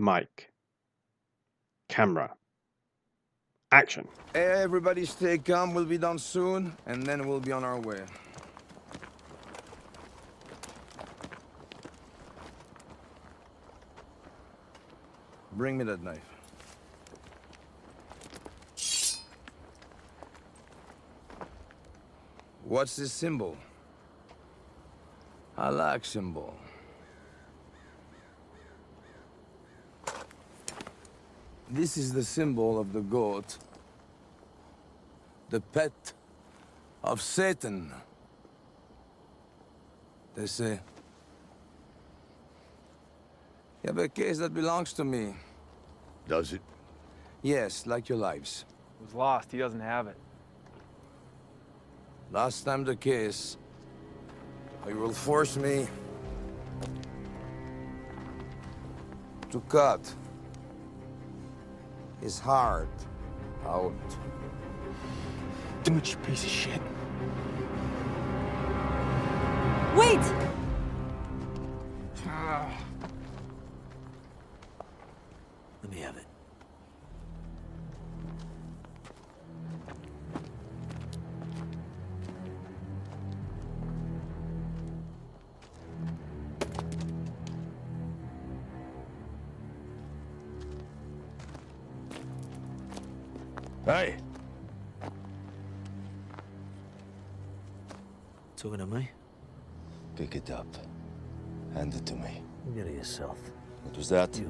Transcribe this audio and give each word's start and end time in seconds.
mic, 0.00 0.50
camera, 1.88 2.34
action. 3.70 4.08
Everybody 4.34 5.04
stay 5.04 5.38
calm. 5.38 5.74
We'll 5.74 5.84
be 5.84 5.98
done 5.98 6.18
soon, 6.18 6.72
and 6.86 7.04
then 7.04 7.28
we'll 7.28 7.40
be 7.40 7.52
on 7.52 7.64
our 7.64 7.78
way. 7.78 8.00
Bring 15.52 15.76
me 15.76 15.84
that 15.84 16.02
knife. 16.02 16.18
What's 22.64 22.96
this 22.96 23.12
symbol? 23.12 23.58
I 25.58 25.68
like 25.68 26.04
symbol. 26.06 26.54
This 31.72 31.96
is 31.96 32.12
the 32.12 32.24
symbol 32.24 32.80
of 32.80 32.92
the 32.92 33.00
goat. 33.00 33.58
The 35.50 35.60
pet 35.60 36.12
of 37.04 37.22
Satan. 37.22 37.92
They 40.34 40.46
say. 40.46 40.80
You 43.82 43.86
have 43.86 43.98
a 43.98 44.08
case 44.08 44.38
that 44.38 44.52
belongs 44.52 44.92
to 44.94 45.04
me. 45.04 45.34
Does 46.26 46.52
it? 46.52 46.60
Yes, 47.42 47.86
like 47.86 48.08
your 48.08 48.18
lives. 48.18 48.64
It 49.00 49.04
was 49.04 49.14
lost. 49.14 49.52
He 49.52 49.58
doesn't 49.58 49.80
have 49.80 50.08
it. 50.08 50.16
Last 52.32 52.64
time 52.64 52.84
the 52.84 52.96
case. 52.96 53.56
You 54.88 54.96
will 54.96 55.12
force 55.12 55.56
me 55.56 55.86
to 59.50 59.60
cut 59.68 60.14
his 62.20 62.38
heart 62.38 62.88
out. 63.66 63.92
Do 65.84 65.96
it, 65.96 66.10
you 66.10 66.16
piece 66.18 66.44
of 66.44 66.50
shit. 66.50 66.82
Wait! 69.96 70.49
That? 104.10 104.40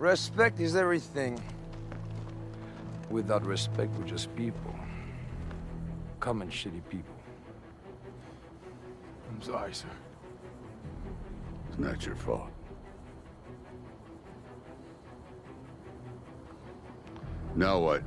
Respect 0.00 0.60
is 0.60 0.76
everything. 0.76 1.38
Without 3.10 3.44
respect, 3.44 3.92
we're 3.98 4.06
just 4.06 4.34
people. 4.34 4.74
Common 6.20 6.48
shitty 6.48 6.80
people. 6.88 7.14
I'm 9.28 9.42
sorry, 9.42 9.74
sir. 9.74 9.90
It's 11.68 11.78
not 11.78 12.06
your 12.06 12.16
fault. 12.16 12.48
Now 17.54 17.78
what? 17.78 18.02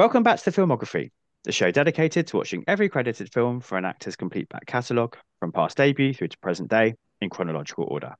Welcome 0.00 0.22
back 0.22 0.38
to 0.38 0.50
the 0.50 0.50
Filmography, 0.50 1.10
the 1.44 1.52
show 1.52 1.70
dedicated 1.70 2.26
to 2.28 2.38
watching 2.38 2.64
every 2.66 2.88
credited 2.88 3.30
film 3.34 3.60
for 3.60 3.76
an 3.76 3.84
actor's 3.84 4.16
complete 4.16 4.48
back 4.48 4.64
catalogue, 4.64 5.14
from 5.40 5.52
past 5.52 5.76
debut 5.76 6.14
through 6.14 6.28
to 6.28 6.38
present 6.38 6.70
day, 6.70 6.94
in 7.20 7.28
chronological 7.28 7.84
order. 7.84 8.14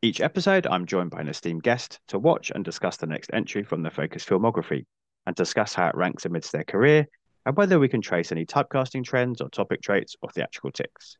Each 0.00 0.22
episode, 0.22 0.66
I'm 0.66 0.86
joined 0.86 1.10
by 1.10 1.20
an 1.20 1.28
esteemed 1.28 1.62
guest 1.62 2.00
to 2.08 2.18
watch 2.18 2.50
and 2.54 2.64
discuss 2.64 2.96
the 2.96 3.06
next 3.06 3.28
entry 3.34 3.64
from 3.64 3.82
the 3.82 3.90
Focus 3.90 4.24
Filmography 4.24 4.86
and 5.26 5.36
discuss 5.36 5.74
how 5.74 5.88
it 5.88 5.94
ranks 5.94 6.24
amidst 6.24 6.52
their 6.52 6.64
career 6.64 7.06
and 7.44 7.54
whether 7.54 7.78
we 7.78 7.90
can 7.90 8.00
trace 8.00 8.32
any 8.32 8.46
typecasting 8.46 9.04
trends 9.04 9.42
or 9.42 9.50
topic 9.50 9.82
traits 9.82 10.16
or 10.22 10.30
theatrical 10.30 10.70
ticks. 10.70 11.18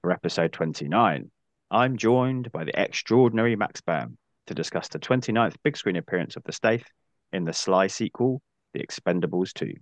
For 0.00 0.10
episode 0.10 0.54
29, 0.54 1.30
I'm 1.70 1.98
joined 1.98 2.50
by 2.50 2.64
the 2.64 2.80
extraordinary 2.80 3.56
Max 3.56 3.82
Byrne 3.82 4.16
to 4.46 4.54
discuss 4.54 4.88
the 4.88 4.98
29th 4.98 5.56
big 5.62 5.76
screen 5.76 5.96
appearance 5.96 6.36
of 6.36 6.44
the 6.44 6.52
Stath 6.52 6.90
in 7.30 7.44
the 7.44 7.52
Sly 7.52 7.88
sequel, 7.88 8.40
The 8.74 8.80
Expendables 8.80 9.52
2. 9.52 9.72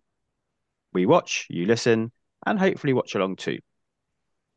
We 0.92 1.06
watch, 1.06 1.46
you 1.50 1.66
listen, 1.66 2.12
and 2.46 2.58
hopefully 2.58 2.92
watch 2.92 3.14
along 3.14 3.36
too. 3.36 3.58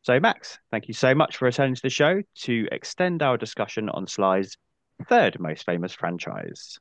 So, 0.02 0.20
Max, 0.20 0.58
thank 0.72 0.88
you 0.88 0.94
so 0.94 1.14
much 1.14 1.38
for 1.38 1.46
returning 1.46 1.76
to 1.76 1.82
the 1.82 1.90
show 1.90 2.22
to 2.42 2.68
extend 2.72 3.22
our 3.22 3.38
discussion 3.38 3.90
on 3.90 4.08
Sly's 4.08 4.56
third 5.08 5.40
most 5.40 5.66
famous 5.66 5.94
franchise. 5.94 6.80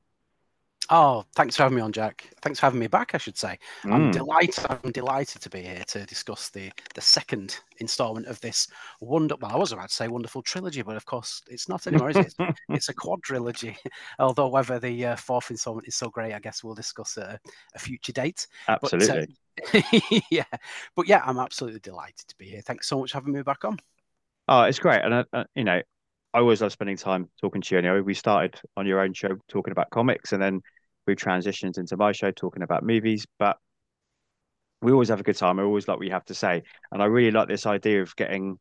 Oh, 0.91 1.25
thanks 1.35 1.55
for 1.55 1.65
having 1.65 1.77
me 1.77 1.83
on, 1.83 1.93
Jack. 1.93 2.31
Thanks 2.41 2.61
for 2.61 2.67
having 2.67 2.81
me 2.81 2.87
back, 2.87 3.15
I 3.15 3.19
should 3.19 3.37
say. 3.37 3.59
I'm 3.85 4.09
Mm. 4.09 4.13
delighted. 4.13 4.65
I'm 4.71 4.91
delighted 4.91 5.43
to 5.43 5.51
be 5.51 5.61
here 5.63 5.85
to 5.89 6.07
discuss 6.07 6.49
the 6.49 6.73
the 6.95 7.01
second 7.03 7.61
instalment 7.79 8.27
of 8.27 8.41
this 8.41 8.69
wonderful. 9.01 9.47
Well, 9.47 9.57
I 9.57 9.59
was 9.59 9.73
about 9.73 9.89
to 9.91 9.95
say 9.95 10.09
wonderful 10.09 10.43
trilogy, 10.43 10.81
but 10.81 10.97
of 10.97 11.05
course 11.05 11.43
it's 11.49 11.69
not 11.69 11.87
anymore, 11.87 12.09
is 12.09 12.17
it? 12.17 12.35
It's, 12.73 12.89
a 12.89 12.95
quadrilogy. 12.95 13.77
Although 14.19 14.49
whether 14.49 14.79
the 14.79 15.07
uh, 15.07 15.17
fourth 15.17 15.51
installment 15.51 15.87
is 15.87 15.95
so 15.95 16.09
great, 16.09 16.33
I 16.33 16.39
guess 16.39 16.65
we'll 16.65 16.75
discuss 16.75 17.19
at 17.19 17.27
a, 17.29 17.41
a 17.75 17.79
future 17.79 18.13
date. 18.13 18.47
But, 18.67 18.95
uh, 18.95 18.97
Absolutely. 18.97 19.37
yeah, 20.31 20.45
but 20.97 21.07
yeah, 21.07 21.23
I'm 21.25 21.39
absolutely 21.39 21.81
delighted 21.81 22.29
to 22.29 22.37
be 22.39 22.47
here. 22.47 22.63
Thanks 22.63 22.89
so 22.89 22.99
much 23.01 23.13
for 23.13 23.19
having 23.19 23.35
me 23.35 23.43
back 23.43 23.65
on. 23.65 23.79
Oh, 24.49 24.63
it's 24.63 24.79
great. 24.79 25.03
And, 25.03 25.13
uh, 25.13 25.25
uh, 25.35 25.45
you 25.55 25.65
know, 25.65 25.83
I 26.33 26.39
always 26.39 26.63
love 26.63 26.73
spending 26.73 26.97
time 26.97 27.29
talking 27.41 27.61
to 27.61 27.75
you 27.75 27.79
anyway. 27.79 28.01
We 28.01 28.15
started 28.15 28.59
on 28.77 28.87
your 28.87 29.01
own 29.01 29.13
show 29.13 29.37
talking 29.49 29.73
about 29.73 29.91
comics 29.91 30.33
and 30.33 30.41
then 30.41 30.63
we 31.09 31.17
transitioned 31.17 31.79
into 31.79 31.97
my 31.97 32.13
show 32.13 32.31
talking 32.31 32.63
about 32.63 32.85
movies. 32.85 33.27
But 33.39 33.57
we 34.81 34.93
always 34.93 35.09
have 35.09 35.21
a 35.21 35.25
good 35.25 35.37
time. 35.37 35.59
I 35.59 35.65
always 35.65 35.89
like 35.89 35.99
what 35.99 36.07
you 36.07 36.13
have 36.13 36.25
to 36.27 36.35
say. 36.35 36.63
And 36.93 37.03
I 37.03 37.07
really 37.07 37.33
like 37.33 37.49
this 37.49 37.67
idea 37.67 38.03
of 38.03 38.15
getting 38.15 38.59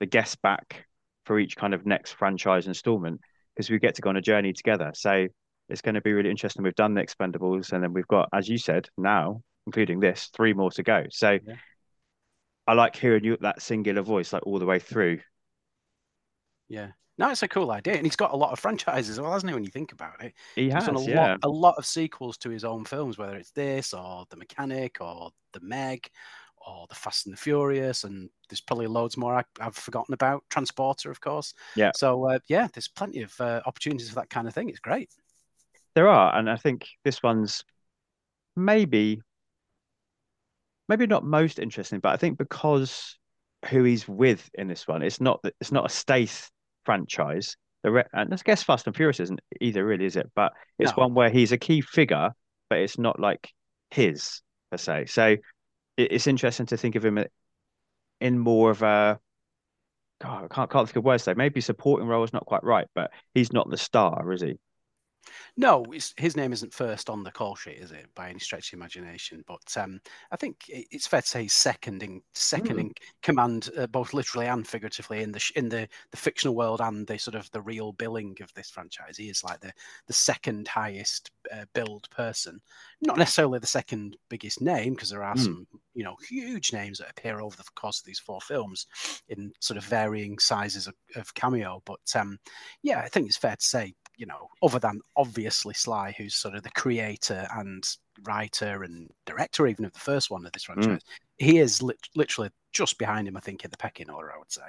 the 0.00 0.06
guests 0.06 0.36
back 0.36 0.86
for 1.24 1.38
each 1.38 1.56
kind 1.56 1.72
of 1.72 1.86
next 1.86 2.12
franchise 2.12 2.66
installment 2.66 3.20
because 3.54 3.70
we 3.70 3.78
get 3.78 3.94
to 3.94 4.02
go 4.02 4.10
on 4.10 4.16
a 4.16 4.20
journey 4.20 4.52
together. 4.52 4.92
So 4.94 5.26
it's 5.68 5.80
going 5.80 5.94
to 5.94 6.02
be 6.02 6.12
really 6.12 6.30
interesting. 6.30 6.62
We've 6.62 6.74
done 6.74 6.94
the 6.94 7.02
Expendables 7.02 7.72
and 7.72 7.82
then 7.82 7.92
we've 7.92 8.06
got, 8.06 8.28
as 8.32 8.48
you 8.48 8.58
said, 8.58 8.88
now, 8.98 9.40
including 9.66 9.98
this, 9.98 10.30
three 10.36 10.52
more 10.52 10.70
to 10.72 10.82
go. 10.82 11.04
So 11.10 11.38
Yeah. 11.42 11.54
I 12.66 12.74
like 12.74 12.96
hearing 12.96 13.24
you 13.24 13.36
that 13.40 13.62
singular 13.62 14.02
voice 14.02 14.32
like 14.32 14.46
all 14.46 14.58
the 14.58 14.66
way 14.66 14.78
through. 14.78 15.20
Yeah. 16.68 16.90
No, 17.18 17.30
it's 17.30 17.42
a 17.42 17.48
cool 17.48 17.70
idea, 17.70 17.94
and 17.94 18.04
he's 18.04 18.16
got 18.16 18.32
a 18.32 18.36
lot 18.36 18.52
of 18.52 18.58
franchises 18.58 19.10
as 19.10 19.20
well, 19.20 19.32
hasn't 19.32 19.50
he? 19.50 19.54
When 19.54 19.64
you 19.64 19.70
think 19.70 19.92
about 19.92 20.22
it, 20.22 20.34
He 20.54 20.68
has, 20.70 20.84
done 20.84 20.96
a 20.96 21.02
yeah. 21.02 21.30
lot, 21.30 21.38
a 21.44 21.48
lot 21.48 21.74
of 21.78 21.86
sequels 21.86 22.36
to 22.38 22.50
his 22.50 22.64
own 22.64 22.84
films, 22.84 23.16
whether 23.16 23.36
it's 23.36 23.52
this 23.52 23.94
or 23.94 24.26
The 24.28 24.36
Mechanic 24.36 25.00
or 25.00 25.30
The 25.52 25.60
Meg 25.60 26.10
or 26.58 26.86
The 26.88 26.94
Fast 26.94 27.26
and 27.26 27.32
the 27.32 27.38
Furious, 27.38 28.04
and 28.04 28.28
there's 28.48 28.60
probably 28.60 28.86
loads 28.86 29.16
more 29.16 29.34
I, 29.34 29.44
I've 29.60 29.76
forgotten 29.76 30.12
about. 30.12 30.44
Transporter, 30.50 31.10
of 31.10 31.20
course. 31.20 31.54
Yeah. 31.74 31.92
So 31.94 32.28
uh, 32.28 32.38
yeah, 32.48 32.68
there's 32.72 32.88
plenty 32.88 33.22
of 33.22 33.40
uh, 33.40 33.62
opportunities 33.64 34.10
for 34.10 34.16
that 34.16 34.30
kind 34.30 34.46
of 34.46 34.54
thing. 34.54 34.68
It's 34.68 34.78
great. 34.78 35.08
There 35.94 36.08
are, 36.08 36.36
and 36.36 36.50
I 36.50 36.56
think 36.56 36.86
this 37.04 37.22
one's 37.22 37.64
maybe 38.54 39.22
maybe 40.88 41.06
not 41.06 41.24
most 41.24 41.58
interesting, 41.58 42.00
but 42.00 42.12
I 42.12 42.16
think 42.16 42.36
because 42.36 43.16
who 43.70 43.84
he's 43.84 44.06
with 44.06 44.48
in 44.54 44.68
this 44.68 44.86
one, 44.86 45.02
it's 45.02 45.20
not 45.20 45.40
that 45.42 45.54
it's 45.60 45.72
not 45.72 45.86
a 45.86 45.88
Stath 45.88 46.50
franchise. 46.86 47.56
The 47.82 47.90
re- 47.92 48.04
and 48.14 48.32
I 48.32 48.36
guess 48.44 48.62
Fast 48.62 48.86
and 48.86 48.96
Furious 48.96 49.20
isn't 49.20 49.40
either, 49.60 49.84
really, 49.84 50.06
is 50.06 50.16
it? 50.16 50.30
But 50.34 50.52
it's 50.78 50.96
No. 50.96 51.02
one 51.02 51.14
where 51.14 51.30
he's 51.30 51.52
a 51.52 51.58
key 51.58 51.82
figure, 51.82 52.30
but 52.70 52.78
it's 52.78 52.98
not 52.98 53.20
like 53.20 53.52
his 53.90 54.42
per 54.70 54.78
se. 54.78 55.06
So 55.06 55.26
it, 55.26 55.42
it's 55.96 56.26
interesting 56.26 56.66
to 56.66 56.76
think 56.78 56.94
of 56.94 57.04
him 57.04 57.18
uh, 57.18 57.24
in 58.20 58.38
more 58.38 58.70
of 58.70 58.82
a 58.82 59.20
God, 60.20 60.44
I 60.44 60.54
can't 60.54 60.70
can't 60.70 60.88
think 60.88 60.96
of 60.96 61.04
words 61.04 61.24
though. 61.24 61.34
Maybe 61.34 61.60
supporting 61.60 62.08
role 62.08 62.24
is 62.24 62.32
not 62.32 62.46
quite 62.46 62.64
right, 62.64 62.86
but 62.94 63.10
he's 63.34 63.52
not 63.52 63.68
the 63.70 63.76
star, 63.76 64.32
is 64.32 64.40
he? 64.40 64.58
No, 65.56 65.84
his 66.16 66.36
name 66.36 66.52
isn't 66.52 66.72
first 66.74 67.08
on 67.10 67.22
the 67.22 67.30
call 67.32 67.54
sheet, 67.56 67.78
is 67.78 67.92
it, 67.92 68.06
by 68.14 68.30
any 68.30 68.38
stretch 68.38 68.66
of 68.66 68.70
the 68.72 68.76
imagination? 68.76 69.42
But 69.46 69.76
um, 69.76 70.00
I 70.30 70.36
think 70.36 70.64
it's 70.68 71.06
fair 71.06 71.22
to 71.22 71.26
say 71.26 71.42
he's 71.42 71.52
second 71.52 72.02
in 72.02 72.22
second 72.34 72.78
Hmm. 72.78 72.80
in 72.80 72.92
command, 73.22 73.70
uh, 73.76 73.86
both 73.86 74.14
literally 74.14 74.46
and 74.46 74.66
figuratively, 74.66 75.22
in 75.22 75.32
the 75.32 75.52
in 75.56 75.68
the, 75.68 75.88
the 76.10 76.16
fictional 76.16 76.54
world 76.54 76.80
and 76.80 77.06
the 77.06 77.18
sort 77.18 77.34
of 77.34 77.50
the 77.50 77.60
real 77.62 77.92
billing 77.92 78.36
of 78.40 78.52
this 78.54 78.70
franchise. 78.70 79.16
He 79.16 79.28
is 79.28 79.42
like 79.44 79.60
the 79.60 79.72
the 80.06 80.12
second 80.12 80.68
highest 80.68 81.30
uh, 81.52 81.64
billed 81.74 82.08
person, 82.10 82.60
not 83.00 83.18
necessarily 83.18 83.58
the 83.58 83.66
second 83.66 84.16
biggest 84.28 84.60
name, 84.60 84.94
because 84.94 85.10
there 85.10 85.24
are 85.24 85.36
Hmm. 85.36 85.52
some 85.52 85.66
you 85.94 86.04
know 86.04 86.16
huge 86.28 86.72
names 86.72 86.98
that 86.98 87.10
appear 87.10 87.40
over 87.40 87.56
the 87.56 87.64
course 87.74 88.00
of 88.00 88.04
these 88.06 88.18
four 88.20 88.40
films 88.40 88.86
in 89.28 89.52
sort 89.60 89.76
of 89.76 89.84
varying 89.84 90.38
sizes 90.38 90.86
of, 90.86 90.94
of 91.16 91.32
cameo. 91.34 91.82
But 91.84 92.00
um, 92.14 92.38
yeah, 92.82 93.00
I 93.00 93.08
think 93.08 93.26
it's 93.26 93.36
fair 93.36 93.56
to 93.56 93.64
say, 93.64 93.94
you 94.16 94.26
know, 94.26 94.48
other 94.62 94.78
than 94.78 95.00
obviously 95.16 95.74
Sly, 95.74 96.14
who's 96.16 96.34
sort 96.34 96.54
of 96.54 96.62
the 96.62 96.70
creator 96.70 97.46
and 97.54 97.86
writer 98.24 98.82
and 98.82 99.10
director 99.26 99.66
even 99.66 99.84
of 99.84 99.92
the 99.92 99.98
first 100.00 100.30
one 100.30 100.46
of 100.46 100.52
this 100.52 100.64
franchise, 100.64 101.02
he 101.38 101.58
is 101.58 101.82
lit- 101.82 102.08
literally 102.14 102.50
just 102.72 102.98
behind 102.98 103.28
him, 103.28 103.36
I 103.36 103.40
think, 103.40 103.64
in 103.64 103.70
the 103.70 103.76
pecking 103.76 104.10
order, 104.10 104.32
I 104.32 104.38
would 104.38 104.50
say. 104.50 104.62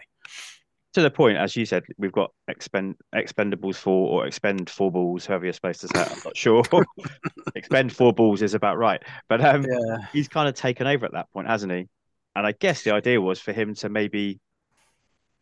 to 0.93 1.01
the 1.01 1.11
point, 1.11 1.37
as 1.37 1.55
you 1.55 1.65
said, 1.65 1.83
we've 1.97 2.11
got 2.11 2.31
expend 2.47 2.95
expendables 3.15 3.75
four 3.75 4.09
or 4.09 4.27
expend 4.27 4.69
four 4.69 4.91
balls, 4.91 5.25
however 5.25 5.45
you're 5.45 5.53
supposed 5.53 5.81
to 5.81 5.87
say 5.87 6.01
it. 6.01 6.07
I'm 6.11 6.21
not 6.25 6.35
sure. 6.35 6.63
expend 7.55 7.93
four 7.93 8.13
balls 8.13 8.41
is 8.41 8.53
about 8.53 8.77
right. 8.77 9.01
But 9.29 9.43
um 9.43 9.63
Yeah. 9.63 9.97
he's 10.11 10.27
kind 10.27 10.49
of 10.49 10.55
taken 10.55 10.87
over 10.87 11.05
at 11.05 11.13
that 11.13 11.31
point, 11.31 11.47
hasn't 11.47 11.71
he? 11.71 11.87
And 12.35 12.45
I 12.45 12.51
guess 12.51 12.83
the 12.83 12.91
idea 12.93 13.19
was 13.19 13.39
for 13.39 13.51
him 13.53 13.73
to 13.75 13.89
maybe 13.89 14.39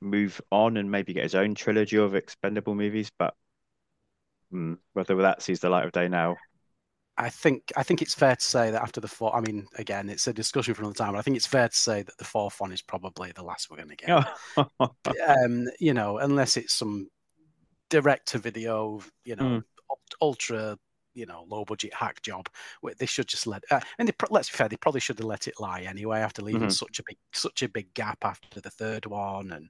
move 0.01 0.39
on 0.51 0.77
and 0.77 0.91
maybe 0.91 1.13
get 1.13 1.23
his 1.23 1.35
own 1.35 1.55
trilogy 1.55 1.97
of 1.97 2.15
expendable 2.15 2.75
movies, 2.75 3.11
but 3.17 3.33
hmm, 4.55 4.73
whether 4.93 5.15
that 5.17 5.41
sees 5.41 5.59
the 5.59 5.69
light 5.69 5.85
of 5.85 5.91
day 5.91 6.07
now. 6.07 6.37
I 7.17 7.29
think 7.29 7.71
I 7.77 7.83
think 7.83 8.01
it's 8.01 8.13
fair 8.13 8.35
to 8.35 8.45
say 8.45 8.71
that 8.71 8.81
after 8.81 8.99
the 8.99 9.07
four, 9.07 9.33
I 9.35 9.39
mean, 9.39 9.67
again, 9.77 10.09
it's 10.09 10.27
a 10.27 10.33
discussion 10.33 10.73
for 10.73 10.81
another 10.81 10.95
time, 10.95 11.13
but 11.13 11.19
I 11.19 11.21
think 11.21 11.37
it's 11.37 11.45
fair 11.45 11.69
to 11.69 11.75
say 11.75 12.03
that 12.03 12.17
the 12.17 12.25
fourth 12.25 12.59
one 12.59 12.73
is 12.73 12.81
probably 12.81 13.31
the 13.31 13.43
last 13.43 13.69
we're 13.69 13.77
going 13.77 13.89
to 13.89 13.95
get. 13.95 14.09
um, 15.27 15.65
you 15.79 15.93
know, 15.93 16.17
unless 16.17 16.57
it's 16.57 16.73
some 16.73 17.07
direct 17.89 18.27
to 18.29 18.39
video, 18.39 19.01
you 19.23 19.35
know, 19.35 19.45
Mm. 19.45 19.63
ultra, 20.21 20.77
you 21.13 21.25
know, 21.25 21.45
low 21.47 21.63
budget 21.63 21.93
hack 21.93 22.21
job. 22.21 22.49
They 22.97 23.05
should 23.05 23.27
just 23.27 23.47
let. 23.47 23.63
Uh, 23.71 23.79
and 23.97 24.09
they, 24.09 24.13
let's 24.29 24.49
be 24.49 24.57
fair, 24.57 24.67
they 24.67 24.77
probably 24.77 25.01
should 25.01 25.17
have 25.19 25.25
let 25.27 25.47
it 25.47 25.59
lie 25.59 25.81
anyway 25.81 26.19
after 26.19 26.41
leaving 26.41 26.67
Mhm. 26.67 26.71
such 26.71 26.99
a 26.99 27.03
big, 27.07 27.17
such 27.33 27.63
a 27.63 27.69
big 27.69 27.93
gap 27.93 28.17
after 28.23 28.59
the 28.59 28.69
third 28.69 29.05
one, 29.05 29.51
and 29.53 29.69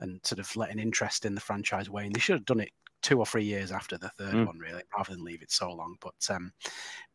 and 0.00 0.20
sort 0.24 0.40
of 0.40 0.54
letting 0.56 0.78
interest 0.78 1.24
in 1.24 1.34
the 1.34 1.40
franchise 1.40 1.88
wane. 1.88 2.12
They 2.12 2.20
should 2.20 2.36
have 2.36 2.44
done 2.44 2.60
it 2.60 2.72
two 3.02 3.18
or 3.18 3.26
three 3.26 3.44
years 3.44 3.72
after 3.72 3.98
the 3.98 4.08
third 4.10 4.34
Mm. 4.34 4.46
one, 4.46 4.58
really, 4.58 4.82
rather 4.96 5.12
than 5.12 5.24
leave 5.24 5.42
it 5.42 5.50
so 5.52 5.72
long. 5.72 5.96
But 6.00 6.14
um, 6.30 6.52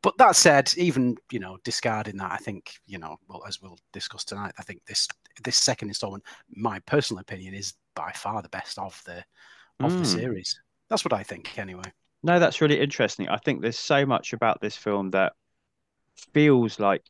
but 0.02 0.18
that 0.18 0.36
said, 0.36 0.72
even 0.78 1.18
you 1.32 1.40
know, 1.40 1.58
discarding 1.64 2.18
that, 2.18 2.32
I 2.32 2.38
think 2.38 2.72
you 2.86 2.98
know, 3.00 3.18
well, 3.28 3.44
as 3.48 3.62
we'll 3.62 3.80
discuss 3.94 4.24
tonight, 4.24 4.54
I 4.60 4.64
think 4.64 4.86
this 4.86 5.08
this 5.44 5.58
second 5.58 5.90
installment, 5.90 6.24
my 6.50 6.80
personal 6.80 7.22
opinion, 7.22 7.54
is 7.54 7.74
by 7.96 8.12
far 8.12 8.42
the 8.42 8.50
best 8.50 8.78
of 8.78 9.02
the 9.06 9.24
of 9.82 9.98
the 9.98 10.06
Mm. 10.06 10.20
series. 10.20 10.60
That's 10.90 11.04
what 11.04 11.14
I 11.14 11.24
think, 11.24 11.58
anyway. 11.58 11.92
No, 12.24 12.40
that's 12.40 12.62
really 12.62 12.80
interesting. 12.80 13.30
I 13.30 13.38
think 13.38 13.62
there's 13.62 13.78
so 13.80 14.06
much 14.06 14.34
about 14.34 14.60
this 14.62 14.76
film 14.76 15.12
that 15.12 15.34
feels 16.34 16.80
like 16.80 17.04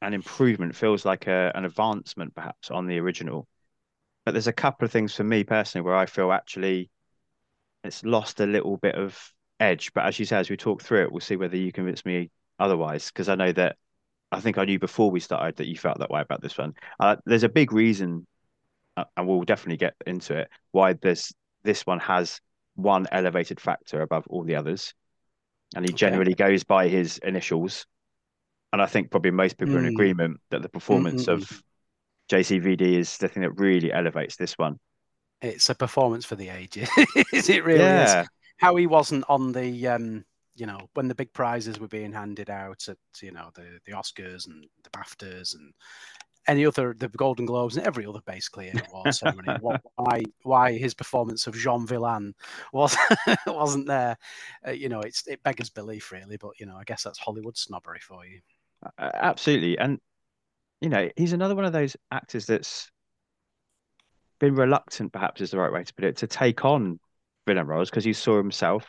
an 0.00 0.14
improvement, 0.14 0.74
feels 0.76 1.04
like 1.04 1.26
a, 1.26 1.52
an 1.54 1.64
advancement 1.64 2.34
perhaps 2.34 2.70
on 2.70 2.86
the 2.86 2.98
original. 2.98 3.46
But 4.24 4.32
there's 4.32 4.46
a 4.46 4.52
couple 4.52 4.84
of 4.84 4.92
things 4.92 5.14
for 5.14 5.24
me 5.24 5.44
personally 5.44 5.84
where 5.84 5.96
I 5.96 6.06
feel 6.06 6.32
actually 6.32 6.90
it's 7.84 8.04
lost 8.04 8.40
a 8.40 8.46
little 8.46 8.76
bit 8.76 8.94
of 8.94 9.18
edge. 9.60 9.92
But 9.92 10.06
as 10.06 10.18
you 10.18 10.24
say, 10.24 10.36
as 10.36 10.50
we 10.50 10.56
talk 10.56 10.82
through 10.82 11.02
it, 11.04 11.12
we'll 11.12 11.20
see 11.20 11.36
whether 11.36 11.56
you 11.56 11.72
convince 11.72 12.04
me 12.04 12.30
otherwise. 12.58 13.08
Because 13.08 13.28
I 13.28 13.34
know 13.34 13.52
that 13.52 13.76
I 14.32 14.40
think 14.40 14.58
I 14.58 14.64
knew 14.64 14.78
before 14.78 15.10
we 15.10 15.20
started 15.20 15.56
that 15.56 15.68
you 15.68 15.76
felt 15.76 15.98
that 15.98 16.10
way 16.10 16.20
about 16.20 16.42
this 16.42 16.58
one. 16.58 16.74
Uh, 17.00 17.16
there's 17.26 17.44
a 17.44 17.48
big 17.48 17.72
reason, 17.72 18.26
uh, 18.96 19.04
and 19.16 19.28
we'll 19.28 19.42
definitely 19.44 19.78
get 19.78 19.94
into 20.06 20.36
it, 20.38 20.50
why 20.72 20.94
this 20.94 21.32
this 21.64 21.86
one 21.86 22.00
has 22.00 22.40
one 22.76 23.06
elevated 23.12 23.60
factor 23.60 24.02
above 24.02 24.24
all 24.28 24.44
the 24.44 24.56
others. 24.56 24.94
And 25.76 25.84
he 25.84 25.92
Okay. 25.92 25.94
generally 25.94 26.34
goes 26.34 26.64
by 26.64 26.88
his 26.88 27.18
initials. 27.18 27.86
And 28.72 28.82
I 28.82 28.86
think 28.86 29.10
probably 29.10 29.30
most 29.30 29.58
people 29.58 29.76
are 29.76 29.80
in 29.80 29.86
Mm. 29.86 29.88
agreement 29.88 30.40
that 30.50 30.62
the 30.62 30.68
performance 30.68 31.28
mm, 31.28 31.28
of 31.28 31.62
JCVD 32.28 32.96
is 32.96 33.18
the 33.18 33.28
thing 33.28 33.42
that 33.42 33.52
really 33.60 33.92
elevates 33.92 34.36
this 34.36 34.58
one. 34.58 34.78
It's 35.42 35.68
a 35.68 35.74
performance 35.74 36.24
for 36.24 36.36
the 36.36 36.48
ages. 36.48 36.88
Is 37.32 37.48
it 37.48 37.64
really 37.64 37.80
is. 37.80 38.12
yeah. 38.12 38.24
How 38.58 38.76
he 38.76 38.86
wasn't 38.86 39.24
on 39.28 39.52
the, 39.52 39.88
um, 39.88 40.24
you 40.54 40.66
know, 40.66 40.78
when 40.94 41.08
the 41.08 41.14
big 41.14 41.32
prizes 41.32 41.80
were 41.80 41.88
being 41.88 42.12
handed 42.12 42.48
out 42.48 42.88
at, 42.88 42.96
you 43.20 43.32
know, 43.32 43.50
the 43.54 43.80
the 43.84 43.92
Oscars 43.92 44.46
and 44.46 44.64
the 44.84 44.90
BAFTAs 44.90 45.54
and 45.54 45.72
any 46.46 46.66
other, 46.66 46.94
the 46.96 47.08
Golden 47.08 47.46
Globes 47.46 47.76
and 47.76 47.86
every 47.86 48.06
other 48.06 48.20
basically 48.24 48.72
award 48.88 49.14
ceremony. 49.14 49.58
what, 49.60 49.80
why 49.96 50.22
why 50.42 50.78
his 50.78 50.94
performance 50.94 51.46
of 51.46 51.54
Jean 51.54 51.86
Vilain 51.86 52.34
was 52.72 52.96
wasn't 53.46 53.88
there? 53.88 54.16
Uh, 54.66 54.72
you 54.72 54.88
know, 54.88 55.00
it's 55.00 55.26
it 55.26 55.42
beggars 55.42 55.70
belief 55.70 56.12
really, 56.12 56.36
but 56.36 56.52
you 56.60 56.66
know, 56.66 56.76
I 56.76 56.84
guess 56.84 57.02
that's 57.02 57.18
Hollywood 57.18 57.56
snobbery 57.56 58.00
for 58.00 58.24
you. 58.24 58.40
Uh, 58.98 59.10
Absolutely. 59.14 59.78
And, 59.78 59.98
you 60.80 60.88
know, 60.88 61.08
he's 61.16 61.32
another 61.32 61.54
one 61.54 61.64
of 61.64 61.72
those 61.72 61.96
actors 62.10 62.46
that's 62.46 62.90
been 64.42 64.56
reluctant, 64.56 65.12
perhaps 65.12 65.40
is 65.40 65.52
the 65.52 65.58
right 65.58 65.72
way 65.72 65.84
to 65.84 65.94
put 65.94 66.04
it, 66.04 66.16
to 66.18 66.26
take 66.26 66.64
on 66.64 66.98
villain 67.46 67.66
roles 67.66 67.88
because 67.88 68.04
he 68.04 68.12
saw 68.12 68.36
himself 68.36 68.84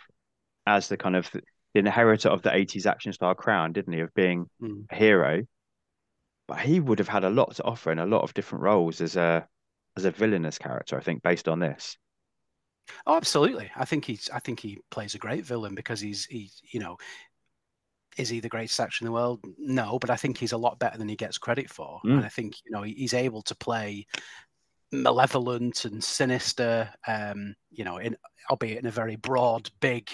as 0.65 0.88
the 0.88 0.98
kind 0.98 1.15
of 1.15 1.29
the 1.31 1.41
inheritor 1.75 2.29
of 2.29 2.41
the 2.41 2.53
80s 2.53 2.88
action 2.88 3.13
star 3.13 3.36
crown, 3.36 3.72
didn't 3.72 3.93
he, 3.93 4.00
of 4.00 4.13
being 4.15 4.50
Mm. 4.62 4.86
a 4.89 4.95
hero. 4.95 5.43
But 6.48 6.60
he 6.60 6.79
would 6.79 7.00
have 7.00 7.07
had 7.07 7.24
a 7.24 7.29
lot 7.29 7.55
to 7.55 7.63
offer 7.63 7.91
in 7.91 8.00
a 8.00 8.05
lot 8.05 8.24
of 8.24 8.33
different 8.33 8.63
roles 8.63 9.00
as 9.00 9.15
a 9.15 9.48
as 9.95 10.05
a 10.05 10.12
villainous 10.12 10.57
character, 10.57 10.98
I 10.98 11.01
think, 11.01 11.22
based 11.22 11.48
on 11.48 11.60
this. 11.60 11.98
Oh, 13.05 13.15
absolutely. 13.15 13.72
I 13.75 13.86
think 13.86 14.05
he's. 14.05 14.29
I 14.33 14.39
think 14.39 14.60
he 14.60 14.79
plays 14.89 15.15
a 15.15 15.19
great 15.19 15.45
villain 15.45 15.75
because 15.75 16.00
he's. 16.01 16.25
He, 16.25 16.50
you 16.72 16.79
know, 16.79 16.98
is 18.17 18.29
he 18.29 18.39
the 18.39 18.50
greatest 18.50 18.79
actor 18.79 18.98
in 19.01 19.05
the 19.05 19.12
world? 19.12 19.39
No, 19.57 20.00
but 20.00 20.10
I 20.10 20.15
think 20.15 20.38
he's 20.38 20.51
a 20.51 20.57
lot 20.57 20.79
better 20.79 20.98
than 20.98 21.07
he 21.07 21.15
gets 21.15 21.38
credit 21.38 21.69
for. 21.69 22.01
Mm. 22.05 22.17
And 22.17 22.25
I 22.25 22.29
think 22.29 22.55
you 22.65 22.72
know 22.72 22.81
he's 22.81 23.13
able 23.13 23.41
to 23.43 23.55
play 23.55 24.05
malevolent 24.93 25.85
and 25.85 26.03
sinister. 26.03 26.89
Um, 27.07 27.55
you 27.71 27.83
know, 27.83 27.97
in 27.97 28.15
albeit 28.50 28.79
in 28.79 28.85
a 28.85 28.91
very 28.91 29.15
broad, 29.15 29.69
big 29.81 30.09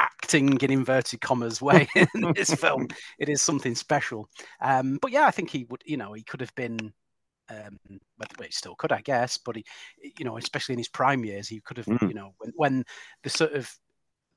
acting 0.00 0.58
in 0.60 0.70
inverted 0.70 1.20
commas 1.20 1.60
way 1.62 1.88
in 1.96 2.32
this 2.34 2.52
film. 2.54 2.88
It 3.18 3.28
is 3.28 3.42
something 3.42 3.74
special. 3.74 4.28
Um, 4.60 4.98
but 5.00 5.10
yeah, 5.12 5.26
I 5.26 5.30
think 5.30 5.50
he 5.50 5.64
would. 5.70 5.82
You 5.84 5.96
know, 5.96 6.12
he 6.12 6.22
could 6.22 6.40
have 6.40 6.54
been 6.54 6.92
um, 7.48 7.78
but 8.18 8.28
he 8.44 8.50
still 8.50 8.74
could, 8.74 8.92
I 8.92 9.00
guess. 9.02 9.38
But 9.38 9.56
he, 9.56 9.64
you 10.18 10.24
know, 10.24 10.36
especially 10.36 10.74
in 10.74 10.78
his 10.78 10.88
prime 10.88 11.24
years, 11.24 11.48
he 11.48 11.60
could 11.60 11.76
have, 11.78 11.86
Mm. 11.86 12.08
you 12.08 12.14
know, 12.14 12.34
when, 12.38 12.52
when 12.56 12.84
the 13.22 13.30
sort 13.30 13.52
of 13.52 13.72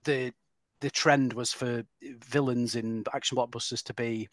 the 0.03 0.33
the 0.81 0.89
trend 0.89 1.33
was 1.33 1.51
for 1.51 1.83
villains 2.01 2.75
in 2.75 3.03
action 3.13 3.37
blockbusters 3.37 3.83
to 3.83 3.93
be 3.93 4.29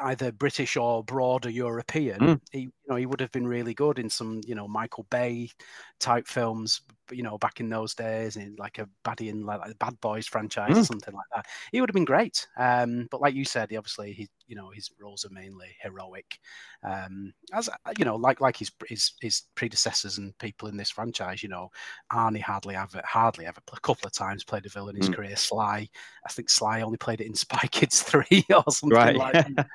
either 0.00 0.32
British 0.32 0.76
or 0.76 1.04
broader 1.04 1.50
European. 1.50 2.20
Mm. 2.20 2.40
He, 2.52 2.60
you 2.60 2.72
know, 2.88 2.96
he 2.96 3.06
would 3.06 3.20
have 3.20 3.32
been 3.32 3.46
really 3.46 3.74
good 3.74 3.98
in 3.98 4.10
some, 4.10 4.40
you 4.46 4.54
know, 4.54 4.68
Michael 4.68 5.06
Bay 5.10 5.50
type 5.98 6.26
films. 6.26 6.82
You 7.12 7.22
know, 7.22 7.38
back 7.38 7.60
in 7.60 7.68
those 7.68 7.94
days 7.94 8.36
in 8.36 8.56
like 8.58 8.78
a 8.78 8.88
baddie 9.04 9.28
in 9.28 9.44
like, 9.44 9.60
like 9.60 9.78
Bad 9.78 10.00
Boys 10.00 10.26
franchise 10.26 10.76
or 10.78 10.84
something 10.84 11.14
like 11.14 11.26
that. 11.34 11.46
He 11.72 11.80
would 11.80 11.90
have 11.90 11.94
been 11.94 12.04
great. 12.04 12.46
Um, 12.56 13.08
but 13.10 13.20
like 13.20 13.34
you 13.34 13.44
said, 13.44 13.70
he 13.70 13.76
obviously 13.76 14.12
he, 14.12 14.28
you 14.46 14.56
know, 14.56 14.70
his 14.70 14.90
roles 15.00 15.24
are 15.24 15.30
mainly 15.30 15.76
heroic. 15.82 16.38
Um, 16.82 17.32
as 17.52 17.68
you 17.98 18.04
know, 18.04 18.16
like 18.16 18.40
like 18.40 18.56
his 18.56 18.70
his 18.86 19.12
his 19.20 19.42
predecessors 19.54 20.18
and 20.18 20.36
people 20.38 20.68
in 20.68 20.76
this 20.76 20.90
franchise, 20.90 21.42
you 21.42 21.48
know, 21.48 21.70
Arnie 22.12 22.40
hardly 22.42 22.76
ever 22.76 23.00
hardly 23.04 23.46
ever 23.46 23.60
a 23.72 23.80
couple 23.80 24.06
of 24.06 24.12
times 24.12 24.44
played 24.44 24.66
a 24.66 24.68
villain 24.68 24.96
in 24.96 25.02
his 25.02 25.08
Mm. 25.08 25.14
career. 25.14 25.36
Sly, 25.36 25.88
I 26.26 26.32
think 26.32 26.50
Sly 26.50 26.80
only 26.82 26.98
played 26.98 27.20
it 27.20 27.26
in 27.26 27.34
Spy 27.34 27.66
Kids 27.70 28.02
three 28.02 28.44
or 28.54 28.64
something 28.70 28.96
Right. 28.96 29.16
like 29.16 29.44
that. 29.44 29.66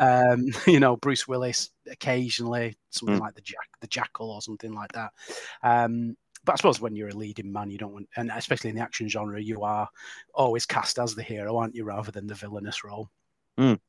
um, 0.00 0.46
you 0.66 0.80
know, 0.80 0.96
Bruce 0.96 1.26
Willis 1.28 1.70
occasionally 1.90 2.76
something 2.90 3.16
Mm. 3.16 3.20
like 3.20 3.34
the 3.34 3.40
Jack, 3.42 3.68
the 3.80 3.86
Jackal 3.86 4.30
or 4.30 4.42
something 4.42 4.72
like 4.72 4.92
that. 4.92 5.12
Um, 5.62 6.16
but 6.44 6.52
I 6.52 6.56
suppose 6.56 6.80
when 6.80 6.96
you're 6.96 7.08
a 7.08 7.14
leading 7.14 7.52
man, 7.52 7.70
you 7.70 7.78
don't 7.78 7.92
want, 7.92 8.08
and 8.16 8.30
especially 8.34 8.70
in 8.70 8.76
the 8.76 8.82
action 8.82 9.08
genre, 9.08 9.40
you 9.40 9.62
are 9.62 9.88
always 10.34 10.66
cast 10.66 10.98
as 10.98 11.14
the 11.14 11.22
hero, 11.22 11.56
aren't 11.56 11.74
you, 11.74 11.84
rather 11.84 12.10
than 12.10 12.26
the 12.26 12.34
villainous 12.34 12.84
role. 12.84 13.10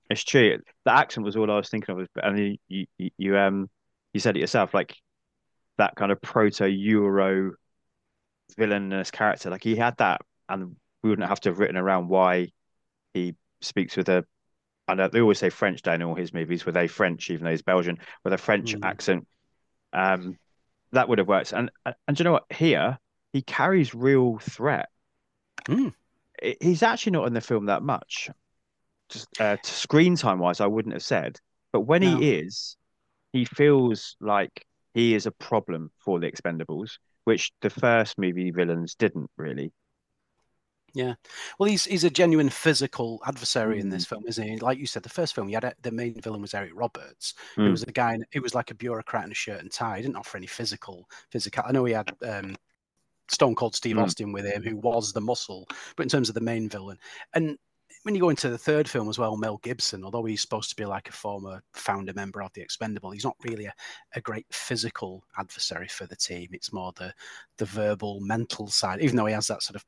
It's 0.10 0.24
true. 0.24 0.58
The 0.86 0.94
accent 0.94 1.26
was 1.26 1.36
all 1.36 1.52
I 1.52 1.58
was 1.58 1.70
thinking 1.70 2.00
of. 2.00 2.08
And 2.24 2.58
you, 2.68 2.86
you, 2.98 3.10
you- 3.18 3.38
um, 3.38 3.70
you 4.14 4.20
said 4.20 4.36
it 4.36 4.40
yourself, 4.40 4.74
like 4.74 4.96
that 5.78 5.96
kind 5.96 6.12
of 6.12 6.20
proto-Euro 6.22 7.52
villainous 8.58 9.12
character. 9.12 9.52
Like 9.52 9.64
he 9.64 9.76
had 9.76 9.96
that, 9.98 10.22
and 10.48 10.76
we 11.04 11.10
wouldn't 11.10 11.30
have 11.30 11.40
to 11.42 11.50
have 11.50 11.60
written 11.60 11.78
around 11.78 12.08
why 12.08 12.50
he 13.14 13.36
speaks 13.62 13.96
with 13.96 14.10
a. 14.10 14.26
I 14.88 14.96
know 14.96 15.08
they 15.08 15.22
always 15.22 15.38
say 15.38 15.52
French 15.52 15.84
down 15.84 16.02
in 16.02 16.08
all 16.08 16.16
his 16.16 16.34
movies 16.34 16.66
with 16.66 16.76
a 16.76 16.88
French, 16.88 17.30
even 17.30 17.46
though 17.46 17.52
he's 17.52 17.62
Belgian, 17.62 18.00
with 18.24 18.34
a 18.34 18.38
French 18.40 18.74
Mm. 18.74 18.84
accent. 18.84 19.28
Um, 19.94 20.38
that 20.92 21.10
would 21.10 21.18
have 21.20 21.28
worked. 21.28 21.54
And 21.54 21.72
and 21.86 22.18
do 22.18 22.22
you 22.22 22.26
know 22.26 22.34
what? 22.34 22.46
Here 22.52 22.98
he 23.34 23.42
carries 23.42 23.94
real 23.94 24.40
threat. 24.40 24.90
Mm. 25.68 25.94
He's 26.62 26.84
actually 26.84 27.12
not 27.14 27.28
in 27.28 27.34
the 27.34 27.42
film 27.42 27.66
that 27.66 27.84
much. 27.84 28.30
Just 29.10 29.28
uh, 29.40 29.58
screen 29.64 30.16
time 30.16 30.40
wise, 30.40 30.62
I 30.62 30.68
wouldn't 30.68 30.94
have 30.94 31.04
said. 31.04 31.40
But 31.72 31.82
when 31.82 32.02
No. 32.02 32.18
he 32.18 32.32
is, 32.32 32.78
he 33.34 33.46
feels 33.46 34.16
like 34.20 34.66
he 34.94 35.16
is 35.16 35.26
a 35.26 35.32
problem 35.32 35.92
for 36.00 36.20
the 36.20 36.32
Expendables, 36.32 36.98
which 37.26 37.52
the 37.62 37.70
first 37.70 38.18
movie 38.18 38.52
villains 38.52 38.96
didn't 38.96 39.30
really. 39.38 39.72
Yeah, 40.94 41.14
well, 41.58 41.70
he's 41.70 41.86
he's 41.86 42.04
a 42.04 42.10
genuine 42.10 42.50
physical 42.50 43.22
adversary 43.26 43.80
in 43.80 43.88
Mm. 43.88 43.92
this 43.92 44.06
film, 44.06 44.24
isn't 44.28 44.48
he? 44.48 44.58
Like 44.58 44.78
you 44.80 44.88
said, 44.88 45.04
the 45.04 45.10
first 45.10 45.36
film, 45.36 45.50
you 45.50 45.56
had 45.56 45.64
a, 45.64 45.74
the 45.82 45.92
main 45.92 46.20
villain 46.22 46.42
was 46.42 46.54
Eric 46.54 46.72
Roberts, 46.74 47.34
Mm. 47.58 47.72
was 47.72 47.84
a 47.84 47.92
guy. 47.92 48.18
It 48.32 48.42
was 48.42 48.56
like 48.56 48.72
a 48.72 48.76
bureaucrat 48.76 49.26
in 49.26 49.32
a 49.32 49.36
shirt 49.36 49.62
and 49.62 49.72
tie. 49.72 49.98
He 49.98 50.02
didn't 50.04 50.18
offer 50.18 50.38
any 50.38 50.48
physical 50.48 51.10
physical. 51.30 51.64
I 51.66 51.72
know 51.72 51.86
he 51.86 51.94
had 51.94 52.12
um, 52.24 52.56
Stone 53.30 53.56
Cold 53.56 53.76
Steve 53.76 53.96
Mm. 53.98 54.04
Austin 54.04 54.32
with 54.32 54.46
him, 54.46 54.64
who 54.64 54.78
was 54.78 55.14
the 55.14 55.22
muscle, 55.22 55.68
but 55.96 56.04
in 56.04 56.10
terms 56.10 56.30
of 56.30 56.36
the 56.36 56.42
main 56.42 56.70
villain, 56.70 56.98
and 57.34 57.58
when 58.04 58.16
you 58.16 58.22
go 58.22 58.30
into 58.30 58.50
the 58.50 58.58
third 58.58 58.88
film 58.90 59.10
as 59.10 59.20
well, 59.20 59.36
Mel 59.36 59.58
Gibson, 59.58 60.06
although 60.06 60.24
he's 60.24 60.42
supposed 60.42 60.70
to 60.70 60.76
be 60.76 60.86
like 60.86 61.10
a 61.10 61.12
former 61.12 61.62
founder 61.74 62.14
member 62.14 62.42
of 62.42 62.54
the 62.54 62.62
Expendable, 62.62 63.12
he's 63.12 63.26
not 63.26 63.36
really 63.44 63.66
a, 63.66 63.74
a 64.16 64.22
great 64.22 64.46
physical 64.52 65.24
adversary 65.38 65.88
for 65.90 66.06
the 66.06 66.16
team. 66.16 66.48
It's 66.54 66.72
more 66.72 66.94
the 66.96 67.14
the 67.58 67.66
verbal, 67.66 68.22
mental 68.22 68.68
side, 68.68 69.02
even 69.02 69.18
though 69.18 69.26
he 69.26 69.34
has 69.34 69.48
that 69.48 69.64
sort 69.64 69.76
of 69.76 69.86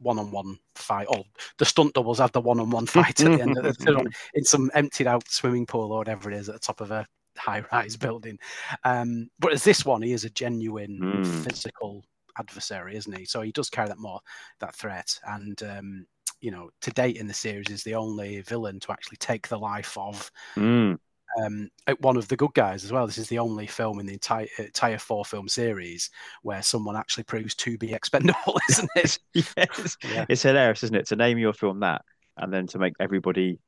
one-on-one 0.00 0.58
fight. 0.74 1.06
Or 1.08 1.24
the 1.58 1.64
stunt 1.64 1.94
doubles 1.94 2.18
have 2.18 2.32
the 2.32 2.40
one-on-one 2.40 2.86
fight 2.86 3.20
at 3.20 3.32
the 3.32 3.42
end 3.42 3.56
of 3.58 3.64
the 3.76 4.12
in 4.34 4.44
some 4.44 4.70
emptied-out 4.74 5.28
swimming 5.28 5.66
pool 5.66 5.92
or 5.92 5.98
whatever 5.98 6.30
it 6.30 6.36
is 6.36 6.48
at 6.48 6.54
the 6.54 6.60
top 6.60 6.80
of 6.80 6.90
a 6.90 7.06
high-rise 7.36 7.96
building. 7.96 8.38
Um, 8.84 9.30
but 9.38 9.52
as 9.52 9.64
this 9.64 9.84
one, 9.84 10.02
he 10.02 10.12
is 10.12 10.24
a 10.24 10.30
genuine 10.30 10.98
Mm. 11.00 11.44
physical 11.44 12.04
adversary, 12.38 12.96
isn't 12.96 13.16
he? 13.16 13.24
So 13.24 13.40
he 13.40 13.52
does 13.52 13.70
carry 13.70 13.88
that 13.88 13.98
more 13.98 14.20
that 14.60 14.74
threat 14.74 15.18
and. 15.26 15.62
Um, 15.62 16.06
you 16.42 16.50
know, 16.50 16.70
to 16.80 16.90
date 16.92 17.18
in 17.18 17.26
the 17.26 17.34
series, 17.34 17.68
is 17.68 17.84
the 17.84 17.94
only 17.94 18.40
villain 18.40 18.80
to 18.80 18.92
actually 18.92 19.18
take 19.18 19.46
the 19.46 19.58
life 19.58 19.94
of 19.98 20.30
Mm. 20.56 20.98
Um, 21.38 21.70
one 22.00 22.16
of 22.16 22.28
the 22.28 22.36
good 22.36 22.54
guys 22.54 22.84
as 22.84 22.92
well. 22.92 23.06
This 23.06 23.18
is 23.18 23.28
the 23.28 23.38
only 23.38 23.66
film 23.66 24.00
in 24.00 24.06
the 24.06 24.14
entire 24.14 24.46
entire 24.58 24.98
four 24.98 25.24
film 25.24 25.48
series 25.48 26.10
where 26.42 26.62
someone 26.62 26.96
actually 26.96 27.24
proves 27.24 27.54
to 27.56 27.78
be 27.78 27.92
expendable, 27.94 28.58
isn't 28.70 28.90
it? 28.96 29.18
yes. 29.34 29.96
Yeah. 30.04 30.26
It's 30.28 30.42
hilarious, 30.42 30.82
isn't 30.84 30.96
it? 30.96 31.06
To 31.08 31.16
name 31.16 31.38
your 31.38 31.52
film 31.52 31.80
that 31.80 32.02
and 32.36 32.52
then 32.52 32.66
to 32.68 32.78
make 32.78 32.94
everybody 33.00 33.58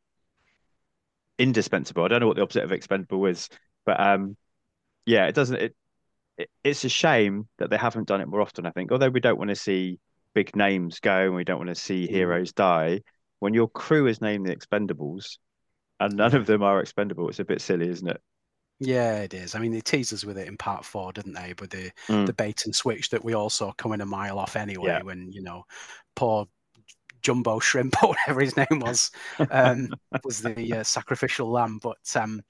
indispensable. 1.38 2.04
I 2.04 2.08
don't 2.08 2.20
know 2.20 2.28
what 2.28 2.36
the 2.36 2.42
opposite 2.42 2.64
of 2.64 2.72
expendable 2.72 3.24
is, 3.26 3.48
but 3.84 4.00
um, 4.00 4.36
yeah, 5.06 5.26
it 5.26 5.34
doesn't. 5.34 5.56
It, 5.56 5.76
it 6.38 6.50
it's 6.64 6.84
a 6.84 6.88
shame 6.88 7.48
that 7.58 7.70
they 7.70 7.76
haven't 7.76 8.08
done 8.08 8.20
it 8.20 8.28
more 8.28 8.40
often. 8.40 8.66
I 8.66 8.70
think, 8.70 8.92
although 8.92 9.10
we 9.10 9.20
don't 9.20 9.38
want 9.38 9.50
to 9.50 9.56
see 9.56 9.98
big 10.34 10.56
names 10.56 11.00
go 11.00 11.26
and 11.26 11.34
we 11.34 11.44
don't 11.44 11.58
want 11.58 11.68
to 11.68 11.74
see 11.74 12.06
heroes 12.06 12.52
die. 12.52 13.02
When 13.40 13.54
your 13.54 13.68
crew 13.68 14.06
is 14.06 14.20
named 14.20 14.46
the 14.46 14.56
Expendables, 14.56 15.38
and 16.06 16.16
none 16.16 16.34
of 16.34 16.46
them 16.46 16.62
are 16.62 16.80
expendable, 16.80 17.28
it's 17.28 17.38
a 17.40 17.44
bit 17.44 17.60
silly, 17.60 17.88
isn't 17.88 18.08
it? 18.08 18.20
Yeah, 18.80 19.18
it 19.20 19.32
is. 19.32 19.54
I 19.54 19.60
mean, 19.60 19.72
they 19.72 19.80
teased 19.80 20.12
us 20.12 20.24
with 20.24 20.36
it 20.38 20.48
in 20.48 20.56
part 20.56 20.84
four, 20.84 21.12
didn't 21.12 21.34
they? 21.34 21.54
With 21.60 21.70
the 21.70 21.92
Mm. 22.08 22.26
the 22.26 22.32
bait 22.32 22.64
and 22.64 22.74
switch 22.74 23.10
that 23.10 23.24
we 23.24 23.34
all 23.34 23.50
saw 23.50 23.72
coming 23.72 24.00
a 24.00 24.06
mile 24.06 24.38
off 24.38 24.56
anyway. 24.56 24.88
Yeah. 24.88 25.02
When 25.02 25.30
you 25.32 25.42
know, 25.42 25.64
poor 26.16 26.48
Jumbo 27.22 27.60
Shrimp 27.60 28.02
or 28.02 28.10
whatever 28.10 28.40
his 28.40 28.56
name 28.56 28.80
was, 28.80 29.10
um, 29.50 29.88
was 30.24 30.42
the 30.42 30.74
uh, 30.78 30.84
sacrificial 30.84 31.50
lamb. 31.50 31.78
But 31.82 31.98
um, 32.16 32.42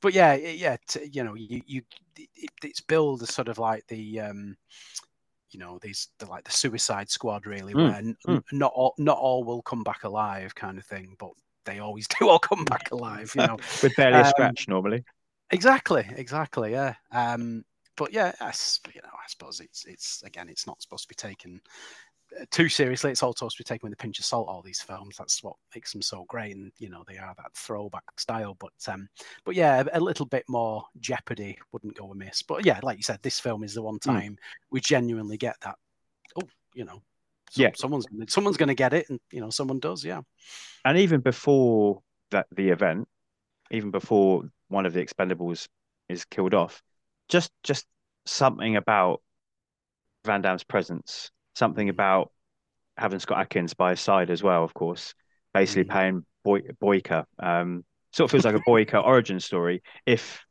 but 0.00 0.14
yeah, 0.14 0.34
yeah, 0.34 0.76
t- 0.88 1.10
you 1.12 1.24
know, 1.24 1.34
you 1.34 1.62
you 1.66 1.82
it, 2.16 2.50
it's 2.62 2.80
billed 2.80 3.22
as 3.22 3.34
sort 3.34 3.48
of 3.48 3.58
like 3.58 3.86
the 3.88 4.20
um, 4.20 4.56
you 5.50 5.60
know, 5.60 5.78
these 5.82 6.08
the 6.18 6.26
like 6.26 6.44
the 6.44 6.50
Suicide 6.52 7.10
Squad, 7.10 7.46
really, 7.46 7.74
Mm, 7.74 7.80
where 7.82 7.96
n- 7.96 8.16
mm. 8.26 8.42
not 8.52 8.72
all 8.74 8.94
not 8.98 9.18
all 9.18 9.44
will 9.44 9.62
come 9.62 9.82
back 9.84 10.04
alive, 10.04 10.54
kind 10.54 10.78
of 10.78 10.84
thing. 10.86 11.16
But 11.18 11.30
they 11.64 11.78
always 11.78 12.06
do 12.20 12.28
all 12.28 12.38
come 12.38 12.64
back 12.64 12.90
alive, 12.90 13.32
you 13.34 13.46
know. 13.46 13.58
With 13.82 13.96
barely 13.96 14.20
a 14.20 14.24
Um, 14.24 14.30
scratch 14.30 14.66
normally. 14.68 15.04
Exactly, 15.50 16.04
exactly, 16.16 16.72
yeah. 16.72 16.94
Um, 17.12 17.64
but 17.96 18.12
yeah, 18.12 18.32
I, 18.40 18.48
s- 18.48 18.80
you 18.94 19.00
know, 19.02 19.10
I 19.12 19.26
suppose 19.28 19.60
it's 19.60 19.84
it's 19.84 20.22
again, 20.24 20.48
it's 20.48 20.66
not 20.66 20.82
supposed 20.82 21.04
to 21.04 21.08
be 21.08 21.14
taken 21.14 21.60
uh, 22.40 22.44
too 22.50 22.68
seriously. 22.68 23.10
It's 23.12 23.22
all 23.22 23.34
supposed 23.34 23.56
to 23.58 23.62
be 23.62 23.68
taken 23.68 23.88
with 23.88 23.98
a 23.98 24.02
pinch 24.02 24.18
of 24.18 24.24
salt. 24.24 24.48
All 24.48 24.62
these 24.62 24.80
films, 24.80 25.16
that's 25.16 25.42
what 25.44 25.54
makes 25.74 25.92
them 25.92 26.02
so 26.02 26.24
great, 26.28 26.56
and 26.56 26.72
you 26.78 26.88
know, 26.88 27.04
they 27.06 27.18
are 27.18 27.34
that 27.36 27.54
throwback 27.54 28.18
style. 28.18 28.56
But 28.58 28.72
um, 28.88 29.08
but 29.44 29.54
yeah, 29.54 29.84
a, 29.92 30.00
little 30.00 30.26
bit 30.26 30.44
more 30.48 30.84
jeopardy 30.98 31.56
wouldn't 31.72 31.96
go 31.96 32.10
amiss. 32.10 32.42
But 32.42 32.64
yeah, 32.64 32.80
like 32.82 32.96
you 32.96 33.04
said, 33.04 33.20
this 33.22 33.38
film 33.38 33.62
is 33.62 33.74
the 33.74 33.82
one 33.82 33.98
Hmm. 34.02 34.10
time 34.10 34.38
we 34.70 34.80
genuinely 34.80 35.36
get 35.36 35.56
that. 35.60 35.76
Oh, 36.36 36.48
you 36.74 36.84
know, 36.84 37.00
Yeah. 37.56 37.70
someone's 37.74 38.06
someone's 38.28 38.56
going 38.56 38.68
to 38.68 38.74
get 38.74 38.92
it, 38.92 39.08
and 39.08 39.20
you 39.30 39.40
know, 39.40 39.50
someone 39.50 39.78
does. 39.78 40.04
Yeah, 40.04 40.22
And 40.84 40.98
even 40.98 41.20
before 41.20 42.02
that, 42.30 42.46
the 42.54 42.70
event, 42.70 43.08
even 43.70 43.90
before 43.90 44.44
one 44.68 44.86
of 44.86 44.92
the 44.92 45.04
Expendables 45.04 45.68
is 46.08 46.24
killed 46.24 46.54
off, 46.54 46.82
just 47.28 47.50
just 47.62 47.86
something 48.26 48.76
about 48.76 49.20
Van 50.24 50.40
Damme's 50.42 50.64
presence, 50.64 51.30
something 51.54 51.88
about 51.88 52.32
having 52.96 53.18
Scott 53.18 53.38
Adkins 53.40 53.74
by 53.74 53.90
his 53.90 54.00
side 54.00 54.30
as 54.30 54.42
well, 54.42 54.64
of 54.64 54.74
course, 54.74 55.14
basically 55.52 55.84
Mhm. 55.84 55.90
playing 55.90 56.26
Boy, 56.44 56.60
Boyka. 56.82 57.24
Um, 57.38 57.84
sort 58.12 58.26
of 58.28 58.30
feels 58.30 58.44
like 58.44 58.54
a 58.54 58.60
Boyka 58.60 59.02
origin 59.04 59.40
story 59.40 59.82
if 60.06 60.44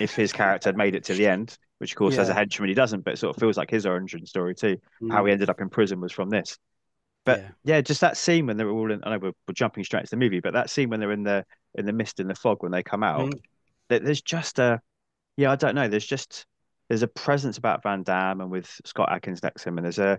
if 0.00 0.14
his 0.16 0.32
character 0.32 0.68
had 0.68 0.76
made 0.76 0.94
it 0.94 1.04
to 1.04 1.14
the 1.14 1.26
end, 1.26 1.56
which 1.78 1.92
of 1.92 1.96
course 1.98 2.18
as 2.18 2.28
a 2.28 2.34
henchman 2.34 2.68
he 2.68 2.74
doesn't, 2.74 3.04
but 3.04 3.14
it 3.14 3.18
sort 3.18 3.36
of 3.36 3.40
feels 3.40 3.56
like 3.56 3.70
his 3.70 3.86
origin 3.86 4.24
story 4.26 4.54
too. 4.54 4.78
How 5.08 5.22
Mm, 5.22 5.26
he 5.26 5.32
ended 5.32 5.50
up 5.50 5.60
in 5.60 5.68
prison 5.68 6.00
was 6.00 6.12
from 6.12 6.30
this. 6.30 6.58
But 7.24 7.40
yeah. 7.40 7.48
yeah, 7.64 7.80
just 7.80 8.00
that 8.02 8.16
scene 8.16 8.46
when 8.46 8.56
they're 8.56 8.70
all 8.70 8.90
in. 8.90 9.02
I 9.04 9.10
know 9.10 9.18
we're, 9.18 9.32
we're 9.48 9.54
jumping 9.54 9.84
straight 9.84 10.00
into 10.00 10.10
the 10.10 10.16
movie, 10.16 10.40
but 10.40 10.52
that 10.54 10.70
scene 10.70 10.90
when 10.90 11.00
they're 11.00 11.12
in 11.12 11.24
the 11.24 11.44
in 11.74 11.86
the 11.86 11.92
mist 11.92 12.20
and 12.20 12.30
the 12.30 12.34
fog 12.34 12.62
when 12.62 12.72
they 12.72 12.82
come 12.82 13.02
out, 13.02 13.34
Mm. 13.34 13.40
there- 13.88 14.00
there's 14.00 14.22
just 14.22 14.58
a 14.58 14.80
yeah, 15.36 15.52
I 15.52 15.56
don't 15.56 15.74
know. 15.74 15.88
There's 15.88 16.06
just 16.06 16.46
there's 16.88 17.02
a 17.02 17.08
presence 17.08 17.58
about 17.58 17.82
Van 17.82 18.02
Damme 18.04 18.40
and 18.42 18.50
with 18.50 18.68
Scott 18.84 19.10
Adkins 19.12 19.42
next 19.42 19.62
to 19.64 19.68
him, 19.70 19.78
and 19.78 19.84
there's 19.84 19.98
a 19.98 20.18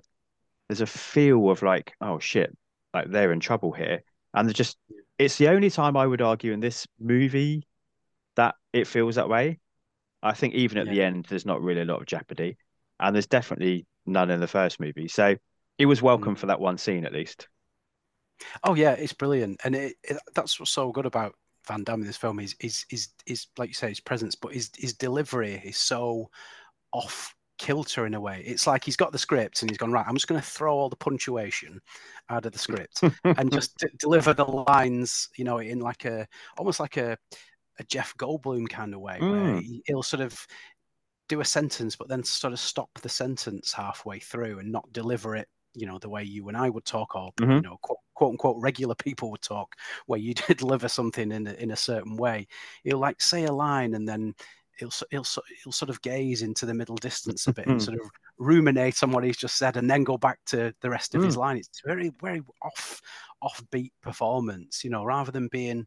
there's 0.69 0.81
a 0.81 0.85
feel 0.87 1.49
of 1.49 1.61
like 1.63 1.93
oh 2.01 2.19
shit, 2.19 2.55
like 2.93 3.09
they're 3.11 3.31
in 3.31 3.39
trouble 3.39 3.71
here, 3.71 4.03
and 4.33 4.47
they're 4.47 4.53
just 4.53 4.77
it's 5.17 5.37
the 5.37 5.47
only 5.49 5.69
time 5.69 5.97
I 5.97 6.05
would 6.05 6.21
argue 6.21 6.51
in 6.53 6.59
this 6.59 6.87
movie 6.99 7.67
that 8.35 8.55
it 8.73 8.87
feels 8.87 9.15
that 9.15 9.29
way. 9.29 9.59
I 10.24 10.33
think 10.33 10.53
even 10.55 10.77
at 10.77 10.88
Yeah. 10.88 10.93
the 10.93 11.03
end, 11.03 11.25
there's 11.25 11.45
not 11.45 11.62
really 11.62 11.81
a 11.81 11.86
lot 11.86 12.01
of 12.01 12.07
jeopardy, 12.07 12.57
and 13.00 13.15
there's 13.15 13.27
definitely 13.27 13.86
none 14.05 14.29
in 14.29 14.39
the 14.39 14.47
first 14.47 14.79
movie. 14.79 15.07
So 15.07 15.36
it 15.77 15.86
was 15.86 16.00
hmm. 16.00 16.05
welcome 16.05 16.36
for 16.36 16.47
that 16.47 16.59
one 16.59 16.77
scene 16.77 17.05
at 17.05 17.13
least. 17.13 17.47
Oh 18.63 18.75
yeah, 18.75 18.91
it's 18.91 19.13
brilliant, 19.13 19.62
and 19.63 19.75
it, 19.75 19.95
it, 20.03 20.17
that's 20.33 20.59
what's 20.59 20.71
so 20.71 20.91
good 20.91 21.05
about 21.05 21.36
Van 21.67 21.83
Damme 21.83 22.01
in 22.01 22.07
this 22.07 22.17
film 22.17 22.39
is 22.39 22.55
is 22.59 22.86
is 22.89 23.09
is 23.25 23.47
like 23.57 23.69
you 23.69 23.74
say 23.74 23.89
his 23.89 24.00
presence, 24.00 24.36
but 24.36 24.53
his 24.53 24.71
his 24.77 24.93
delivery 24.93 25.62
is 25.63 25.77
so 25.77 26.29
off 26.91 27.36
kilter 27.57 28.05
in 28.05 28.13
a 28.13 28.21
way. 28.21 28.43
It's 28.45 28.67
like 28.67 28.83
he's 28.83 28.95
got 28.95 29.12
the 29.12 29.17
script 29.17 29.62
and 29.62 29.69
he's 29.69 29.77
gone 29.77 29.91
right. 29.91 30.05
I'm 30.07 30.15
just 30.15 30.27
going 30.27 30.39
to 30.39 30.47
throw 30.47 30.77
all 30.77 30.89
the 30.89 30.95
punctuation 30.95 31.81
out 32.29 32.45
of 32.45 32.51
the 32.51 32.59
script 32.59 33.01
and 33.24 33.51
just 33.51 33.75
d- 33.79 33.88
deliver 34.00 34.33
the 34.33 34.45
lines, 34.45 35.29
you 35.38 35.43
know, 35.43 35.57
in 35.57 35.79
like 35.79 36.05
a 36.05 36.27
almost 36.57 36.79
like 36.79 36.97
a 36.97 37.17
a 37.79 37.84
Jeff 37.84 38.15
Goldblum 38.17 38.69
kind 38.69 38.93
of 38.93 39.01
way, 39.01 39.24
where 39.25 39.46
Mm. 39.46 39.60
he, 39.60 39.81
he'll 39.86 40.03
sort 40.03 40.22
of 40.22 40.46
do 41.29 41.41
a 41.41 41.46
sentence, 41.46 41.96
but 41.96 42.07
then 42.07 42.24
sort 42.24 42.53
of 42.53 42.60
stop 42.60 42.89
the 43.01 43.10
sentence 43.10 43.74
halfway 43.74 44.19
through 44.19 44.60
and 44.60 44.72
not 44.72 44.91
deliver 44.93 45.36
it, 45.36 45.48
you 45.74 45.86
know, 45.86 46.00
the 46.00 46.10
way 46.10 46.24
you 46.24 46.48
and 46.48 46.57
I 46.57 46.69
would 46.69 46.86
talk, 46.86 47.15
or 47.15 47.31
you 47.53 47.62
Mhm. 47.62 47.62
know, 47.62 47.77
quote, 47.81 48.00
quote 48.15 48.31
unquote, 48.31 48.57
regular 48.60 48.96
people 48.96 49.29
would 49.31 49.41
talk, 49.41 49.75
where 50.05 50.19
you 50.19 50.34
deliver 50.57 50.88
something 50.88 51.31
in 51.31 51.48
a, 51.48 51.53
in 51.53 51.72
a 51.72 51.75
certain 51.75 52.15
way. 52.17 52.48
He'll 52.84 53.00
like 53.00 53.22
say 53.22 53.46
a 53.46 53.53
line 53.53 53.93
and 53.96 54.07
then 54.07 54.34
he'll 54.77 54.91
he'll 55.12 55.25
he'll 55.63 55.72
sort 55.72 55.89
of 55.89 56.01
gaze 56.01 56.41
into 56.43 56.65
the 56.65 56.74
middle 56.74 56.96
distance 56.96 57.48
a 57.48 57.53
bit 57.53 57.69
and 57.69 57.81
sort 57.81 57.98
of 57.98 58.10
ruminate 58.38 59.01
on 59.03 59.12
what 59.12 59.24
he's 59.24 59.38
just 59.38 59.57
said, 59.57 59.75
and 59.77 59.89
then 59.89 60.03
go 60.03 60.17
back 60.17 60.39
to 60.46 60.74
the 60.81 60.89
rest 60.89 61.13
of 61.15 61.22
his 61.22 61.36
line. 61.36 61.57
It's 61.57 61.81
very 61.86 62.12
very 62.22 62.41
off 62.62 63.01
offbeat 63.43 63.91
performance, 64.01 64.84
you 64.84 64.89
know, 64.89 65.03
rather 65.03 65.31
than 65.31 65.48
being 65.51 65.86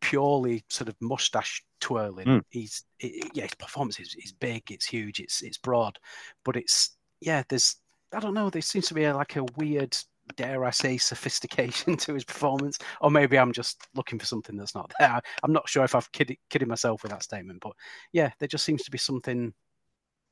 purely 0.00 0.64
sort 0.68 0.88
of 0.88 0.96
mustache 1.00 1.62
twirling. 1.80 2.26
Mm. 2.26 2.42
He's 2.50 2.84
it, 2.98 3.30
yeah, 3.34 3.44
his 3.44 3.54
performance 3.54 4.00
is, 4.00 4.14
is 4.22 4.32
big, 4.32 4.70
it's 4.70 4.86
huge, 4.86 5.20
it's 5.20 5.42
it's 5.42 5.58
broad, 5.58 5.98
but 6.44 6.56
it's 6.56 6.96
yeah, 7.20 7.42
there's 7.48 7.76
I 8.12 8.20
don't 8.20 8.34
know, 8.34 8.50
there 8.50 8.62
seems 8.62 8.88
to 8.88 8.94
be 8.94 9.04
a, 9.04 9.14
like 9.14 9.36
a 9.36 9.44
weird, 9.56 9.96
dare 10.36 10.64
I 10.64 10.70
say, 10.70 10.96
sophistication 10.98 11.96
to 11.98 12.14
his 12.14 12.24
performance, 12.24 12.78
or 13.00 13.10
maybe 13.10 13.38
I'm 13.38 13.52
just 13.52 13.86
looking 13.94 14.18
for 14.18 14.26
something 14.26 14.56
that's 14.56 14.74
not 14.74 14.92
there. 14.98 15.20
I'm 15.42 15.52
not 15.52 15.68
sure 15.68 15.84
if 15.84 15.94
I've 15.94 16.10
kidded, 16.12 16.38
kidded 16.48 16.68
myself 16.68 17.02
with 17.02 17.12
that 17.12 17.22
statement, 17.22 17.60
but 17.60 17.72
yeah, 18.12 18.30
there 18.38 18.48
just 18.48 18.64
seems 18.64 18.82
to 18.84 18.90
be 18.90 18.98
something 18.98 19.54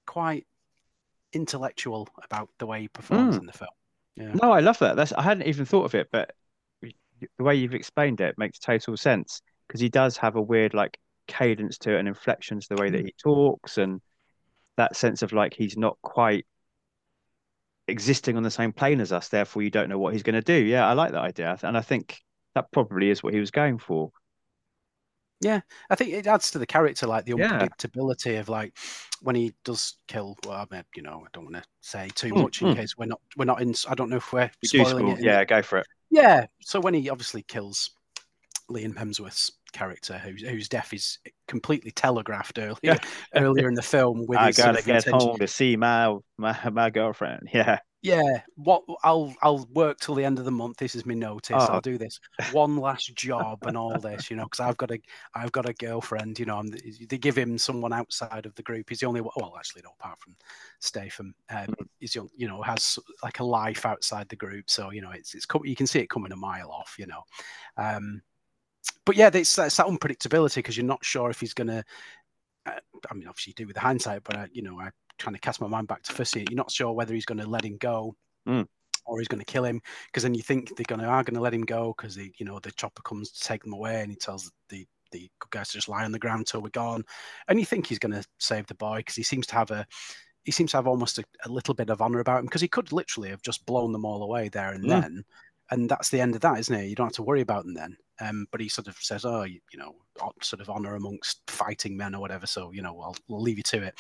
quite 0.07 0.47
intellectual 1.33 2.09
about 2.25 2.49
the 2.59 2.67
way 2.67 2.81
he 2.81 2.89
performs 2.89 3.37
Mm. 3.37 3.41
in 3.41 3.47
the 3.47 3.53
film. 3.53 3.71
Yeah. 4.17 4.33
No, 4.43 4.51
I 4.51 4.61
love 4.61 4.79
that. 4.81 4.97
That's 4.97 5.13
I 5.13 5.23
hadn't 5.23 5.47
even 5.47 5.65
thought 5.65 5.85
of 5.85 5.95
it, 5.95 6.09
but 6.11 6.35
the 6.81 7.45
way 7.45 7.55
you've 7.55 7.75
explained 7.75 8.21
it 8.21 8.39
makes 8.39 8.59
total 8.59 8.97
sense 8.97 9.43
because 9.69 9.81
he 9.81 9.91
does 9.91 10.17
have 10.19 10.37
a 10.37 10.43
weird 10.43 10.75
like 10.75 10.99
cadence 11.29 11.79
to 11.79 11.95
it 11.95 11.99
and 12.01 12.09
inflections 12.09 12.69
the 12.69 12.77
way 12.77 12.91
that 12.91 13.05
he 13.05 13.15
talks 13.23 13.79
and 13.79 14.01
that 14.77 14.97
sense 14.97 15.23
of 15.23 15.33
like 15.33 15.55
he's 15.55 15.77
not 15.77 15.99
quite 16.03 16.47
existing 17.89 18.37
on 18.37 18.43
the 18.43 18.51
same 18.51 18.73
plane 18.73 19.01
as 19.01 19.13
us, 19.13 19.29
therefore 19.29 19.63
you 19.63 19.71
don't 19.71 19.89
know 19.89 19.99
what 19.99 20.13
he's 20.13 20.23
going 20.23 20.35
to 20.35 20.43
do. 20.43 20.55
Yeah, 20.65 20.87
I 20.87 20.93
like 20.93 21.13
that 21.13 21.23
idea. 21.23 21.59
And 21.63 21.77
I 21.77 21.81
think 21.81 22.19
that 22.55 22.71
probably 22.73 23.11
is 23.11 23.23
what 23.23 23.35
he 23.35 23.41
was 23.41 23.51
going 23.51 23.79
for. 23.79 24.13
Yeah, 25.41 25.61
I 25.89 25.95
think 25.95 26.13
it 26.13 26.27
adds 26.27 26.51
to 26.51 26.59
the 26.59 26.67
character, 26.67 27.07
like 27.07 27.25
the 27.25 27.33
Yeah. 27.37 27.69
unpredictability 27.69 28.41
of 28.41 28.49
like 28.49 28.77
when 29.23 29.37
he 29.37 29.55
does 29.65 29.97
kill. 30.09 30.37
Well, 30.45 30.67
I 30.71 30.75
mean, 30.75 30.83
you 30.97 31.03
know, 31.03 31.23
I 31.25 31.29
don't 31.33 31.45
want 31.45 31.57
to 31.57 31.65
say 31.81 32.09
too 32.15 32.35
Mm, 32.35 32.43
much 32.43 32.61
in 32.61 32.69
mm. 32.69 32.77
case 32.77 32.97
we're 32.99 33.07
not 33.07 33.21
we're 33.37 33.45
not 33.45 33.63
in. 33.63 33.73
I 33.89 33.95
don't 33.95 34.11
know 34.11 34.17
if 34.17 34.33
we're 34.33 34.51
spoiling 34.65 35.09
it. 35.09 35.23
Yeah, 35.23 35.45
go 35.45 35.63
for 35.63 35.79
it. 35.79 35.87
yeah. 36.11 36.47
So 36.63 36.81
when 36.81 36.95
he 36.95 37.09
obviously 37.09 37.43
kills 37.43 37.91
Liam 38.71 38.95
Hemsworth's 38.97 39.53
character, 39.73 40.19
whose 40.19 40.43
whose 40.43 40.69
death 40.69 40.93
is 40.93 41.19
completely 41.47 41.91
telegraphed 41.91 42.59
earlier 42.59 42.99
earlier 43.35 43.69
in 43.69 43.75
the 43.75 43.83
film 43.83 44.27
with 44.27 44.39
I 44.39 44.53
gotta 44.53 44.83
get 44.83 45.07
intention- 45.07 45.29
home 45.29 45.39
to 45.39 45.49
see 45.49 45.77
my 45.77 46.17
my 46.37 46.57
my 46.71 46.91
girlfriend. 46.91 47.49
Yeah. 47.53 47.79
Yeah, 48.01 48.43
what 48.55 48.85
I'll 49.03 49.35
I'll 49.43 49.67
work 49.75 49.99
till 49.99 50.15
the 50.15 50.25
end 50.25 50.39
of 50.39 50.45
the 50.45 50.53
month. 50.53 50.77
This 50.77 50.95
is 50.95 51.05
my 51.05 51.15
notice. 51.15 51.57
Oh. 51.59 51.73
I'll 51.73 51.81
do 51.81 51.99
this 51.99 52.21
one 52.53 52.77
last 52.77 53.13
job 53.17 53.59
and 53.67 53.77
all 53.77 53.99
this, 53.99 54.31
you 54.31 54.37
know, 54.37 54.45
because 54.45 54.61
I've 54.61 54.77
got 54.77 54.93
a 54.93 55.01
I've 55.35 55.51
got 55.51 55.69
a 55.69 55.73
girlfriend. 55.73 56.39
You 56.39 56.47
know, 56.47 56.59
I'm, 56.59 56.69
they 57.09 57.19
give 57.19 57.37
him 57.37 57.59
someone 57.59 57.93
outside 57.93 58.47
of 58.47 58.55
the 58.55 58.63
group. 58.63 58.89
He's 58.89 59.01
the 59.01 59.07
only. 59.07 59.21
Well, 59.21 59.55
actually, 59.59 59.83
no, 59.85 59.91
apart 59.99 60.21
from 60.21 60.37
Statham, 60.79 61.35
um, 61.51 61.75
he's 61.99 62.13
the 62.13 62.29
you 62.37 62.47
know 62.47 62.63
has 62.63 63.01
like 63.25 63.41
a 63.41 63.45
life 63.45 63.85
outside 63.85 64.29
the 64.29 64.37
group. 64.37 64.71
So 64.71 64.91
you 64.91 65.01
know, 65.01 65.11
it's 65.11 65.35
it's 65.35 65.47
you 65.65 65.75
can 65.75 65.89
see 65.89 65.99
it 65.99 66.09
coming 66.09 66.31
a 66.31 66.37
mile 66.37 66.71
off. 66.71 66.95
You 67.01 67.09
know, 67.09 67.23
um, 67.77 68.23
but 69.05 69.17
yeah, 69.17 69.31
it's, 69.33 69.59
it's 69.59 69.77
that 69.77 69.87
unpredictability 69.87 70.57
because 70.57 70.77
you're 70.77 70.87
not 70.87 71.05
sure 71.05 71.31
if 71.31 71.41
he's 71.41 71.55
gonna. 71.55 71.85
Uh, 72.67 72.73
I 73.11 73.15
mean, 73.15 73.29
obviously, 73.29 73.53
you 73.53 73.55
do 73.55 73.67
with 73.67 73.77
the 73.77 73.81
hindsight, 73.81 74.25
but 74.25 74.37
I, 74.37 74.49
you 74.53 74.63
know, 74.63 74.79
I 74.79 74.91
kind 75.19 75.35
of 75.35 75.41
cast 75.41 75.61
my 75.61 75.67
mind 75.67 75.89
back 75.89 76.03
to 76.03 76.25
scene. 76.25 76.47
You're 76.51 76.57
not 76.57 76.71
sure 76.71 76.93
whether 76.93 77.15
he's 77.15 77.25
going 77.25 77.39
to 77.39 77.49
let 77.49 77.65
him 77.65 77.77
go 77.79 78.15
Mm. 78.47 78.67
or 79.05 79.19
he's 79.19 79.29
going 79.29 79.41
to 79.41 79.53
kill 79.53 79.65
him 79.65 79.81
because 80.07 80.23
then 80.23 80.33
you 80.35 80.43
think 80.43 80.75
they're 80.75 80.85
going 80.87 81.01
to 81.01 81.07
are 81.07 81.23
going 81.23 81.35
to 81.35 81.41
let 81.41 81.53
him 81.53 81.65
go 81.65 81.95
because 81.97 82.15
the 82.15 82.33
you 82.39 82.47
know 82.47 82.59
the 82.61 82.71
chopper 82.73 83.03
comes 83.03 83.31
to 83.31 83.41
take 83.47 83.63
them 83.63 83.75
away 83.75 84.01
and 84.01 84.11
he 84.11 84.17
tells 84.17 84.51
the 84.71 84.87
the 85.11 85.31
good 85.39 85.51
guys 85.51 85.69
to 85.69 85.75
just 85.75 85.89
lie 85.89 86.05
on 86.05 86.13
the 86.13 86.19
ground 86.19 86.47
till 86.47 86.63
we're 86.63 86.69
gone, 86.71 87.03
and 87.49 87.59
you 87.59 87.67
think 87.67 87.87
he's 87.87 87.99
going 87.99 88.13
to 88.13 88.25
save 88.39 88.67
the 88.67 88.75
boy 88.75 88.99
because 88.99 89.15
he 89.15 89.23
seems 89.23 89.47
to 89.47 89.55
have 89.55 89.71
a 89.71 89.87
he 90.45 90.53
seems 90.53 90.71
to 90.71 90.77
have 90.79 90.87
almost 90.87 91.19
a, 91.19 91.25
a 91.45 91.49
little 91.49 91.75
bit 91.75 91.91
of 91.91 92.01
honor 92.01 92.21
about 92.21 92.41
him 92.41 92.47
because 92.47 92.61
he 92.61 92.69
could 92.69 92.93
literally 92.93 93.31
have 93.31 93.43
just 93.43 93.67
blown 93.67 93.93
them 93.93 94.05
all 94.05 94.23
away 94.23 94.49
there 94.49 94.73
and 94.73 94.85
Mm. 94.85 94.89
then, 94.89 95.25
and 95.71 95.89
that's 95.91 96.09
the 96.09 96.21
end 96.21 96.35
of 96.35 96.41
that, 96.43 96.59
isn't 96.59 96.75
it? 96.75 96.87
You 96.87 96.95
don't 96.95 97.09
have 97.09 97.15
to 97.15 97.23
worry 97.23 97.43
about 97.43 97.65
them 97.65 97.75
then. 97.75 97.97
Um, 98.21 98.47
but 98.51 98.61
he 98.61 98.69
sort 98.69 98.89
of 98.89 98.97
says, 98.97 99.25
"Oh, 99.25 99.45
you, 99.45 99.61
you 99.73 99.79
know, 99.79 99.95
sort 100.43 100.61
of 100.61 100.71
honor 100.71 100.95
amongst 100.97 101.49
fighting 101.51 101.97
men 101.97 102.15
or 102.15 102.21
whatever." 102.21 102.47
So 102.47 102.73
you 102.73 102.83
know, 102.83 103.01
I'll, 103.01 103.17
I'll 103.31 103.41
leave 103.43 103.59
you 103.59 103.63
to 103.65 103.83
it. 103.83 103.95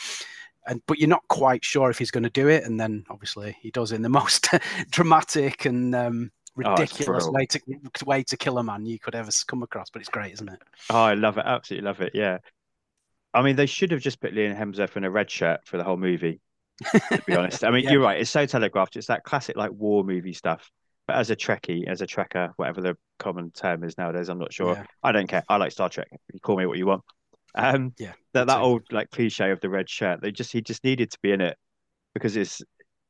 And 0.66 0.82
but 0.87 0.98
you're 0.98 1.08
not 1.08 1.26
quite 1.28 1.64
sure 1.64 1.88
if 1.90 1.98
he's 1.98 2.11
going 2.11 2.24
to 2.24 2.31
do 2.31 2.48
it, 2.48 2.64
and 2.64 2.78
then 2.78 3.04
obviously 3.11 3.57
he 3.61 3.70
does 3.70 3.92
in 3.92 4.02
the 4.02 4.09
most 4.20 4.48
dramatic 4.90 5.64
and 5.64 5.94
um, 5.94 6.31
Oh, 6.64 6.70
ridiculous 6.70 7.07
brilliant. 7.07 7.35
way 7.35 7.46
to 7.46 8.04
way 8.04 8.22
to 8.24 8.37
kill 8.37 8.59
a 8.59 8.64
man 8.64 8.85
you 8.85 8.98
could 8.98 9.14
ever 9.14 9.31
come 9.46 9.62
across. 9.62 9.90
But 9.90 10.00
it's 10.00 10.09
great, 10.11 10.33
isn't 10.35 10.48
it? 10.48 10.61
Oh, 10.90 10.96
I 11.02 11.14
love 11.14 11.38
it. 11.38 11.44
Absolutely 11.46 11.87
love 11.87 12.00
it. 12.00 12.12
Yeah. 12.14 12.38
I 13.35 13.42
mean, 13.42 13.57
they 13.57 13.66
should 13.66 13.92
have 13.92 14.00
just 14.00 14.20
put 14.20 14.35
Liam 14.35 14.57
Hemsworth 14.59 14.96
in 14.96 15.04
a 15.04 15.11
red 15.11 15.31
shirt 15.31 15.61
for 15.66 15.76
the 15.76 15.85
whole 15.85 15.96
movie, 15.98 16.40
to 17.14 17.22
be 17.22 17.35
honest. 17.35 17.62
I 17.62 17.70
mean, 17.70 17.85
Yeah. 17.85 17.92
you're 17.92 18.02
right. 18.02 18.20
It's 18.20 18.31
so 18.31 18.46
telegraphed. 18.46 18.96
It's 18.96 19.09
that 19.09 19.24
classic 19.24 19.57
like 19.57 19.70
war 19.70 20.02
movie 20.04 20.33
stuff. 20.33 20.70
But 21.09 21.16
as 21.16 21.31
a 21.31 21.37
Trekkie, 21.37 21.88
as 21.88 22.03
a 22.03 22.07
Trekker, 22.07 22.53
whatever 22.57 22.83
the 22.83 22.97
common 23.18 23.51
term 23.51 23.83
is 23.83 23.97
nowadays, 23.97 24.29
I'm 24.29 24.38
not 24.38 24.53
sure. 24.53 24.75
Yeah. 24.75 24.85
I 25.03 25.11
don't 25.11 25.27
care. 25.27 25.42
I 25.49 25.57
like 25.57 25.73
Star 25.73 25.88
Trek. 25.88 26.09
You 26.31 26.38
call 26.38 26.59
me 26.59 26.66
what 26.66 26.77
you 26.77 26.85
want. 26.85 27.03
Um, 27.55 27.94
Yeah, 27.99 28.12
that 28.35 28.47
that 28.49 28.61
old 28.61 28.83
like 28.92 29.11
cliche 29.11 29.51
of 29.51 29.61
the 29.61 29.71
red 29.71 29.88
shirt. 29.88 30.21
They 30.21 30.31
just 30.31 30.53
he 30.53 30.61
just 30.61 30.85
needed 30.85 31.11
to 31.11 31.18
be 31.23 31.33
in 31.33 31.40
it 31.40 31.57
because 32.12 32.37
it's 32.37 32.61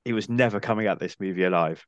he 0.04 0.12
was 0.12 0.28
never 0.28 0.60
coming 0.60 0.86
out 0.86 1.00
this 1.00 1.16
movie 1.18 1.42
alive. 1.42 1.84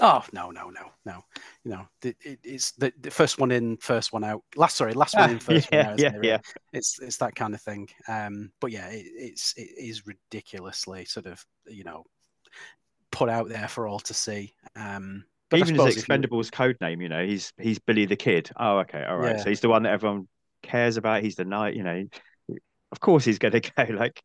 Oh 0.00 0.24
no, 0.32 0.50
no, 0.50 0.70
no, 0.70 0.90
no. 1.04 1.22
You 1.64 1.70
know, 1.70 1.86
it, 2.02 2.16
it, 2.24 2.40
it's 2.42 2.72
the, 2.72 2.92
the 3.00 3.10
first 3.12 3.38
one 3.38 3.52
in, 3.52 3.76
first 3.76 4.12
one 4.12 4.24
out. 4.24 4.42
Last, 4.56 4.76
sorry, 4.76 4.92
last 4.92 5.14
one 5.16 5.30
in, 5.30 5.38
first 5.38 5.70
one 5.70 5.80
yeah, 5.80 5.90
out. 5.90 5.98
yeah, 6.00 6.12
it, 6.16 6.24
yeah. 6.24 6.38
It's 6.72 6.98
it's 7.00 7.18
that 7.18 7.36
kind 7.36 7.54
of 7.54 7.62
thing. 7.62 7.88
Um, 8.08 8.50
but 8.60 8.72
yeah, 8.72 8.88
it, 8.88 9.06
it's 9.06 9.54
it 9.56 9.68
is 9.76 10.04
ridiculously 10.04 11.04
sort 11.04 11.26
of 11.26 11.44
you 11.68 11.84
know 11.84 12.02
put 13.12 13.28
out 13.28 13.48
there 13.48 13.68
for 13.68 13.86
all 13.86 14.00
to 14.00 14.14
see. 14.14 14.54
Um, 14.74 15.24
but 15.50 15.60
Even 15.60 15.76
his 15.76 15.96
if 15.96 16.08
you- 16.08 16.14
Expendables 16.14 16.50
code 16.50 16.76
name, 16.80 17.00
you 17.00 17.08
know, 17.08 17.24
he's 17.24 17.52
he's 17.60 17.78
Billy 17.78 18.06
the 18.06 18.16
Kid. 18.16 18.50
Oh, 18.56 18.78
okay, 18.78 19.04
all 19.04 19.18
right. 19.18 19.36
Yeah. 19.36 19.42
So 19.42 19.50
he's 19.50 19.60
the 19.60 19.68
one 19.68 19.84
that 19.84 19.92
everyone 19.92 20.26
cares 20.62 20.96
about. 20.96 21.22
He's 21.22 21.36
the 21.36 21.44
knight, 21.44 21.76
you 21.76 21.84
know. 21.84 22.06
Of 22.90 23.00
course, 23.00 23.24
he's 23.24 23.38
going 23.38 23.52
to 23.60 23.60
go 23.60 23.84
like 23.94 24.22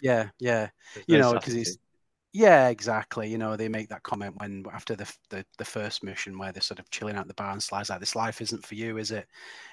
yeah, 0.00 0.30
yeah, 0.38 0.68
you 1.06 1.18
know, 1.18 1.32
because 1.34 1.54
he's. 1.54 1.78
Yeah, 2.34 2.68
exactly. 2.68 3.28
You 3.28 3.36
know, 3.36 3.56
they 3.56 3.68
make 3.68 3.90
that 3.90 4.02
comment 4.04 4.34
when 4.38 4.64
after 4.72 4.96
the, 4.96 5.06
the 5.28 5.44
the 5.58 5.66
first 5.66 6.02
mission 6.02 6.38
where 6.38 6.50
they're 6.50 6.62
sort 6.62 6.78
of 6.80 6.88
chilling 6.88 7.16
out 7.16 7.28
the 7.28 7.34
bar 7.34 7.52
and 7.52 7.62
Sly's 7.62 7.90
like, 7.90 8.00
"This 8.00 8.16
life 8.16 8.40
isn't 8.40 8.64
for 8.64 8.74
you, 8.74 8.96
is 8.96 9.10
it?" 9.10 9.26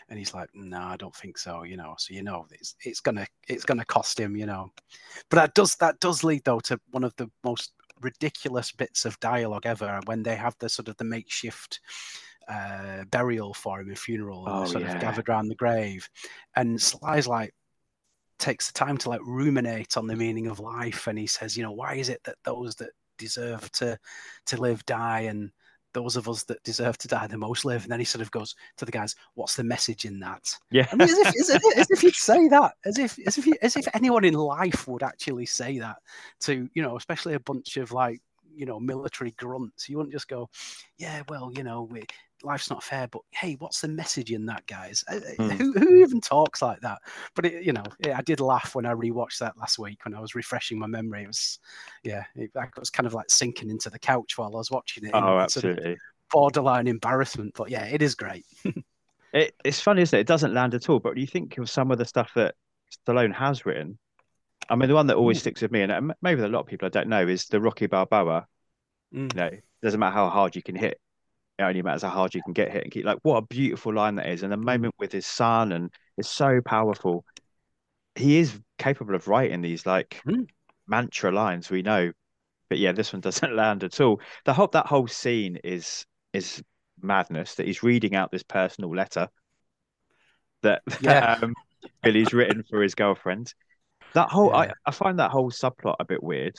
And 0.09 0.19
he's 0.19 0.33
like, 0.33 0.49
"No, 0.53 0.77
I 0.77 0.97
don't 0.97 1.15
think 1.15 1.37
so." 1.37 1.63
You 1.63 1.77
know, 1.77 1.95
so 1.97 2.13
you 2.13 2.21
know 2.21 2.45
it's 2.51 2.75
it's 2.83 2.99
gonna 2.99 3.25
it's 3.47 3.63
gonna 3.63 3.85
cost 3.85 4.19
him. 4.19 4.35
You 4.35 4.45
know, 4.45 4.73
but 5.29 5.37
that 5.37 5.53
does 5.53 5.77
that 5.77 6.01
does 6.01 6.25
lead 6.25 6.43
though 6.43 6.59
to 6.61 6.77
one 6.91 7.05
of 7.05 7.15
the 7.15 7.31
most 7.45 7.71
ridiculous 8.01 8.71
bits 8.71 9.05
of 9.05 9.19
dialogue 9.19 9.65
ever 9.65 9.99
when 10.05 10.23
they 10.23 10.35
have 10.35 10.55
the 10.59 10.69
sort 10.69 10.87
of 10.87 10.97
the 10.97 11.03
makeshift 11.03 11.79
uh, 12.47 13.03
burial 13.11 13.53
for 13.53 13.79
him 13.81 13.89
and 13.89 13.99
funeral 13.99 14.47
and 14.47 14.55
Oh, 14.55 14.65
sort 14.65 14.83
yeah. 14.83 14.95
of 14.95 15.01
gathered 15.01 15.29
around 15.29 15.47
the 15.49 15.55
grave, 15.55 16.09
and 16.55 16.81
Sly's 16.81 17.27
like 17.27 17.53
takes 18.39 18.67
the 18.67 18.73
time 18.73 18.97
to 18.97 19.09
like 19.09 19.21
ruminate 19.23 19.97
on 19.97 20.07
the 20.07 20.15
meaning 20.15 20.47
of 20.47 20.61
life 20.61 21.07
and 21.07 21.19
he 21.19 21.27
says 21.27 21.57
you 21.57 21.63
know 21.63 21.73
why 21.73 21.95
is 21.95 22.07
it 22.07 22.21
that 22.23 22.37
those 22.45 22.73
that 22.75 22.91
deserve 23.17 23.69
to 23.73 23.97
to 24.45 24.55
live 24.55 24.83
die 24.85 25.21
and 25.21 25.51
those 25.93 26.15
of 26.15 26.29
us 26.29 26.43
that 26.43 26.61
deserve 26.63 26.97
to 26.97 27.07
die 27.07 27.27
the 27.27 27.37
most 27.37 27.65
live 27.65 27.83
and 27.83 27.91
then 27.91 27.99
he 27.99 28.05
sort 28.05 28.21
of 28.21 28.31
goes 28.31 28.55
to 28.77 28.85
the 28.85 28.91
guys 28.91 29.15
what's 29.35 29.55
the 29.55 29.63
message 29.63 30.05
in 30.05 30.19
that 30.19 30.57
Yeah. 30.71 30.87
I 30.91 30.95
mean, 30.95 31.09
as 31.09 31.17
if, 31.17 31.27
as 31.27 31.49
if, 31.49 31.61
as 31.77 31.91
if 31.91 32.03
you'd 32.03 32.15
say 32.15 32.47
that, 32.49 32.73
as 32.85 32.97
if, 32.97 33.17
as 33.27 33.37
if, 33.37 33.47
you, 33.47 33.55
as 33.61 33.75
if 33.75 33.87
anyone 33.93 34.25
in 34.25 34.33
life 34.33 34.87
would 34.87 35.03
actually 35.03 35.45
say 35.45 35.79
that 35.79 35.97
to, 36.41 36.69
you 36.73 36.81
know, 36.81 36.97
especially 36.97 37.33
a 37.33 37.39
bunch 37.39 37.77
of 37.77 37.91
like, 37.91 38.21
you 38.55 38.65
know, 38.65 38.79
military 38.79 39.31
grunts. 39.31 39.87
You 39.87 39.97
wouldn't 39.97 40.13
just 40.13 40.27
go, 40.27 40.49
yeah, 40.97 41.23
well, 41.29 41.51
you 41.55 41.63
know, 41.63 41.83
we, 41.83 42.03
life's 42.43 42.69
not 42.69 42.83
fair, 42.83 43.07
but 43.07 43.21
hey, 43.31 43.55
what's 43.59 43.81
the 43.81 43.87
message 43.87 44.31
in 44.31 44.45
that, 44.47 44.65
guys? 44.67 45.03
Hmm. 45.09 45.49
Who, 45.49 45.73
who 45.73 45.95
even 45.97 46.21
talks 46.21 46.61
like 46.61 46.79
that? 46.81 46.99
But 47.35 47.45
it, 47.45 47.63
you 47.63 47.73
know, 47.73 47.83
yeah, 48.05 48.17
I 48.17 48.21
did 48.21 48.39
laugh 48.39 48.75
when 48.75 48.85
I 48.85 48.93
rewatched 48.93 49.39
that 49.39 49.57
last 49.57 49.79
week 49.79 49.99
when 50.05 50.13
I 50.15 50.19
was 50.19 50.35
refreshing 50.35 50.79
my 50.79 50.87
memory. 50.87 51.23
It 51.23 51.27
was, 51.27 51.59
yeah, 52.03 52.23
it, 52.35 52.51
I 52.55 52.67
was 52.77 52.89
kind 52.89 53.07
of 53.07 53.13
like 53.13 53.29
sinking 53.29 53.69
into 53.69 53.89
the 53.89 53.99
couch 53.99 54.37
while 54.37 54.49
I 54.53 54.57
was 54.57 54.71
watching 54.71 55.05
it. 55.05 55.11
Oh, 55.13 55.19
sort 55.19 55.27
of 55.29 55.41
absolutely. 55.41 55.97
borderline 56.31 56.87
embarrassment, 56.87 57.53
but 57.55 57.69
yeah, 57.69 57.85
it 57.85 58.01
is 58.01 58.15
great. 58.15 58.45
It, 59.31 59.53
it's 59.63 59.79
funny, 59.79 60.01
isn't 60.01 60.17
it? 60.17 60.21
It 60.21 60.27
doesn't 60.27 60.55
land 60.55 60.73
at 60.73 60.89
all. 60.89 60.99
But 60.99 61.15
you 61.15 61.27
think 61.27 61.59
of 61.59 61.69
some 61.69 61.91
of 61.91 61.99
the 61.99 62.05
stuff 62.05 62.31
that 62.33 62.55
Stallone 63.07 63.31
has 63.35 63.63
written, 63.63 63.99
I 64.69 64.75
mean, 64.75 64.89
the 64.89 64.95
one 64.95 65.05
that 65.05 65.17
always 65.17 65.37
Mm. 65.37 65.41
sticks 65.41 65.61
with 65.61 65.71
me, 65.71 65.81
and 65.83 65.91
uh, 65.91 66.01
maybe 66.23 66.41
a 66.41 66.47
lot 66.47 66.61
of 66.61 66.65
people 66.65 66.87
I 66.87 66.89
don't 66.89 67.09
know, 67.09 67.27
is 67.27 67.45
the 67.45 67.61
Rocky 67.61 67.85
Balboa. 67.85 68.47
Mm. 69.13 69.31
You 69.33 69.39
know, 69.39 69.45
it 69.45 69.63
doesn't 69.83 69.99
matter 69.99 70.15
how 70.15 70.29
hard 70.29 70.55
you 70.55 70.63
can 70.63 70.75
hit. 70.75 70.99
It 71.59 71.63
only 71.63 71.83
matters 71.83 72.03
how 72.03 72.09
hard 72.09 72.35
you 72.35 72.43
can 72.43 72.53
get 72.53 72.71
hit 72.71 72.85
and 72.85 72.93
keep. 72.93 73.05
Like, 73.05 73.19
what 73.23 73.37
a 73.37 73.41
beautiful 73.43 73.93
line 73.93 74.15
that 74.15 74.29
is. 74.29 74.43
And 74.43 74.51
the 74.53 74.57
moment 74.57 74.95
with 74.99 75.11
his 75.11 75.27
son, 75.27 75.73
and 75.73 75.93
it's 76.17 76.29
so 76.29 76.61
powerful. 76.61 77.25
he 78.15 78.39
is 78.39 78.59
capable 78.77 79.15
of 79.15 79.27
writing 79.27 79.61
these 79.61 79.85
like 79.85 80.23
Mm. 80.25 80.47
mantra 80.87 81.31
lines 81.31 81.69
we 81.69 81.81
know. 81.81 82.11
But 82.69 82.79
yeah, 82.79 82.93
this 82.93 83.13
one 83.13 83.21
doesn't 83.27 83.55
land 83.55 83.83
at 83.83 84.01
all. 84.01 84.21
The 84.45 84.53
whole 84.53 84.67
that 84.69 84.87
whole 84.87 85.07
scene 85.07 85.57
is 85.63 86.05
is 86.33 86.63
madness 87.01 87.55
that 87.55 87.67
he's 87.67 87.83
reading 87.83 88.15
out 88.15 88.31
this 88.31 88.43
personal 88.43 88.91
letter 88.95 89.29
that 90.63 90.81
Yeah. 91.01 91.37
um, 91.41 91.55
Billy's 92.03 92.33
written 92.33 92.63
for 92.69 92.81
his 92.81 92.95
girlfriend. 92.95 93.53
That 94.13 94.29
whole 94.29 94.53
I, 94.55 94.71
I 94.85 94.91
find 94.91 95.19
that 95.19 95.31
whole 95.31 95.51
subplot 95.51 95.95
a 95.99 96.05
bit 96.05 96.23
weird. 96.23 96.55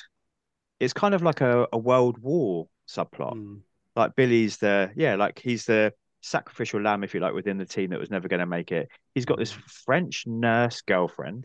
It's 0.78 0.92
kind 0.92 1.14
of 1.14 1.22
like 1.22 1.40
a, 1.40 1.66
a 1.72 1.78
world 1.78 2.18
war 2.18 2.68
subplot. 2.88 3.34
Mm. 3.34 3.60
Like 3.96 4.14
Billy's 4.16 4.56
the 4.58 4.90
yeah, 4.96 5.16
like 5.16 5.38
he's 5.38 5.64
the 5.66 5.92
sacrificial 6.20 6.80
lamb, 6.80 7.04
if 7.04 7.14
you 7.14 7.20
like, 7.20 7.34
within 7.34 7.58
the 7.58 7.64
team 7.66 7.90
that 7.90 8.00
was 8.00 8.10
never 8.10 8.28
going 8.28 8.40
to 8.40 8.46
make 8.46 8.72
it. 8.72 8.88
He's 9.14 9.24
got 9.26 9.38
this 9.38 9.52
French 9.52 10.24
nurse 10.26 10.82
girlfriend, 10.82 11.44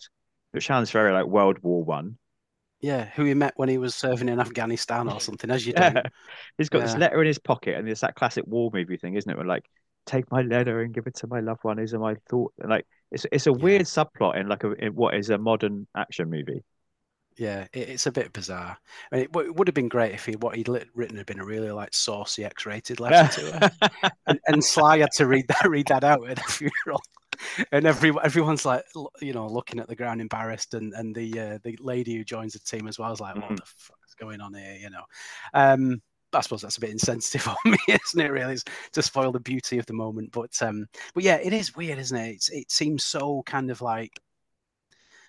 which 0.52 0.68
sounds 0.68 0.92
very 0.92 1.12
like 1.12 1.26
World 1.26 1.60
War 1.60 1.84
One. 1.84 2.18
Yeah, 2.80 3.06
who 3.16 3.26
he 3.26 3.34
met 3.34 3.54
when 3.58 3.68
he 3.70 3.78
was 3.78 3.96
serving 3.96 4.30
in 4.30 4.40
Afghanistan 4.40 5.10
or 5.10 5.20
something, 5.20 5.50
as 5.50 5.66
you 5.66 5.74
do. 5.74 5.98
He's 6.58 6.70
got 6.70 6.82
this 6.82 6.96
letter 6.96 7.22
in 7.22 7.28
his 7.28 7.40
pocket, 7.40 7.76
and 7.76 7.88
it's 7.90 8.02
that 8.02 8.16
classic 8.16 8.46
war 8.48 8.70
movie 8.74 8.98
thing, 8.98 9.16
isn't 9.16 9.30
it? 9.30 9.38
Where 9.38 9.46
like, 9.46 9.66
take 10.06 10.30
my 10.32 10.42
letter 10.42 10.82
and 10.82 10.94
give 10.94 11.08
it 11.08 11.16
to 11.16 11.28
my 11.28 11.40
loved 11.40 11.64
one. 11.64 11.78
These 11.78 11.94
are 11.94 12.00
my 12.00 12.16
thoughts. 12.30 12.56
And 12.60 12.70
like, 12.70 12.86
it's 13.12 13.26
it's 13.32 13.48
a 13.48 13.54
Yeah. 13.58 13.64
weird 13.64 13.84
subplot 13.84 14.38
in 14.40 14.48
like 14.48 14.64
a 14.64 14.72
in 14.74 14.96
what 14.96 15.16
is 15.16 15.30
a 15.30 15.38
modern 15.38 15.88
action 15.96 16.30
movie. 16.30 16.64
Yeah, 17.38 17.68
it, 17.74 17.90
it's 17.90 18.06
a 18.06 18.12
bit 18.12 18.32
bizarre. 18.34 18.78
I 19.12 19.16
mean, 19.16 19.24
it, 19.26 19.32
w- 19.34 19.50
it 19.50 19.56
would 19.56 19.68
have 19.68 19.76
been 19.76 19.90
great 19.90 20.14
if 20.14 20.26
he, 20.26 20.34
what 20.38 20.56
he'd 20.56 20.68
lit, 20.70 20.88
written 20.94 21.18
had 21.18 21.26
been 21.26 21.40
a 21.40 21.46
really 21.46 21.72
like 21.72 21.94
saucy 21.94 22.46
X-rated 22.46 23.00
letter 23.00 23.30
to 23.42 23.52
her, 23.52 24.12
and, 24.28 24.40
and 24.48 24.64
Sly 24.64 25.00
had 25.00 25.12
to 25.18 25.28
read 25.28 25.48
that 25.50 25.66
read 25.70 25.88
that 25.88 26.04
out 26.06 26.30
at 26.30 26.38
the 26.38 26.44
funeral, 26.44 27.02
and 27.74 27.86
every 27.86 28.14
everyone's 28.24 28.66
like, 28.66 28.86
you 29.22 29.34
know, 29.34 29.48
looking 29.48 29.80
at 29.82 29.88
the 29.90 29.96
ground 29.98 30.22
embarrassed, 30.22 30.74
and 30.76 30.94
and 30.94 31.14
the 31.14 31.38
uh, 31.40 31.58
the 31.64 31.78
lady 31.82 32.16
who 32.16 32.24
joins 32.24 32.54
the 32.54 32.60
team 32.60 32.88
as 32.88 32.98
well 32.98 33.12
is 33.12 33.20
like, 33.20 33.36
what 33.36 33.46
Mhm. 33.52 33.58
the 33.58 33.66
fuck's 33.66 34.16
going 34.18 34.40
on 34.40 34.54
here, 34.54 34.78
you 34.80 34.90
know? 34.90 35.04
Um, 35.54 36.02
I 36.32 36.42
suppose 36.42 36.62
that's 36.62 36.78
a 36.78 36.82
bit 36.82 36.90
insensitive 36.92 37.48
on 37.66 37.72
me, 37.72 37.78
isn't 37.90 38.20
it? 38.26 38.32
Really, 38.32 38.54
it's 38.54 38.64
to 38.94 39.02
spoil 39.02 39.34
the 39.34 39.40
beauty 39.42 39.78
of 39.78 39.86
the 39.88 39.94
moment. 39.94 40.32
But 40.32 40.52
um, 40.62 40.88
but 41.14 41.24
yeah, 41.24 41.36
it 41.36 41.52
is 41.52 41.76
weird, 41.76 42.00
isn't 42.00 42.18
it? 42.18 42.30
It's, 42.36 42.50
it 42.50 42.72
seems 42.72 43.04
so 43.04 43.44
kind 43.46 43.72
of 43.72 43.82
like 43.82 44.20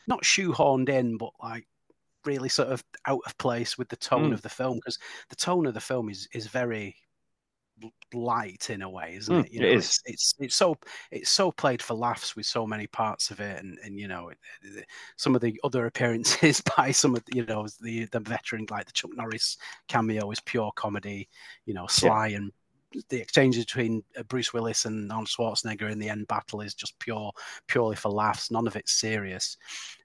not 0.06 0.22
shoehorned 0.22 0.88
in, 0.88 1.16
but 1.16 1.30
like 1.42 1.66
really 2.26 2.48
sort 2.48 2.68
of 2.68 2.84
out 3.06 3.20
of 3.26 3.36
place 3.38 3.78
with 3.78 3.88
the 3.88 3.96
tone 3.96 4.30
Mm. 4.30 4.34
of 4.34 4.42
the 4.42 4.48
film 4.48 4.76
because 4.76 4.98
the 5.30 5.36
tone 5.36 5.66
of 5.66 5.74
the 5.74 5.80
film 5.80 6.08
is 6.10 6.28
is 6.34 6.46
very 6.48 6.96
light 8.14 8.70
in 8.70 8.80
a 8.82 8.88
way, 8.88 9.16
isn't 9.16 9.34
Mm, 9.36 9.44
it? 9.44 9.52
You 9.52 9.60
know, 9.60 9.66
is. 9.68 9.84
it's 9.84 10.00
it's 10.06 10.34
it's 10.38 10.54
so 10.54 10.76
it's 11.10 11.28
so 11.30 11.52
played 11.52 11.82
for 11.82 11.94
laughs 11.94 12.34
with 12.34 12.46
so 12.46 12.66
many 12.66 12.86
parts 12.86 13.30
of 13.30 13.40
it, 13.40 13.62
and 13.62 13.78
and 13.84 13.98
you 13.98 14.08
know 14.08 14.30
it- 14.30 14.38
it- 14.62 14.86
some 15.16 15.34
of 15.34 15.42
the 15.42 15.60
other 15.62 15.86
appearances 16.46 16.62
by 16.76 16.90
some 16.90 17.14
of 17.14 17.22
the, 17.26 17.36
you 17.36 17.44
know 17.46 17.66
the 17.82 18.06
the 18.06 18.20
veteran 18.20 18.66
like 18.70 18.86
the 18.86 18.92
Chuck 18.92 19.10
Norris 19.14 19.58
cameo 19.88 20.30
is 20.30 20.40
pure 20.40 20.72
comedy, 20.76 21.28
you 21.66 21.74
know 21.74 21.86
Sly 21.86 22.28
and 22.28 22.50
the 23.08 23.20
exchanges 23.20 23.64
between 23.64 24.02
uh, 24.18 24.22
Bruce 24.24 24.52
Willis 24.52 24.84
and 24.84 25.10
Arnold 25.10 25.28
Schwarzenegger 25.28 25.90
in 25.90 25.98
the 25.98 26.08
end 26.08 26.26
battle 26.28 26.60
is 26.60 26.74
just 26.74 26.98
pure 26.98 27.32
purely 27.66 27.96
for 27.96 28.10
laughs. 28.10 28.50
None 28.50 28.66
of 28.66 28.76
it's 28.76 28.92
serious. 28.92 29.56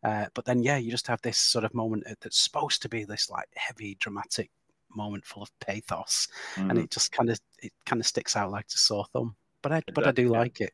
Uh, 0.04 0.26
but 0.34 0.46
then, 0.46 0.62
yeah, 0.64 0.78
you 0.78 0.92
just 0.92 1.08
have 1.08 1.22
this 1.22 1.38
sort 1.38 1.66
of 1.66 1.74
moment 1.74 2.04
that's 2.22 2.40
supposed 2.40 2.82
to 2.82 2.90
be 2.90 3.04
this 3.04 3.30
like 3.30 3.48
heavy, 3.56 3.96
dramatic 4.00 4.50
moment 4.94 5.24
full 5.26 5.44
of 5.44 5.52
pathos, 5.60 6.28
and 6.58 6.72
Mm. 6.72 6.84
it 6.84 6.92
just 6.92 7.12
kind 7.12 7.30
of 7.30 7.40
it 7.60 7.72
kind 7.86 8.02
of 8.02 8.06
sticks 8.08 8.36
out 8.36 8.52
like 8.52 8.66
a 8.68 8.78
sore 8.78 9.06
thumb. 9.14 9.36
But 9.62 9.72
I 9.72 9.82
but 9.94 10.08
I 10.08 10.12
do 10.12 10.24
yeah. 10.24 10.30
like 10.40 10.60
it. 10.62 10.74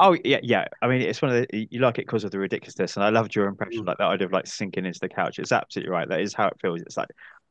Oh 0.00 0.16
yeah, 0.24 0.38
yeah. 0.42 0.64
I 0.80 0.86
mean, 0.86 1.02
it's 1.02 1.20
one 1.20 1.32
of 1.34 1.46
the 1.50 1.68
you 1.70 1.80
like 1.80 1.98
it 1.98 2.06
because 2.06 2.24
of 2.24 2.30
the 2.30 2.38
ridiculousness, 2.38 2.96
and 2.96 3.04
I 3.04 3.10
loved 3.10 3.34
your 3.34 3.46
impression, 3.48 3.82
Mm. 3.82 3.86
like 3.88 3.98
that 3.98 4.04
idea 4.04 4.26
of 4.26 4.32
like 4.32 4.46
sinking 4.46 4.86
into 4.86 5.00
the 5.00 5.08
couch. 5.08 5.38
It's 5.38 5.52
absolutely 5.52 5.90
right. 5.90 6.08
That 6.08 6.20
is 6.20 6.32
how 6.32 6.46
it 6.46 6.56
feels. 6.60 6.80
It's 6.82 6.96
like, 6.96 7.10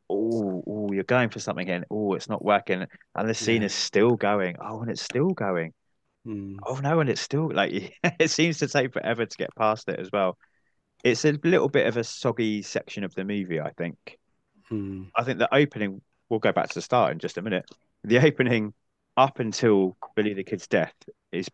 oh, 0.10 0.64
oh, 0.68 0.92
you're 0.94 1.04
going 1.04 1.30
for 1.30 1.40
something, 1.40 1.70
and 1.70 1.86
oh, 1.92 2.14
it's 2.14 2.30
not 2.30 2.44
working, 2.44 2.86
and 3.16 3.30
the 3.30 3.34
scene 3.36 3.62
Yeah. 3.62 3.68
is 3.68 3.74
still 3.74 4.16
going. 4.16 4.58
Oh, 4.62 4.82
and 4.82 4.90
it's 4.92 5.02
still 5.04 5.34
going. 5.34 5.74
Mm, 6.26 6.68
Oh 6.68 6.78
no, 6.78 7.00
and 7.00 7.10
it's 7.10 7.22
still 7.22 7.52
like 7.54 7.72
it 8.20 8.30
seems 8.32 8.60
to 8.60 8.68
take 8.68 8.94
forever 8.94 9.26
to 9.26 9.38
get 9.38 9.56
past 9.56 9.90
it 9.90 10.00
as 10.00 10.10
well. 10.12 10.38
It's 11.04 11.26
a 11.26 11.34
little 11.44 11.70
bit 11.70 11.88
of 11.88 11.98
a 11.98 12.04
soggy 12.04 12.62
section 12.64 13.04
of 13.04 13.16
the 13.16 13.26
movie, 13.26 13.62
I 13.62 13.72
think. 13.78 13.98
mm, 14.72 15.12
I 15.16 15.24
think 15.24 15.40
the 15.40 15.54
opening. 15.54 16.02
We'll 16.30 16.40
go 16.40 16.52
back 16.52 16.68
to 16.70 16.76
the 16.76 16.82
start 16.82 17.14
in 17.14 17.20
just 17.20 17.38
a 17.38 17.42
minute. 17.42 17.66
The 18.04 18.20
opening 18.20 18.74
up 19.16 19.40
until 19.40 19.98
Billy 20.16 20.34
the 20.34 20.44
Kid's 20.44 20.68
death 20.68 20.94
is 21.32 21.48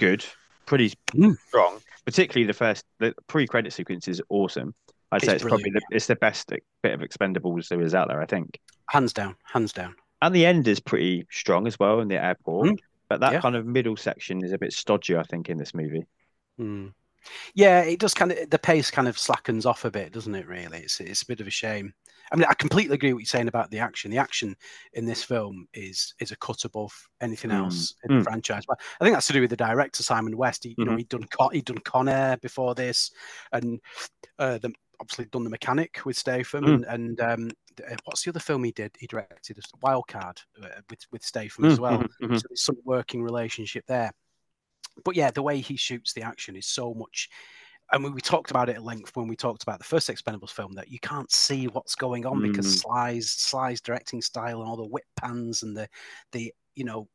good, 0.00 0.24
pretty 0.66 0.94
Mm. 1.14 1.36
strong. 1.48 1.80
Particularly 2.06 2.46
the 2.46 2.54
first, 2.54 2.84
the 3.00 3.14
pre-credit 3.28 3.72
sequence 3.72 4.08
is 4.08 4.22
awesome. 4.30 4.74
I'd 5.12 5.22
say 5.22 5.34
It's 5.34 5.42
it's 5.42 5.48
probably 5.48 5.70
the, 5.70 5.80
it's 5.90 6.06
the 6.06 6.16
best 6.16 6.52
bit 6.82 6.92
of 6.92 7.00
Expendables 7.00 7.68
there 7.68 7.80
is 7.80 7.94
out 7.94 8.08
there. 8.08 8.20
I 8.20 8.26
think, 8.26 8.58
hands 8.90 9.12
down, 9.12 9.36
hands 9.44 9.72
down. 9.72 9.94
and 10.22 10.34
the 10.34 10.44
end 10.46 10.68
is 10.68 10.80
pretty 10.80 11.26
strong 11.30 11.66
as 11.66 11.78
well 11.78 12.00
in 12.00 12.08
the 12.08 12.22
airport. 12.22 12.68
Mm. 12.68 12.78
But 13.08 13.20
that 13.20 13.32
Yeah. 13.32 13.40
kind 13.40 13.56
of 13.56 13.64
middle 13.66 13.96
section 13.96 14.44
is 14.44 14.52
a 14.52 14.58
bit 14.58 14.72
stodgy, 14.74 15.16
I 15.16 15.22
think, 15.22 15.48
in 15.48 15.56
this 15.56 15.72
movie. 15.74 16.04
Mm. 16.60 16.92
Yeah, 17.54 17.80
it 17.80 17.98
does 18.00 18.14
kind 18.14 18.32
of 18.32 18.48
the 18.50 18.58
pace 18.58 18.90
kind 18.90 19.08
of 19.08 19.18
slackens 19.18 19.66
off 19.66 19.84
a 19.84 19.90
bit, 19.90 20.12
doesn't 20.12 20.34
it? 20.34 20.46
Really, 20.46 20.78
it's 20.78 21.00
it's 21.00 21.22
a 21.22 21.26
bit 21.26 21.40
of 21.40 21.46
a 21.46 21.50
shame. 21.50 21.92
I 22.30 22.36
mean, 22.36 22.44
I 22.48 22.54
completely 22.54 22.94
agree 22.94 23.08
with 23.12 23.16
what 23.16 23.20
you're 23.20 23.26
saying 23.26 23.48
about 23.48 23.70
the 23.70 23.78
action. 23.80 24.10
The 24.10 24.18
action 24.18 24.54
in 24.92 25.04
this 25.06 25.24
film 25.24 25.66
is 25.74 26.14
is 26.20 26.30
a 26.32 26.36
cut 26.36 26.64
above 26.64 26.92
anything 27.20 27.50
Mm, 27.50 27.56
else 27.64 27.94
in 28.04 28.14
the 28.16 28.20
mm. 28.20 28.24
franchise. 28.24 28.64
But 28.68 28.80
I 29.00 29.04
think 29.04 29.14
that's 29.16 29.26
to 29.28 29.32
do 29.32 29.40
with 29.40 29.50
the 29.50 29.56
director 29.56 30.02
Simon 30.02 30.36
West. 30.36 30.64
He, 30.64 30.74
You 30.78 30.84
know, 30.84 30.92
Mhm. 30.92 30.98
he'd 30.98 31.08
done 31.08 31.24
Con, 31.24 31.50
he'd 31.52 31.64
done 31.64 31.78
Con 31.78 32.08
Air 32.08 32.36
before 32.38 32.74
this, 32.74 33.10
and 33.52 33.80
uh, 34.38 34.58
the, 34.58 34.72
obviously 35.00 35.26
done 35.26 35.44
the 35.44 35.50
Mechanic 35.50 36.00
with 36.04 36.16
Statham, 36.16 36.64
Mm. 36.64 36.74
and 36.74 36.84
and 36.86 37.20
um, 37.20 37.50
uh, 37.90 37.96
what's 38.04 38.24
the 38.24 38.30
other 38.30 38.40
film 38.40 38.64
he 38.64 38.72
did? 38.72 38.96
He 38.98 39.06
directed 39.06 39.58
Wildcard 39.82 40.38
uh, 40.62 40.80
with 40.90 41.00
with 41.10 41.22
Statham 41.24 41.64
as 41.66 41.78
Mm, 41.78 41.82
well. 41.82 41.98
mhm, 41.98 42.08
mhm. 42.22 42.38
So 42.38 42.46
there's 42.48 42.62
some 42.62 42.76
working 42.84 43.22
relationship 43.22 43.84
there. 43.86 44.12
But 45.04 45.16
yeah, 45.16 45.30
the 45.30 45.42
way 45.42 45.60
he 45.60 45.76
shoots 45.76 46.12
the 46.12 46.22
action 46.22 46.56
is 46.56 46.66
so 46.66 46.92
much. 46.94 47.28
And 47.90 48.02
mean, 48.02 48.12
we 48.12 48.20
talked 48.20 48.50
about 48.50 48.68
it 48.68 48.76
at 48.76 48.82
length 48.82 49.16
when 49.16 49.28
we 49.28 49.36
talked 49.36 49.62
about 49.62 49.78
the 49.78 49.84
first 49.84 50.10
Expendables 50.10 50.50
film 50.50 50.74
that 50.74 50.90
you 50.90 50.98
can't 50.98 51.30
see 51.32 51.68
what's 51.68 51.94
going 51.94 52.26
on 52.26 52.42
because 52.42 52.66
Mm. 52.66 52.80
Sly's 52.80 53.30
Sly's 53.30 53.80
directing 53.80 54.20
style 54.20 54.60
and 54.60 54.68
all 54.68 54.76
the 54.76 54.84
whip 54.86 55.06
pans 55.16 55.62
and 55.62 55.76
the 55.76 55.88
the 56.32 56.52
you 56.74 56.84
know 56.84 57.08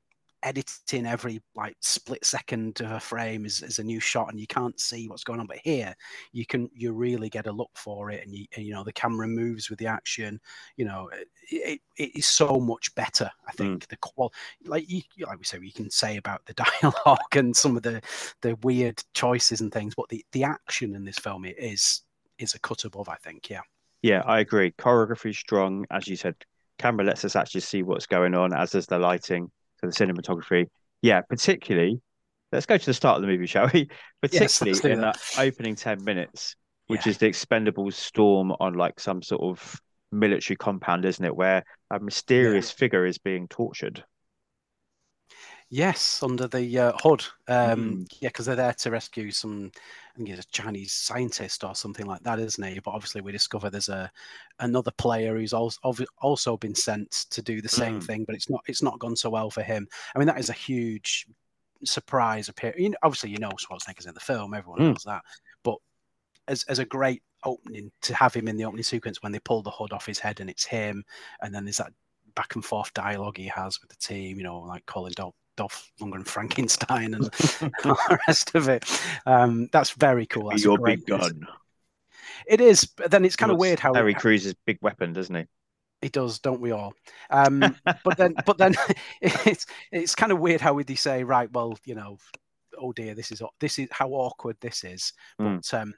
editing 0.44 1.06
every 1.06 1.42
like 1.56 1.76
split 1.80 2.24
second 2.24 2.80
of 2.82 2.92
a 2.92 3.00
frame 3.00 3.46
is, 3.46 3.62
is 3.62 3.80
a 3.80 3.84
new 3.84 4.00
shot 4.00 4.30
and 4.30 4.40
you 4.40 4.48
can't 4.48 4.80
see 4.80 5.08
what's 5.08 5.24
going 5.24 5.40
on. 5.40 5.48
But 5.48 5.60
here 5.64 5.96
you 6.32 6.46
can 6.46 6.70
you 6.74 6.92
really 6.92 7.30
get 7.30 7.48
a 7.48 7.52
look 7.52 7.72
for 7.76 8.12
it 8.12 8.26
and 8.26 8.36
you, 8.36 8.46
and, 8.56 8.66
you 8.66 8.74
know 8.74 8.84
the 8.84 8.94
camera 8.94 9.28
moves 9.28 9.70
with 9.70 9.80
the 9.80 9.88
action. 9.88 10.40
You 10.78 10.86
know 10.86 11.10
it, 11.14 11.28
it, 11.50 11.82
it 11.98 12.16
is 12.16 12.26
so 12.26 12.60
much 12.60 12.94
better 12.96 13.30
i 13.48 13.52
hmm. 13.52 13.58
think. 13.58 13.88
The 13.88 13.98
qual 13.98 14.34
like 14.66 14.90
you 14.90 15.02
like 15.26 15.40
we 15.40 15.46
say 15.46 15.60
we 15.60 15.72
can 15.72 15.90
say 15.90 16.18
about 16.18 16.46
the 16.46 16.54
dialogue 16.82 17.36
and 17.36 17.56
some 17.56 17.78
of 17.78 17.84
the 17.84 18.02
the 18.42 18.56
weird 18.64 19.02
choices 19.14 19.62
and 19.62 19.72
things 19.72 19.96
but 19.96 20.10
the 20.10 20.26
the 20.32 20.44
action 20.44 20.96
in 20.96 21.04
this 21.04 21.18
film 21.18 21.46
it 21.46 21.56
is 21.58 22.02
is 22.38 22.54
a 22.54 22.60
cut 22.60 22.86
above 22.86 23.10
i 23.10 23.16
think 23.16 23.50
yeah. 23.50 23.62
Yeah, 24.04 24.22
I 24.26 24.42
agree. 24.42 24.72
Choreography 24.72 25.34
strong, 25.34 25.86
as 25.90 26.08
you 26.08 26.18
said. 26.18 26.36
Camera 26.78 27.06
lets 27.06 27.24
us 27.24 27.38
actually 27.38 27.62
see 27.62 27.84
what's 27.84 28.06
going 28.06 28.36
on, 28.36 28.52
as 28.54 28.72
does 28.72 28.86
the 28.86 29.00
lighting, 29.00 29.50
so 29.92 30.06
the 30.06 30.14
cinematography. 30.14 30.68
Yeah, 31.02 31.22
particularly. 31.22 32.02
Let's 32.52 32.66
go 32.66 32.78
to 32.78 32.86
the 32.86 32.94
start 32.94 33.16
of 33.18 33.22
the 33.24 33.28
movie, 33.28 33.48
shall 33.48 33.70
we? 33.74 33.90
Particularly 34.22 34.80
do 34.80 34.88
in 34.90 35.02
that. 35.02 35.20
that 35.36 35.40
opening 35.48 35.76
ten 35.76 36.04
minutes, 36.04 36.56
which 36.88 37.06
Yeah. 37.06 37.12
is 37.12 37.18
the 37.18 37.28
Expendables 37.28 37.94
storm 37.94 38.52
on 38.60 38.74
like 38.76 39.00
some 39.00 39.22
sort 39.22 39.42
of 39.42 39.82
military 40.12 40.56
compound, 40.56 41.04
isn't 41.06 41.26
it? 41.26 41.36
Where 41.36 41.64
a 41.90 42.00
mysterious 42.00 42.70
figure 42.72 43.06
is 43.06 43.18
being 43.18 43.48
tortured. 43.48 44.04
Yes, 45.74 46.22
under 46.22 46.48
the 46.48 46.78
uh, 46.78 46.92
hood. 47.02 47.26
Um, 47.48 48.06
Mm. 48.06 48.18
Yeah, 48.22 48.30
because 48.30 48.46
they're 48.46 48.56
there 48.56 48.74
to 48.74 48.92
rescue 48.92 49.32
some. 49.32 49.72
I 49.76 50.18
think 50.18 50.30
he's 50.30 50.38
a 50.38 50.44
Chinese 50.44 50.94
scientist 50.94 51.64
or 51.64 51.74
something 51.74 52.06
like 52.06 52.22
that, 52.22 52.40
isn't 52.40 52.64
he? 52.64 52.78
But 52.80 52.92
obviously, 52.92 53.22
we 53.22 53.32
discover 53.32 53.72
there's 53.72 53.90
a 53.90 54.12
another 54.60 54.92
player 54.92 55.36
who's 55.36 55.52
also 55.52 56.06
also 56.22 56.58
been 56.58 56.76
sent 56.76 57.10
to 57.32 57.42
do 57.42 57.60
the 57.60 57.70
same 57.70 58.00
Mm. 58.00 58.04
thing, 58.06 58.24
but 58.24 58.36
it's 58.36 58.52
not 58.52 58.64
it's 58.68 58.84
not 58.84 59.00
gone 59.00 59.16
so 59.16 59.32
well 59.32 59.50
for 59.50 59.64
him. 59.64 59.88
I 60.16 60.20
mean, 60.20 60.28
that 60.28 60.38
is 60.40 60.50
a 60.52 60.54
huge 60.54 61.26
surprise 61.84 62.50
appear. 62.50 62.76
You 62.78 62.90
know, 62.92 62.98
obviously, 63.02 63.32
you 63.32 63.40
know 63.40 63.50
Schwarzenegger's 63.58 64.06
in 64.06 64.14
the 64.14 64.20
film. 64.20 64.54
Everyone 64.54 64.80
Mm. 64.80 64.90
knows 64.94 65.04
that. 65.06 65.24
But 65.64 65.78
as 66.48 66.64
as 66.66 66.78
a 66.78 66.86
great 66.86 67.24
opening 67.46 67.92
to 68.04 68.14
have 68.14 68.36
him 68.36 68.48
in 68.48 68.58
the 68.58 68.66
opening 68.66 68.84
sequence 68.84 69.24
when 69.24 69.32
they 69.32 69.40
pull 69.40 69.64
the 69.64 69.72
hood 69.72 69.92
off 69.92 70.06
his 70.06 70.20
head 70.20 70.40
and 70.40 70.52
it's 70.52 70.66
him, 70.66 71.04
and 71.42 71.54
then 71.56 71.66
there's 71.66 71.78
that 71.78 71.94
back 72.36 72.54
and 72.56 72.64
forth 72.64 72.94
dialogue 72.94 73.38
he 73.38 73.48
has 73.48 73.82
with 73.82 73.90
the 73.90 73.98
team. 73.98 74.38
You 74.38 74.44
know, 74.44 74.60
like 74.60 74.86
calling 74.86 75.14
Dolph, 75.16 75.36
Dolph 75.56 75.92
Lundgren 76.02 76.26
Frankenstein 76.28 77.14
and 77.14 77.24
all 77.86 77.98
the 78.10 78.20
rest 78.28 78.56
of 78.56 78.70
it. 78.70 78.86
Um, 79.26 79.70
that's 79.72 79.92
very 79.92 80.26
cool. 80.26 80.50
That's 80.50 80.64
Your 80.64 80.78
great 80.78 81.06
big 81.06 81.20
gun. 81.20 81.48
It 82.48 82.60
is, 82.60 82.86
but 82.86 83.12
then 83.12 83.24
it's 83.24 83.36
kind 83.36 83.52
of 83.52 83.58
weird 83.58 83.80
how 83.80 83.94
Terry 83.94 84.14
Crews's 84.14 84.54
big 84.66 84.78
weapon, 84.82 85.14
doesn't 85.14 85.34
he? 85.34 85.46
he 86.02 86.10
does, 86.10 86.40
don't 86.40 86.60
we 86.60 86.72
all? 86.72 86.94
Um, 87.30 87.78
but 88.04 88.18
then, 88.18 88.36
but 88.46 88.58
then 88.58 88.76
it's 89.22 89.66
it's 89.92 90.16
kind 90.16 90.34
of 90.34 90.40
weird 90.40 90.60
how 90.60 90.74
would 90.74 90.88
they 90.88 90.96
say, 90.96 91.24
right? 91.24 91.50
Well, 91.54 91.78
you 91.86 91.96
know, 91.96 92.18
oh 92.78 92.92
dear, 92.92 93.16
this 93.16 93.32
is 93.32 93.42
this 93.60 93.80
is 93.80 93.88
how 93.92 94.10
awkward 94.10 94.58
this 94.60 94.84
is. 94.84 95.14
Mm. 95.40 95.56
But 95.72 95.80
um, 95.80 95.94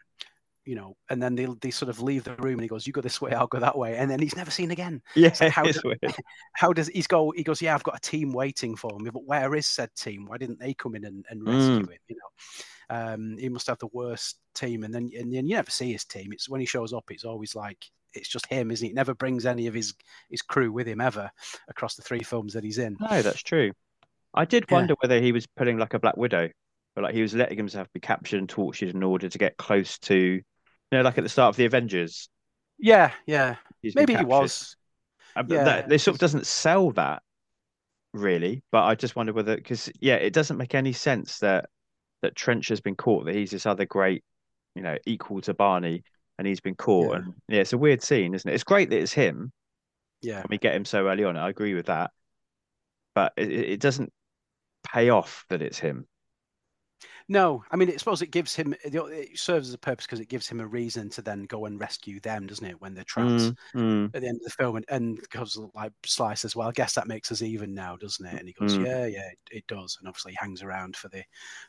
you 0.66 0.76
know, 0.76 0.98
and 1.10 1.22
then 1.22 1.36
they 1.36 1.48
they 1.62 1.72
sort 1.72 1.90
of 1.90 2.02
leave 2.02 2.24
the 2.24 2.36
room 2.38 2.54
and 2.56 2.62
he 2.62 2.68
goes, 2.68 2.88
"You 2.88 2.94
go 2.94 3.02
this 3.02 3.22
way, 3.22 3.34
I'll 3.34 3.48
go 3.48 3.60
that 3.60 3.78
way," 3.78 3.98
and 3.98 4.10
then 4.10 4.20
he's 4.20 4.36
never 4.36 4.52
seen 4.52 4.72
again. 4.72 5.02
Yeah, 5.16 5.34
how 5.48 5.68
do-. 5.68 5.82
How 6.54 6.74
does 6.74 6.88
he's 6.88 7.08
go? 7.08 7.32
He 7.32 7.44
goes, 7.44 7.62
"Yeah, 7.62 7.76
I've 7.76 7.84
got 7.84 7.98
a 7.98 8.00
team 8.02 8.34
waiting 8.34 8.76
for 8.76 8.98
me, 9.00 9.10
but 9.12 9.26
where 9.26 9.56
is 9.56 9.68
said 9.68 9.90
team? 9.96 10.26
Why 10.26 10.38
didn't 10.38 10.60
they 10.60 10.74
come 10.74 10.96
in 10.96 11.06
and, 11.06 11.26
and 11.30 11.46
rescue 11.46 11.88
him?" 11.90 12.00
You 12.08 12.18
know, 12.18 12.96
um, 12.96 13.38
he 13.38 13.50
must 13.50 13.68
have 13.68 13.80
the 13.80 13.88
worst 13.88 14.40
team, 14.54 14.84
and 14.84 14.94
then 14.94 15.10
and 15.18 15.34
then 15.34 15.48
you 15.48 15.56
never 15.56 15.72
see 15.72 15.92
his 15.92 16.06
team. 16.06 16.34
It's 16.34 16.50
when 16.50 16.62
he 16.62 16.68
shows 16.68 16.94
up, 16.94 17.12
it's 17.12 17.26
always 17.26 17.56
like 17.56 17.86
it's 18.14 18.30
just 18.30 18.48
him, 18.48 18.72
isn't 18.72 18.86
he? 18.86 18.90
He 18.90 18.94
never 18.96 19.14
brings 19.14 19.46
any 19.46 19.68
of 19.68 19.74
his 19.74 19.94
his 20.30 20.42
crew 20.42 20.72
with 20.72 20.88
him 20.88 21.02
ever 21.02 21.30
across 21.68 21.96
the 21.96 22.02
three 22.04 22.24
films 22.24 22.54
that 22.54 22.64
he's 22.64 22.78
in. 22.78 22.98
No, 23.00 23.22
that's 23.22 23.42
true. 23.42 23.72
I 24.34 24.46
did 24.46 24.70
Yeah. 24.70 24.72
wonder 24.72 24.96
whether 25.02 25.22
he 25.22 25.32
was 25.34 25.48
pulling 25.48 25.78
like 25.78 25.94
a 25.96 26.00
Black 26.00 26.18
Widow, 26.18 26.52
or 26.96 27.04
like 27.04 27.16
he 27.16 27.22
was 27.24 27.36
letting 27.36 27.58
himself 27.58 27.92
be 27.94 28.00
captured 28.02 28.40
and 28.40 28.50
tortured 28.50 28.90
in 28.96 29.04
order 29.04 29.30
to 29.30 29.38
get 29.38 29.58
close 29.58 30.00
to, 30.00 30.42
you 30.96 31.00
know, 31.00 31.04
like 31.04 31.18
at 31.18 31.24
the 31.24 31.30
start 31.30 31.50
of 31.50 31.58
the 31.58 31.66
Avengers. 31.66 32.30
Yeah, 32.78 33.14
yeah, 33.26 33.56
maybe 33.94 34.16
he 34.16 34.24
was. 34.26 34.76
Uh, 35.36 35.44
but 35.44 35.64
Yeah, 35.64 35.66
that, 35.66 35.90
they 35.90 35.98
sort 35.98 36.16
of 36.16 36.20
doesn't 36.20 36.48
sell 36.48 36.92
that 36.94 37.24
really, 38.14 38.64
but 38.72 38.84
I 38.86 38.96
just 38.96 39.16
wonder 39.16 39.34
whether 39.34 39.56
because 39.56 39.92
yeah, 40.02 40.16
it 40.16 40.34
doesn't 40.34 40.58
make 40.58 40.76
any 40.76 40.94
sense 40.94 41.40
that 41.40 41.70
that 42.24 42.36
Trench 42.36 42.70
has 42.70 42.82
been 42.82 42.96
caught, 42.96 43.26
that 43.26 43.36
he's 43.36 43.52
this 43.52 43.66
other 43.68 43.86
great, 43.86 44.24
you 44.76 44.84
know, 44.84 44.98
equal 45.08 45.42
to 45.44 45.54
Barney, 45.54 46.04
and 46.40 46.48
he's 46.48 46.62
been 46.62 46.76
caught, 46.76 47.16
Yeah. 47.16 47.18
and 47.18 47.36
yeah, 47.50 47.62
it's 47.62 47.74
a 47.74 47.80
weird 47.80 48.04
scene, 48.04 48.34
isn't 48.36 48.50
it? 48.50 48.56
It's 48.56 48.64
great 48.66 48.90
that 48.92 49.00
it's 49.02 49.14
him, 49.14 49.54
Yeah, 50.22 50.44
and 50.44 50.50
we 50.52 50.58
get 50.60 50.76
him 50.76 50.86
so 50.86 51.08
early 51.10 51.24
on. 51.26 51.38
I 51.38 51.50
agree 51.50 51.76
with 51.76 51.88
that, 51.88 52.12
but 53.14 53.34
it 53.38 53.52
it 53.52 53.80
doesn't 53.80 54.14
pay 54.86 55.10
off 55.10 55.46
that 55.50 55.62
it's 55.64 55.80
him. 55.80 56.08
No, 57.28 57.64
I 57.72 57.76
mean, 57.76 57.90
I 57.90 57.96
suppose 57.98 58.22
it 58.22 58.28
gives 58.32 58.56
him 58.56 58.76
it 58.84 59.40
serves 59.40 59.68
as 59.70 59.74
a 59.74 59.80
purpose 59.80 60.06
because 60.06 60.20
it 60.20 60.30
gives 60.30 60.48
him 60.48 60.60
a 60.60 60.68
reason 60.68 61.10
to 61.12 61.22
then 61.24 61.46
go 61.46 61.66
and 61.66 61.80
rescue 61.80 62.20
them, 62.20 62.46
doesn't 62.46 62.66
it? 62.66 62.80
When 62.80 62.94
they're 62.94 63.04
trapped 63.04 63.30
Mm, 63.30 63.56
mm. 63.76 64.16
at 64.16 64.22
the 64.22 64.28
end 64.28 64.38
of 64.38 64.44
the 64.44 64.52
film, 64.52 64.76
and, 64.76 64.86
and 64.90 65.18
because 65.18 65.58
like 65.74 65.92
Slice 66.06 66.46
as 66.46 66.56
well, 66.56 66.68
I 66.70 66.72
guess 66.72 66.94
that 66.94 67.08
makes 67.08 67.32
us 67.32 67.42
even 67.42 67.74
now, 67.74 67.96
doesn't 67.98 68.26
it? 68.26 68.38
And 68.38 68.48
he 68.48 68.54
goes, 68.54 68.78
Mm. 68.78 68.86
yeah, 68.86 69.06
yeah, 69.08 69.30
it, 69.32 69.40
it 69.52 69.68
does, 69.68 69.98
and 70.00 70.08
obviously 70.08 70.34
he 70.34 70.38
hangs 70.40 70.62
around 70.62 70.96
for 70.96 71.10
the 71.10 71.24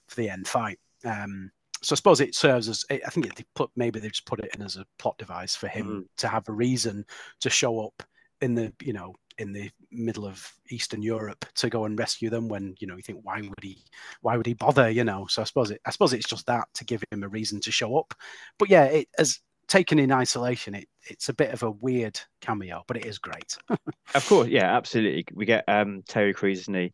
for 0.08 0.16
the 0.16 0.28
end 0.28 0.46
fight. 0.46 0.78
Um, 1.04 1.50
so 1.82 1.94
I 1.94 1.96
suppose 1.96 2.20
it 2.20 2.34
serves 2.34 2.68
as 2.68 2.84
I 2.90 2.98
think 3.10 3.26
it, 3.26 3.36
they 3.36 3.44
put 3.54 3.70
maybe 3.76 4.00
they 4.00 4.08
just 4.08 4.26
put 4.26 4.40
it 4.40 4.54
in 4.54 4.62
as 4.62 4.76
a 4.76 4.86
plot 4.98 5.16
device 5.18 5.56
for 5.56 5.68
him 5.68 6.02
Mm. 6.02 6.06
to 6.18 6.28
have 6.28 6.48
a 6.48 6.52
reason 6.52 7.04
to 7.40 7.50
show 7.50 7.80
up 7.86 8.02
in 8.42 8.54
the 8.54 8.72
you 8.82 8.92
know 8.92 9.14
in 9.38 9.52
the 9.52 9.70
middle 9.90 10.26
of 10.26 10.52
Eastern 10.70 11.02
Europe 11.02 11.44
to 11.56 11.68
go 11.68 11.84
and 11.84 11.98
rescue 11.98 12.30
them 12.30 12.48
when 12.48 12.74
you 12.78 12.86
know 12.86 12.96
you 12.96 13.02
think 13.02 13.20
why 13.22 13.40
would 13.40 13.62
he 13.62 13.84
why 14.22 14.36
would 14.36 14.46
he 14.46 14.54
bother 14.54 14.90
you 14.90 15.04
know 15.04 15.26
so 15.28 15.42
I 15.42 15.44
suppose 15.44 15.70
it 15.70 15.80
I 15.84 15.90
suppose 15.90 16.12
it's 16.12 16.28
just 16.28 16.46
that 16.46 16.68
to 16.74 16.84
give 16.84 17.02
him 17.10 17.22
a 17.22 17.28
reason 17.28 17.60
to 17.60 17.70
show 17.70 17.98
up 17.98 18.14
but 18.58 18.70
yeah 18.70 18.84
it 18.84 19.08
as 19.18 19.40
taken 19.68 19.98
in 19.98 20.12
isolation 20.12 20.74
it 20.74 20.88
it's 21.02 21.28
a 21.28 21.34
bit 21.34 21.50
of 21.50 21.62
a 21.62 21.70
weird 21.70 22.18
cameo 22.40 22.84
but 22.86 22.96
it 22.96 23.04
is 23.04 23.18
great 23.18 23.56
Of 24.14 24.26
course, 24.28 24.48
yeah, 24.48 24.76
absolutely. 24.76 25.26
We 25.34 25.44
get 25.46 25.64
um 25.68 26.02
Terry 26.06 26.32
Crews 26.32 26.68
and 26.68 26.76
he 26.76 26.92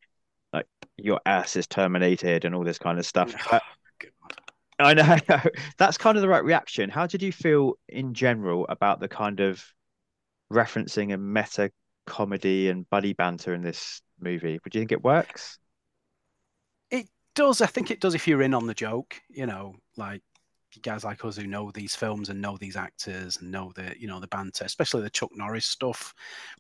like 0.53 0.67
your 0.97 1.21
ass 1.27 1.57
is 1.57 1.67
terminated 1.67 2.45
and 2.45 2.55
all 2.55 2.65
this 2.65 2.79
kind 2.79 2.99
of 2.99 3.07
stuff. 3.07 3.35
But 3.51 3.63
I 4.87 4.95
know 4.95 5.41
that's 5.77 5.99
kind 5.99 6.17
of 6.17 6.23
the 6.23 6.29
right 6.29 6.43
reaction. 6.43 6.91
How 6.91 7.07
did 7.07 7.23
you 7.23 7.31
feel 7.31 7.75
in 7.89 8.15
general 8.15 8.67
about 8.69 8.99
the 8.99 9.07
kind 9.07 9.39
of 9.39 9.65
referencing 10.53 11.13
and 11.13 11.33
meta 11.33 11.71
comedy 12.07 12.69
and 12.69 12.89
buddy 12.91 13.13
banter 13.13 13.55
in 13.55 13.63
this 13.63 14.03
movie? 14.21 14.59
Would 14.63 14.75
you 14.75 14.81
think 14.81 14.93
it 14.93 15.05
works? 15.05 15.59
it 16.93 17.09
does 17.35 17.61
I 17.61 17.67
think 17.67 17.91
it 17.91 18.01
does 18.01 18.15
if 18.15 18.29
you're 18.29 18.43
in 18.43 18.55
on 18.55 18.67
the 18.67 18.75
joke 18.75 19.21
you 19.29 19.47
know 19.47 19.75
like 19.97 20.23
guys 20.81 21.05
like 21.05 21.23
us 21.25 21.37
who 21.37 21.47
know 21.47 21.71
these 21.71 21.95
films 21.95 22.31
and 22.31 22.41
know 22.41 22.57
these 22.57 22.77
actors 22.77 23.39
and 23.39 23.51
know 23.51 23.73
the 23.75 23.95
you 23.99 24.07
know 24.09 24.21
the 24.21 24.27
banter 24.29 24.65
especially 24.65 25.03
the 25.03 25.11
Chuck 25.11 25.31
Norris 25.35 25.67
stuff 25.67 26.15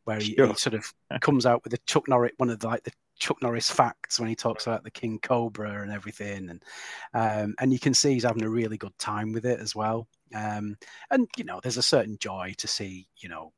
where 0.04 0.18
he, 0.18 0.34
he 0.36 0.54
sort 0.54 0.74
of 0.74 0.92
comes 1.20 1.46
out 1.46 1.62
with 1.64 1.70
the 1.70 1.78
Chuck 1.86 2.08
Norris 2.08 2.32
one 2.36 2.50
of 2.50 2.58
the 2.58 2.66
like 2.66 2.82
the 2.82 2.92
Chuck 3.18 3.40
Norris 3.40 3.70
facts 3.70 4.18
when 4.18 4.28
he 4.28 4.34
talks 4.34 4.66
about 4.66 4.84
the 4.84 4.90
King 4.90 5.18
Cobra 5.22 5.82
and 5.82 5.92
everything 5.92 6.50
and 6.50 6.62
um, 7.14 7.54
and 7.58 7.72
you 7.72 7.78
can 7.78 7.94
see 7.94 8.12
he's 8.12 8.24
having 8.24 8.42
a 8.42 8.50
really 8.50 8.76
good 8.76 8.96
time 8.98 9.32
with 9.32 9.46
it 9.46 9.60
as 9.60 9.74
well 9.74 10.08
um, 10.34 10.76
and 11.10 11.28
you 11.36 11.44
know 11.44 11.60
there's 11.62 11.78
a 11.78 11.82
certain 11.82 12.18
joy 12.18 12.52
to 12.58 12.68
see 12.68 13.06
you 13.18 13.30
know 13.30 13.52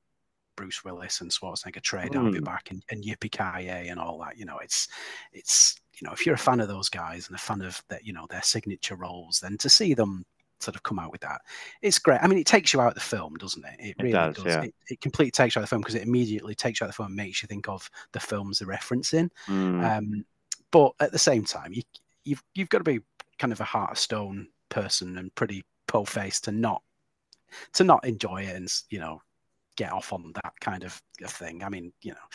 Bruce 0.56 0.84
Willis 0.84 1.20
and 1.20 1.30
Schwarzenegger 1.30 1.82
trade 1.82 2.14
I'll 2.16 2.30
be 2.30 2.38
Mm. 2.40 2.44
back 2.44 2.70
and, 2.70 2.82
and 2.90 3.04
Yippee 3.04 3.30
Ki 3.30 3.68
and 3.88 3.98
all 4.00 4.18
that 4.20 4.36
you 4.38 4.44
know 4.44 4.58
it's 4.58 4.88
it's 5.32 5.76
you 6.00 6.06
know 6.06 6.12
if 6.12 6.24
you're 6.26 6.34
a 6.34 6.38
fan 6.38 6.60
of 6.60 6.68
those 6.68 6.88
guys 6.88 7.26
and 7.28 7.36
a 7.36 7.40
fan 7.40 7.62
of 7.62 7.82
that 7.88 8.04
you 8.06 8.12
know 8.12 8.26
their 8.30 8.42
signature 8.42 8.96
roles 8.96 9.40
then 9.40 9.56
to 9.58 9.68
see 9.68 9.94
them 9.94 10.24
sort 10.60 10.76
of 10.76 10.82
come 10.82 10.98
out 10.98 11.12
with 11.12 11.20
that 11.20 11.40
it's 11.82 11.98
great. 11.98 12.20
I 12.22 12.26
mean 12.26 12.38
it 12.38 12.46
takes 12.46 12.72
you 12.72 12.80
out 12.80 12.88
of 12.88 12.94
the 12.94 13.00
film 13.00 13.34
doesn't 13.36 13.64
it? 13.64 13.76
It, 13.78 13.96
really 13.98 14.12
does, 14.12 14.36
does, 14.36 14.46
yeah. 14.46 14.62
It, 14.62 14.74
it 14.88 15.00
completely 15.00 15.30
takes 15.32 15.54
you 15.54 15.58
out 15.60 15.64
of 15.64 15.68
the 15.68 15.74
film 15.74 15.82
because 15.82 15.96
it 15.96 16.02
immediately 16.06 16.54
takes 16.54 16.80
you 16.80 16.84
out 16.84 16.88
of 16.88 16.92
the 16.92 16.96
film 16.96 17.08
and 17.08 17.16
makes 17.16 17.42
you 17.42 17.48
think 17.48 17.68
of 17.68 17.90
the 18.12 18.20
films 18.20 18.58
they're 18.58 18.68
referencing. 18.68 19.28
Mm, 19.46 19.98
um, 19.98 20.24
but 20.70 20.92
at 21.00 21.12
the 21.12 21.18
same 21.18 21.44
time 21.44 21.72
you 21.72 21.82
you've 22.24 22.42
you've 22.54 22.68
got 22.70 22.78
to 22.78 22.84
be 22.84 23.00
kind 23.38 23.52
of 23.52 23.60
a 23.60 23.64
heart 23.64 23.90
of 23.90 23.98
stone 23.98 24.48
person 24.70 25.18
and 25.18 25.34
pretty 25.34 25.64
po 25.86 26.04
faced 26.04 26.44
to 26.44 26.52
not 26.52 26.82
to 27.74 27.84
not 27.84 28.04
enjoy 28.06 28.42
it 28.42 28.56
and 28.56 28.72
you 28.90 28.98
know 28.98 29.20
get 29.76 29.92
off 29.92 30.12
on 30.12 30.32
that 30.42 30.52
kind 30.60 30.84
of 30.84 31.00
thing 31.26 31.62
i 31.62 31.68
mean 31.68 31.92
you 32.02 32.12
know 32.12 32.26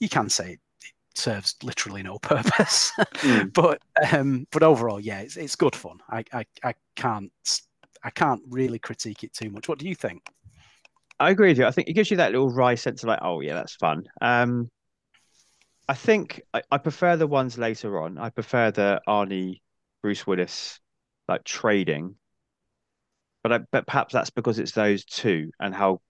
you 0.00 0.08
can 0.08 0.28
say 0.28 0.52
it 0.52 0.60
serves 1.14 1.54
literally 1.62 2.02
no 2.02 2.18
purpose 2.22 2.92
Mm. 2.98 3.52
but 3.52 3.80
um 4.12 4.46
but 4.52 4.62
overall 4.62 5.00
yeah 5.00 5.20
it's, 5.20 5.36
it's 5.36 5.56
good 5.56 5.74
fun 5.74 5.98
I, 6.10 6.24
I 6.32 6.44
i 6.62 6.74
can't 6.94 7.32
i 8.02 8.10
can't 8.10 8.42
really 8.48 8.78
critique 8.78 9.24
it 9.24 9.32
too 9.32 9.50
much 9.50 9.68
what 9.68 9.78
do 9.78 9.88
you 9.88 9.94
think 9.94 10.22
I 11.18 11.30
agree 11.30 11.48
with 11.48 11.58
you. 11.58 11.64
I 11.64 11.70
think 11.70 11.88
it 11.88 11.94
gives 11.94 12.10
you 12.10 12.18
that 12.18 12.32
little 12.32 12.50
wry 12.50 12.74
sense 12.74 13.02
of 13.02 13.08
like, 13.08 13.20
oh 13.22 13.40
yeah, 13.40 13.54
that's 13.54 13.74
fun. 13.74 14.04
Um, 14.20 14.70
I 15.88 15.94
think 15.94 16.42
I, 16.52 16.62
I 16.70 16.78
prefer 16.78 17.16
the 17.16 17.26
ones 17.26 17.56
later 17.56 18.00
on. 18.02 18.18
I 18.18 18.30
prefer 18.30 18.70
the 18.70 19.00
Arnie, 19.08 19.60
Bruce 20.02 20.26
Willis, 20.26 20.78
like 21.28 21.44
trading. 21.44 22.16
But 23.42 23.52
I, 23.52 23.58
but 23.70 23.86
perhaps 23.86 24.12
that's 24.12 24.30
because 24.30 24.58
it's 24.58 24.72
those 24.72 25.04
two 25.04 25.50
and 25.60 25.74
how 25.74 26.00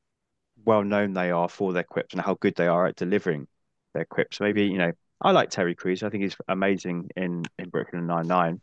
well 0.67 0.85
known 0.85 1.15
they 1.15 1.31
are 1.33 1.49
for 1.49 1.73
their 1.73 1.85
quips 1.85 2.15
and 2.15 2.23
how 2.23 2.35
good 2.35 2.55
they 2.57 2.69
are 2.69 2.87
at 2.87 2.97
delivering 2.97 3.49
their 3.95 4.05
quips. 4.07 4.41
Maybe 4.41 4.65
you 4.67 4.79
know, 4.79 4.93
I 5.23 5.33
like 5.33 5.51
Terry 5.51 5.75
Crews. 5.75 6.03
I 6.03 6.11
think 6.11 6.25
he's 6.25 6.37
amazing 6.49 7.11
in 7.17 7.45
in 7.59 7.71
Brooklyn 7.71 8.07
Nine 8.07 8.29
Nine. 8.29 8.61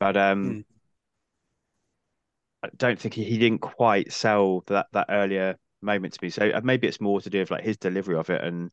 But 0.00 0.16
um, 0.16 0.58
Mm. 0.58 0.64
I 2.62 2.68
don't 2.76 2.98
think 2.98 3.14
he, 3.14 3.24
he 3.24 3.38
didn't 3.38 3.60
quite 3.60 4.12
sell 4.12 4.60
that 4.66 4.86
that 4.92 5.06
earlier 5.08 5.56
moment 5.82 6.14
to 6.14 6.18
me. 6.22 6.30
So 6.30 6.50
uh, 6.50 6.60
maybe 6.62 6.86
it's 6.86 7.00
more 7.00 7.20
to 7.20 7.30
do 7.30 7.40
with 7.40 7.50
like 7.50 7.64
his 7.64 7.76
delivery 7.76 8.16
of 8.16 8.30
it 8.30 8.42
and 8.42 8.70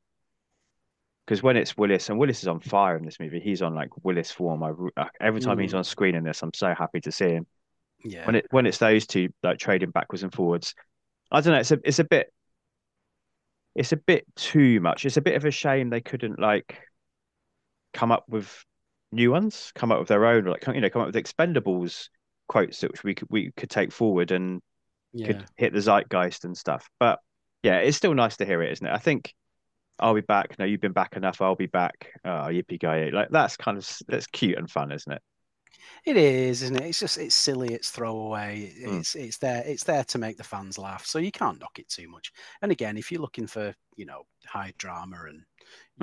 because 1.26 1.42
when 1.42 1.56
it's 1.56 1.78
Willis 1.78 2.10
and 2.10 2.20
Willis 2.20 2.42
is 2.42 2.48
on 2.48 2.60
fire 2.60 2.98
in 2.98 3.06
this 3.06 3.20
movie, 3.20 3.40
he's 3.40 3.62
on 3.62 3.74
like 3.76 3.90
Willis 4.04 4.32
form. 4.32 4.64
I 4.64 5.08
every 5.22 5.40
time 5.42 5.60
he's 5.60 5.74
Mm. 5.74 5.74
on 5.74 5.84
screen 5.84 6.16
in 6.16 6.24
this, 6.24 6.42
I'm 6.44 6.54
so 6.54 6.74
happy 6.78 7.00
to 7.02 7.12
see 7.12 7.30
him. 7.30 7.48
yeah 8.04 8.26
When 8.26 8.36
it 8.36 8.48
when 8.52 8.66
it's 8.66 8.80
those 8.80 9.08
two 9.08 9.30
like 9.44 9.60
trading 9.60 9.92
backwards 9.92 10.24
and 10.24 10.34
forwards, 10.34 10.76
I 11.32 11.42
don't 11.42 11.54
know. 11.54 11.60
It's 11.60 11.72
a 11.72 11.80
it's 11.86 12.00
a 12.00 12.04
bit 12.06 12.34
it's 13.76 13.92
a 13.92 13.98
bit 13.98 14.26
too 14.36 14.80
much. 14.80 15.06
It's 15.06 15.18
a 15.18 15.22
bit 15.22 15.36
of 15.36 15.46
a 15.46 15.52
shame 15.52 15.90
they 15.90 16.02
couldn't 16.02 16.40
like 16.40 16.80
come 17.94 18.12
up 18.12 18.26
with 18.28 18.66
new 19.12 19.32
ones, 19.32 19.72
come 19.76 19.92
up 19.92 20.00
with 20.00 20.08
their 20.08 20.26
own, 20.26 20.46
like 20.46 20.66
you 20.68 20.82
know, 20.82 20.90
come 20.90 21.02
up 21.02 21.14
with 21.14 21.24
Expendables 21.24 22.10
quotes 22.48 22.82
that 22.82 23.04
we 23.04 23.16
could 23.16 23.28
we 23.32 23.52
could 23.56 23.70
take 23.70 23.92
forward 23.92 24.32
and 24.32 24.62
yeah 25.14 25.28
could 25.28 25.46
hit 25.56 25.74
the 25.74 25.80
zeitgeist 25.80 26.46
and 26.46 26.58
stuff. 26.58 26.90
But 27.00 27.20
yeah, 27.64 27.78
it's 27.78 27.98
still 27.98 28.14
nice 28.14 28.38
to 28.38 28.46
hear 28.46 28.62
it, 28.62 28.72
isn't 28.74 28.86
it? 28.86 28.94
I 28.94 28.98
think 28.98 29.34
I'll 30.00 30.14
be 30.16 30.22
back. 30.22 30.58
No, 30.60 30.66
you've 30.66 30.82
been 30.82 30.92
back 30.92 31.16
enough. 31.16 31.42
I'll 31.42 31.56
be 31.56 31.68
back. 31.68 32.12
Oh, 32.26 32.50
yippee 32.50 32.80
guy! 32.80 33.10
Like 33.10 33.30
that's 33.30 33.58
kind 33.58 33.78
of 33.78 33.90
that's 34.08 34.28
cute 34.28 34.58
and 34.58 34.70
fun, 34.70 34.92
isn't 34.92 35.12
it? 35.12 35.22
It 36.06 36.18
is, 36.18 36.62
isn't 36.64 36.76
it? 36.76 36.84
It's 36.86 37.00
just 37.00 37.18
it's 37.18 37.36
silly, 37.36 37.74
it's 37.74 37.90
throwaway. 37.90 38.74
Mm. 38.86 39.00
It's 39.00 39.16
it's 39.16 39.38
there 39.38 39.64
it's 39.66 39.84
there 39.84 40.04
to 40.06 40.18
make 40.18 40.38
the 40.38 40.44
fans 40.44 40.78
laugh. 40.78 41.06
So 41.06 41.20
you 41.20 41.32
can't 41.32 41.60
knock 41.60 41.80
it 41.80 41.90
too 41.90 42.10
much. 42.10 42.32
And 42.62 42.72
again, 42.72 42.98
if 42.98 43.12
you're 43.12 43.22
looking 43.22 43.48
for, 43.48 43.74
you 43.96 44.06
know, 44.06 44.24
high 44.46 44.74
drama 44.78 45.26
and 45.28 45.44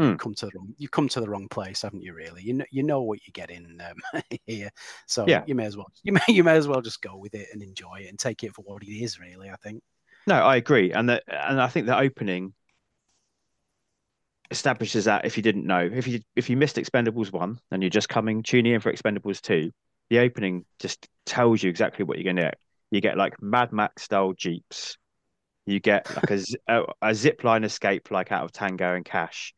you 0.03 0.14
Mm. 0.14 0.16
come 0.16 0.35
to 0.35 0.47
the 0.47 0.53
wrong 0.57 0.75
you 0.79 0.88
come 0.88 1.09
to 1.09 1.21
the 1.21 1.29
wrong 1.29 1.49
place, 1.49 1.83
haven't 1.83 2.03
you 2.03 2.14
really? 2.14 2.43
You 2.43 2.55
know 2.55 2.64
you 2.71 2.83
know 2.83 3.03
what 3.03 3.21
you're 3.27 3.33
getting 3.33 3.79
um, 3.81 4.23
here. 4.47 4.71
So 5.07 5.27
Yeah. 5.29 5.45
you 5.45 5.55
may 5.55 5.66
as 5.66 5.77
well 5.77 5.88
you 6.05 6.12
may 6.12 6.23
you 6.29 6.45
may 6.45 6.57
as 6.57 6.69
well 6.69 6.83
just 6.83 7.03
go 7.03 7.16
with 7.16 7.35
it 7.35 7.49
and 7.53 7.62
enjoy 7.62 8.01
it 8.01 8.09
and 8.09 8.19
take 8.19 8.45
it 8.45 8.55
for 8.55 8.62
what 8.62 8.83
it 8.83 8.90
is, 8.93 9.21
really, 9.21 9.51
I 9.51 9.57
think. 9.57 9.83
No, 10.27 10.35
I 10.37 10.57
agree, 10.57 10.93
and 10.93 11.09
that 11.09 11.25
and 11.27 11.61
I 11.61 11.69
think 11.69 11.87
the 11.87 11.99
opening 11.99 12.55
establishes 14.50 15.04
that 15.04 15.24
if 15.24 15.36
you 15.36 15.42
didn't 15.42 15.66
know, 15.66 15.88
if 15.92 16.06
you 16.06 16.20
if 16.36 16.50
you 16.50 16.56
missed 16.56 16.76
Expendables 16.76 17.32
one 17.32 17.58
and 17.70 17.82
you're 17.82 17.90
just 17.90 18.08
coming 18.08 18.42
tuning 18.42 18.74
in 18.74 18.80
for 18.80 18.92
Expendables 18.92 19.40
two, 19.40 19.70
the 20.08 20.18
opening 20.18 20.64
just 20.78 21.08
tells 21.26 21.62
you 21.62 21.70
exactly 21.70 22.04
what 22.04 22.18
you're 22.18 22.32
gonna 22.32 22.46
get. 22.48 22.58
You 22.90 23.00
get 23.00 23.16
like 23.16 23.40
Mad 23.40 23.72
Max 23.72 24.02
style 24.02 24.32
jeeps. 24.32 24.96
You 25.66 25.80
get 25.80 26.06
like 26.16 26.30
a 26.30 26.40
a, 26.68 26.84
a 27.02 27.14
zip 27.14 27.44
line 27.44 27.64
escape 27.64 28.10
like 28.10 28.32
out 28.32 28.44
of 28.44 28.52
Tango 28.52 28.94
and 28.94 29.04
Cash. 29.04 29.54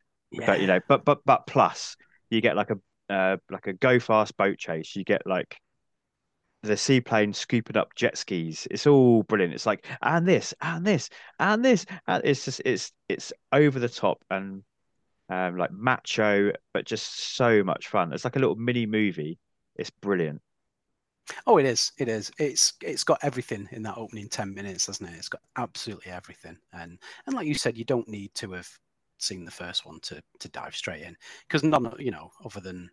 But 0.47 0.61
you 0.61 0.67
know, 0.67 0.81
but 0.89 1.05
but 1.05 1.21
but 1.25 1.47
plus 1.47 1.97
you 2.31 2.41
get 2.41 2.57
like 2.57 2.71
a 2.71 3.13
uh, 3.13 3.37
like 3.51 3.67
a 3.67 3.73
go 3.73 3.99
fast 3.99 4.37
boat 4.37 4.59
chase. 4.59 4.97
You 4.97 5.05
get 5.05 5.27
like 5.27 5.59
the 6.63 6.77
seaplane 6.77 7.33
scooping 7.33 7.77
up 7.77 7.95
jet 7.95 8.17
skis. 8.17 8.67
It's 8.71 8.87
all 8.87 9.23
brilliant. 9.25 9.55
It's 9.55 9.67
like 9.67 9.87
and 10.01 10.27
this 10.27 10.55
and 10.61 10.87
this 10.87 11.11
and 11.39 11.65
this. 11.65 11.85
And 12.07 12.25
it's 12.25 12.45
just 12.45 12.63
it's 12.65 12.93
it's 13.09 13.33
over 13.53 13.79
the 13.79 13.89
top 13.89 14.25
and 14.31 14.63
um, 15.33 15.57
like 15.57 15.73
macho, 15.73 16.53
but 16.75 16.85
just 16.85 17.37
so 17.37 17.65
much 17.65 17.89
fun. 17.89 18.13
It's 18.13 18.25
like 18.25 18.37
a 18.37 18.39
little 18.39 18.57
mini 18.57 18.85
movie. 18.85 19.39
It's 19.77 19.91
brilliant. 19.91 20.43
Oh, 21.47 21.57
it 21.57 21.65
is. 21.65 21.93
It 21.99 22.09
is. 22.09 22.31
It's 22.39 22.75
it's 22.83 23.05
got 23.05 23.19
everything 23.23 23.67
in 23.73 23.83
that 23.85 23.97
opening 23.97 24.29
ten 24.29 24.53
minutes, 24.53 24.87
hasn't 24.87 25.09
it? 25.09 25.17
It's 25.17 25.31
got 25.31 25.41
absolutely 25.57 26.13
everything. 26.13 26.59
And 26.75 26.99
and 27.27 27.35
like 27.35 27.47
you 27.47 27.55
said, 27.55 27.79
you 27.79 27.85
don't 27.85 28.09
need 28.09 28.35
to 28.35 28.53
have 28.53 28.69
seen 29.19 29.45
the 29.45 29.51
first 29.51 29.87
one 29.87 30.01
to 30.01 30.23
to 30.41 30.49
dive 30.51 30.77
straight 30.77 31.03
in 31.03 31.17
because 31.49 31.63
none, 31.63 31.95
you 31.99 32.11
know, 32.11 32.31
other 32.45 32.61
than 32.61 32.91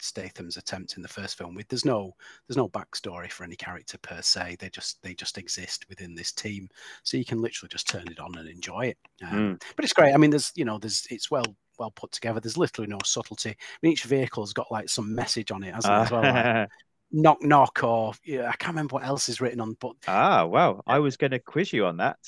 Statham's 0.00 0.56
attempt 0.56 0.96
in 0.96 1.02
the 1.02 1.08
first 1.08 1.38
film, 1.38 1.54
with 1.54 1.68
there's 1.68 1.84
no 1.84 2.14
there's 2.46 2.56
no 2.56 2.68
backstory 2.68 3.30
for 3.30 3.44
any 3.44 3.56
character 3.56 3.98
per 3.98 4.20
se. 4.22 4.56
They 4.58 4.68
just 4.68 5.02
they 5.02 5.14
just 5.14 5.38
exist 5.38 5.86
within 5.88 6.14
this 6.14 6.32
team, 6.32 6.68
so 7.02 7.16
you 7.16 7.24
can 7.24 7.40
literally 7.40 7.70
just 7.70 7.88
turn 7.88 8.08
it 8.08 8.20
on 8.20 8.36
and 8.36 8.48
enjoy 8.48 8.86
it. 8.86 8.98
Um, 9.22 9.58
But 9.76 9.84
it's 9.84 9.94
great. 9.94 10.12
I 10.14 10.16
mean, 10.16 10.30
there's 10.30 10.52
you 10.54 10.64
know 10.64 10.78
there's 10.78 11.06
it's 11.10 11.30
well 11.30 11.56
well 11.78 11.90
put 11.90 12.12
together. 12.12 12.40
There's 12.40 12.58
literally 12.58 12.88
no 12.90 12.98
subtlety. 13.04 13.50
I 13.50 13.54
mean, 13.82 13.92
each 13.92 14.04
vehicle's 14.04 14.52
got 14.52 14.70
like 14.70 14.88
some 14.88 15.14
message 15.14 15.50
on 15.50 15.62
it, 15.62 15.74
hasn't 15.74 15.96
it, 15.96 16.00
as 16.00 16.10
well? 16.10 16.26
Like, 16.26 16.48
knock 17.12 17.42
knock 17.42 17.82
or 17.84 18.12
yeah, 18.24 18.48
I 18.48 18.56
can't 18.56 18.74
remember 18.74 18.94
what 18.94 19.04
else 19.04 19.28
is 19.28 19.40
written 19.40 19.60
on, 19.60 19.76
but 19.80 19.94
ah, 20.06 20.46
well, 20.46 20.82
I 20.86 20.98
was 20.98 21.16
going 21.16 21.30
to 21.32 21.38
quiz 21.38 21.72
you 21.72 21.86
on 21.86 21.98
that. 21.98 22.18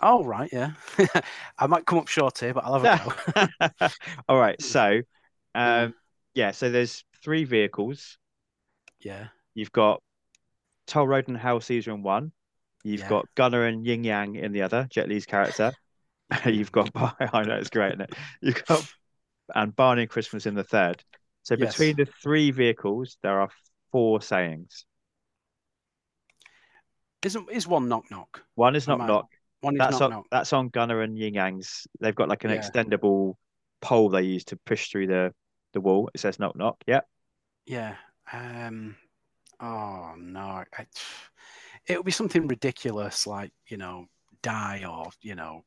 oh 0.00 0.24
right, 0.24 0.50
yeah, 0.52 0.72
I 1.58 1.66
might 1.66 1.86
come 1.86 1.98
up 1.98 2.08
short 2.08 2.38
here, 2.38 2.54
but 2.54 2.64
I'll 2.64 2.80
have 2.80 3.02
a 3.40 3.50
go. 3.80 3.88
All 4.28 4.38
right, 4.38 4.60
so 4.62 5.00
um, 5.54 5.94
yeah, 6.34 6.52
so 6.52 6.70
there's 6.70 7.04
three 7.22 7.44
vehicles. 7.44 8.18
yeah, 9.00 9.28
You've 9.54 9.72
got 9.72 10.02
Toll 10.86 11.06
Road 11.06 11.28
and 11.28 11.36
Hale 11.36 11.60
Caesar 11.60 11.92
in 11.92 12.02
one. 12.02 12.32
You've 12.84 13.00
Yeah. 13.00 13.08
got 13.08 13.34
Gunner 13.34 13.64
and 13.64 13.84
Yin 13.84 14.04
Yang 14.04 14.36
in 14.36 14.52
the 14.52 14.62
other, 14.62 14.86
Jet 14.90 15.08
Li's 15.08 15.26
character. 15.26 15.72
You've 16.46 16.72
got 16.72 16.90
I 17.34 17.42
know 17.44 17.56
it's 17.56 17.70
great, 17.70 17.92
isn't 17.94 18.02
it? 18.02 18.14
You've 18.40 18.64
got 18.64 18.84
and 19.54 19.74
Barney 19.74 20.02
and 20.02 20.10
Christmas 20.10 20.46
in 20.46 20.54
the 20.54 20.64
third. 20.64 21.02
So 21.42 21.56
Yes. 21.58 21.72
between 21.72 21.96
the 21.96 22.06
three 22.22 22.50
vehicles, 22.50 23.16
there 23.22 23.40
are 23.40 23.48
four 23.92 24.20
sayings. 24.20 24.84
isn't 27.24 27.50
is 27.50 27.66
one 27.66 27.88
knock 27.88 28.10
knock? 28.10 28.44
One 28.54 28.76
is 28.76 28.86
knock 28.86 28.98
knock. 28.98 29.26
One 29.60 29.74
is 29.74 29.78
That's 29.78 29.92
knock 29.92 30.02
on 30.02 30.10
knock. 30.10 30.26
that's 30.30 30.52
on 30.52 30.68
Gunner 30.68 31.00
and 31.02 31.18
Yin 31.18 31.34
Yang's. 31.34 31.86
They've 32.00 32.14
got 32.14 32.28
like 32.28 32.44
an 32.44 32.50
Yeah. 32.50 32.58
extendable 32.60 33.34
pole 33.80 34.08
they 34.08 34.22
use 34.22 34.44
to 34.44 34.56
push 34.56 34.90
through 34.90 35.08
the 35.08 35.32
the 35.72 35.80
wall. 35.80 36.10
It 36.14 36.20
says 36.20 36.38
knock 36.38 36.56
knock. 36.56 36.82
Yeah. 36.86 37.00
Yeah. 37.66 37.94
Um. 38.32 38.96
Oh 39.60 40.14
no. 40.18 40.40
I, 40.40 40.86
it 41.86 41.96
would 41.96 42.06
be 42.06 42.12
something 42.12 42.46
ridiculous 42.46 43.26
like 43.26 43.52
you 43.68 43.76
know 43.76 44.06
die 44.42 44.84
or 44.88 45.10
you 45.22 45.34
know. 45.34 45.64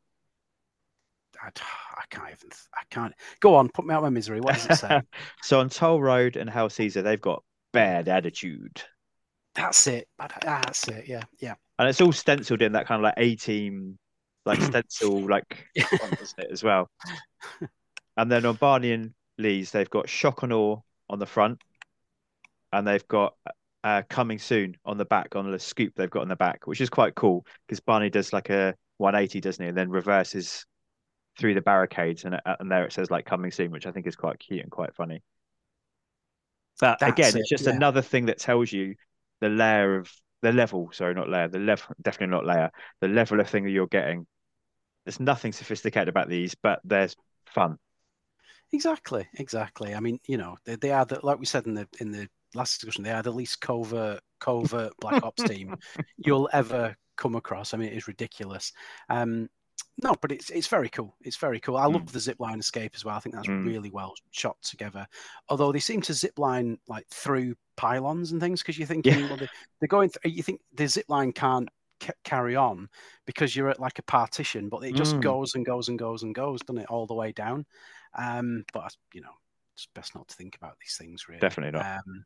I, 1.41 1.47
I 1.47 2.03
can't 2.09 2.29
even. 2.29 2.49
I 2.75 2.83
can't. 2.91 3.13
Go 3.39 3.55
on. 3.55 3.69
Put 3.69 3.85
me 3.85 3.93
out 3.93 3.99
of 3.99 4.03
my 4.03 4.09
misery. 4.09 4.41
What 4.41 4.55
does 4.55 4.67
it 4.67 4.75
say? 4.75 5.01
so 5.41 5.59
on 5.59 5.69
Toll 5.69 5.99
Road 5.99 6.35
and 6.35 6.49
Hale 6.49 6.69
Caesar, 6.69 7.01
they've 7.01 7.19
got 7.19 7.43
bad 7.73 8.07
attitude. 8.07 8.83
That's 9.55 9.87
it. 9.87 10.07
That's 10.41 10.87
it. 10.87 11.07
Yeah. 11.07 11.23
Yeah. 11.39 11.55
And 11.79 11.89
it's 11.89 11.99
all 11.99 12.11
stenciled 12.11 12.61
in 12.61 12.73
that 12.73 12.85
kind 12.85 12.99
of 12.99 13.03
like 13.03 13.15
A 13.17 13.35
team, 13.35 13.97
like 14.45 14.61
stencil, 14.61 15.27
like 15.27 15.67
isn't 15.75 16.39
it, 16.39 16.51
as 16.51 16.63
well. 16.63 16.89
And 18.17 18.31
then 18.31 18.45
on 18.45 18.55
Barney 18.55 18.91
and 18.91 19.13
Lee's, 19.41 19.71
they've 19.71 19.89
got 19.89 20.09
shock 20.09 20.43
and 20.43 20.53
awe 20.53 20.77
on 21.09 21.19
the 21.19 21.25
front, 21.25 21.61
and 22.71 22.87
they've 22.87 23.07
got 23.07 23.35
uh, 23.83 24.03
coming 24.09 24.39
soon 24.39 24.75
on 24.85 24.97
the 24.97 25.05
back 25.05 25.35
on 25.35 25.49
the 25.51 25.59
scoop 25.59 25.93
they've 25.95 26.09
got 26.09 26.21
on 26.21 26.27
the 26.27 26.35
back, 26.35 26.67
which 26.67 26.81
is 26.81 26.89
quite 26.89 27.15
cool 27.15 27.45
because 27.65 27.79
Barney 27.79 28.09
does 28.09 28.31
like 28.31 28.49
a 28.49 28.75
180, 28.97 29.41
doesn't 29.41 29.63
he? 29.63 29.69
And 29.69 29.77
then 29.77 29.89
reverses 29.89 30.65
through 31.37 31.53
the 31.55 31.61
barricades, 31.61 32.25
and 32.25 32.35
uh, 32.35 32.55
and 32.59 32.71
there 32.71 32.85
it 32.85 32.93
says 32.93 33.09
like 33.09 33.25
coming 33.25 33.51
soon, 33.51 33.71
which 33.71 33.85
I 33.85 33.91
think 33.91 34.07
is 34.07 34.15
quite 34.15 34.39
cute 34.39 34.61
and 34.61 34.71
quite 34.71 34.95
funny. 34.95 35.23
But 36.79 36.99
That's 36.99 37.11
again, 37.11 37.35
it, 37.35 37.41
it's 37.41 37.49
just 37.49 37.65
yeah. 37.65 37.75
another 37.75 38.01
thing 38.01 38.25
that 38.25 38.39
tells 38.39 38.71
you 38.71 38.95
the 39.39 39.49
layer 39.49 39.97
of 39.97 40.11
the 40.41 40.51
level. 40.51 40.89
Sorry, 40.93 41.13
not 41.13 41.29
layer. 41.29 41.47
The 41.47 41.59
level, 41.59 41.95
definitely 42.01 42.35
not 42.35 42.45
layer. 42.45 42.71
The 43.01 43.07
level 43.07 43.39
of 43.39 43.49
thing 43.49 43.63
that 43.63 43.71
you're 43.71 43.87
getting. 43.87 44.25
There's 45.05 45.19
nothing 45.19 45.51
sophisticated 45.51 46.09
about 46.09 46.29
these, 46.29 46.55
but 46.55 46.79
there's 46.83 47.15
fun. 47.47 47.77
Exactly, 48.73 49.27
exactly. 49.35 49.93
I 49.95 49.99
mean, 49.99 50.19
you 50.27 50.37
know, 50.37 50.55
they, 50.65 50.75
they 50.75 50.91
are 50.91 51.05
the, 51.05 51.19
like 51.23 51.39
we 51.39 51.45
said 51.45 51.65
in 51.67 51.73
the 51.73 51.87
in 51.99 52.11
the 52.11 52.27
last 52.55 52.79
discussion, 52.79 53.03
they 53.03 53.11
are 53.11 53.21
the 53.23 53.31
least 53.31 53.61
covert 53.61 54.21
covert 54.39 54.93
black 54.99 55.23
ops 55.23 55.43
team 55.43 55.75
you'll 56.17 56.49
ever 56.53 56.95
come 57.17 57.35
across. 57.35 57.73
I 57.73 57.77
mean, 57.77 57.89
it 57.89 57.97
is 57.97 58.07
ridiculous. 58.07 58.71
Um, 59.09 59.49
no, 60.01 60.15
but 60.21 60.31
it's 60.31 60.49
it's 60.51 60.67
very 60.67 60.89
cool. 60.89 61.15
It's 61.21 61.35
very 61.37 61.59
cool. 61.59 61.75
I 61.77 61.85
love 61.85 62.11
the 62.11 62.19
zipline 62.19 62.59
escape 62.59 62.93
as 62.95 63.03
well. 63.03 63.15
I 63.15 63.19
think 63.19 63.35
that's 63.35 63.47
Mm. 63.47 63.65
really 63.65 63.89
well 63.91 64.13
shot 64.31 64.55
together. 64.61 65.05
Although 65.49 65.71
they 65.71 65.79
seem 65.79 66.01
to 66.03 66.13
zipline 66.13 66.77
like 66.87 67.07
through 67.09 67.55
pylons 67.75 68.31
and 68.31 68.39
things 68.39 68.61
because 68.61 68.77
you're 68.77 68.87
thinking, 68.87 69.19
Yeah. 69.19 69.27
well, 69.27 69.37
they, 69.37 69.47
they're 69.79 69.87
going. 69.87 70.09
Th- 70.09 70.33
you 70.35 70.43
think 70.43 70.61
the 70.73 70.85
zipline 70.85 71.35
can't 71.35 71.67
ca- 71.99 72.13
carry 72.23 72.55
on 72.55 72.87
because 73.25 73.55
you're 73.55 73.69
at 73.69 73.79
like 73.81 73.99
a 73.99 74.03
partition, 74.03 74.69
but 74.69 74.83
it 74.85 74.95
just 74.95 75.15
Mm. 75.17 75.21
goes 75.21 75.55
and 75.55 75.65
goes 75.65 75.89
and 75.89 75.99
goes 75.99 76.23
and 76.23 76.33
goes, 76.33 76.61
doesn't 76.61 76.81
it, 76.83 76.89
all 76.89 77.05
the 77.05 77.13
way 77.13 77.31
down? 77.33 77.65
Um, 78.17 78.65
but 78.73 78.95
you 79.13 79.21
know, 79.21 79.33
it's 79.75 79.87
best 79.93 80.15
not 80.15 80.27
to 80.27 80.35
think 80.35 80.55
about 80.55 80.77
these 80.79 80.95
things 80.97 81.27
really. 81.27 81.39
Definitely 81.39 81.77
not. 81.77 81.85
Um, 81.85 82.25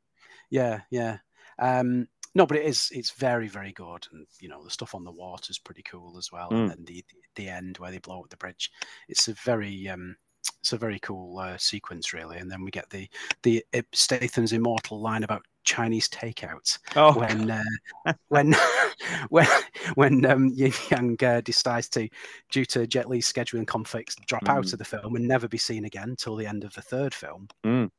yeah, 0.50 0.82
yeah. 0.91 1.17
Um, 1.60 2.08
no, 2.34 2.45
but 2.45 2.58
it 2.58 2.65
is. 2.65 2.89
It's 2.91 3.12
very, 3.12 3.48
very 3.48 3.71
good, 3.71 4.06
and 4.12 4.28
you 4.41 4.50
know 4.50 4.63
the 4.63 4.69
stuff 4.69 4.93
on 4.93 5.06
the 5.06 5.12
water 5.12 5.50
is 5.50 5.60
pretty 5.60 5.84
cool 5.84 6.17
as 6.17 6.32
well. 6.32 6.50
Mm. 6.52 6.62
And 6.62 6.69
then 6.69 6.86
the 6.86 7.06
the 7.36 7.50
end 7.50 7.78
where 7.78 7.91
they 7.91 8.00
blow 8.00 8.21
up 8.21 8.30
the 8.30 8.38
bridge, 8.38 8.71
it's 9.08 9.28
a 9.30 9.34
very 9.34 9.88
um, 9.88 10.17
it's 10.65 10.73
a 10.73 10.78
very 10.78 10.97
cool 10.97 11.38
uh, 11.38 11.56
sequence, 11.58 12.12
really. 12.12 12.38
And 12.39 12.49
then 12.49 12.63
we 12.63 12.71
get 12.71 12.89
the 12.89 13.08
the 13.43 13.63
Statham's 13.93 14.51
immortal 14.51 14.99
line 14.99 15.23
about 15.23 15.45
Chinese 15.63 16.10
takeout 16.10 16.80
Oh, 16.95 17.13
when 17.13 17.51
uh, 17.51 17.63
when 18.30 18.56
when 19.30 19.47
when 19.93 20.25
um, 20.25 20.51
Yin 20.56 20.73
Yang 20.89 21.23
uh, 21.23 21.41
decides 21.41 21.88
to, 21.89 22.10
due 22.49 22.65
to 22.65 22.88
Jet 22.88 23.08
Li's 23.08 23.32
scheduling 23.32 23.67
conflicts, 23.67 24.15
drop 24.25 24.49
out 24.49 24.65
Mm. 24.65 24.73
of 24.73 24.80
the 24.80 24.86
film 24.86 25.15
and 25.15 25.28
never 25.28 25.47
be 25.47 25.60
seen 25.60 25.86
again 25.86 26.10
until 26.10 26.36
the 26.36 26.47
end 26.47 26.63
of 26.63 26.73
the 26.73 26.82
third 26.82 27.13
film. 27.13 27.47
Mm. 27.63 27.91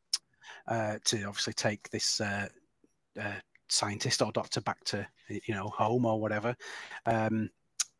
Uh, 0.66 0.96
to 1.04 1.22
obviously 1.22 1.52
take 1.52 1.88
this 1.90 2.20
uh, 2.20 2.48
uh, 3.20 3.34
scientist 3.68 4.22
or 4.22 4.32
doctor 4.32 4.60
back 4.60 4.82
to 4.86 5.06
you 5.28 5.54
know 5.54 5.68
home 5.68 6.04
or 6.04 6.20
whatever. 6.20 6.56
Um, 7.06 7.48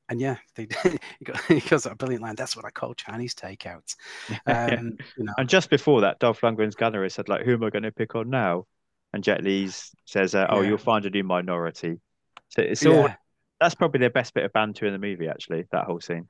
and 0.09 0.21
yeah, 0.21 0.37
they, 0.55 0.69
he, 1.19 1.25
got, 1.25 1.41
he 1.47 1.61
goes 1.61 1.85
that 1.85 1.99
brilliant 1.99 2.23
line. 2.23 2.37
That's 2.37 2.57
what 2.57 2.65
I 2.65 2.71
call 2.71 2.95
Chinese 2.95 3.35
takeout. 3.35 3.95
Um, 4.47 4.99
you 5.17 5.25
know, 5.25 5.33
and 5.39 5.49
just 5.49 5.71
before 5.71 6.03
that, 6.03 6.19
Dolph 6.19 6.41
Lundgren's 6.41 6.75
gunner 6.77 7.03
has 7.03 7.15
said 7.15 7.29
like, 7.29 7.45
"Who 7.45 7.55
am 7.55 7.65
I 7.65 7.71
going 7.71 7.83
to 7.83 7.93
pick 7.93 8.15
on 8.15 8.31
now?" 8.31 8.67
And 9.13 9.23
Jet 9.25 9.43
Li's 9.43 9.93
says, 10.05 10.35
uh, 10.35 10.47
"Oh, 10.49 10.61
Yeah. 10.61 10.69
you'll 10.69 10.79
find 10.79 11.05
a 11.07 11.11
new 11.11 11.25
minority." 11.25 12.01
So 12.49 12.63
it's 12.63 12.87
all 12.87 13.09
yeah, 13.09 13.17
that's 13.61 13.75
probably 13.75 14.01
the 14.01 14.11
best 14.11 14.35
bit 14.35 14.45
of 14.45 14.53
banter 14.53 14.87
in 14.87 14.93
the 14.93 14.99
movie, 14.99 15.29
actually. 15.29 15.65
That 15.73 15.85
whole 15.85 16.01
scene. 16.01 16.29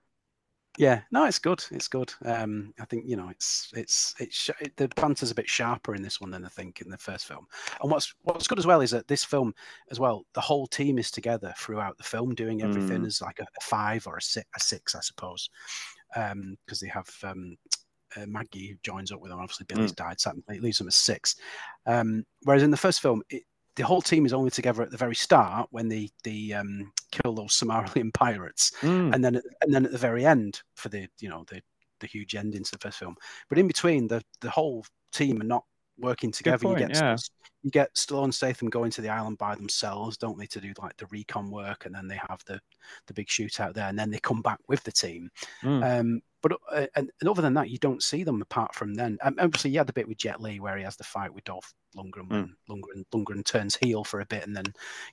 Yeah, 0.79 1.01
no, 1.11 1.25
it's 1.25 1.39
good. 1.39 1.65
It's 1.71 1.89
good. 1.89 2.13
Um, 2.25 2.73
I 2.81 2.85
think 2.85 3.05
you 3.07 3.17
know, 3.17 3.29
it's 3.29 3.71
it's 3.75 4.15
it's 4.19 4.51
it, 4.61 4.77
the 4.77 4.89
banter's 4.89 5.31
a 5.31 5.35
bit 5.35 5.49
sharper 5.49 5.95
in 5.95 6.03
this 6.03 6.21
one 6.21 6.31
than 6.31 6.45
I 6.45 6.49
think 6.49 6.81
in 6.81 6.91
the 6.91 6.99
first 6.99 7.27
film. 7.27 7.47
And 7.81 7.91
what's 7.91 8.15
what's 8.23 8.47
good 8.47 8.59
as 8.59 8.67
well 8.67 8.81
is 8.81 8.91
that 8.91 9.09
this 9.09 9.25
film, 9.25 9.55
as 9.91 9.99
well, 9.99 10.25
the 10.35 10.41
whole 10.41 10.67
team 10.67 10.99
is 10.99 11.11
together 11.11 11.55
throughout 11.59 11.97
the 11.99 12.05
film, 12.05 12.35
doing 12.35 12.63
everything 12.63 13.03
Mm. 13.03 13.07
as 13.07 13.21
like 13.23 13.39
a, 13.39 13.45
a 13.45 13.63
five 13.63 14.07
or 14.07 14.17
a 14.17 14.23
six, 14.23 14.47
a 14.55 14.61
six, 14.61 14.95
I 14.95 15.01
suppose, 15.01 15.49
because 16.15 16.81
they 16.81 16.89
have 16.89 17.09
um, 17.25 17.57
uh, 18.17 18.27
Maggie 18.27 18.69
who 18.69 18.77
joins 18.83 19.13
up 19.13 19.21
with 19.21 19.31
them. 19.31 19.41
Obviously, 19.41 19.67
Billy's 19.69 19.93
died, 19.93 20.21
so 20.21 20.33
it 20.49 20.63
leaves 20.63 20.79
them 20.79 20.89
as 20.89 20.97
six. 20.97 21.37
Um, 21.87 22.25
whereas 22.43 22.63
in 22.63 22.71
the 22.71 22.77
first 22.77 23.01
film, 23.01 23.23
it, 23.31 23.43
the 23.77 23.85
whole 23.85 24.03
team 24.03 24.27
is 24.27 24.33
only 24.33 24.51
together 24.51 24.83
at 24.83 24.91
the 24.91 24.97
very 24.97 25.15
start 25.15 25.69
when 25.71 25.89
they 25.89 26.11
they 26.25 26.53
um, 26.53 26.93
kill 27.13 27.35
those 27.35 27.53
Somalian 27.59 28.13
pirates 28.13 28.73
Mm. 28.81 29.15
and 29.15 29.25
then 29.25 29.41
and 29.63 29.75
then 29.75 29.85
at 29.87 29.93
the 29.93 29.99
very 29.99 30.27
end 30.27 30.61
for 30.75 30.89
the 30.89 31.09
you 31.21 31.29
know 31.29 31.45
the 31.49 31.63
the 32.01 32.07
huge 32.07 32.35
ending 32.35 32.65
to 32.65 32.73
the 32.73 32.79
first 32.79 32.99
film. 32.99 33.17
But 33.49 33.59
in 33.59 33.67
between, 33.67 34.09
the 34.09 34.23
the 34.41 34.51
whole 34.51 34.85
team 35.13 35.41
are 35.41 35.45
not 35.45 35.65
working 35.99 36.31
together. 36.31 36.59
point, 36.59 36.81
you 36.81 36.87
get 36.87 36.97
yeah. 36.97 37.17
You 37.63 37.71
get 37.71 37.95
Stallone 37.95 38.25
and 38.25 38.35
Statham 38.35 38.69
going 38.69 38.91
to 38.93 39.01
the 39.01 39.09
island 39.09 39.39
by 39.39 39.55
themselves, 39.55 40.17
don't 40.17 40.39
they, 40.39 40.47
to 40.47 40.61
do 40.61 40.73
like 40.81 40.97
the 40.97 41.07
recon 41.07 41.51
work, 41.51 41.87
and 41.87 41.95
then 41.95 42.07
they 42.07 42.19
have 42.29 42.43
the 42.47 42.61
the 43.07 43.15
big 43.15 43.27
shootout 43.27 43.75
there, 43.75 43.89
and 43.89 43.99
then 43.99 44.11
they 44.11 44.19
come 44.19 44.43
back 44.43 44.59
with 44.69 44.83
the 44.85 44.93
team. 44.93 45.31
Mm. 45.63 46.01
Um, 46.01 46.23
but 46.43 46.53
uh, 46.71 46.87
and, 46.95 47.11
and 47.21 47.29
other 47.29 47.43
than 47.43 47.55
that, 47.55 47.71
you 47.71 47.79
don't 47.79 48.03
see 48.03 48.23
them 48.23 48.41
apart 48.41 48.75
from 48.75 48.95
then. 48.95 49.19
Um, 49.23 49.35
obviously, 49.41 49.71
you 49.71 49.79
had 49.79 49.89
the 49.89 49.93
bit 49.93 50.07
with 50.07 50.19
Jet 50.19 50.41
Li 50.41 50.61
where 50.61 50.77
he 50.77 50.85
has 50.85 50.97
the 50.97 51.03
fight 51.03 51.35
with 51.35 51.45
Dolph 51.45 51.75
Lundgren 51.97 52.31
when 52.31 52.55
Lundgren 52.71 53.05
Lundgren 53.13 53.45
turns 53.45 53.75
heel 53.75 54.05
for 54.05 54.21
a 54.21 54.27
bit 54.27 54.47
and 54.47 54.55
then 54.55 54.67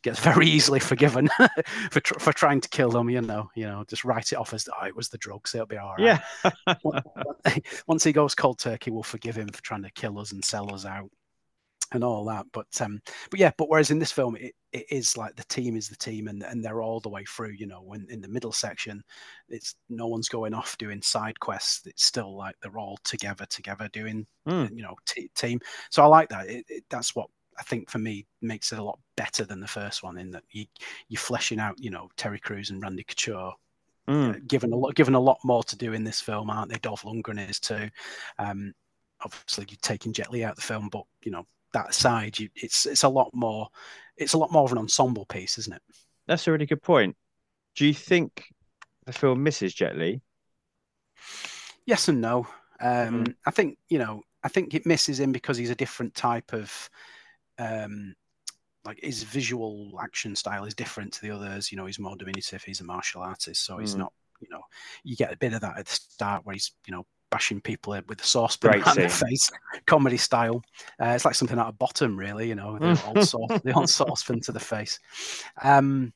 gets 0.03 0.19
very 0.19 0.47
easily 0.47 0.79
forgiven 0.79 1.29
for 1.91 2.01
tr- 2.01 2.19
for 2.19 2.33
trying 2.33 2.61
to 2.61 2.69
kill 2.69 2.91
them. 2.91 3.09
You 3.09 3.21
know, 3.21 3.49
you 3.55 3.65
know, 3.65 3.83
just 3.87 4.05
write 4.05 4.31
it 4.31 4.37
off 4.37 4.53
as 4.53 4.67
oh, 4.69 4.85
it 4.85 4.95
was 4.95 5.09
the 5.09 5.17
drugs. 5.17 5.55
It'll 5.55 5.65
be 5.65 5.77
all 5.77 5.95
right. 5.97 6.19
yeah. 6.45 7.59
Once 7.87 8.03
he 8.03 8.11
goes 8.11 8.35
cold 8.35 8.59
turkey, 8.59 8.91
we'll 8.91 9.01
forgive 9.01 9.35
him 9.35 9.47
for 9.47 9.63
trying 9.63 9.83
to 9.83 9.91
kill 9.91 10.19
us 10.19 10.33
and 10.33 10.45
sell 10.45 10.73
us 10.73 10.85
out. 10.85 11.09
And 11.93 12.03
all 12.03 12.25
that. 12.25 12.45
But 12.51 12.67
um, 12.81 13.01
but 13.31 13.39
yeah, 13.39 13.51
but 13.57 13.69
whereas 13.69 13.91
in 13.91 13.99
this 13.99 14.11
film, 14.11 14.35
it, 14.35 14.53
it 14.71 14.85
is 14.89 15.17
like 15.17 15.35
the 15.35 15.43
team 15.45 15.75
is 15.77 15.87
the 15.89 15.95
team, 15.95 16.27
and 16.27 16.43
and 16.43 16.63
they're 16.63 16.81
all 16.81 16.99
the 16.99 17.09
way 17.09 17.23
through. 17.25 17.51
You 17.51 17.67
know, 17.67 17.81
when 17.81 18.05
in 18.09 18.21
the 18.21 18.27
middle 18.27 18.51
section, 18.51 19.03
it's 19.49 19.75
no 19.89 20.07
one's 20.07 20.29
going 20.29 20.53
off 20.53 20.77
doing 20.77 21.01
side 21.01 21.39
quests. 21.39 21.85
It's 21.87 22.05
still 22.05 22.35
like 22.35 22.55
they're 22.61 22.77
all 22.79 22.97
together, 23.03 23.45
together 23.45 23.89
doing 23.93 24.25
Mm. 24.47 24.75
you 24.75 24.83
know 24.83 24.95
t- 25.05 25.29
team. 25.35 25.59
So 25.89 26.03
I 26.03 26.05
like 26.07 26.27
that. 26.29 26.49
It, 26.49 26.65
it, 26.67 26.83
that's 26.89 27.15
what 27.15 27.29
I 27.57 27.63
think 27.63 27.89
for 27.89 27.99
me 27.99 28.25
makes 28.41 28.73
it 28.73 28.79
a 28.79 28.83
lot 28.83 28.99
better 29.15 29.45
than 29.45 29.61
the 29.61 29.67
first 29.67 30.03
one 30.03 30.17
in 30.17 30.31
that 30.31 30.43
you 30.51 30.65
you're 31.07 31.19
fleshing 31.19 31.59
out 31.59 31.75
you 31.79 31.91
know 31.91 32.09
Terry 32.17 32.39
Crews 32.39 32.69
and 32.69 32.81
Randy 32.81 33.03
Couture 33.03 33.53
Mm. 34.09 34.35
uh, 34.35 34.39
given 34.47 34.73
a 34.73 34.75
lot 34.75 34.95
given 34.95 35.13
a 35.15 35.19
lot 35.19 35.39
more 35.45 35.63
to 35.63 35.77
do 35.77 35.93
in 35.93 36.03
this 36.03 36.19
film, 36.19 36.49
aren't 36.49 36.69
they? 36.69 36.77
Dolph 36.79 37.03
Lundgren 37.03 37.49
is 37.49 37.57
too. 37.59 37.89
Um, 38.37 38.73
obviously, 39.23 39.65
you're 39.69 39.77
taking 39.81 40.11
Jet 40.11 40.29
Li 40.29 40.43
out 40.43 40.51
of 40.51 40.55
the 40.57 40.61
film, 40.61 40.89
but 40.89 41.05
you 41.23 41.31
know 41.31 41.45
that 41.73 41.93
side, 41.93 42.39
you, 42.39 42.49
it's 42.55 42.85
it's 42.85 43.03
a 43.03 43.09
lot 43.09 43.29
more. 43.33 43.67
It's 44.17 44.33
a 44.33 44.37
lot 44.37 44.51
more 44.51 44.63
of 44.63 44.71
an 44.71 44.77
ensemble 44.77 45.25
piece, 45.25 45.57
isn't 45.57 45.73
it? 45.73 45.81
That's 46.27 46.47
a 46.47 46.51
really 46.51 46.65
good 46.65 46.81
point. 46.81 47.15
Do 47.75 47.85
you 47.85 47.93
think 47.93 48.45
the 49.05 49.13
film 49.13 49.43
misses 49.43 49.73
Jet 49.73 49.97
Li? 49.97 50.21
Yes 51.85 52.07
and 52.07 52.21
no. 52.21 52.47
Um, 52.79 53.35
I 53.45 53.51
think 53.51 53.77
you 53.89 53.99
know. 53.99 54.21
I 54.45 54.49
think 54.49 54.73
it 54.73 54.85
misses 54.85 55.19
him 55.21 55.31
because 55.31 55.55
he's 55.57 55.69
a 55.69 55.75
different 55.75 56.15
type 56.15 56.53
of. 56.53 56.89
Um, 57.57 58.15
like 58.85 58.99
his 59.01 59.23
visual 59.23 59.97
action 60.01 60.35
style 60.35 60.65
is 60.65 60.73
different 60.73 61.13
to 61.13 61.21
the 61.21 61.31
others. 61.31 61.71
You 61.71 61.77
know, 61.77 61.85
he's 61.85 61.99
more 61.99 62.17
diminutive. 62.17 62.61
He's 62.63 62.81
a 62.81 62.83
martial 62.83 63.21
artist, 63.21 63.65
so 63.65 63.77
he's 63.77 63.95
Mm. 63.95 63.99
not. 63.99 64.13
You 64.41 64.49
know, 64.49 64.61
you 65.05 65.15
get 65.15 65.31
a 65.31 65.37
bit 65.37 65.53
of 65.53 65.61
that 65.61 65.77
at 65.77 65.85
the 65.85 65.91
start 65.93 66.45
where 66.45 66.53
he's 66.53 66.71
you 66.85 66.91
know 66.93 67.05
bashing 67.33 67.59
people 67.61 67.99
with 68.07 68.21
a 68.21 68.25
saucepan 68.25 68.71
Great 68.71 68.83
around 68.87 68.97
their 68.97 69.09
face, 69.09 69.49
comedy 69.87 70.17
style. 70.17 70.63
Uh, 71.01 71.07
it's 71.09 71.25
like 71.25 71.35
something 71.35 71.57
out 71.57 71.67
of 71.67 71.79
Bottom, 71.79 72.17
really. 72.17 72.47
You 72.47 72.55
know, 72.55 72.77
the 72.77 73.01
old 73.05 73.23
sauce, 73.27 73.59
the 73.63 73.73
old 73.73 73.89
saucepan 73.89 74.39
to 74.41 74.51
the 74.51 74.59
face. 74.59 74.99
Um, 75.63 76.13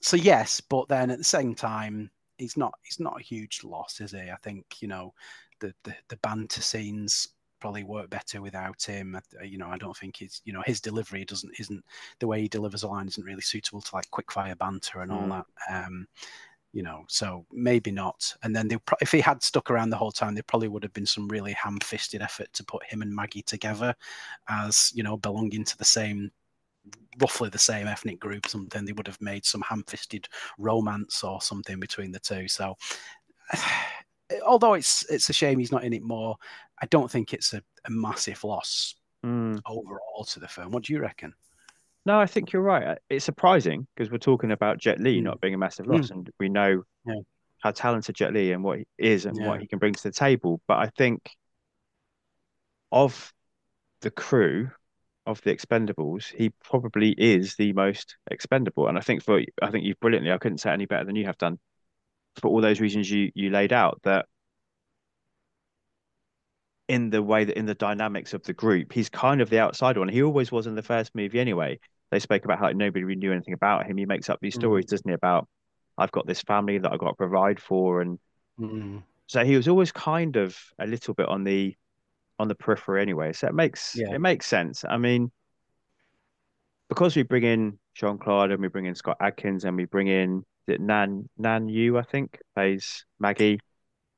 so 0.00 0.16
yes, 0.16 0.60
but 0.60 0.88
then 0.88 1.10
at 1.10 1.18
the 1.18 1.24
same 1.24 1.54
time, 1.54 2.10
he's 2.38 2.56
not. 2.56 2.74
He's 2.82 3.00
not 3.00 3.20
a 3.20 3.22
huge 3.22 3.62
loss, 3.64 4.00
is 4.00 4.10
he? 4.12 4.18
I 4.30 4.36
think 4.42 4.64
you 4.80 4.88
know, 4.88 5.14
the 5.60 5.72
the, 5.84 5.94
the 6.08 6.16
banter 6.16 6.62
scenes 6.62 7.28
probably 7.60 7.84
work 7.84 8.08
better 8.08 8.40
without 8.40 8.82
him. 8.82 9.20
You 9.44 9.58
know, 9.58 9.68
I 9.68 9.76
don't 9.76 9.96
think 9.96 10.16
he's 10.16 10.40
you 10.44 10.52
know 10.52 10.62
his 10.66 10.80
delivery 10.80 11.24
doesn't 11.24 11.52
isn't 11.60 11.84
the 12.18 12.26
way 12.26 12.40
he 12.40 12.48
delivers 12.48 12.82
a 12.82 12.88
line 12.88 13.06
isn't 13.06 13.24
really 13.24 13.42
suitable 13.42 13.82
to 13.82 13.94
like 13.94 14.10
quick 14.10 14.32
fire 14.32 14.54
banter 14.56 15.02
and 15.02 15.12
all 15.12 15.26
Mm. 15.28 15.44
that. 15.68 15.84
Um, 15.84 16.08
you 16.72 16.82
know, 16.82 17.04
so 17.08 17.44
maybe 17.52 17.90
not. 17.90 18.32
And 18.42 18.54
then 18.54 18.68
they 18.68 18.76
if 19.00 19.10
he 19.12 19.20
had 19.20 19.42
stuck 19.42 19.70
around 19.70 19.90
the 19.90 19.96
whole 19.96 20.12
time, 20.12 20.34
there 20.34 20.42
probably 20.44 20.68
would 20.68 20.82
have 20.82 20.92
been 20.92 21.06
some 21.06 21.28
really 21.28 21.52
ham-fisted 21.52 22.22
effort 22.22 22.52
to 22.52 22.64
put 22.64 22.84
him 22.84 23.02
and 23.02 23.14
Maggie 23.14 23.42
together 23.42 23.94
as 24.48 24.92
you 24.94 25.02
know 25.02 25.16
belonging 25.16 25.64
to 25.64 25.78
the 25.78 25.84
same 25.84 26.30
roughly 27.20 27.48
the 27.48 27.58
same 27.58 27.86
ethnic 27.86 28.18
group 28.18 28.46
something 28.46 28.84
they 28.84 28.92
would 28.92 29.06
have 29.06 29.20
made 29.20 29.44
some 29.44 29.60
ham-fisted 29.62 30.28
romance 30.58 31.22
or 31.22 31.40
something 31.42 31.78
between 31.78 32.10
the 32.10 32.18
two 32.18 32.48
so 32.48 32.74
although 34.46 34.74
it's 34.74 35.04
it's 35.10 35.28
a 35.28 35.32
shame 35.32 35.58
he's 35.58 35.72
not 35.72 35.84
in 35.84 35.92
it 35.92 36.02
more 36.02 36.36
i 36.80 36.86
don't 36.86 37.10
think 37.10 37.34
it's 37.34 37.52
a, 37.52 37.62
a 37.86 37.90
massive 37.90 38.42
loss 38.44 38.94
Mm. 39.22 39.60
overall 39.66 40.24
to 40.24 40.40
the 40.40 40.48
film 40.48 40.72
what 40.72 40.84
do 40.84 40.94
you 40.94 40.98
reckon 40.98 41.34
No, 42.06 42.18
I 42.18 42.26
think 42.26 42.52
you're 42.52 42.62
right. 42.62 42.98
It's 43.08 43.24
surprising 43.24 43.86
because 43.94 44.10
we're 44.10 44.18
talking 44.18 44.52
about 44.52 44.78
Jet 44.78 45.00
Li 45.00 45.20
Mm. 45.20 45.24
not 45.24 45.40
being 45.40 45.54
a 45.54 45.58
massive 45.58 45.86
loss, 45.86 46.10
and 46.10 46.28
we 46.40 46.48
know 46.48 46.82
Yeah. 47.04 47.20
how 47.60 47.72
talented 47.72 48.14
Jet 48.16 48.32
Li 48.32 48.52
and 48.52 48.64
what 48.64 48.78
he 48.78 48.86
is 48.98 49.26
and 49.26 49.36
Yeah. 49.38 49.48
what 49.48 49.60
he 49.60 49.66
can 49.66 49.78
bring 49.78 49.94
to 49.94 50.02
the 50.02 50.12
table. 50.12 50.60
But 50.66 50.78
I 50.78 50.88
think 50.96 51.30
of 52.92 53.32
the 54.00 54.10
crew 54.10 54.70
of 55.26 55.40
the 55.42 55.54
Expendables, 55.54 56.26
he 56.34 56.50
probably 56.64 57.12
is 57.18 57.56
the 57.56 57.72
most 57.74 58.16
expendable. 58.30 58.88
And 58.88 58.98
I 58.98 59.02
think 59.02 59.22
for 59.22 59.40
I 59.62 59.70
think 59.70 59.84
you've 59.84 60.00
brilliantly, 60.00 60.32
I 60.32 60.38
couldn't 60.38 60.58
say 60.58 60.72
any 60.72 60.86
better 60.86 61.04
than 61.04 61.16
you 61.16 61.26
have 61.26 61.38
done 61.38 61.58
for 62.40 62.48
all 62.48 62.60
those 62.60 62.80
reasons 62.80 63.10
you 63.10 63.30
you 63.34 63.50
laid 63.50 63.72
out 63.72 64.00
that 64.04 64.26
in 66.90 67.10
the 67.10 67.22
way 67.22 67.44
that 67.44 67.58
in 67.58 67.66
the 67.66 67.74
dynamics 67.74 68.34
of 68.34 68.42
the 68.44 68.52
group, 68.54 68.92
he's 68.92 69.08
kind 69.08 69.40
of 69.40 69.50
the 69.50 69.60
outsider 69.60 70.00
one. 70.00 70.08
He 70.10 70.22
always 70.22 70.52
was 70.52 70.66
in 70.66 70.74
the 70.74 70.82
first 70.82 71.14
movie 71.14 71.40
anyway. 71.40 71.78
They 72.10 72.18
spoke 72.20 72.44
about 72.44 72.58
how 72.58 72.70
nobody 72.70 73.04
really 73.04 73.20
knew 73.20 73.32
anything 73.32 73.54
about 73.54 73.86
him. 73.86 73.96
He 73.98 74.06
makes 74.06 74.30
up 74.30 74.40
these 74.42 74.54
Mm. 74.54 74.56
stories, 74.56 74.86
doesn't 74.86 75.08
he, 75.08 75.14
about 75.14 75.48
I've 75.98 76.12
got 76.12 76.26
this 76.26 76.42
family 76.42 76.78
that 76.78 76.92
I've 76.92 76.98
got 77.00 77.10
to 77.10 77.14
provide 77.14 77.60
for. 77.60 78.02
And 78.02 78.18
Mm, 78.58 79.02
so 79.26 79.44
he 79.44 79.56
was 79.56 79.68
always 79.68 79.92
kind 79.92 80.36
of 80.36 80.56
a 80.78 80.86
little 80.86 81.14
bit 81.14 81.28
on 81.28 81.44
the 81.44 81.76
on 82.38 82.48
the 82.48 82.56
periphery 82.56 83.02
anyway. 83.02 83.32
So 83.32 83.48
it 83.48 83.54
makes 83.54 84.02
Yeah. 84.02 84.08
it 84.10 84.20
makes 84.20 84.46
sense. 84.46 84.84
I 84.88 84.98
mean, 84.98 85.32
because 86.88 87.16
we 87.16 87.22
bring 87.22 87.44
in 87.44 87.78
Jean 87.94 88.18
Claude 88.18 88.50
and 88.50 88.60
we 88.60 88.68
bring 88.68 88.86
in 88.86 88.94
Scott 88.94 89.16
Adkins 89.20 89.64
and 89.64 89.76
we 89.76 89.84
bring 89.84 90.08
in 90.08 90.44
Nan 90.68 91.28
Nan 91.36 91.68
Yu, 91.68 91.98
I 91.98 92.02
think, 92.02 92.38
plays 92.54 93.04
Maggie. 93.18 93.60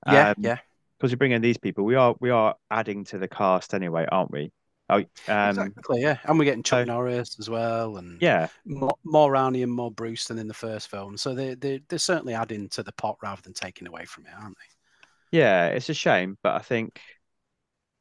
yeah 0.06 0.28
Um, 0.34 0.34
yeah 0.42 0.58
because 1.02 1.10
we 1.10 1.16
bring 1.16 1.32
in 1.32 1.42
these 1.42 1.58
people, 1.58 1.84
we 1.84 1.96
are 1.96 2.14
we 2.20 2.30
are 2.30 2.54
adding 2.70 3.02
to 3.06 3.18
the 3.18 3.26
cast 3.26 3.74
anyway, 3.74 4.06
aren't 4.12 4.30
we? 4.30 4.52
Oh, 4.88 4.98
um, 5.28 5.48
exactly 5.48 6.02
yeah 6.02 6.18
and 6.24 6.38
we're 6.38 6.44
getting 6.44 6.62
chuck 6.62 6.86
so- 6.86 6.92
norris 6.92 7.36
as 7.38 7.48
well 7.48 7.96
and 7.96 8.20
yeah, 8.20 8.48
more, 8.66 8.94
more 9.04 9.32
Arnie 9.32 9.62
and 9.62 9.72
more 9.72 9.90
Bruce 9.90 10.26
than 10.26 10.38
in 10.38 10.46
the 10.46 10.54
first 10.54 10.88
film. 10.88 11.16
So 11.16 11.34
they 11.34 11.54
they 11.54 11.80
they're 11.88 11.98
certainly 11.98 12.34
adding 12.34 12.68
to 12.70 12.84
the 12.84 12.92
pot 12.92 13.16
rather 13.20 13.42
than 13.42 13.52
taking 13.52 13.88
away 13.88 14.04
from 14.04 14.26
it, 14.26 14.32
aren't 14.40 14.56
they? 14.56 15.38
yeah. 15.38 15.68
It's 15.68 15.88
a 15.88 15.94
shame, 15.94 16.38
but 16.42 16.54
I 16.54 16.60
think 16.60 17.00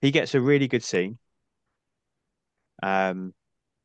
he 0.01 0.11
gets 0.11 0.35
a 0.35 0.41
really 0.41 0.67
good 0.67 0.83
scene. 0.83 1.17
Um, 2.83 3.33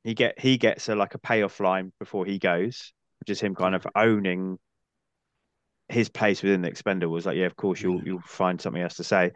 he 0.04 0.14
get 0.14 0.38
he 0.38 0.58
gets 0.58 0.88
a 0.88 0.94
like 0.94 1.14
a 1.14 1.18
payoff 1.18 1.58
line 1.60 1.92
before 1.98 2.26
he 2.26 2.38
goes, 2.38 2.92
which 3.20 3.30
is 3.30 3.40
him 3.40 3.54
kind 3.54 3.74
of 3.74 3.86
owning 3.94 4.58
his 5.88 6.08
place 6.08 6.42
within 6.42 6.62
the 6.62 6.70
Expendables. 6.70 7.26
Like, 7.26 7.36
yeah, 7.36 7.46
of 7.46 7.56
course 7.56 7.80
you'll 7.80 8.02
you'll 8.02 8.20
find 8.20 8.60
something 8.60 8.82
else 8.82 8.96
to 8.96 9.04
say. 9.04 9.32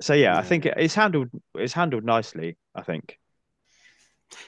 So 0.00 0.14
yeah, 0.14 0.36
I 0.36 0.42
think 0.42 0.66
it's 0.66 0.94
handled 0.94 1.28
it's 1.54 1.72
handled 1.72 2.04
nicely. 2.04 2.56
I 2.74 2.82
think. 2.82 3.18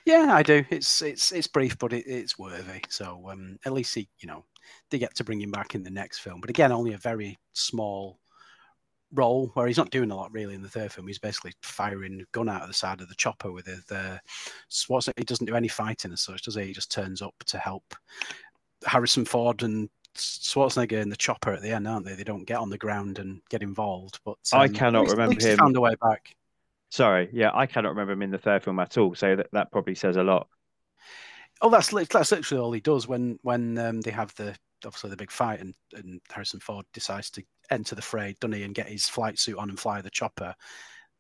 Yeah, 0.05 0.29
I 0.31 0.43
do. 0.43 0.65
It's 0.71 1.03
it's 1.03 1.33
it's 1.33 1.47
brief, 1.47 1.79
but 1.79 1.93
it, 1.93 2.07
it's 2.07 2.39
worthy. 2.39 2.81
So 2.89 3.29
um, 3.31 3.59
at 3.65 3.73
least 3.73 3.95
he, 3.95 4.09
you 4.19 4.27
know, 4.27 4.45
they 4.91 4.99
get 4.99 5.15
to 5.17 5.25
bring 5.25 5.41
him 5.41 5.51
back 5.51 5.75
in 5.75 5.83
the 5.83 5.91
next 5.91 6.19
film. 6.19 6.41
But 6.41 6.51
again, 6.51 6.73
only 6.73 6.95
a 6.95 6.99
very 6.99 7.39
small 7.53 8.19
role 9.13 9.51
where 9.55 9.67
he's 9.67 9.77
not 9.77 9.91
doing 9.91 10.11
a 10.11 10.17
lot 10.17 10.33
really 10.33 10.55
in 10.55 10.63
the 10.63 10.69
third 10.69 10.93
film. 10.93 11.07
He's 11.07 11.19
basically 11.19 11.53
firing 11.63 12.21
a 12.21 12.25
gun 12.33 12.49
out 12.49 12.63
of 12.63 12.69
the 12.69 12.75
side 12.75 13.01
of 13.01 13.09
the 13.09 13.15
chopper 13.15 13.53
with 13.53 13.67
his 13.67 13.85
uh, 13.91 14.19
Schwarzenegger. 14.71 15.19
He 15.19 15.25
doesn't 15.25 15.47
do 15.47 15.55
any 15.55 15.69
fighting 15.69 16.13
as 16.13 16.23
such, 16.23 16.43
does 16.43 16.57
he? 16.57 16.65
He 16.65 16.73
just 16.73 16.91
turns 16.91 17.23
up 17.23 17.35
to 17.47 17.59
help 17.59 17.85
Harrison 18.85 19.25
Ford 19.25 19.63
and 19.63 19.89
Schwarzenegger 20.17 21.01
in 21.01 21.09
the 21.09 21.17
chopper 21.17 21.53
at 21.53 21.63
the 21.63 21.71
end, 21.71 21.87
aren't 21.87 22.07
they? 22.07 22.15
They 22.15 22.25
don't 22.25 22.45
get 22.45 22.59
on 22.59 22.71
the 22.71 22.79
ground 22.79 23.19
and 23.19 23.41
get 23.51 23.63
involved. 23.63 24.21
But 24.25 24.37
I 24.53 24.65
um, 24.65 24.73
cannot 24.73 25.03
least- 25.03 25.13
at 25.13 25.19
remember 25.19 25.47
him- 25.47 25.59
Found 25.59 25.77
a 25.77 25.81
way 25.81 25.95
back. 26.01 26.35
Sorry, 26.91 27.29
yeah, 27.33 27.51
I 27.53 27.67
cannot 27.67 27.91
remember 27.91 28.13
him 28.13 28.23
in 28.23 28.31
the 28.31 28.39
third 28.39 28.63
film 28.63 28.79
at 28.79 28.97
all. 28.97 29.15
So 29.15 29.37
that, 29.37 29.49
that 29.53 29.73
probably 29.73 29.95
says 29.95 30.17
a 30.17 30.23
lot. 30.23 30.49
Oh, 31.61 31.71
that's 31.71 31.89
that's 31.89 32.33
literally 32.33 32.63
all 32.63 32.73
he 32.73 32.81
does 32.81 33.09
when 33.09 33.39
when 33.43 33.77
um, 33.79 34.01
they 34.03 34.11
have 34.11 34.35
the 34.37 34.55
obviously 34.85 35.11
the 35.11 35.17
big 35.17 35.31
fight 35.31 35.61
and, 35.61 35.75
and 35.95 36.21
Harrison 36.31 36.61
Ford 36.61 36.85
decides 36.93 37.31
to 37.31 37.43
enter 37.71 37.95
the 37.95 38.03
fray, 38.03 38.37
doesn't 38.41 38.53
he, 38.53 38.63
and 38.63 38.75
get 38.75 38.89
his 38.89 39.09
flight 39.09 39.39
suit 39.39 39.57
on 39.59 39.71
and 39.71 39.81
fly 39.81 40.01
the 40.01 40.11
chopper, 40.11 40.55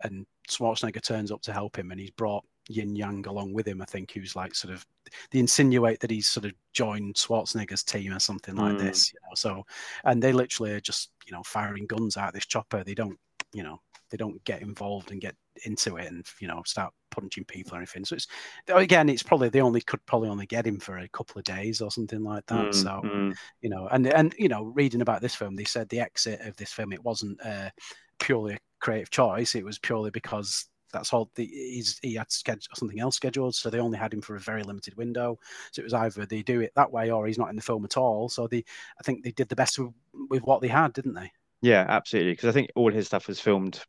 and 0.03 0.27
Schwarzenegger 0.49 1.03
turns 1.03 1.33
up 1.33 1.43
to 1.43 1.53
help 1.53 1.77
him, 1.79 1.91
and 1.91 1.99
he's 1.99 2.11
brought 2.11 2.45
Yin 2.69 2.97
Yang 2.97 3.27
along 3.27 3.53
with 3.53 3.67
him. 3.67 3.81
I 3.81 3.85
think 3.85 4.13
who's 4.13 4.37
like 4.37 4.55
sort 4.55 4.75
of 4.75 4.85
they 5.31 5.39
insinuate 5.39 6.01
that 6.01 6.11
he's 6.11 6.27
sort 6.27 6.47
of 6.47 6.53
joined 6.73 7.15
Schwarzenegger's 7.15 7.85
team 7.85 8.13
or 8.13 8.19
something 8.19 8.57
like 8.57 8.75
Mm. 8.75 8.81
this, 8.81 9.13
you 9.13 9.19
know. 9.23 9.35
So, 9.35 9.65
and 10.05 10.23
they 10.23 10.33
literally 10.33 10.73
are 10.73 10.81
just 10.81 11.11
you 11.27 11.33
know 11.33 11.43
firing 11.45 11.87
guns 11.87 12.17
out 12.17 12.29
of 12.29 12.35
this 12.35 12.47
chopper. 12.47 12.83
They 12.85 12.95
don't 12.95 13.19
you 13.53 13.63
know 13.63 13.81
they 14.11 14.17
don't 14.17 14.43
get 14.45 14.63
involved 14.63 15.11
and 15.11 15.21
get 15.21 15.35
into 15.65 15.97
it 15.97 16.07
and 16.07 16.25
you 16.41 16.49
know 16.49 16.63
start 16.67 16.93
punching 17.11 17.45
people 17.45 17.75
or 17.75 17.79
anything. 17.79 18.05
So 18.05 18.15
it's 18.17 18.27
again, 18.69 19.09
it's 19.09 19.23
probably 19.23 19.49
they 19.49 19.61
only 19.61 19.81
could 19.81 20.05
probably 20.07 20.29
only 20.29 20.47
get 20.47 20.67
him 20.67 20.79
for 20.79 20.99
a 20.99 21.09
couple 21.09 21.39
of 21.39 21.45
days 21.45 21.81
or 21.81 21.91
something 21.91 22.23
like 22.23 22.47
that. 22.47 22.67
Mm, 22.67 22.75
so 22.75 23.01
mm. 23.05 23.35
you 23.61 23.71
know, 23.71 23.89
and 23.91 24.07
and 24.09 24.35
you 24.39 24.49
know, 24.49 24.65
reading 24.65 25.01
about 25.03 25.23
this 25.23 25.35
film, 25.35 25.57
they 25.57 25.65
said 25.65 25.89
the 25.89 26.01
exit 26.01 26.41
of 26.41 26.57
this 26.57 26.73
film 26.73 26.93
it 26.93 27.05
wasn't 27.05 27.41
uh, 27.45 27.71
purely 28.19 28.55
a 28.55 28.59
creative 28.81 29.11
choice. 29.11 29.55
It 29.55 29.65
was 29.65 29.79
purely 29.79 30.11
because 30.11 30.67
that's 30.97 31.13
all 31.13 31.31
the 31.35 31.47
he's, 31.47 31.99
he 32.03 32.15
had 32.15 32.31
something 32.31 33.01
else 33.01 33.17
scheduled, 33.17 33.55
so 33.55 33.71
they 33.71 33.79
only 33.81 33.99
had 33.99 34.13
him 34.15 34.23
for 34.23 34.37
a 34.37 34.41
very 34.41 34.63
limited 34.63 34.97
window. 34.97 35.39
So 35.73 35.81
it 35.81 35.85
was 35.85 35.95
either 35.95 36.27
they 36.27 36.43
do 36.43 36.61
it 36.61 36.73
that 36.77 36.93
way 36.93 37.11
or 37.11 37.27
he's 37.27 37.39
not 37.39 37.51
in 37.51 37.57
the 37.57 37.63
film 37.63 37.85
at 37.85 37.97
all. 37.97 38.29
So 38.29 38.47
they, 38.47 38.65
I 38.99 39.03
think 39.05 39.25
they 39.25 39.33
did 39.33 39.49
the 39.49 39.57
best 39.57 39.79
with, 39.79 39.93
with 40.31 40.43
what 40.43 40.61
they 40.63 40.69
had, 40.69 40.93
didn't 40.93 41.15
they? 41.15 41.33
Yeah, 41.61 41.85
absolutely. 41.89 42.33
Because 42.33 42.49
I 42.51 42.53
think 42.53 42.71
all 42.75 42.93
his 42.93 43.07
stuff 43.07 43.29
was 43.29 43.41
filmed 43.41 43.85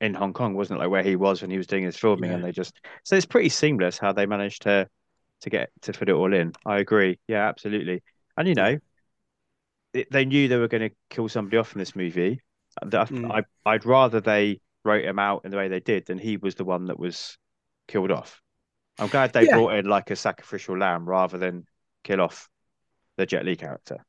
in 0.00 0.14
Hong 0.14 0.34
Kong, 0.34 0.54
wasn't 0.54 0.78
it? 0.78 0.82
Like 0.84 0.90
where 0.90 1.02
he 1.02 1.16
was 1.16 1.42
when 1.42 1.50
he 1.52 1.58
was 1.58 1.66
doing 1.66 1.84
his 1.84 1.96
filming, 1.96 2.32
and 2.32 2.44
they 2.44 2.52
just 2.52 2.80
so 3.04 3.16
it's 3.16 3.26
pretty 3.26 3.50
seamless 3.50 3.98
how 3.98 4.12
they 4.12 4.26
managed 4.26 4.62
to 4.62 4.88
to 5.42 5.50
get 5.50 5.70
to 5.82 5.92
fit 5.92 6.10
it 6.10 6.14
all 6.14 6.34
in. 6.34 6.52
I 6.66 6.78
agree. 6.78 7.18
Yeah, 7.28 7.48
absolutely. 7.48 8.02
And 8.36 8.48
you 8.48 8.54
know, 8.54 8.78
it, 9.92 10.10
they 10.10 10.24
knew 10.24 10.48
they 10.48 10.56
were 10.56 10.68
going 10.68 10.88
to 10.88 10.96
kill 11.10 11.28
somebody 11.28 11.56
off 11.56 11.74
in 11.74 11.78
this 11.78 11.96
movie. 11.96 12.40
I, 12.82 13.06
Mm. 13.10 13.30
I 13.30 13.42
I'd 13.64 13.84
rather 13.86 14.20
they 14.20 14.60
wrote 14.86 15.04
him 15.04 15.18
out 15.18 15.44
in 15.44 15.50
the 15.52 15.56
way 15.58 15.68
they 15.68 15.80
did 15.80 16.06
then 16.06 16.18
he 16.18 16.36
was 16.38 16.54
the 16.56 16.64
one 16.64 16.86
that 16.86 16.98
was 16.98 17.38
killed 17.88 18.10
off. 18.12 18.42
I'm 18.98 19.08
glad 19.08 19.32
they 19.32 19.44
Yeah. 19.44 19.46
brought 19.46 19.74
in 19.74 19.86
like 19.86 20.10
a 20.10 20.16
sacrificial 20.16 20.78
lamb 20.78 21.06
rather 21.08 21.38
than 21.38 21.66
kill 22.04 22.20
off 22.22 22.48
the 23.16 23.26
Jet 23.26 23.44
Li 23.44 23.56
character. 23.56 24.04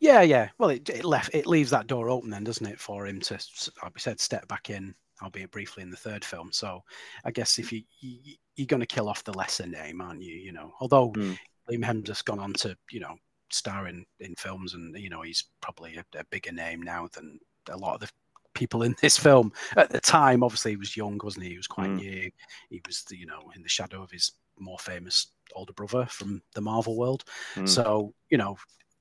Yeah, 0.00 0.22
yeah. 0.22 0.50
Well, 0.58 0.70
it, 0.70 0.88
it 0.90 1.04
left 1.04 1.34
it 1.34 1.46
leaves 1.46 1.70
that 1.70 1.86
door 1.86 2.10
open 2.10 2.30
then, 2.30 2.44
doesn't 2.44 2.66
it, 2.66 2.78
for 2.80 3.06
him 3.06 3.20
to, 3.22 3.34
like 3.82 3.94
we 3.94 4.00
said, 4.00 4.20
step 4.20 4.46
back 4.48 4.70
in, 4.70 4.94
albeit 5.22 5.50
briefly 5.50 5.82
in 5.82 5.90
the 5.90 5.96
third 5.96 6.24
film. 6.24 6.50
So 6.52 6.82
I 7.24 7.30
guess 7.30 7.58
if 7.58 7.72
you, 7.72 7.82
you 8.00 8.34
you're 8.56 8.66
going 8.66 8.80
to 8.80 8.86
kill 8.86 9.08
off 9.08 9.24
the 9.24 9.32
lesser 9.32 9.66
name, 9.66 10.00
aren't 10.00 10.22
you? 10.22 10.34
You 10.34 10.52
know, 10.52 10.72
although 10.80 11.16
Mm. 11.16 11.38
Liam 11.70 11.84
Hemsworth's 11.84 12.22
gone 12.22 12.40
on 12.40 12.52
to 12.54 12.76
you 12.90 13.00
know 13.00 13.16
star 13.50 13.88
in 13.88 14.04
in 14.20 14.34
films, 14.36 14.74
and 14.74 14.96
you 14.98 15.08
know 15.10 15.22
he's 15.22 15.44
probably 15.60 15.96
a, 15.96 16.04
a 16.18 16.24
bigger 16.30 16.52
name 16.52 16.82
now 16.82 17.08
than 17.14 17.38
a 17.70 17.76
lot 17.76 17.94
of 17.94 18.00
the 18.00 18.10
people 18.54 18.82
in 18.82 18.94
this 19.02 19.16
film 19.18 19.52
at 19.76 19.90
the 19.90 20.00
time. 20.00 20.42
Obviously, 20.42 20.72
he 20.72 20.76
was 20.76 20.96
young, 20.96 21.20
wasn't 21.22 21.44
he? 21.44 21.50
He 21.50 21.56
was 21.56 21.66
quite 21.66 21.90
Mm. 21.90 21.96
new. 21.96 22.30
He 22.70 22.80
was, 22.86 23.04
you 23.10 23.26
know, 23.26 23.50
in 23.54 23.62
the 23.62 23.68
shadow 23.68 24.02
of 24.02 24.10
his 24.10 24.32
more 24.58 24.78
famous 24.78 25.28
older 25.54 25.72
brother 25.72 26.06
from 26.06 26.40
the 26.54 26.60
Marvel 26.60 26.96
world. 26.96 27.24
Mm. 27.54 27.68
So 27.68 28.14
you 28.30 28.38
know, 28.38 28.56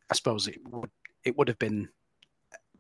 I 0.10 0.16
suppose 0.16 0.48
it 0.48 0.60
would 0.70 0.90
it 1.24 1.38
would 1.38 1.48
have 1.48 1.60
been 1.60 1.90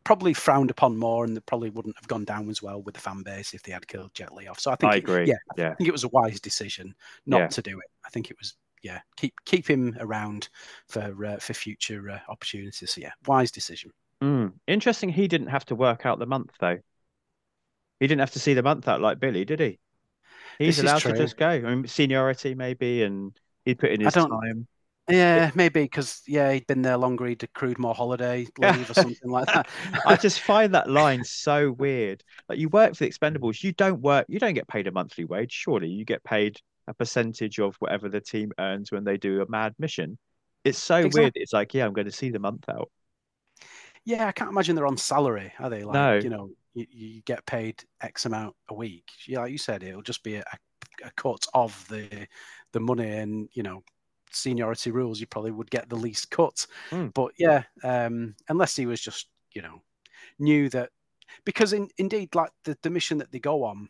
probably 0.03 0.33
frowned 0.33 0.69
upon 0.69 0.97
more, 0.97 1.23
and 1.23 1.37
it 1.37 1.45
probably 1.45 1.69
wouldn't 1.69 1.95
have 1.97 2.07
gone 2.09 2.25
down 2.25 2.49
as 2.49 2.61
well 2.61 2.81
with 2.81 2.93
the 2.93 2.99
fan 2.99 3.23
base 3.23 3.53
if 3.53 3.63
they 3.63 3.71
had 3.71 3.87
killed 3.87 4.13
Jet 4.13 4.33
Li 4.33 4.47
off. 4.47 4.59
So 4.59 4.71
I 4.71 4.75
think, 4.75 4.91
I 5.09 5.21
it- 5.21 5.27
yeah, 5.29 5.35
Yeah. 5.55 5.71
I 5.71 5.75
think 5.75 5.87
it 5.87 5.93
was 5.93 6.03
a 6.03 6.09
wise 6.09 6.41
decision 6.41 6.93
not 7.25 7.39
Yeah. 7.39 7.47
to 7.47 7.61
do 7.61 7.79
it. 7.79 7.89
I 8.05 8.09
think 8.09 8.29
it 8.29 8.37
was 8.37 8.55
yeah, 8.81 8.99
keep 9.15 9.33
keep 9.45 9.65
him 9.69 9.95
around 10.01 10.49
for 10.87 11.25
uh, 11.25 11.37
for 11.37 11.53
future 11.53 12.09
uh, 12.09 12.19
opportunities. 12.27 12.91
So 12.91 12.99
yeah, 12.99 13.13
wise 13.25 13.49
decision. 13.49 13.91
Mm. 14.23 14.53
Interesting. 14.67 15.09
He 15.09 15.27
didn't 15.27 15.47
have 15.47 15.65
to 15.65 15.75
work 15.75 16.05
out 16.05 16.17
the 16.17 16.25
month 16.25 16.51
though. 16.59 16.79
He 17.99 18.07
didn't 18.07 18.21
have 18.21 18.31
to 18.31 18.39
see 18.39 18.53
the 18.53 18.63
month 18.63 18.87
out 18.87 19.01
like 19.01 19.19
Billy, 19.19 19.45
did 19.45 19.59
he? 19.59 19.79
He's 20.59 20.77
This 20.77 20.83
allowed 20.83 20.99
to 20.99 21.13
just 21.13 21.37
go. 21.37 21.47
I 21.47 21.59
mean, 21.59 21.87
seniority 21.87 22.55
maybe, 22.55 23.03
and 23.03 23.37
he 23.65 23.75
put 23.75 23.91
in 23.91 24.01
his 24.01 24.13
time. 24.13 24.67
Yeah, 25.09 25.51
maybe 25.53 25.83
because 25.83 26.21
yeah, 26.27 26.53
he'd 26.53 26.65
been 26.67 26.81
there 26.81 26.97
longer. 26.97 27.25
He'd 27.25 27.43
accrued 27.43 27.77
more 27.77 27.93
holiday 27.93 28.47
leave 28.57 28.89
or 28.89 28.93
something 28.93 29.29
like 29.29 29.47
that. 29.47 29.67
I 30.05 30.15
just 30.15 30.39
find 30.39 30.73
that 30.73 30.89
line 30.89 31.23
so 31.25 31.71
weird. 31.71 32.23
Like 32.47 32.59
you 32.59 32.69
work 32.69 32.95
for 32.95 33.03
the 33.03 33.09
Expendables, 33.11 33.61
you 33.63 33.73
don't 33.73 34.01
work, 34.01 34.25
you 34.29 34.39
don't 34.39 34.53
get 34.53 34.67
paid 34.67 34.87
a 34.87 34.91
monthly 34.91 35.25
wage. 35.25 35.51
Surely 35.51 35.89
you 35.89 36.05
get 36.05 36.23
paid 36.23 36.57
a 36.87 36.93
percentage 36.93 37.59
of 37.59 37.75
whatever 37.77 38.07
the 38.07 38.21
team 38.21 38.51
earns 38.57 38.91
when 38.91 39.03
they 39.03 39.17
do 39.17 39.41
a 39.41 39.49
mad 39.49 39.73
mission. 39.77 40.17
It's 40.63 40.79
so 40.79 41.05
Exactly. 41.05 41.21
weird. 41.21 41.33
It's 41.35 41.53
like, 41.53 41.73
yeah, 41.73 41.85
I'm 41.85 41.93
going 41.93 42.05
to 42.05 42.11
see 42.11 42.29
the 42.29 42.39
month 42.39 42.69
out. 42.69 42.89
Yeah, 44.05 44.27
I 44.27 44.31
can't 44.31 44.51
imagine 44.51 44.75
they're 44.75 44.87
on 44.87 44.97
salary, 44.97 45.53
are 45.59 45.69
they? 45.69 45.83
Like, 45.83 45.93
No. 45.93 46.15
you 46.15 46.29
know, 46.29 46.49
you, 46.73 46.85
you 46.89 47.21
get 47.21 47.45
paid 47.45 47.83
X 48.01 48.25
amount 48.25 48.55
a 48.69 48.73
week. 48.73 49.09
Yeah, 49.27 49.39
like 49.41 49.51
you 49.51 49.57
said, 49.57 49.83
it'll 49.83 50.01
just 50.01 50.23
be 50.23 50.35
a, 50.35 50.43
a 51.03 51.11
cut 51.15 51.45
of 51.53 51.85
the 51.89 52.27
the 52.71 52.79
money, 52.79 53.09
and 53.09 53.47
you 53.53 53.63
know, 53.63 53.83
seniority 54.31 54.91
rules. 54.91 55.19
You 55.19 55.27
probably 55.27 55.51
would 55.51 55.71
get 55.71 55.89
the 55.89 55.95
least 55.95 56.31
cut. 56.31 56.65
Hmm. 56.89 57.07
But 57.07 57.31
yeah, 57.37 57.63
um, 57.83 58.35
unless 58.49 58.75
he 58.75 58.85
was 58.85 58.99
just, 58.99 59.27
you 59.53 59.61
know, 59.61 59.81
knew 60.39 60.69
that 60.69 60.89
because 61.45 61.73
in, 61.73 61.89
indeed, 61.97 62.35
like 62.35 62.51
the, 62.63 62.77
the 62.81 62.89
mission 62.89 63.17
that 63.19 63.31
they 63.31 63.39
go 63.39 63.63
on, 63.63 63.89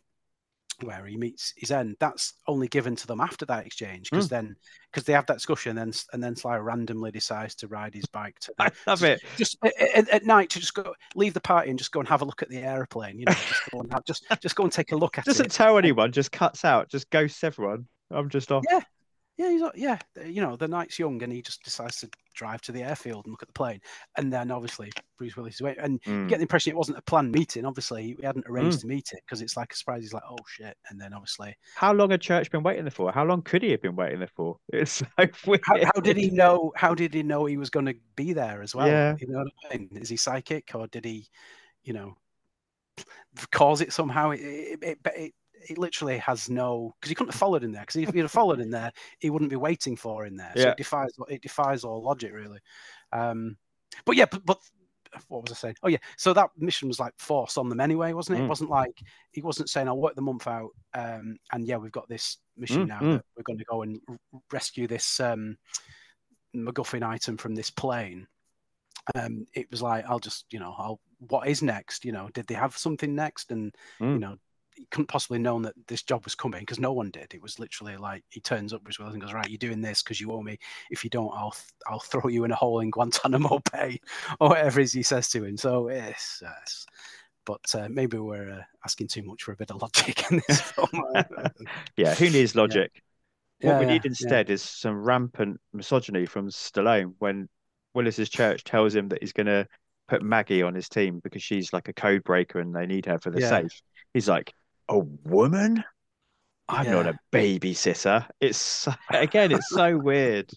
where 0.82 1.04
he 1.06 1.16
meets 1.16 1.52
his 1.56 1.70
end, 1.70 1.96
that's 2.00 2.34
only 2.46 2.68
given 2.68 2.96
to 2.96 3.06
them 3.06 3.20
after 3.20 3.44
that 3.46 3.66
exchange 3.66 4.10
because 4.10 4.26
hmm. 4.28 4.34
then 4.34 4.56
because 4.90 5.04
they 5.04 5.12
have 5.12 5.26
that 5.26 5.34
discussion, 5.34 5.70
and 5.70 5.78
then 5.78 6.00
and 6.12 6.22
then 6.22 6.36
Sly 6.36 6.56
randomly 6.56 7.10
decides 7.10 7.54
to 7.56 7.68
ride 7.68 7.94
his 7.94 8.06
bike 8.06 8.38
to 8.40 8.54
I 8.58 8.70
love 8.86 9.02
it. 9.02 9.20
just 9.36 9.56
at, 9.64 10.08
at, 10.08 10.24
night 10.24 10.50
to 10.50 10.60
just 10.60 10.74
go 10.74 10.94
leave 11.14 11.34
the 11.34 11.40
party 11.40 11.70
and 11.70 11.78
just 11.78 11.92
go 11.92 12.00
and 12.00 12.08
have 12.08 12.22
a 12.22 12.24
look 12.24 12.42
at 12.42 12.48
the 12.48 12.58
airplane. 12.58 13.18
You 13.18 13.26
know, 13.26 13.32
just 13.32 13.70
go 13.70 13.80
and 13.80 13.92
have, 13.92 14.04
just 14.04 14.24
just 14.40 14.56
go 14.56 14.64
and 14.64 14.72
take 14.72 14.92
a 14.92 14.96
look 14.96 15.18
at 15.18 15.26
it. 15.26 15.30
Doesn't 15.30 15.50
tell 15.50 15.78
anyone, 15.78 16.12
just 16.12 16.32
cuts 16.32 16.64
out, 16.64 16.88
just 16.88 17.10
ghosts 17.10 17.42
everyone. 17.44 17.86
I'm 18.10 18.28
just 18.28 18.52
off. 18.52 18.64
Yeah. 18.70 18.80
Yeah, 19.36 19.50
he's 19.50 19.62
like, 19.62 19.72
yeah, 19.74 19.98
you 20.24 20.40
know, 20.40 20.54
the 20.54 20.68
night's 20.68 20.96
young, 20.98 21.20
and 21.24 21.32
he 21.32 21.42
just 21.42 21.64
decides 21.64 21.98
to 22.00 22.10
drive 22.34 22.60
to 22.62 22.72
the 22.72 22.82
airfield 22.84 23.24
and 23.26 23.32
look 23.32 23.42
at 23.42 23.48
the 23.48 23.52
plane, 23.52 23.80
and 24.16 24.32
then 24.32 24.50
obviously 24.52 24.92
Bruce 25.18 25.36
Willis 25.36 25.54
is 25.56 25.62
waiting, 25.62 25.82
and 25.82 26.00
you 26.04 26.12
Mm. 26.12 26.28
get 26.28 26.36
the 26.38 26.42
impression 26.42 26.70
it 26.70 26.76
wasn't 26.76 26.98
a 26.98 27.02
planned 27.02 27.32
meeting. 27.32 27.64
Obviously, 27.64 28.16
he 28.18 28.24
hadn't 28.24 28.46
arranged 28.48 28.80
to 28.80 28.86
meet 28.86 29.12
it 29.12 29.20
because 29.26 29.42
it's 29.42 29.56
like 29.56 29.72
a 29.72 29.76
surprise. 29.76 30.02
He's 30.02 30.12
like, 30.12 30.22
oh 30.28 30.38
shit, 30.46 30.76
and 30.88 31.00
then 31.00 31.12
obviously, 31.12 31.56
How 31.74 31.92
long 31.92 32.10
had 32.10 32.20
Church 32.20 32.48
been 32.50 32.62
waiting 32.62 32.84
there 32.84 32.92
for? 32.92 33.10
How 33.10 33.24
long 33.24 33.42
could 33.42 33.62
he 33.62 33.72
have 33.72 33.82
been 33.82 33.96
waiting 33.96 34.20
there 34.20 34.28
for? 34.28 34.58
It's 34.72 34.92
so 34.92 35.06
weird. 35.46 35.60
how, 35.64 35.84
how 35.84 36.00
did 36.00 36.16
he 36.16 36.30
know? 36.30 36.72
How 36.76 36.94
did 36.94 37.12
he 37.12 37.24
know 37.24 37.44
he 37.46 37.56
was 37.56 37.70
going 37.70 37.86
to 37.86 37.96
be 38.14 38.32
there 38.34 38.62
as 38.62 38.72
well? 38.74 38.86
Yeah. 38.86 39.16
You 39.18 39.26
know 39.28 39.38
what 39.38 39.52
I 39.72 39.76
mean? 39.78 39.88
Is 40.00 40.08
he 40.08 40.16
psychic 40.16 40.70
or 40.76 40.86
did 40.86 41.04
he, 41.04 41.26
you 41.82 41.92
know, 41.92 42.16
cause 43.50 43.80
it 43.80 43.92
somehow? 43.92 44.30
It 44.30 44.40
it, 44.40 44.78
it, 44.82 44.98
it, 45.16 45.34
it 45.68 45.78
literally 45.78 46.18
has 46.18 46.50
no 46.50 46.94
because 47.00 47.08
he 47.08 47.14
couldn't 47.14 47.32
have 47.32 47.38
followed 47.38 47.64
in 47.64 47.72
there 47.72 47.82
because 47.82 47.96
if 47.96 48.12
he'd 48.14 48.20
have 48.20 48.30
followed 48.30 48.60
in 48.60 48.70
there, 48.70 48.92
he 49.18 49.30
wouldn't 49.30 49.50
be 49.50 49.56
waiting 49.56 49.96
for 49.96 50.26
in 50.26 50.36
there. 50.36 50.52
So 50.56 50.62
Yeah. 50.62 50.70
it 50.70 50.76
defies 50.76 51.10
it 51.28 51.42
defies 51.42 51.84
all 51.84 52.02
logic 52.02 52.32
really. 52.32 52.60
Um, 53.12 53.56
but 54.04 54.16
yeah, 54.16 54.26
but, 54.30 54.44
but 54.44 54.58
what 55.28 55.42
was 55.42 55.52
I 55.52 55.54
saying? 55.54 55.76
Oh 55.82 55.88
yeah, 55.88 55.98
so 56.16 56.32
that 56.32 56.50
mission 56.58 56.88
was 56.88 57.00
like 57.00 57.14
forced 57.18 57.58
on 57.58 57.68
them 57.68 57.80
anyway, 57.80 58.12
wasn't 58.12 58.38
it? 58.38 58.42
Mm. 58.42 58.44
It 58.46 58.48
wasn't 58.48 58.70
like 58.70 59.02
he 59.32 59.42
wasn't 59.42 59.70
saying 59.70 59.88
I'll 59.88 60.00
work 60.00 60.14
the 60.14 60.22
month 60.22 60.46
out, 60.46 60.70
um, 60.94 61.36
and 61.52 61.66
yeah, 61.66 61.76
we've 61.76 61.92
got 61.92 62.08
this 62.08 62.38
mission 62.56 62.84
Mm, 62.84 62.88
now 62.88 63.00
mm. 63.00 63.12
that 63.12 63.24
we're 63.36 63.42
going 63.44 63.58
to 63.58 63.64
go 63.64 63.82
and 63.82 64.00
rescue 64.52 64.86
this 64.86 65.20
um, 65.20 65.56
MacGuffin 66.54 67.02
item 67.02 67.36
from 67.36 67.54
this 67.54 67.70
plane. 67.70 68.26
Um, 69.14 69.46
it 69.54 69.70
was 69.70 69.82
like 69.82 70.04
I'll 70.08 70.18
just 70.18 70.46
you 70.50 70.58
know 70.58 70.74
I'll 70.76 71.00
what 71.28 71.48
is 71.48 71.62
next? 71.62 72.04
You 72.04 72.12
know, 72.12 72.28
did 72.32 72.46
they 72.46 72.54
have 72.54 72.76
something 72.76 73.14
next? 73.14 73.50
And 73.50 73.74
you 74.00 74.06
Mm. 74.06 74.20
know, 74.20 74.36
he 74.74 74.86
couldn't 74.90 75.06
possibly 75.06 75.38
known 75.38 75.62
that 75.62 75.74
this 75.86 76.02
job 76.02 76.24
was 76.24 76.34
coming 76.34 76.60
because 76.60 76.80
no 76.80 76.92
one 76.92 77.10
did. 77.10 77.32
It 77.34 77.42
was 77.42 77.58
literally 77.58 77.96
like 77.96 78.24
he 78.30 78.40
turns 78.40 78.72
up 78.72 78.82
Bruce 78.82 78.98
Willis 78.98 79.14
and 79.14 79.22
goes, 79.22 79.32
"Right, 79.32 79.48
you're 79.48 79.58
doing 79.58 79.80
this 79.80 80.02
because 80.02 80.20
you 80.20 80.32
owe 80.32 80.42
me. 80.42 80.58
If 80.90 81.04
you 81.04 81.10
don't, 81.10 81.32
I'll 81.34 81.52
th- 81.52 81.72
I'll 81.86 82.00
throw 82.00 82.28
you 82.28 82.44
in 82.44 82.50
a 82.50 82.56
hole 82.56 82.80
in 82.80 82.90
Guantanamo 82.90 83.60
Bay 83.72 84.00
or 84.40 84.50
whatever 84.50 84.80
it 84.80 84.84
is 84.84 84.92
he 84.92 85.02
says 85.02 85.28
to 85.30 85.44
him." 85.44 85.56
So 85.56 85.90
yes, 85.90 86.42
it's 86.62 86.86
but 87.46 87.62
uh, 87.74 87.88
maybe 87.90 88.18
we're 88.18 88.50
uh, 88.52 88.62
asking 88.84 89.08
too 89.08 89.22
much 89.22 89.42
for 89.42 89.52
a 89.52 89.56
bit 89.56 89.70
of 89.70 89.82
logic 89.82 90.30
in 90.30 90.42
this 90.48 90.60
film. 90.72 90.88
Yeah, 91.96 92.14
who 92.14 92.30
needs 92.30 92.54
logic? 92.54 93.02
What 93.62 93.76
Yeah, 93.76 93.78
we 93.78 93.86
yeah, 93.86 93.86
need 93.86 94.06
yeah. 94.20 94.34
instead 94.34 94.50
is 94.50 94.62
some 94.62 94.96
rampant 95.04 95.60
misogyny 95.72 96.26
from 96.26 96.50
Stallone 96.50 97.14
when 97.18 97.48
Willis's 97.94 98.30
church 98.30 98.64
tells 98.64 98.94
him 98.94 99.08
that 99.10 99.22
he's 99.22 99.32
going 99.34 99.46
to 99.48 99.68
put 100.08 100.22
Maggie 100.22 100.62
on 100.62 100.74
his 100.74 100.88
team 100.88 101.20
because 101.20 101.42
she's 101.42 101.72
like 101.72 101.88
a 101.88 101.94
code 101.94 102.24
breaker 102.24 102.60
and 102.60 102.74
they 102.74 102.86
need 102.86 103.06
her 103.06 103.18
for 103.20 103.30
the 103.30 103.40
Yeah. 103.40 103.42
safe. 103.42 103.82
He's 104.14 104.28
like, 104.28 104.54
a 104.88 104.98
woman? 104.98 105.84
I'm 106.68 106.90
not 106.90 107.06
a 107.06 107.18
babysitter. 107.32 108.26
It's 108.40 108.58
so, 108.58 108.92
again, 109.10 109.52
it's 109.52 109.68
so 109.68 109.96
weird. 109.98 110.50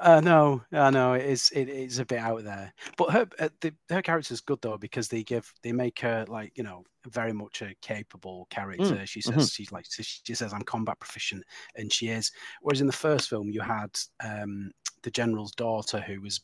Uh, 0.00 0.20
no, 0.20 0.62
I 0.72 0.88
know 0.88 1.12
it 1.12 1.26
is. 1.26 1.50
It 1.54 1.68
is 1.68 1.98
a 1.98 2.06
bit 2.06 2.20
out 2.20 2.42
there, 2.42 2.72
but 2.96 3.10
her 3.10 3.28
uh, 3.38 3.50
the, 3.60 3.74
her 3.90 4.00
character's 4.00 4.40
good 4.40 4.58
though 4.62 4.78
because 4.78 5.08
they 5.08 5.22
give 5.22 5.52
they 5.62 5.72
make 5.72 6.00
her 6.00 6.24
like 6.26 6.56
you 6.56 6.64
know 6.64 6.84
very 7.08 7.34
much 7.34 7.60
a 7.60 7.74
capable 7.82 8.46
character. 8.48 9.06
She 9.06 9.20
says 9.20 9.34
mhm. 9.34 9.54
she's 9.54 9.70
like 9.70 9.84
she 9.90 10.34
says 10.34 10.54
I'm 10.54 10.62
combat 10.62 10.98
proficient, 11.00 11.44
and 11.76 11.92
she 11.92 12.08
is. 12.08 12.32
Whereas 12.62 12.80
in 12.80 12.86
the 12.86 12.94
first 12.94 13.28
film 13.28 13.50
you 13.50 13.60
had 13.60 13.90
um, 14.24 14.70
the 15.02 15.10
general's 15.10 15.52
daughter 15.52 16.00
who 16.00 16.22
was. 16.22 16.40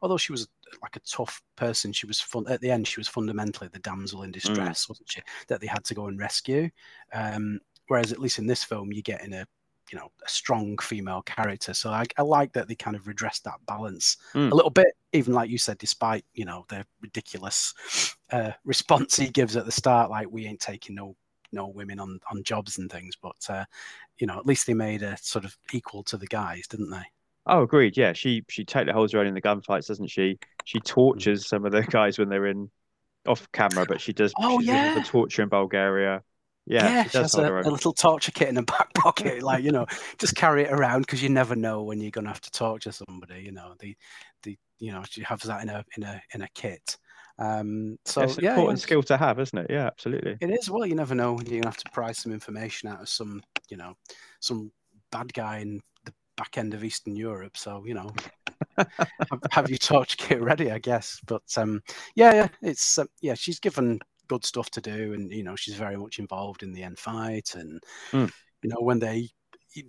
Although 0.00 0.16
she 0.16 0.32
was 0.32 0.48
like 0.82 0.96
a 0.96 1.00
tough 1.00 1.42
person, 1.56 1.92
she 1.92 2.06
was 2.06 2.20
fun. 2.20 2.46
At 2.48 2.60
the 2.60 2.70
end, 2.70 2.86
she 2.88 3.00
was 3.00 3.08
fundamentally 3.08 3.68
the 3.72 3.78
damsel 3.78 4.22
in 4.22 4.32
distress, 4.32 4.88
wasn't 4.88 5.10
she? 5.10 5.22
That 5.48 5.60
they 5.60 5.66
had 5.66 5.84
to 5.84 5.94
go 5.94 6.06
and 6.06 6.18
rescue. 6.18 6.70
Um, 7.12 7.60
whereas 7.88 8.12
at 8.12 8.18
least 8.18 8.38
in 8.38 8.46
this 8.46 8.64
film, 8.64 8.92
you 8.92 9.02
get 9.02 9.24
in 9.24 9.32
a 9.32 9.46
you 9.90 9.98
know 9.98 10.10
a 10.24 10.28
strong 10.28 10.78
female 10.78 11.22
character 11.22 11.74
so 11.74 11.90
i, 11.90 12.04
I 12.16 12.22
like 12.22 12.52
that 12.52 12.68
they 12.68 12.74
kind 12.74 12.96
of 12.96 13.06
redressed 13.06 13.44
that 13.44 13.64
balance 13.66 14.16
Mm. 14.32 14.50
a 14.50 14.54
little 14.54 14.70
bit 14.70 14.94
even 15.12 15.34
like 15.34 15.50
you 15.50 15.58
said 15.58 15.76
despite 15.78 16.24
you 16.32 16.44
know 16.44 16.64
the 16.68 16.86
ridiculous 17.00 17.74
uh, 18.30 18.52
response 18.64 19.16
he 19.16 19.28
gives 19.28 19.56
at 19.56 19.66
the 19.66 19.72
start 19.72 20.10
like 20.10 20.30
we 20.30 20.46
ain't 20.46 20.60
taking 20.60 20.94
no 20.94 21.16
no 21.52 21.66
women 21.66 21.98
on 22.00 22.18
on 22.30 22.42
jobs 22.44 22.78
and 22.78 22.90
things 22.90 23.14
but 23.20 23.36
uh, 23.50 23.64
you 24.18 24.26
know 24.26 24.38
at 24.38 24.46
least 24.46 24.66
they 24.66 24.74
made 24.74 25.02
a 25.02 25.16
sort 25.18 25.44
of 25.44 25.56
equal 25.72 26.02
to 26.04 26.16
the 26.16 26.26
guys 26.26 26.66
didn't 26.66 26.90
they 26.90 27.02
Oh, 27.46 27.62
agreed. 27.62 27.96
Yeah, 27.96 28.12
she 28.12 28.44
she 28.48 28.64
totally 28.64 28.92
holds 28.92 29.12
her 29.12 29.18
own 29.18 29.26
in 29.26 29.34
the 29.34 29.42
gunfights, 29.42 29.88
doesn't 29.88 30.10
she? 30.10 30.38
She 30.64 30.80
tortures 30.84 31.48
some 31.48 31.64
of 31.64 31.72
the 31.72 31.82
guys 31.82 32.18
when 32.18 32.28
they're 32.28 32.46
in 32.46 32.70
off 33.26 33.50
camera, 33.52 33.84
but 33.86 34.00
she 34.00 34.12
does. 34.12 34.32
Oh, 34.38 34.60
yeah. 34.60 34.94
the 34.94 35.02
torture 35.02 35.42
in 35.42 35.48
Bulgaria. 35.48 36.22
Yeah, 36.64 37.02
she 37.02 37.08
she 37.08 37.18
does 37.18 37.34
has 37.34 37.44
a, 37.44 37.52
a 37.52 37.70
little 37.70 37.92
torture 37.92 38.30
kit 38.30 38.48
in 38.48 38.54
her 38.54 38.62
back 38.62 38.94
pocket 38.94 39.42
like 39.42 39.64
you 39.64 39.72
know 39.72 39.86
just 40.18 40.36
carry 40.36 40.62
it 40.62 40.70
around 40.70 41.00
because 41.00 41.20
you 41.20 41.28
never 41.28 41.56
know 41.56 41.82
when 41.82 42.00
you're 42.00 42.12
going 42.12 42.24
to 42.24 42.30
have 42.30 42.40
to 42.42 42.52
torture 42.52 42.92
somebody 42.92 43.42
you 43.42 43.50
know 43.50 43.74
the 43.80 43.96
the 44.44 44.56
you 44.78 44.92
know 44.92 45.02
she 45.10 45.22
has 45.22 45.40
that 45.40 45.62
in 45.62 45.68
a 45.68 45.84
in 45.96 46.04
a 46.04 46.22
in 46.34 46.42
a 46.42 46.48
kit 46.54 46.98
um 47.40 47.98
so 48.04 48.22
it's 48.22 48.38
an 48.38 48.44
yeah, 48.44 48.50
important 48.50 48.78
yeah. 48.78 48.82
skill 48.82 49.02
to 49.02 49.16
have, 49.16 49.40
isn't 49.40 49.58
it? 49.58 49.66
Yeah, 49.70 49.86
absolutely. 49.86 50.36
It 50.40 50.50
is. 50.50 50.70
Well, 50.70 50.86
you 50.86 50.94
never 50.94 51.14
know. 51.14 51.38
You're 51.40 51.60
gonna 51.60 51.74
have 51.74 51.82
to 51.82 51.90
pry 51.90 52.12
some 52.12 52.32
information 52.32 52.88
out 52.88 53.00
of 53.00 53.08
some, 53.08 53.42
you 53.68 53.76
know, 53.76 53.94
some 54.40 54.70
bad 55.10 55.32
guy 55.32 55.58
in 55.58 55.80
back 56.36 56.58
end 56.58 56.74
of 56.74 56.84
Eastern 56.84 57.16
Europe. 57.16 57.56
So 57.56 57.84
you 57.86 57.94
know, 57.94 58.10
have, 58.78 59.40
have 59.50 59.68
your 59.70 59.78
torch 59.78 60.16
kit 60.16 60.40
ready, 60.40 60.70
I 60.70 60.78
guess. 60.78 61.20
But 61.26 61.42
um, 61.56 61.82
yeah, 62.14 62.32
yeah, 62.34 62.48
it's 62.62 62.98
uh, 62.98 63.04
yeah. 63.20 63.34
She's 63.34 63.60
given 63.60 64.00
good 64.28 64.44
stuff 64.44 64.70
to 64.70 64.80
do, 64.80 65.12
and 65.14 65.30
you 65.30 65.42
know, 65.42 65.56
she's 65.56 65.74
very 65.74 65.96
much 65.96 66.18
involved 66.18 66.62
in 66.62 66.72
the 66.72 66.82
end 66.82 66.98
fight, 66.98 67.54
and 67.54 67.80
Mm. 68.12 68.30
You 68.62 68.70
know, 68.70 68.80
when 68.80 69.00
they 69.00 69.28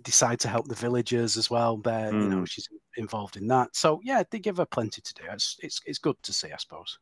decide 0.02 0.40
to 0.40 0.48
help 0.48 0.66
the 0.66 0.74
villagers 0.74 1.36
as 1.36 1.48
well, 1.48 1.76
there, 1.76 2.06
you 2.12 2.28
know, 2.28 2.38
Mm. 2.38 2.48
she's 2.48 2.68
involved 2.96 3.36
in 3.36 3.46
that. 3.48 3.76
So 3.76 4.00
yeah, 4.02 4.24
they 4.28 4.40
give 4.40 4.56
her 4.56 4.66
plenty 4.66 5.00
to 5.00 5.14
do. 5.14 5.22
It's 5.30 5.56
it's 5.62 5.80
it's 5.86 5.98
good 5.98 6.16
to 6.22 6.32
see, 6.32 6.50
I 6.50 6.56
suppose. 6.56 6.98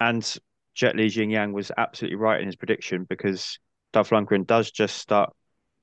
And 0.00 0.38
Jet 0.74 0.96
Li 0.96 1.06
Yin 1.06 1.30
Yang 1.30 1.52
was 1.52 1.72
absolutely 1.76 2.16
right 2.16 2.40
in 2.40 2.46
his 2.46 2.56
prediction 2.56 3.04
because 3.04 3.58
Dolph 3.92 4.10
Lundgren 4.10 4.46
does 4.46 4.70
just 4.70 4.98
start 4.98 5.34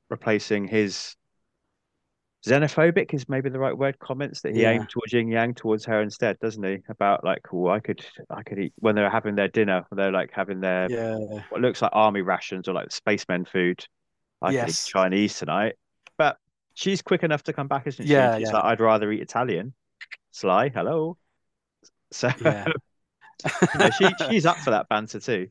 replacing 0.10 0.68
his 0.68 1.16
xenophobic 2.46 3.14
is 3.14 3.30
maybe 3.30 3.50
the 3.50 3.60
right 3.60 3.78
word 3.78 4.00
comments 4.00 4.42
that 4.42 4.54
he 4.54 4.62
Yeah. 4.62 4.66
aimed 4.66 4.90
towards 4.90 5.14
Yin 5.14 5.30
Yang 5.30 5.56
towards 5.56 5.86
her 5.86 6.02
instead, 6.02 6.40
doesn't 6.40 6.64
he? 6.64 6.80
About 6.90 7.24
like, 7.24 7.42
oh, 7.54 7.70
I 7.70 7.80
could 7.80 8.06
I 8.30 8.44
could 8.44 8.60
eat 8.60 8.74
when 8.78 8.96
they're 8.96 9.10
having 9.10 9.36
their 9.36 9.48
dinner, 9.48 9.86
they're 9.92 10.12
like 10.12 10.32
having 10.34 10.60
their 10.60 10.90
Yeah, 10.90 11.18
what 11.50 11.62
looks 11.62 11.82
like 11.82 11.92
army 11.94 12.22
rations 12.22 12.68
or 12.68 12.74
like 12.74 12.92
spacemen 12.92 13.46
food. 13.46 13.86
I 14.42 14.54
could 14.54 14.70
eat 14.70 14.78
Yes. 14.78 14.88
Chinese 14.88 15.38
tonight. 15.40 15.76
But 16.18 16.38
she's 16.74 17.02
quick 17.02 17.24
enough 17.24 17.44
to 17.44 17.54
come 17.54 17.68
back, 17.68 17.88
isn't 17.88 18.06
she? 18.08 18.12
Yeah, 18.14 18.32
She's 18.38 18.48
yeah. 18.48 18.54
like, 18.54 18.64
I'd 18.66 18.80
rather 18.82 19.12
eat 19.12 19.22
Italian. 19.22 19.74
Sly, 20.32 20.70
hello. 20.70 21.18
So 22.12 22.30
yeah. 22.40 22.68
you 23.74 23.80
know, 23.80 23.90
she 23.90 24.16
she's 24.16 24.46
up 24.46 24.58
for 24.58 24.72
that 24.72 24.88
banter 24.90 25.20
too. 25.20 25.50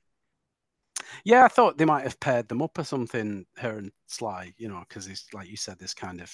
Yeah, 1.25 1.45
I 1.45 1.49
thought 1.49 1.79
they 1.79 1.85
might 1.85 2.05
have 2.05 2.21
paired 2.21 2.49
them 2.49 2.63
up 2.63 2.79
or 2.79 2.85
something, 2.85 3.47
her 3.57 3.79
and 3.79 3.93
Sly, 4.07 4.55
you 4.57 4.69
know, 4.69 4.85
because 4.89 5.07
it's 5.09 5.33
like 5.33 5.49
you 5.49 5.57
said, 5.57 5.79
this 5.79 5.95
kind 5.95 6.21
of 6.21 6.33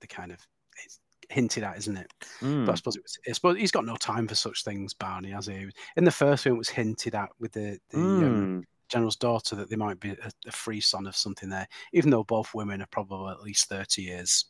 the 0.00 0.06
kind 0.06 0.32
of 0.32 0.38
it's 0.84 1.00
hinted 1.28 1.62
at, 1.62 1.78
isn't 1.78 1.96
it? 1.96 2.10
Mm. 2.42 2.66
But 2.66 2.72
I 2.72 2.74
suppose 2.76 2.96
it 2.96 3.02
was, 3.02 3.18
I 3.28 3.32
suppose 3.32 3.56
he's 3.58 3.70
got 3.70 3.84
no 3.84 3.96
time 3.96 4.26
for 4.26 4.34
such 4.34 4.64
things, 4.64 4.94
Barney, 4.94 5.30
has 5.30 5.46
he? 5.46 5.68
In 5.96 6.04
the 6.04 6.10
first 6.10 6.44
film, 6.44 6.56
it 6.56 6.58
was 6.58 6.68
hinted 6.68 7.14
at 7.14 7.30
with 7.38 7.52
the, 7.52 7.78
the 7.90 7.98
um, 7.98 8.60
Mm. 8.60 8.64
general's 8.88 9.16
daughter 9.16 9.54
that 9.56 9.68
there 9.68 9.78
might 9.78 10.00
be 10.00 10.10
a, 10.10 10.30
a 10.46 10.52
free 10.52 10.80
son 10.80 11.06
of 11.06 11.14
something 11.16 11.48
there, 11.48 11.68
even 11.92 12.10
though 12.10 12.24
both 12.24 12.54
women 12.54 12.82
are 12.82 12.88
probably 12.90 13.30
at 13.30 13.42
least 13.42 13.68
30 13.68 14.02
years, 14.02 14.46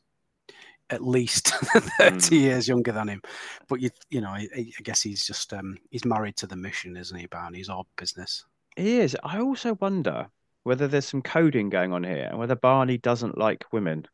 at 0.89 1.03
least 1.05 1.49
30 1.99 2.17
Mm. 2.17 2.31
years 2.31 2.69
younger 2.69 2.93
than 2.93 3.09
him. 3.09 3.23
But 3.69 3.81
you, 3.81 3.91
you 4.09 4.21
know, 4.21 4.31
I, 4.31 4.49
I 4.57 4.83
guess 4.83 5.03
he's 5.03 5.27
just 5.27 5.53
um, 5.53 5.77
he's 5.91 6.05
married 6.05 6.37
to 6.37 6.47
the 6.47 6.57
mission, 6.57 6.97
isn't 6.97 7.19
he, 7.19 7.27
Barney? 7.27 7.59
He's 7.59 7.69
all 7.69 7.87
business. 7.97 8.45
He 8.77 9.01
is. 9.01 9.17
I 9.23 9.41
also 9.41 9.75
wonder 9.75 10.29
whether 10.63 10.89
there's 10.89 11.07
some 11.07 11.23
coding 11.23 11.69
going 11.71 11.93
on 11.93 12.05
here 12.05 12.29
and 12.31 12.39
whether 12.39 12.55
Barney 12.55 12.99
doesn't 12.99 13.37
like 13.39 13.65
women. 13.73 14.07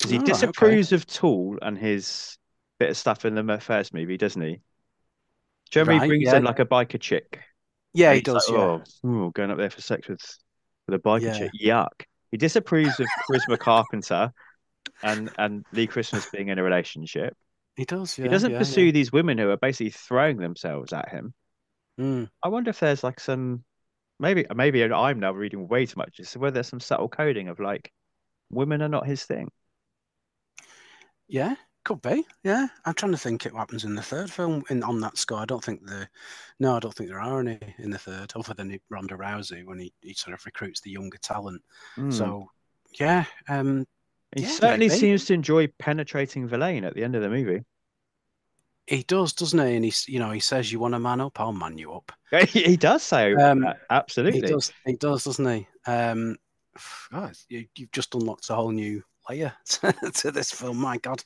Because 0.00 0.10
he 0.10 0.18
Oh, 0.18 0.22
okay. 0.22 0.32
disapproves 0.32 0.92
of 0.92 1.06
Tool 1.06 1.58
and 1.62 1.78
his 1.78 2.38
bit 2.78 2.90
of 2.90 2.96
stuff 2.96 3.24
in 3.24 3.34
the 3.34 3.58
first 3.60 3.92
movie, 3.94 4.16
doesn't 4.16 4.40
he? 4.42 4.60
Do 5.70 5.78
you 5.78 5.84
remember 5.84 5.92
he 5.92 5.98
Right, 6.00 6.08
brings 6.08 6.24
yeah. 6.24 6.36
in 6.38 6.44
like 6.44 6.58
a 6.58 6.64
biker 6.66 7.00
chick? 7.00 7.40
Yeah, 7.92 8.14
he 8.14 8.20
does. 8.20 8.48
like, 8.48 8.58
yeah. 8.58 8.82
oh, 9.04 9.08
ooh, 9.08 9.32
going 9.32 9.50
up 9.50 9.58
there 9.58 9.70
for 9.70 9.80
sex 9.82 10.08
with 10.08 10.20
with 10.86 10.94
a 10.94 11.02
biker 11.02 11.22
Yeah. 11.22 11.38
chick. 11.38 11.52
Yuck. 11.62 12.04
He 12.30 12.36
disapproves 12.38 12.98
of 12.98 13.06
Charisma 13.28 13.58
Carpenter 13.58 14.32
and 15.02 15.30
and 15.38 15.64
Lee 15.72 15.86
Christmas 15.86 16.28
being 16.30 16.48
in 16.48 16.58
a 16.58 16.62
relationship. 16.62 17.36
He 17.76 17.84
does. 17.84 18.18
Yeah, 18.18 18.24
he 18.24 18.28
doesn't 18.30 18.56
pursue 18.56 18.92
these 18.92 19.12
women 19.12 19.38
who 19.38 19.50
are 19.50 19.56
basically 19.56 19.90
throwing 19.90 20.38
themselves 20.38 20.92
at 20.92 21.08
him. 21.10 21.34
Mm. 21.98 22.28
I 22.42 22.48
wonder 22.48 22.70
if 22.70 22.80
there's 22.80 23.04
like 23.04 23.20
some 23.20 23.64
maybe 24.18 24.46
maybe 24.54 24.82
I'm 24.84 25.20
now 25.20 25.32
reading 25.32 25.68
way 25.68 25.86
too 25.86 25.98
much. 25.98 26.20
So 26.24 26.40
whether 26.40 26.54
there's 26.54 26.68
some 26.68 26.80
subtle 26.80 27.08
coding 27.08 27.48
of 27.48 27.60
like 27.60 27.92
women 28.50 28.82
are 28.82 28.88
not 28.88 29.06
his 29.06 29.24
thing. 29.24 29.50
Yeah, 31.30 31.54
could 31.84 32.02
be. 32.02 32.26
Yeah, 32.44 32.66
I'm 32.84 32.94
trying 32.94 33.12
to 33.12 33.18
think 33.18 33.46
it 33.46 33.54
happens 33.54 33.84
in 33.84 33.94
the 33.94 34.02
third 34.02 34.30
film 34.30 34.62
in 34.68 34.82
on 34.82 35.00
that 35.00 35.16
score. 35.16 35.38
I 35.38 35.44
don't 35.44 35.64
think 35.64 35.86
the 35.86 36.08
no, 36.58 36.76
I 36.76 36.80
don't 36.80 36.94
think 36.94 37.08
there 37.08 37.20
are 37.20 37.40
any 37.40 37.58
in 37.78 37.90
the 37.90 37.98
third, 37.98 38.32
other 38.36 38.54
than 38.54 38.78
Ronda 38.90 39.16
Rousey 39.16 39.64
when 39.64 39.78
he, 39.78 39.92
he 40.00 40.12
sort 40.14 40.34
of 40.34 40.44
recruits 40.44 40.80
the 40.80 40.90
younger 40.90 41.18
talent. 41.18 41.62
Mm. 41.96 42.12
So 42.12 42.50
yeah, 42.98 43.24
um, 43.48 43.86
he 44.36 44.42
yeah, 44.42 44.48
certainly 44.48 44.88
maybe. 44.88 44.98
seems 45.00 45.24
to 45.26 45.34
enjoy 45.34 45.68
penetrating 45.78 46.48
Vilain 46.48 46.84
at 46.84 46.94
the 46.94 47.04
end 47.04 47.14
of 47.16 47.22
the 47.22 47.30
movie. 47.30 47.64
he 48.86 49.02
does, 49.04 49.32
doesn't 49.32 49.58
he? 49.58 49.76
And 49.76 49.84
he's 49.84 50.08
you 50.08 50.18
know 50.18 50.30
he 50.32 50.40
says 50.40 50.72
you 50.72 50.80
want 50.80 50.94
to 50.94 50.98
man 50.98 51.20
up, 51.20 51.38
I'll 51.40 51.52
man 51.52 51.78
you 51.78 51.92
up. 51.92 52.12
He, 52.48 52.62
he 52.62 52.76
does 52.76 53.02
say 53.02 53.34
Um, 53.34 53.66
absolutely. 53.88 54.40
He 54.40 54.46
does, 54.46 54.72
he 54.84 54.96
does, 54.96 55.24
doesn't 55.24 55.46
he? 55.46 55.68
Um, 55.86 56.36
God, 57.12 57.36
you, 57.48 57.66
you've 57.76 57.92
just 57.92 58.14
unlocked 58.14 58.50
a 58.50 58.54
whole 58.54 58.70
new 58.70 59.02
layer 59.30 59.52
to, 59.66 60.30
this 60.30 60.50
film. 60.50 60.78
My 60.78 60.98
God, 60.98 61.22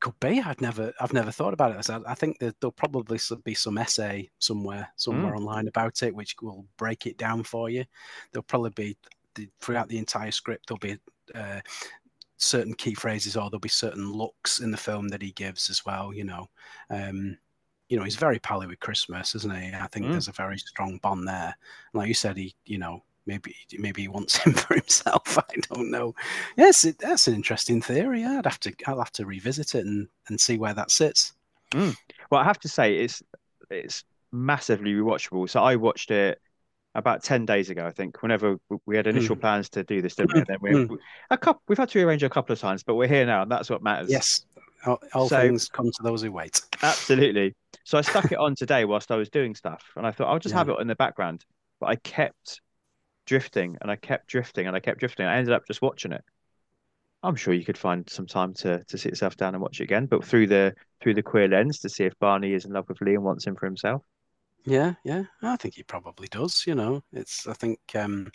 could 0.00 0.18
be. 0.20 0.40
I've 0.40 0.60
never, 0.60 0.92
I've 1.00 1.12
never 1.12 1.30
thought 1.30 1.54
about 1.54 1.76
it. 1.76 1.90
I, 1.90 2.00
I 2.06 2.14
think 2.14 2.38
that 2.38 2.60
there'll 2.60 2.72
probably 2.72 3.18
be 3.44 3.54
some 3.54 3.78
essay 3.78 4.30
somewhere, 4.38 4.88
somewhere 4.96 5.34
Mm. 5.34 5.38
online 5.38 5.68
about 5.68 6.02
it, 6.02 6.14
which 6.14 6.36
will 6.42 6.66
break 6.76 7.06
it 7.06 7.16
down 7.16 7.42
for 7.42 7.70
you. 7.70 7.84
There'll 8.32 8.44
probably 8.44 8.70
be 8.70 8.96
the, 9.34 9.48
throughout 9.60 9.88
the 9.88 9.98
entire 9.98 10.30
script. 10.30 10.68
There'll 10.68 10.78
be 10.78 10.98
uh, 11.34 11.60
certain 12.36 12.74
key 12.74 12.94
phrases, 12.94 13.36
or 13.36 13.48
there'll 13.50 13.60
be 13.60 13.68
certain 13.68 14.12
looks 14.12 14.60
in 14.60 14.70
the 14.70 14.76
film 14.76 15.08
that 15.08 15.22
he 15.22 15.32
gives 15.32 15.70
as 15.70 15.84
well. 15.84 16.12
You 16.12 16.24
know, 16.24 16.48
um, 16.90 17.38
you 17.88 17.96
know, 17.96 18.04
he's 18.04 18.16
very 18.16 18.38
pally 18.38 18.66
with 18.66 18.80
Christmas, 18.80 19.34
isn't 19.34 19.56
he? 19.56 19.72
I 19.74 19.86
think 19.88 20.06
Mm. 20.06 20.12
there's 20.12 20.28
a 20.28 20.32
very 20.32 20.58
strong 20.58 20.98
bond 20.98 21.26
there. 21.26 21.56
Like 21.94 22.08
you 22.08 22.14
said, 22.14 22.36
he, 22.36 22.54
you 22.64 22.78
know, 22.78 23.02
maybe 23.26 23.54
maybe 23.78 24.02
he 24.02 24.08
wants 24.08 24.36
him 24.44 24.52
for 24.54 24.74
himself. 24.74 25.38
I 25.50 25.54
don't 25.72 25.90
know. 25.90 26.14
Yes, 26.56 26.84
it, 26.84 26.98
that's 26.98 27.28
an 27.28 27.34
interesting 27.34 27.82
theory. 27.82 28.20
Yeah, 28.22 28.38
I'd 28.38 28.46
have 28.46 28.60
to 28.60 28.74
I'll 28.86 28.98
have 28.98 29.12
to 29.12 29.26
revisit 29.26 29.74
it 29.74 29.84
and 29.86 30.08
and 30.28 30.40
see 30.40 30.58
where 30.58 30.74
that 30.74 30.90
sits. 30.90 31.32
Well, 31.74 32.40
I 32.40 32.44
have 32.44 32.60
to 32.60 32.68
say 32.68 32.96
it's 32.96 33.22
it's 33.70 34.04
massively 34.32 34.94
rewatchable. 34.94 35.48
So 35.50 35.60
I 35.62 35.76
watched 35.76 36.10
it 36.10 36.40
about 36.94 37.22
10 37.22 37.44
days 37.44 37.68
ago, 37.68 37.84
I 37.86 37.90
think, 37.90 38.22
whenever 38.22 38.56
we 38.86 38.96
had 38.96 39.06
initial 39.06 39.36
plans 39.36 39.68
to 39.70 39.84
do 39.84 40.00
this, 40.00 40.14
didn't 40.14 40.32
we? 40.32 40.38
And 40.40 40.46
then 40.46 40.58
we 40.62 40.70
Mm. 40.70 40.96
a 41.30 41.36
couple 41.36 41.60
we've 41.68 41.76
had 41.76 41.90
to 41.90 41.98
rearrange 41.98 42.22
a 42.22 42.30
couple 42.30 42.52
of 42.54 42.58
times, 42.60 42.82
but 42.82 42.94
we're 42.94 43.06
here 43.08 43.26
now, 43.26 43.42
and 43.42 43.50
that's 43.50 43.68
what 43.68 43.82
matters. 43.82 44.08
Yes, 44.10 44.46
all, 44.86 44.98
all 45.12 45.28
So- 45.28 45.40
things 45.42 45.68
come 45.68 45.90
to 45.92 46.02
those 46.02 46.22
who 46.22 46.32
wait. 46.32 46.60
Absolutely. 46.82 47.54
So 47.84 47.96
I 47.98 48.00
stuck 48.00 48.32
it 48.32 48.38
on 48.38 48.56
today 48.56 48.84
whilst 48.84 49.12
I 49.12 49.16
was 49.16 49.28
doing 49.28 49.54
stuff, 49.54 49.92
and 49.94 50.04
I 50.04 50.10
thought 50.10 50.26
I'll 50.26 50.40
just 50.40 50.56
have 50.56 50.68
it 50.68 50.76
in 50.80 50.88
the 50.88 50.96
background. 50.96 51.44
But 51.78 51.86
I 51.86 51.94
kept 51.96 52.60
drifting 53.26 53.76
and 53.80 53.90
I 53.90 53.96
kept 53.96 54.28
drifting 54.28 54.66
and 54.66 54.76
I 54.76 54.80
kept 54.80 55.00
drifting. 55.00 55.26
I 55.26 55.36
ended 55.36 55.54
up 55.54 55.66
just 55.66 55.82
watching 55.82 56.12
it. 56.12 56.24
I'm 57.22 57.36
sure 57.36 57.52
you 57.52 57.64
could 57.64 57.76
find 57.78 58.08
some 58.08 58.26
time 58.26 58.54
to 58.54 58.82
to 58.84 58.96
sit 58.98 59.10
yourself 59.12 59.36
down 59.36 59.54
and 59.54 59.62
watch 59.62 59.80
it 59.80 59.84
again, 59.84 60.06
but 60.06 60.24
through 60.24 60.46
the 60.46 60.74
through 61.02 61.14
the 61.14 61.22
queer 61.22 61.48
lens 61.48 61.80
to 61.80 61.88
see 61.90 62.04
if 62.04 62.18
Barney 62.18 62.52
is 62.54 62.64
in 62.64 62.72
love 62.72 62.88
with 62.88 63.00
Lee 63.02 63.14
and 63.14 63.24
wants 63.24 63.46
him 63.46 63.56
for 63.56 63.66
himself. 63.66 64.02
Yeah, 64.64 64.94
yeah, 65.04 65.24
I 65.42 65.56
think 65.56 65.74
he 65.74 65.82
probably 65.84 66.26
does. 66.28 66.64
You 66.66 66.74
know, 66.74 67.02
it's 67.12 67.46
I 67.46 67.52
think 67.52 67.78
um, 67.94 68.32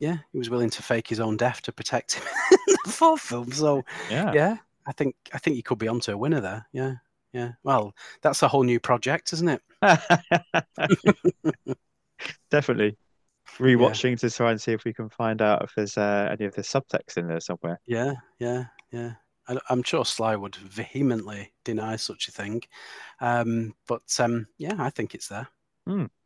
yeah, 0.00 0.18
he 0.32 0.38
was 0.38 0.50
willing 0.50 0.70
to 0.70 0.82
fake 0.82 1.08
his 1.08 1.20
own 1.20 1.36
death 1.36 1.62
to 1.62 1.72
protect 1.72 2.14
him 2.14 2.24
in 2.68 2.76
the 2.84 2.92
fourth 2.92 3.22
film. 3.22 3.52
So 3.52 3.84
Yeah. 4.08 4.34
yeah, 4.34 4.58
I 4.86 4.92
think 4.92 5.16
I 5.34 5.38
think 5.38 5.56
he 5.56 5.62
could 5.62 5.78
be 5.78 5.88
onto 5.88 6.12
a 6.12 6.18
winner 6.18 6.40
there. 6.40 6.66
Yeah, 6.72 6.94
yeah. 7.32 7.52
Well, 7.64 7.94
that's 8.22 8.42
a 8.42 8.48
whole 8.48 8.64
new 8.64 8.80
project, 8.80 9.32
isn't 9.34 9.48
it? 9.48 9.62
Definitely. 12.50 12.96
Rewatching 13.58 14.18
to 14.20 14.30
try 14.30 14.50
and 14.50 14.60
see 14.60 14.72
if 14.72 14.84
we 14.84 14.92
can 14.92 15.08
find 15.08 15.42
out 15.42 15.62
if 15.62 15.72
there's 15.74 15.98
uh, 15.98 16.28
any 16.32 16.46
of 16.46 16.54
the 16.54 16.62
subtext 16.62 17.16
in 17.16 17.28
there 17.28 17.40
somewhere. 17.40 17.80
Yeah, 17.86 18.14
yeah, 18.38 18.64
yeah. 18.92 19.12
I, 19.48 19.58
I'm 19.68 19.82
sure 19.82 20.04
Sly 20.04 20.36
would 20.36 20.56
vehemently 20.56 21.52
deny 21.64 21.96
such 21.96 22.28
a 22.28 22.32
thing, 22.32 22.62
um, 23.20 23.74
but 23.86 24.02
um, 24.18 24.46
yeah, 24.58 24.76
I 24.78 24.90
think 24.90 25.14
it's 25.14 25.28
there. 25.28 25.48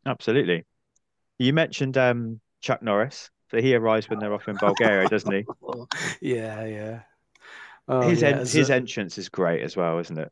Absolutely. 0.05 0.65
You 1.39 1.53
mentioned 1.53 1.97
um, 1.97 2.39
Chuck 2.61 2.81
Norris. 2.81 3.31
So 3.51 3.61
he 3.61 3.75
arrives 3.75 4.09
when 4.09 4.19
they're 4.19 4.33
off 4.33 4.47
in 4.47 4.55
Bulgaria, 4.55 5.07
doesn't 5.07 5.31
he? 5.31 5.45
yeah, 6.21 6.65
yeah. 6.65 6.99
Oh, 7.87 8.01
his 8.01 8.21
yeah, 8.21 8.29
en- 8.29 8.39
his 8.39 8.69
a- 8.69 8.75
entrance 8.75 9.17
is 9.17 9.29
great 9.29 9.61
as 9.61 9.77
well, 9.77 9.99
isn't 9.99 10.17
it? 10.17 10.31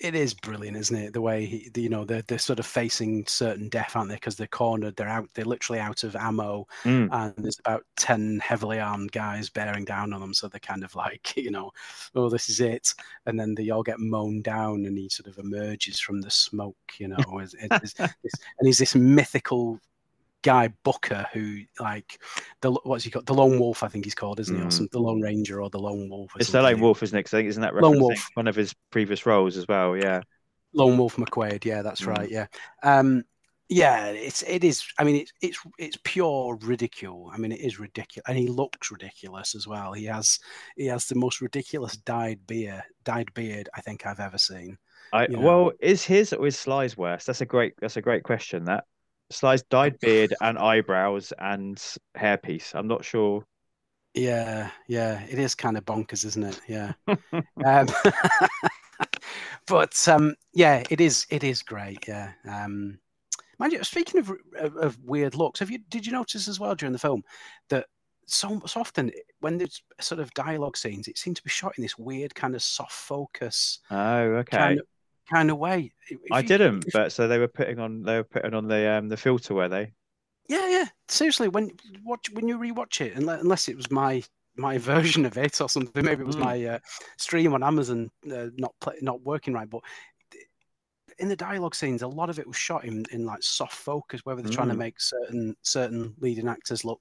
It 0.00 0.14
is 0.14 0.32
brilliant, 0.32 0.76
isn't 0.78 0.96
it? 0.96 1.12
The 1.12 1.20
way 1.20 1.44
he, 1.44 1.70
you 1.76 1.88
know, 1.90 2.04
they're 2.04 2.22
they're 2.22 2.38
sort 2.38 2.58
of 2.58 2.66
facing 2.66 3.26
certain 3.26 3.68
death, 3.68 3.94
aren't 3.94 4.08
they? 4.08 4.14
Because 4.16 4.36
they're 4.36 4.46
cornered, 4.46 4.96
they're 4.96 5.08
out, 5.08 5.28
they're 5.34 5.44
literally 5.44 5.78
out 5.80 6.04
of 6.04 6.16
ammo, 6.16 6.66
Mm. 6.84 7.08
and 7.12 7.34
there's 7.36 7.58
about 7.60 7.84
ten 7.96 8.40
heavily 8.42 8.80
armed 8.80 9.12
guys 9.12 9.50
bearing 9.50 9.84
down 9.84 10.12
on 10.12 10.20
them. 10.20 10.32
So 10.34 10.48
they're 10.48 10.58
kind 10.60 10.84
of 10.84 10.94
like, 10.94 11.34
you 11.36 11.50
know, 11.50 11.70
oh, 12.14 12.30
this 12.30 12.48
is 12.48 12.60
it, 12.60 12.94
and 13.26 13.38
then 13.38 13.54
they 13.54 13.68
all 13.70 13.82
get 13.82 14.00
mown 14.00 14.42
down, 14.42 14.86
and 14.86 14.96
he 14.96 15.08
sort 15.10 15.28
of 15.28 15.38
emerges 15.38 16.00
from 16.00 16.20
the 16.22 16.30
smoke, 16.30 16.76
you 16.98 17.08
know, 17.08 17.38
as 17.40 17.52
this, 17.52 17.94
and 18.00 18.10
he's 18.66 18.78
this 18.78 18.94
mythical 18.94 19.78
guy 20.42 20.68
Booker 20.84 21.26
who 21.32 21.60
like 21.78 22.18
the 22.62 22.72
what's 22.72 23.04
he 23.04 23.10
called 23.10 23.26
the 23.26 23.34
Lone 23.34 23.58
Wolf 23.58 23.82
I 23.82 23.88
think 23.88 24.04
he's 24.04 24.14
called 24.14 24.40
isn't 24.40 24.56
he 24.56 24.62
or 24.62 24.66
Mm. 24.66 24.72
some 24.72 24.88
the 24.92 24.98
Lone 25.00 25.20
Ranger 25.20 25.60
or 25.62 25.70
the 25.70 25.78
Lone 25.78 26.08
Wolf 26.08 26.32
It's 26.38 26.50
the 26.50 26.52
something. 26.52 26.72
Lone 26.74 26.80
Wolf, 26.80 27.02
isn't 27.02 27.16
it? 27.18 27.22
'Cause 27.24 27.34
I 27.34 27.38
think 27.38 27.48
isn't 27.50 27.62
that 27.62 27.74
Lone 27.74 28.00
Wolf. 28.00 28.18
one 28.34 28.48
of 28.48 28.56
his 28.56 28.74
previous 28.90 29.26
roles 29.26 29.56
as 29.56 29.66
well? 29.68 29.96
Yeah. 29.96 30.22
Lone 30.72 30.96
Wolf 30.98 31.16
McQuaid. 31.16 31.64
Yeah, 31.64 31.82
that's 31.82 32.02
Mm. 32.02 32.06
right. 32.06 32.30
Yeah, 32.30 32.46
um, 32.82 33.24
yeah. 33.68 34.06
It's 34.06 34.42
it 34.42 34.64
is. 34.64 34.84
I 34.98 35.04
mean, 35.04 35.16
it's 35.16 35.32
it's 35.42 35.58
it's 35.78 35.98
pure 36.04 36.56
ridicule. 36.62 37.30
I 37.32 37.38
mean, 37.38 37.52
it 37.52 37.60
is 37.60 37.78
ridiculous, 37.80 38.24
and 38.28 38.38
he 38.38 38.46
looks 38.48 38.90
ridiculous 38.90 39.54
as 39.54 39.66
well. 39.66 39.92
He 39.92 40.04
has 40.06 40.38
he 40.76 40.86
has 40.86 41.06
the 41.06 41.16
most 41.16 41.40
ridiculous 41.40 41.96
dyed 41.96 42.46
beard 42.46 42.82
dyed 43.04 43.32
beard 43.34 43.68
I 43.74 43.80
think 43.82 44.06
I've 44.06 44.20
ever 44.20 44.38
seen. 44.38 44.78
I 45.12 45.26
You 45.26 45.38
know. 45.38 45.40
well, 45.40 45.72
is 45.80 46.04
his 46.04 46.32
or 46.32 46.46
is 46.46 46.58
Sly's 46.58 46.96
worse? 46.96 47.24
That's 47.24 47.40
a 47.40 47.46
great 47.46 47.74
that's 47.80 47.96
a 47.96 48.02
great 48.02 48.22
question. 48.22 48.64
That 48.64 48.84
Sly's 49.30 49.62
dyed 49.64 49.98
beard 50.00 50.34
and 50.40 50.58
eyebrows 50.58 51.32
and 51.38 51.76
hairpiece. 52.16 52.74
I'm 52.74 52.88
not 52.88 53.04
sure. 53.04 53.44
Yeah, 54.14 54.70
yeah, 54.88 55.22
it 55.22 55.38
is 55.38 55.54
kind 55.54 55.78
of 55.78 55.84
bonkers, 55.84 56.24
isn't 56.24 56.42
it? 56.42 56.60
Yeah. 56.66 56.92
um, 57.64 57.86
but 59.66 60.08
um, 60.08 60.34
yeah, 60.52 60.82
it 60.90 61.00
is. 61.00 61.26
It 61.30 61.44
is 61.44 61.62
great. 61.62 62.08
Yeah. 62.08 62.32
Um, 62.48 62.98
mind 63.58 63.72
you, 63.72 63.84
speaking 63.84 64.20
of, 64.20 64.32
of, 64.58 64.76
of 64.76 64.98
weird 65.04 65.36
looks, 65.36 65.60
have 65.60 65.70
you 65.70 65.78
did 65.88 66.04
you 66.04 66.12
notice 66.12 66.48
as 66.48 66.58
well 66.58 66.74
during 66.74 66.92
the 66.92 66.98
film 66.98 67.22
that 67.68 67.86
so, 68.26 68.60
so 68.66 68.80
often 68.80 69.12
when 69.40 69.58
there's 69.58 69.82
sort 70.00 70.20
of 70.20 70.32
dialogue 70.34 70.76
scenes, 70.76 71.08
it 71.08 71.18
seemed 71.18 71.36
to 71.36 71.42
be 71.42 71.50
shot 71.50 71.74
in 71.76 71.82
this 71.82 71.98
weird 71.98 72.34
kind 72.34 72.54
of 72.54 72.62
soft 72.62 72.92
focus 72.92 73.80
Oh, 73.90 74.22
okay. 74.38 74.56
kind 74.56 74.80
of 74.80 74.86
kind 75.32 75.50
of 75.50 75.58
way. 75.58 75.92
If 76.08 76.18
I 76.30 76.40
you- 76.40 76.48
didn't, 76.48 76.86
if- 76.86 76.92
but 76.92 77.12
so 77.12 77.28
they 77.28 77.38
were 77.38 77.48
putting 77.48 77.78
on 77.78 78.02
they 78.02 78.16
were 78.16 78.24
putting 78.24 78.54
on 78.54 78.68
the 78.68 78.90
um 78.90 79.08
the 79.08 79.16
filter, 79.16 79.54
were 79.54 79.68
they? 79.68 79.92
Yeah, 80.48 80.68
yeah. 80.68 80.86
Seriously, 81.08 81.48
when 81.48 81.70
watch 82.04 82.30
when 82.32 82.48
you 82.48 82.58
rewatch 82.58 83.00
it, 83.00 83.16
unless, 83.16 83.40
unless 83.42 83.68
it 83.68 83.76
was 83.76 83.90
my 83.90 84.22
my 84.56 84.78
version 84.92 85.24
of 85.24 85.36
it 85.38 85.60
or 85.60 85.68
something, 85.68 86.04
maybe 86.04 86.22
it 86.22 86.26
was 86.26 86.36
Mm. 86.36 86.40
my 86.40 86.64
uh, 86.64 86.78
stream 87.18 87.54
on 87.54 87.62
Amazon 87.62 88.10
uh, 88.32 88.46
not 88.56 88.74
play, 88.80 88.96
not 89.00 89.22
working 89.22 89.54
right. 89.54 89.70
But 89.70 89.82
in 91.18 91.28
the 91.28 91.36
dialogue 91.36 91.74
scenes, 91.74 92.02
a 92.02 92.08
lot 92.08 92.30
of 92.30 92.38
it 92.38 92.46
was 92.46 92.56
shot 92.56 92.84
in, 92.84 93.04
in 93.12 93.26
like 93.26 93.42
soft 93.42 93.74
focus, 93.74 94.22
whether 94.24 94.42
they're 94.42 94.52
trying 94.52 94.68
to 94.68 94.74
Mm. 94.74 94.78
make 94.78 95.00
certain 95.00 95.56
certain 95.62 96.14
leading 96.18 96.48
actors 96.48 96.84
look, 96.84 97.00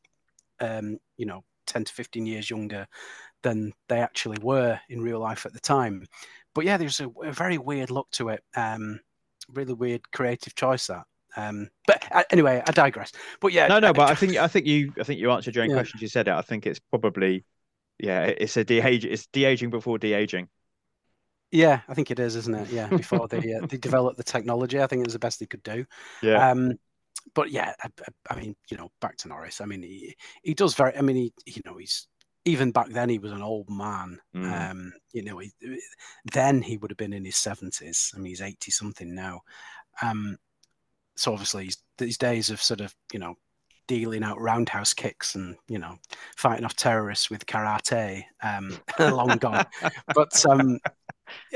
um, 0.60 1.00
you 1.18 1.26
know, 1.26 1.44
ten 1.66 1.84
to 1.86 1.94
fifteen 1.94 2.26
years 2.26 2.50
younger 2.50 2.86
than 3.42 3.74
they 3.88 4.00
actually 4.02 4.38
were 4.42 4.80
in 4.90 5.02
real 5.02 5.20
life 5.20 5.46
at 5.46 5.54
the 5.54 5.60
time. 5.60 6.06
But 6.56 6.66
yeah, 6.66 6.78
there's 6.78 7.00
a, 7.00 7.10
a 7.24 7.32
very 7.32 7.58
weird 7.58 7.92
look 7.92 8.10
to 8.12 8.30
it. 8.30 8.44
Um, 8.56 9.00
really 9.54 9.74
weird 9.74 10.12
creative 10.12 10.56
choice 10.56 10.88
that. 10.88 11.04
Um, 11.38 11.70
but 11.88 12.04
uh, 12.12 12.24
anyway, 12.32 12.62
I 12.68 12.72
digress. 12.72 13.12
But 13.40 13.54
yeah, 13.54 13.68
No, 13.68 13.80
no, 13.80 13.90
I- 13.90 13.94
but 13.94 14.10
I 14.10 14.16
think 14.22 14.36
I 14.38 14.48
think 14.48 14.66
you 14.66 14.94
I 15.00 15.04
think 15.04 15.20
you 15.20 15.32
answered 15.32 15.56
your 15.56 15.64
own 15.64 15.70
Yeah. 15.70 15.76
questions. 15.78 16.02
You 16.02 16.08
said 16.08 16.28
it. 16.28 16.34
I 16.34 16.42
think 16.42 16.66
it's 16.66 16.80
probably 16.80 17.46
yeah, 18.00 18.24
it's 18.24 18.56
a 18.58 18.64
de-age 18.64 19.06
it's 19.06 19.28
de-aging 19.28 19.70
before 19.70 19.98
de-aging. 20.00 20.48
Yeah, 21.52 21.82
I 21.88 21.94
think 21.96 22.12
it 22.12 22.20
is, 22.20 22.36
isn't 22.36 22.54
it? 22.56 22.70
Yeah, 22.70 22.88
before 22.88 23.28
they 23.28 23.54
uh, 23.54 23.66
they 23.66 23.78
developed 23.78 24.18
the 24.18 24.24
technology, 24.24 24.80
I 24.82 24.88
think 24.88 25.02
it 25.02 25.08
was 25.08 25.14
the 25.14 25.20
best 25.20 25.40
they 25.40 25.48
could 25.48 25.64
do. 25.64 25.86
Yeah. 26.22 26.50
Um, 26.52 26.74
but 27.36 27.52
yeah, 27.52 27.74
I, 27.84 27.88
I- 28.02 28.34
I 28.34 28.40
mean, 28.40 28.56
you 28.70 28.78
know, 28.78 28.90
back 29.02 29.18
to 29.18 29.28
Norris. 29.28 29.60
I 29.62 29.66
mean, 29.66 29.82
he 29.82 30.16
he 30.44 30.54
does 30.54 30.74
very. 30.76 30.96
I 30.96 31.02
mean, 31.02 31.16
he 31.16 31.34
you 31.46 31.62
know 31.66 31.78
he's 31.78 32.08
even 32.46 32.72
back 32.72 32.90
then 32.90 33.10
he 33.10 33.20
was 33.20 33.32
an 33.32 33.42
old 33.42 33.70
man. 33.70 34.20
Mm. 34.36 34.72
Um, 34.72 34.94
you 35.14 35.24
know, 35.24 35.40
he, 35.40 35.52
then 36.32 36.62
he 36.62 36.78
would 36.78 36.92
have 36.92 36.98
been 36.98 37.14
in 37.14 37.26
his 37.26 37.38
seventies. 37.38 38.12
I 38.16 38.18
mean, 38.20 38.28
he's 38.28 38.42
eighty 38.42 38.72
something 38.72 39.14
now. 39.14 39.42
Um, 40.02 40.38
so 41.16 41.34
obviously 41.34 41.66
he's, 41.66 41.78
these 41.98 42.18
days 42.18 42.50
of 42.50 42.62
sort 42.62 42.82
of 42.82 42.96
you 43.12 43.20
know 43.20 43.36
dealing 43.88 44.24
out 44.24 44.40
roundhouse 44.40 44.94
kicks 44.94 45.34
and 45.34 45.58
you 45.68 45.80
know 45.80 45.98
fighting 46.38 46.64
off 46.64 46.76
terrorists 46.76 47.30
with 47.30 47.46
karate 47.48 48.24
um, 48.44 48.78
are 49.00 49.12
long 49.14 49.38
gone. 49.38 49.66
But 50.14 50.46
um, 50.46 50.80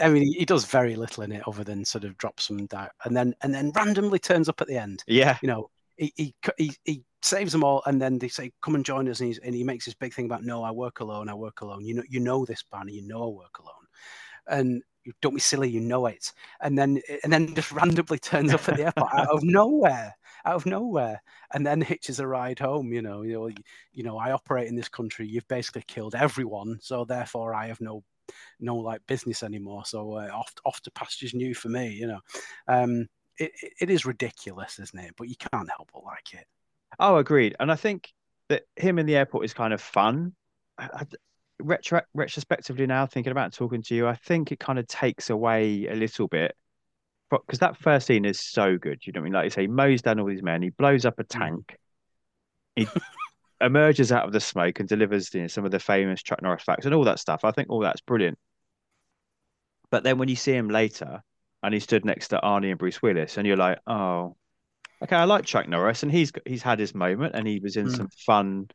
I 0.02 0.10
mean, 0.10 0.24
he, 0.24 0.40
he 0.40 0.46
does 0.46 0.66
very 0.66 0.96
little 0.96 1.24
in 1.24 1.32
it 1.32 1.48
other 1.48 1.64
than 1.64 1.86
sort 1.86 2.04
of 2.04 2.18
drop 2.18 2.40
some 2.40 2.66
doubt, 2.66 2.92
and 3.06 3.16
then 3.16 3.34
and 3.42 3.54
then 3.54 3.72
randomly 3.76 4.20
turns 4.20 4.50
up 4.50 4.62
at 4.62 4.68
the 4.68 4.78
end. 4.78 5.04
Yeah. 5.08 5.38
You 5.42 5.48
know, 5.48 5.70
he 6.16 6.36
he 6.58 6.76
he, 6.84 7.04
saves 7.22 7.54
them 7.54 7.64
all, 7.64 7.82
and 7.86 8.02
then 8.02 8.20
they 8.20 8.28
say, 8.28 8.52
"Come 8.62 8.76
and 8.76 8.86
join 8.86 9.08
us," 9.08 9.22
and, 9.22 9.40
and 9.44 9.56
he 9.56 9.64
makes 9.64 9.86
this 9.86 9.94
big 9.94 10.14
thing 10.14 10.26
about, 10.26 10.44
"No, 10.44 10.64
I 10.64 10.72
work 10.72 11.00
alone. 11.00 11.30
I 11.30 11.34
work 11.34 11.62
alone. 11.62 11.86
You 11.86 11.96
know, 11.96 12.04
you 12.10 12.20
know 12.20 12.46
this, 12.46 12.64
Banner. 12.64 12.92
You 12.92 13.08
know 13.08 13.24
I 13.24 13.30
work 13.30 13.60
alone." 13.60 13.88
And 14.48 14.84
you 15.06 15.14
don't 15.22 15.34
be 15.34 15.40
silly. 15.40 15.70
You 15.70 15.80
know 15.80 16.06
it. 16.08 16.32
And 16.62 16.78
then 16.78 17.02
and 17.24 17.32
then 17.32 17.56
just 17.56 17.72
randomly 17.72 18.20
turns 18.20 18.54
up 18.54 18.68
at 18.68 18.78
the 18.78 18.86
airport 18.86 19.14
out 19.14 19.30
of 19.30 19.44
nowhere, 19.44 20.16
out 20.46 20.56
of 20.56 20.66
nowhere, 20.66 21.22
and 21.54 21.66
then 21.66 21.82
hitches 21.82 22.20
a 22.20 22.28
ride 22.28 22.60
home. 22.60 22.92
You 22.92 23.02
know, 23.02 23.22
you 23.22 23.34
know, 23.34 23.50
you 23.94 24.04
know. 24.04 24.18
I 24.18 24.32
operate 24.32 24.68
in 24.68 24.76
this 24.76 24.90
country. 24.90 25.28
You've 25.28 25.48
basically 25.48 25.84
killed 25.88 26.16
everyone, 26.16 26.80
so 26.82 27.06
therefore 27.06 27.54
I 27.54 27.68
have 27.68 27.82
no 27.82 28.04
no 28.60 28.76
like 28.76 29.02
business 29.08 29.44
anymore. 29.44 29.86
So 29.86 30.14
uh, 30.14 30.30
off 30.34 30.54
off 30.66 30.82
to 30.82 30.92
pastures 30.92 31.34
new 31.34 31.54
for 31.54 31.70
me. 31.70 31.90
You 31.90 32.08
know, 32.08 32.20
um, 32.68 33.08
it 33.38 33.52
it- 33.80 33.90
is 33.90 34.06
ridiculous, 34.06 34.80
isn't 34.80 35.00
it? 35.00 35.14
But 35.18 35.30
you 35.30 35.36
can't 35.36 35.70
help 35.70 35.90
but 35.94 36.04
like 36.04 36.34
it. 36.34 36.46
Oh, 37.00 37.18
agreed. 37.18 37.56
And 37.60 37.72
I 37.72 37.76
think 37.76 38.12
that 38.50 38.64
him 38.76 39.00
in 39.00 39.06
the 39.06 39.16
airport 39.16 39.46
is 39.46 39.54
kind 39.54 39.74
of 39.74 39.82
fun. 39.82 40.34
I, 40.78 40.90
I- 40.94 41.06
retro, 41.60 42.02
retrospectively 42.14 42.86
now, 42.86 43.06
thinking 43.06 43.32
about 43.32 43.54
talking 43.54 43.82
to 43.84 43.96
you, 43.96 44.08
I 44.08 44.16
think 44.16 44.52
it 44.52 44.60
kind 44.60 44.80
of 44.80 44.88
takes 44.88 45.30
away 45.30 45.88
a 45.88 45.96
little 45.96 46.28
bit. 46.28 46.56
Because 47.30 47.60
that 47.60 47.78
first 47.78 48.06
scene 48.06 48.26
is 48.26 48.40
so 48.40 48.78
good. 48.78 49.08
You 49.08 49.14
know 49.14 49.22
what 49.22 49.24
I 49.24 49.26
mean? 49.26 49.34
Like 49.34 49.44
you 49.46 49.50
say, 49.50 49.62
he 49.62 49.68
mows 49.68 50.04
down 50.04 50.20
all 50.20 50.28
these 50.28 50.44
men, 50.44 50.62
he 50.62 50.70
blows 50.70 51.06
up 51.06 51.20
a 51.20 51.24
hmm. 51.24 51.40
tank, 51.40 51.78
he 52.76 52.88
emerges 53.62 54.12
out 54.12 54.26
of 54.26 54.34
the 54.34 54.40
smoke 54.40 54.80
and 54.80 54.88
delivers 54.90 55.34
you 55.34 55.42
know, 55.42 55.48
some 55.48 55.66
of 55.66 55.72
the 55.72 55.80
famous 55.80 56.22
Chuck 56.22 56.42
Norris 56.42 56.64
facts 56.64 56.86
and 56.86 56.94
all 56.94 57.06
that 57.06 57.20
stuff. 57.20 57.44
I 57.44 57.52
think 57.52 57.70
all 57.70 57.80
that's 57.80 58.02
brilliant. 58.02 58.38
But 59.90 60.04
then 60.04 60.18
when 60.18 60.30
you 60.30 60.36
see 60.36 60.54
him 60.54 60.70
later 60.70 61.24
and 61.64 61.74
he 61.74 61.80
stood 61.80 62.06
next 62.06 62.30
to 62.30 62.40
Arnie 62.44 62.70
and 62.72 62.80
Bruce 62.80 63.02
Willis, 63.02 63.38
and 63.38 63.48
you're 63.48 63.58
like, 63.58 63.80
oh, 63.88 64.36
okay, 65.04 65.16
I 65.16 65.26
like 65.26 65.46
Chuck 65.46 65.68
Norris, 65.68 66.04
and 66.04 66.12
he's 66.12 66.32
he's 66.46 66.64
had 66.64 66.80
his 66.80 66.96
moment, 66.96 67.36
and 67.36 67.48
he 67.48 67.60
was 67.60 67.78
in 67.78 67.88
Mm. 67.88 67.98
some 67.98 68.10
fun 68.26 68.70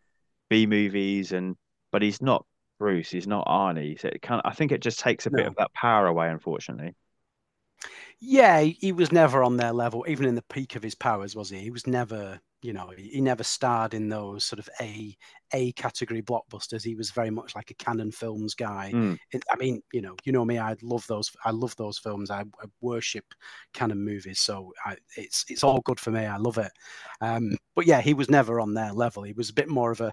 B 0.51 0.67
movies, 0.67 1.33
and 1.33 1.57
but 1.93 2.03
he's 2.03 2.23
not 2.23 2.47
Bruce, 2.79 3.11
he's 3.11 3.27
not 3.27 3.47
Arnie. 3.47 4.01
So 4.01 4.09
it 4.09 4.23
kind 4.23 4.41
of, 4.45 4.51
I 4.51 4.55
think 4.55 4.73
it 4.73 4.83
just 4.83 5.01
takes 5.01 5.27
a 5.27 5.31
bit 5.31 5.47
of 5.47 5.57
that 5.57 5.73
power 5.75 6.07
away, 6.07 6.31
unfortunately. 6.31 6.95
Yeah, 8.21 8.61
he, 8.61 8.91
was 8.93 9.13
never 9.13 9.45
on 9.45 9.57
their 9.57 9.73
level, 9.73 10.05
even 10.09 10.27
in 10.27 10.35
the 10.35 10.43
peak 10.43 10.75
of 10.75 10.83
his 10.83 10.95
powers, 10.95 11.37
was 11.37 11.51
he? 11.51 11.59
He 11.59 11.71
was 11.71 11.87
never, 11.87 12.41
you 12.63 12.73
know, 12.73 12.91
he, 12.97 13.11
he 13.11 13.21
never 13.21 13.45
starred 13.45 13.95
in 13.95 14.09
those 14.09 14.45
sort 14.45 14.59
of 14.59 14.69
A 14.81 15.17
A 15.53 15.71
category 15.73 16.21
blockbusters. 16.21 16.83
He 16.83 16.97
was 16.97 17.13
very 17.13 17.31
much 17.31 17.55
like 17.55 17.71
a 17.71 17.75
Cannon 17.75 18.11
films 18.11 18.55
guy. 18.55 18.91
Mm. 18.93 19.19
It, 19.31 19.45
I 19.53 19.57
mean, 19.57 19.83
you 19.93 20.03
know, 20.03 20.17
you 20.25 20.33
know 20.33 20.45
me. 20.45 20.59
I 20.59 20.75
love 20.83 21.07
those. 21.07 21.31
I 21.45 21.53
love 21.53 21.77
those 21.77 21.99
films. 21.99 22.29
I, 22.31 22.41
I 22.41 22.67
worship 22.81 23.25
Cannon 23.73 24.05
movies. 24.05 24.41
So 24.41 24.73
I, 24.85 24.97
it's 25.17 25.45
it's 25.49 25.63
all 25.63 25.81
good 25.83 26.01
for 26.01 26.11
me. 26.11 26.27
I 26.27 26.39
love 26.39 26.59
it. 26.59 26.73
Um, 27.21 27.57
but 27.77 27.87
yeah, 27.87 28.01
he 28.01 28.15
was 28.15 28.29
never 28.29 28.59
on 28.59 28.75
their 28.75 28.93
level. 28.93 29.23
He 29.23 29.33
was 29.33 29.51
a 29.51 29.55
bit 29.55 29.69
more 29.69 29.93
of 29.93 30.01
a 30.01 30.13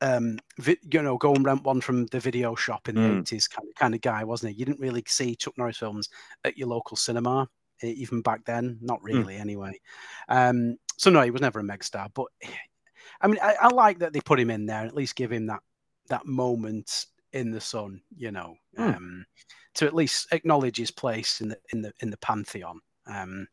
um, 0.00 0.38
vi- 0.58 0.76
you 0.92 1.02
know, 1.02 1.16
go 1.16 1.34
and 1.34 1.44
rent 1.44 1.64
one 1.64 1.80
from 1.80 2.06
the 2.06 2.20
video 2.20 2.54
shop 2.54 2.88
in 2.88 2.94
the 2.96 3.00
Mm. 3.00 3.20
eighties 3.20 3.48
kind 3.48 3.68
of 3.68 3.74
kind 3.74 3.94
of 3.94 4.00
guy, 4.00 4.24
wasn't 4.24 4.52
he? 4.52 4.58
You 4.58 4.64
didn't 4.66 4.80
really 4.80 5.04
see 5.06 5.34
Chuck 5.36 5.54
Norris 5.56 5.78
films 5.78 6.08
at 6.44 6.58
your 6.58 6.68
local 6.68 6.96
cinema, 6.96 7.48
even 7.82 8.22
back 8.22 8.44
then. 8.44 8.78
Not 8.80 9.02
really, 9.02 9.36
anyway. 9.36 9.80
Um, 10.28 10.76
so 10.96 11.10
no, 11.10 11.22
he 11.22 11.30
was 11.30 11.40
never 11.42 11.60
a 11.60 11.62
megastar. 11.62 12.08
But 12.14 12.26
I 13.20 13.26
mean, 13.28 13.38
I, 13.42 13.54
I 13.60 13.68
like 13.68 13.98
that 14.00 14.12
they 14.12 14.20
put 14.20 14.40
him 14.40 14.50
in 14.50 14.66
there 14.66 14.80
and 14.80 14.88
at 14.88 14.94
least 14.96 15.16
give 15.16 15.32
him 15.32 15.46
that 15.46 15.60
that 16.08 16.26
moment 16.26 17.06
in 17.32 17.50
the 17.50 17.60
sun, 17.60 18.00
you 18.16 18.30
know, 18.30 18.56
Mm. 18.78 18.96
um, 18.96 19.26
to 19.74 19.86
at 19.86 19.94
least 19.94 20.28
acknowledge 20.32 20.76
his 20.76 20.90
place 20.90 21.40
in 21.40 21.48
the 21.48 21.58
in 21.72 21.82
the 21.82 21.92
in 22.00 22.10
the 22.10 22.16
pantheon. 22.18 22.80
Um, 23.06 23.46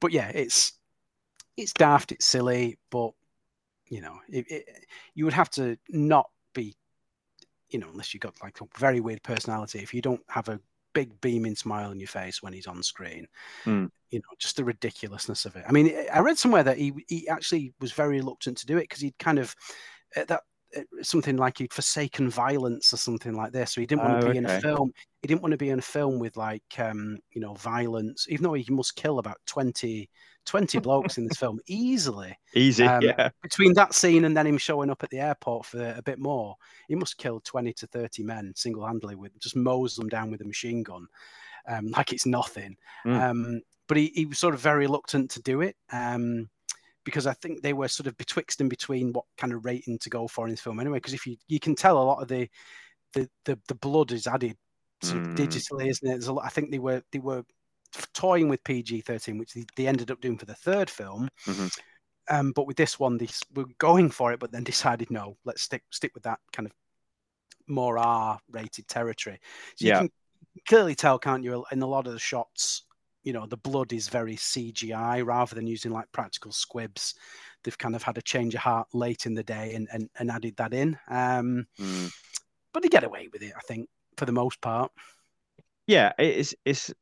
but 0.00 0.12
yeah, 0.12 0.28
it's 0.28 0.72
it's 1.56 1.72
daft, 1.72 2.12
it's 2.12 2.26
silly, 2.26 2.78
but 2.90 3.10
you 3.90 4.00
know, 4.00 4.18
it, 4.28 4.46
it, 4.50 4.86
you 5.14 5.24
would 5.24 5.34
have 5.34 5.50
to 5.50 5.78
not 5.88 6.30
be, 6.54 6.76
you 7.70 7.78
know, 7.78 7.88
unless 7.90 8.14
you 8.14 8.20
got 8.20 8.34
like 8.42 8.60
a 8.60 8.66
very 8.78 9.00
weird 9.00 9.22
personality. 9.22 9.80
If 9.80 9.94
you 9.94 10.02
don't 10.02 10.22
have 10.28 10.48
a 10.48 10.60
big 10.94 11.20
beaming 11.20 11.54
smile 11.56 11.90
on 11.90 12.00
your 12.00 12.08
face 12.08 12.42
when 12.42 12.52
he's 12.52 12.66
on 12.66 12.82
screen, 12.82 13.26
Hmm. 13.64 13.86
you 14.10 14.18
know, 14.20 14.36
just 14.38 14.56
the 14.56 14.64
ridiculousness 14.64 15.44
of 15.44 15.56
it. 15.56 15.64
I 15.68 15.72
mean, 15.72 15.94
I 16.12 16.20
read 16.20 16.38
somewhere 16.38 16.62
that 16.64 16.78
he 16.78 16.92
he 17.08 17.28
actually 17.28 17.74
was 17.80 17.92
very 17.92 18.18
reluctant 18.18 18.58
to 18.58 18.66
do 18.66 18.78
it 18.78 18.82
because 18.82 19.00
he'd 19.00 19.18
kind 19.18 19.38
of 19.38 19.54
uh, 20.16 20.24
that 20.24 20.42
uh, 20.76 20.80
something 21.02 21.36
like 21.36 21.58
he'd 21.58 21.72
forsaken 21.72 22.30
violence 22.30 22.92
or 22.92 22.96
something 22.96 23.34
like 23.34 23.52
this. 23.52 23.72
So 23.74 23.80
he 23.80 23.86
didn't 23.86 24.02
want 24.02 24.14
to 24.14 24.18
Oh, 24.18 24.30
be 24.30 24.36
in 24.36 24.44
a 24.44 24.48
film. 24.48 24.92
He 25.22 25.28
didn't 25.28 25.42
want 25.42 25.52
to 25.52 25.58
be 25.58 25.70
in 25.70 25.78
a 25.78 25.82
film 25.82 26.18
with 26.18 26.36
like 26.36 26.62
um, 26.78 27.18
you 27.32 27.40
know 27.40 27.54
violence, 27.54 28.26
even 28.30 28.44
though 28.44 28.54
he 28.54 28.66
must 28.72 28.96
kill 28.96 29.18
about 29.18 29.38
20, 29.46 30.08
20 30.48 30.78
blokes 30.80 31.18
in 31.18 31.26
this 31.26 31.36
film 31.38 31.60
easily 31.66 32.36
Easy, 32.54 32.84
Um, 32.84 33.02
yeah. 33.02 33.28
between 33.42 33.74
that 33.74 33.94
scene 33.94 34.24
and 34.24 34.36
then 34.36 34.46
him 34.46 34.58
showing 34.58 34.90
up 34.90 35.02
at 35.02 35.10
the 35.10 35.20
airport 35.20 35.66
for 35.66 35.94
a 35.96 36.02
bit 36.02 36.18
more, 36.18 36.56
he 36.88 36.94
must 36.94 37.18
kill 37.18 37.40
20 37.40 37.72
to 37.74 37.86
30 37.86 38.22
men 38.22 38.52
single 38.56 38.86
handedly 38.86 39.14
with 39.14 39.38
just 39.38 39.54
mows 39.56 39.94
them 39.94 40.08
down 40.08 40.30
with 40.30 40.40
a 40.40 40.44
machine 40.46 40.82
gun 40.82 41.06
um, 41.68 41.88
like 41.96 42.12
it's 42.12 42.26
nothing. 42.26 42.76
Mm. 43.06 43.20
Um, 43.20 43.60
but 43.86 43.96
he, 43.96 44.10
he 44.14 44.26
was 44.26 44.38
sort 44.38 44.54
of 44.54 44.60
very 44.60 44.80
reluctant 44.80 45.30
to 45.32 45.42
do 45.42 45.60
it 45.60 45.76
um, 45.92 46.48
because 47.04 47.26
I 47.26 47.32
think 47.34 47.62
they 47.62 47.72
were 47.72 47.88
sort 47.88 48.06
of 48.06 48.16
betwixt 48.16 48.60
and 48.60 48.68
between 48.68 49.12
what 49.12 49.24
kind 49.36 49.52
of 49.52 49.64
rating 49.64 49.98
to 50.00 50.10
go 50.10 50.28
for 50.28 50.46
in 50.46 50.50
this 50.50 50.60
film 50.60 50.80
anyway. 50.80 50.98
Because 50.98 51.14
if 51.14 51.26
you, 51.26 51.36
you 51.48 51.60
can 51.60 51.74
tell 51.74 52.02
a 52.02 52.04
lot 52.04 52.20
of 52.22 52.28
the, 52.28 52.48
the, 53.14 53.28
the, 53.44 53.58
the 53.68 53.74
blood 53.76 54.12
is 54.12 54.26
added 54.26 54.56
sort 55.02 55.22
of 55.22 55.28
Mm. 55.28 55.36
digitally, 55.36 55.88
isn't 55.88 56.08
it? 56.08 56.12
There's 56.12 56.26
a 56.26 56.32
lot, 56.32 56.44
I 56.44 56.48
think 56.48 56.70
they 56.70 56.78
were, 56.78 57.02
they 57.12 57.18
were 57.18 57.44
toying 58.14 58.48
with 58.48 58.62
PG 58.64 59.00
13, 59.02 59.38
which 59.38 59.56
they, 59.76 59.86
ended 59.86 60.10
up 60.10 60.20
doing 60.20 60.38
for 60.38 60.46
the 60.46 60.54
third 60.54 60.90
film. 60.90 61.28
Mhm. 61.46 61.78
Um, 62.30 62.52
but 62.52 62.66
with 62.66 62.76
this 62.76 62.98
one, 62.98 63.16
they 63.16 63.28
were 63.54 63.64
going 63.78 64.10
for 64.10 64.32
it, 64.32 64.40
but 64.40 64.52
then 64.52 64.64
decided 64.64 65.10
no, 65.10 65.36
let's 65.44 65.62
stick 65.62 65.82
stick 65.90 66.12
with 66.14 66.24
that 66.24 66.40
kind 66.52 66.66
of 66.66 66.72
more 67.66 67.98
R-rated 67.98 68.86
territory. 68.88 69.40
So 69.76 69.86
Yeah. 69.86 70.02
you 70.02 70.08
can 70.08 70.62
clearly 70.66 70.94
tell, 70.94 71.18
can't 71.18 71.42
you? 71.44 71.64
In 71.72 71.80
a 71.82 71.86
lot 71.86 72.06
of 72.06 72.12
the 72.12 72.18
shots, 72.18 72.82
you 73.22 73.32
know, 73.32 73.46
the 73.46 73.56
blood 73.56 73.92
is 73.92 74.08
very 74.08 74.36
CGI 74.36 75.22
rather 75.24 75.54
than 75.54 75.66
using 75.66 75.92
like 75.92 76.10
practical 76.12 76.52
squibs. 76.52 77.14
they've 77.64 77.76
kind 77.76 77.96
of 77.96 78.02
had 78.04 78.16
a 78.16 78.22
change 78.22 78.54
of 78.54 78.60
heart 78.60 78.86
late 78.94 79.26
in 79.26 79.34
the 79.34 79.42
day 79.42 79.74
and 79.74 79.88
and, 79.92 80.08
and 80.18 80.30
added 80.30 80.56
that 80.56 80.72
in. 80.72 80.98
Um, 81.08 81.66
Mm. 81.78 82.12
but 82.72 82.82
they 82.82 82.88
get 82.88 83.04
away 83.04 83.28
with 83.32 83.42
it, 83.42 83.52
I 83.56 83.60
think, 83.62 83.88
for 84.16 84.26
the 84.26 84.32
most 84.32 84.60
part. 84.60 84.92
Yeah, 85.86 86.12
it's 86.18 86.54
it's. 86.64 86.92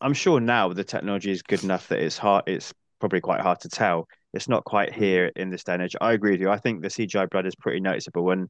I'm 0.00 0.14
sure 0.14 0.40
now 0.40 0.72
the 0.72 0.84
technology 0.84 1.30
is 1.30 1.42
good 1.42 1.64
enough 1.64 1.88
that 1.88 2.00
it's 2.00 2.18
hard. 2.18 2.44
It's 2.46 2.72
probably 3.00 3.20
quite 3.20 3.40
hard 3.40 3.60
to 3.60 3.68
tell. 3.68 4.06
It's 4.32 4.48
not 4.48 4.64
quite 4.64 4.92
mm. 4.92 4.96
here 4.96 5.32
in 5.36 5.50
this 5.50 5.64
day 5.64 5.74
and 5.74 5.82
age. 5.82 5.96
I 6.00 6.12
agree 6.12 6.32
with 6.32 6.40
you. 6.40 6.50
I 6.50 6.58
think 6.58 6.82
the 6.82 6.88
CGI 6.88 7.30
blood 7.30 7.46
is 7.46 7.54
pretty 7.54 7.80
noticeable, 7.80 8.30
and 8.30 8.48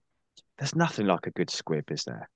there's 0.59 0.75
nothing 0.75 1.07
like 1.07 1.27
a 1.27 1.31
good 1.31 1.51
squib, 1.51 1.91
is 1.91 2.05
there? 2.05 2.29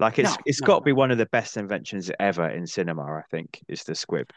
Like 0.00 0.18
it's 0.18 0.30
No, 0.30 0.36
it's 0.46 0.60
no, 0.60 0.66
got 0.66 0.78
to 0.80 0.84
be 0.84 0.92
one 0.92 1.10
of 1.10 1.18
the 1.18 1.26
best 1.26 1.56
inventions 1.56 2.10
ever 2.18 2.48
in 2.48 2.66
cinema. 2.66 3.02
I 3.02 3.22
think 3.30 3.62
is 3.68 3.84
the 3.84 3.94
squib. 3.94 4.30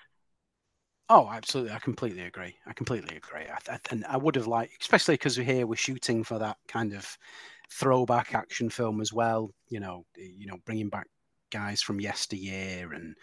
Oh, 1.09 1.29
absolutely. 1.31 1.71
I 1.71 1.79
completely 1.79 2.23
agree. 2.23 2.55
I 2.65 2.73
completely 2.73 3.15
agree. 3.15 3.45
I, 3.47 3.73
I, 3.73 3.79
and 3.91 4.05
I 4.05 4.17
would 4.17 4.35
have 4.35 4.47
liked, 4.47 4.73
especially 4.81 5.13
because 5.13 5.37
we're 5.37 5.45
here, 5.45 5.65
we're 5.65 5.75
shooting 5.75 6.25
for 6.25 6.37
that 6.39 6.57
kind 6.67 6.93
of 6.93 7.17
throwback 7.71 8.35
action 8.35 8.69
film 8.69 8.99
as 8.99 9.13
well. 9.13 9.51
You 9.69 9.79
know, 9.79 10.05
you 10.17 10.47
know, 10.47 10.57
bringing 10.65 10.89
back 10.89 11.07
guys 11.51 11.81
from 11.81 11.99
yesteryear 11.99 12.93
and 12.93 13.15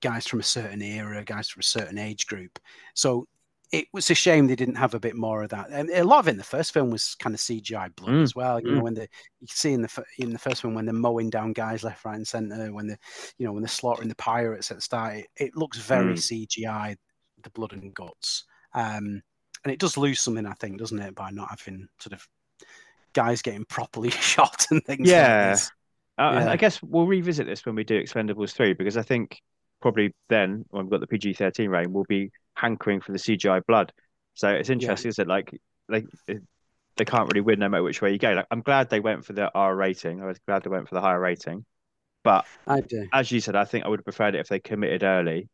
guys 0.00 0.26
from 0.26 0.40
a 0.40 0.44
certain 0.44 0.82
era, 0.82 1.24
guys 1.24 1.48
from 1.48 1.60
a 1.60 1.64
certain 1.64 1.98
age 1.98 2.26
group. 2.26 2.58
So 2.94 3.26
it 3.72 3.86
was 3.94 4.10
a 4.10 4.14
shame 4.14 4.46
they 4.46 4.54
didn't 4.54 4.74
have 4.74 4.92
a 4.92 5.00
bit 5.00 5.16
more 5.16 5.42
of 5.42 5.48
that. 5.50 5.68
And 5.70 5.88
a 5.90 6.04
lot 6.04 6.18
of 6.18 6.28
it 6.28 6.32
in 6.32 6.36
the 6.36 6.44
first 6.44 6.74
film 6.74 6.90
was 6.90 7.14
kind 7.14 7.34
of 7.34 7.40
CGI 7.40 7.94
blood 7.96 8.10
Mm, 8.12 8.22
as 8.22 8.34
well. 8.34 8.60
You 8.60 8.72
know, 8.72 8.80
mm. 8.80 8.82
when 8.82 8.94
the 8.94 9.08
you 9.40 9.46
can 9.48 9.56
see 9.56 9.72
in 9.72 9.80
the 9.80 10.04
in 10.18 10.32
the 10.32 10.38
first 10.38 10.62
one 10.62 10.74
when 10.74 10.84
they're 10.84 10.92
mowing 10.92 11.30
down 11.30 11.54
guys 11.54 11.82
left, 11.82 12.04
right, 12.04 12.16
and 12.16 12.28
center, 12.28 12.70
when 12.72 12.86
the 12.86 12.98
you 13.38 13.46
know 13.46 13.52
when 13.52 13.62
they're 13.62 13.68
slaughtering 13.68 14.08
the 14.10 14.14
pirates 14.16 14.70
at 14.70 14.76
the 14.76 14.82
start, 14.82 15.16
it, 15.16 15.26
it 15.36 15.56
looks 15.56 15.78
very 15.78 16.14
Mm. 16.14 16.46
CGI, 16.48 16.96
the 17.42 17.50
blood 17.50 17.72
and 17.72 17.94
guts. 17.94 18.44
Um, 18.74 19.22
and 19.64 19.72
it 19.72 19.78
does 19.78 19.96
lose 19.96 20.20
something, 20.20 20.44
I 20.44 20.54
think, 20.54 20.78
doesn't 20.78 20.98
it, 20.98 21.14
by 21.14 21.30
not 21.30 21.48
having 21.50 21.88
sort 21.98 22.12
of 22.12 22.26
guys 23.14 23.40
getting 23.40 23.64
properly 23.64 24.10
shot 24.10 24.66
and 24.70 24.84
things. 24.84 25.08
Yeah. 25.08 25.46
like 25.46 25.52
this. 25.52 25.70
Uh, 26.18 26.42
Yeah. 26.44 26.50
I 26.50 26.56
guess 26.56 26.82
we'll 26.82 27.06
revisit 27.06 27.46
this 27.46 27.64
when 27.64 27.74
we 27.74 27.84
do 27.84 28.00
Expendables 28.00 28.52
3 28.52 28.74
because 28.74 28.96
I 28.96 29.02
think 29.02 29.40
probably 29.80 30.14
then 30.28 30.64
when 30.70 30.84
we've 30.84 30.90
got 30.90 31.00
the 31.00 31.06
PG 31.06 31.34
13 31.34 31.70
rating, 31.70 31.92
we'll 31.92 32.04
be 32.04 32.30
hankering 32.54 33.00
for 33.00 33.12
the 33.12 33.18
CGI 33.18 33.60
blood. 33.66 33.92
So 34.34 34.48
it's 34.48 34.70
interesting, 34.70 35.08
is 35.08 35.18
it? 35.18 35.26
Like, 35.26 35.52
like 35.88 36.06
they 36.96 37.04
can't 37.04 37.28
really 37.32 37.40
win 37.40 37.58
no 37.58 37.68
matter 37.68 37.82
which 37.82 38.02
way 38.02 38.12
you 38.12 38.18
go. 38.18 38.32
Like, 38.32 38.46
I'm 38.50 38.62
glad 38.62 38.90
they 38.90 39.00
went 39.00 39.24
for 39.24 39.32
the 39.32 39.50
R 39.54 39.74
rating. 39.74 40.22
I 40.22 40.26
was 40.26 40.38
glad 40.46 40.62
they 40.62 40.70
went 40.70 40.88
for 40.88 40.94
the 40.94 41.00
higher 41.00 41.20
rating. 41.20 41.64
But 42.24 42.46
I 42.66 42.80
do. 42.80 43.08
as 43.12 43.32
you 43.32 43.40
said, 43.40 43.56
I 43.56 43.64
think 43.64 43.84
I 43.84 43.88
would 43.88 43.98
have 44.00 44.04
preferred 44.04 44.34
it 44.34 44.40
if 44.40 44.48
they 44.48 44.60
committed 44.60 45.02
early. 45.02 45.48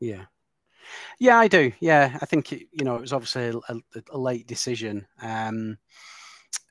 Yeah. 0.00 0.26
Yeah, 1.18 1.38
I 1.38 1.48
do. 1.48 1.72
Yeah, 1.80 2.18
I 2.20 2.26
think 2.26 2.52
it, 2.52 2.68
you 2.72 2.84
know 2.84 2.96
it 2.96 3.00
was 3.00 3.12
obviously 3.12 3.44
a, 3.68 3.74
a, 3.74 4.02
a 4.12 4.18
late 4.18 4.46
decision, 4.46 5.06
um, 5.20 5.78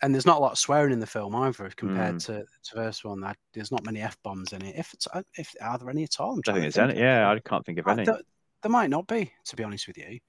and 0.01 0.13
there's 0.13 0.25
not 0.25 0.37
a 0.37 0.41
lot 0.41 0.51
of 0.53 0.57
swearing 0.57 0.93
in 0.93 0.99
the 0.99 1.05
film 1.07 1.35
either 1.35 1.69
compared 1.75 2.15
Mm. 2.15 2.25
to 2.25 2.33
to 2.43 2.75
the 2.75 2.81
first 2.81 3.03
one. 3.05 3.21
That 3.21 3.37
there's 3.53 3.71
not 3.71 3.85
many 3.85 4.01
f 4.01 4.17
bombs 4.23 4.53
in 4.53 4.63
it. 4.63 4.75
If 4.77 4.93
it's 4.93 5.07
uh, 5.13 5.23
if 5.37 5.53
are 5.61 5.77
there 5.77 5.89
any 5.89 6.03
at 6.03 6.19
all? 6.19 6.33
I'm 6.33 6.41
I 6.47 6.53
think 6.53 6.65
it's 6.65 6.77
any. 6.77 6.99
Yeah. 6.99 7.29
I 7.29 7.39
can't 7.39 7.65
think 7.65 7.79
of 7.79 7.87
any. 7.87 8.05
There, 8.05 8.19
there 8.63 8.71
might 8.71 8.89
not 8.89 9.07
be, 9.07 9.31
to 9.45 9.55
be 9.55 9.63
honest 9.63 9.87
with 9.87 9.97
you. 9.97 10.19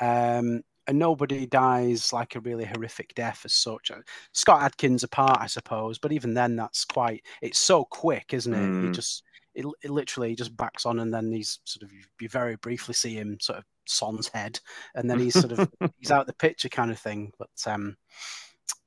Um, 0.00 0.62
and 0.86 0.98
nobody 0.98 1.44
dies 1.46 2.12
like 2.14 2.34
a 2.34 2.40
really 2.40 2.64
horrific 2.64 3.14
death 3.14 3.42
as 3.44 3.52
such. 3.52 3.90
Uh, 3.90 3.96
Scott 4.32 4.62
Adkins 4.62 5.02
apart, 5.02 5.38
I 5.40 5.46
suppose, 5.46 5.98
but 5.98 6.12
even 6.12 6.32
then, 6.32 6.56
that's 6.56 6.84
quite. 6.86 7.24
It's 7.42 7.58
so 7.58 7.84
quick, 7.84 8.32
isn't 8.32 8.54
it? 8.54 8.82
He 8.82 8.88
Mm. 8.88 8.94
just 8.94 9.22
it, 9.54 9.66
it 9.82 9.90
literally 9.90 10.34
just 10.36 10.56
backs 10.56 10.86
on, 10.86 11.00
and 11.00 11.12
then 11.12 11.32
he's 11.32 11.60
sort 11.64 11.82
of 11.82 11.90
you 12.20 12.28
very 12.28 12.56
briefly 12.56 12.94
see 12.94 13.14
him 13.14 13.38
sort 13.40 13.58
of 13.58 13.64
son's 13.86 14.28
head, 14.28 14.58
and 14.94 15.10
then 15.10 15.18
he's 15.18 15.34
sort 15.34 15.52
of 15.52 15.68
he's 15.98 16.10
out 16.10 16.26
the 16.26 16.32
picture 16.32 16.68
kind 16.68 16.90
of 16.90 16.98
thing. 16.98 17.32
But 17.38 17.50
um, 17.66 17.96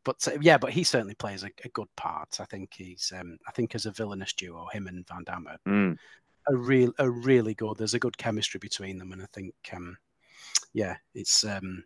but 0.03 0.27
uh, 0.27 0.37
yeah, 0.41 0.57
but 0.57 0.71
he 0.71 0.83
certainly 0.83 1.15
plays 1.15 1.43
a, 1.43 1.51
a 1.63 1.69
good 1.69 1.87
part. 1.95 2.39
I 2.39 2.45
think 2.45 2.71
he's 2.73 3.11
um, 3.17 3.37
I 3.47 3.51
think 3.51 3.75
as 3.75 3.85
a 3.85 3.91
villainous 3.91 4.33
duo, 4.33 4.67
him 4.71 4.87
and 4.87 5.07
Van 5.07 5.23
Damme 5.23 5.47
are 5.47 5.57
Mm. 5.67 5.97
are 6.47 6.55
real 6.55 6.91
are 6.99 7.11
really 7.11 7.53
good. 7.53 7.77
There's 7.77 7.93
a 7.93 7.99
good 7.99 8.17
chemistry 8.17 8.59
between 8.59 8.97
them, 8.97 9.11
and 9.11 9.21
I 9.21 9.27
think 9.33 9.53
um, 9.73 9.97
yeah, 10.73 10.97
it's 11.13 11.43
um, 11.43 11.83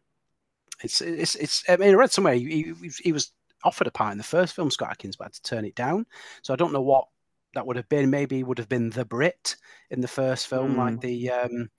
it's 0.84 1.02
it's 1.02 1.36
it's. 1.36 1.64
I 1.70 1.78
mean, 1.78 1.90
I 1.90 1.94
read 1.94 2.12
somewhere 2.12 2.36
he, 2.36 2.74
he, 2.82 2.92
he 3.04 3.12
was 3.12 3.32
offered 3.64 3.88
a 3.88 3.92
part 3.92 4.12
in 4.12 4.18
the 4.18 4.24
first 4.24 4.56
film, 4.56 4.70
Scott 4.72 4.92
Adkins, 4.92 5.16
but 5.16 5.26
had 5.26 5.34
to 5.34 5.42
turn 5.42 5.66
it 5.66 5.76
down. 5.76 6.06
So 6.44 6.54
I 6.54 6.58
don't 6.58 6.74
know 6.74 6.82
what 6.82 7.08
that 7.54 7.66
would 7.66 7.78
have 7.78 7.90
been. 7.90 8.10
Maybe 8.10 8.38
he 8.38 8.44
would 8.44 8.60
have 8.60 8.70
been 8.70 8.90
the 8.90 9.06
Brit 9.06 9.56
in 9.90 10.02
the 10.02 10.08
first 10.08 10.48
film, 10.48 10.78
like 10.78 11.02
the 11.02 11.32
um, 11.32 11.70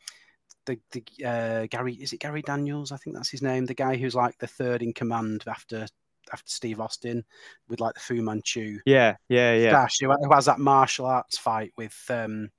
the 0.66 0.78
the 0.90 1.04
uh, 1.24 1.66
Gary 1.70 1.94
is 1.94 2.12
it 2.12 2.20
Gary 2.20 2.42
Daniels? 2.42 2.92
I 2.92 2.96
think 2.96 3.16
that's 3.16 3.30
his 3.30 3.42
name. 3.42 3.64
The 3.64 3.74
guy 3.74 3.96
who's 3.96 4.14
like 4.14 4.36
the 4.38 4.46
third 4.46 4.82
in 4.82 4.92
command 4.92 5.44
after 5.46 5.86
after 6.32 6.48
Steve 6.50 6.80
Austin 6.80 7.24
with 7.68 7.80
like 7.80 7.94
the 7.94 8.00
Fu 8.00 8.22
Manchu 8.22 8.78
Yeah, 8.86 9.16
yeah, 9.28 9.54
yeah. 9.54 9.70
Dash, 9.70 9.98
who, 10.00 10.10
who 10.12 10.32
has 10.32 10.46
that 10.46 10.58
martial 10.58 11.06
arts 11.06 11.38
fight 11.38 11.72
with 11.76 11.96
um, 12.10 12.50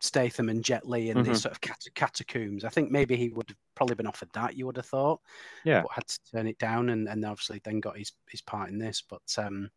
Statham 0.00 0.48
and 0.48 0.64
Jet 0.64 0.88
Li 0.88 1.10
in 1.10 1.18
Mhm. 1.18 1.24
these 1.26 1.42
sort 1.42 1.52
of 1.52 1.60
cat- 1.60 1.84
catacombs. 1.94 2.64
I 2.64 2.70
think 2.70 2.90
maybe 2.90 3.16
he 3.16 3.28
would 3.30 3.48
have 3.50 3.58
probably 3.74 3.96
been 3.96 4.06
offered 4.06 4.30
that. 4.32 4.56
You 4.56 4.66
would 4.66 4.76
have 4.76 4.86
thought, 4.86 5.20
Yeah. 5.64 5.82
but 5.82 5.92
had 5.92 6.06
to 6.06 6.18
turn 6.32 6.46
it 6.46 6.58
down, 6.58 6.88
and, 6.88 7.08
and 7.08 7.24
obviously 7.24 7.60
then 7.64 7.80
got 7.80 7.98
his 7.98 8.12
his 8.30 8.40
part 8.40 8.70
in 8.70 8.78
this. 8.78 9.02
But 9.02 9.22
um, 9.36 9.70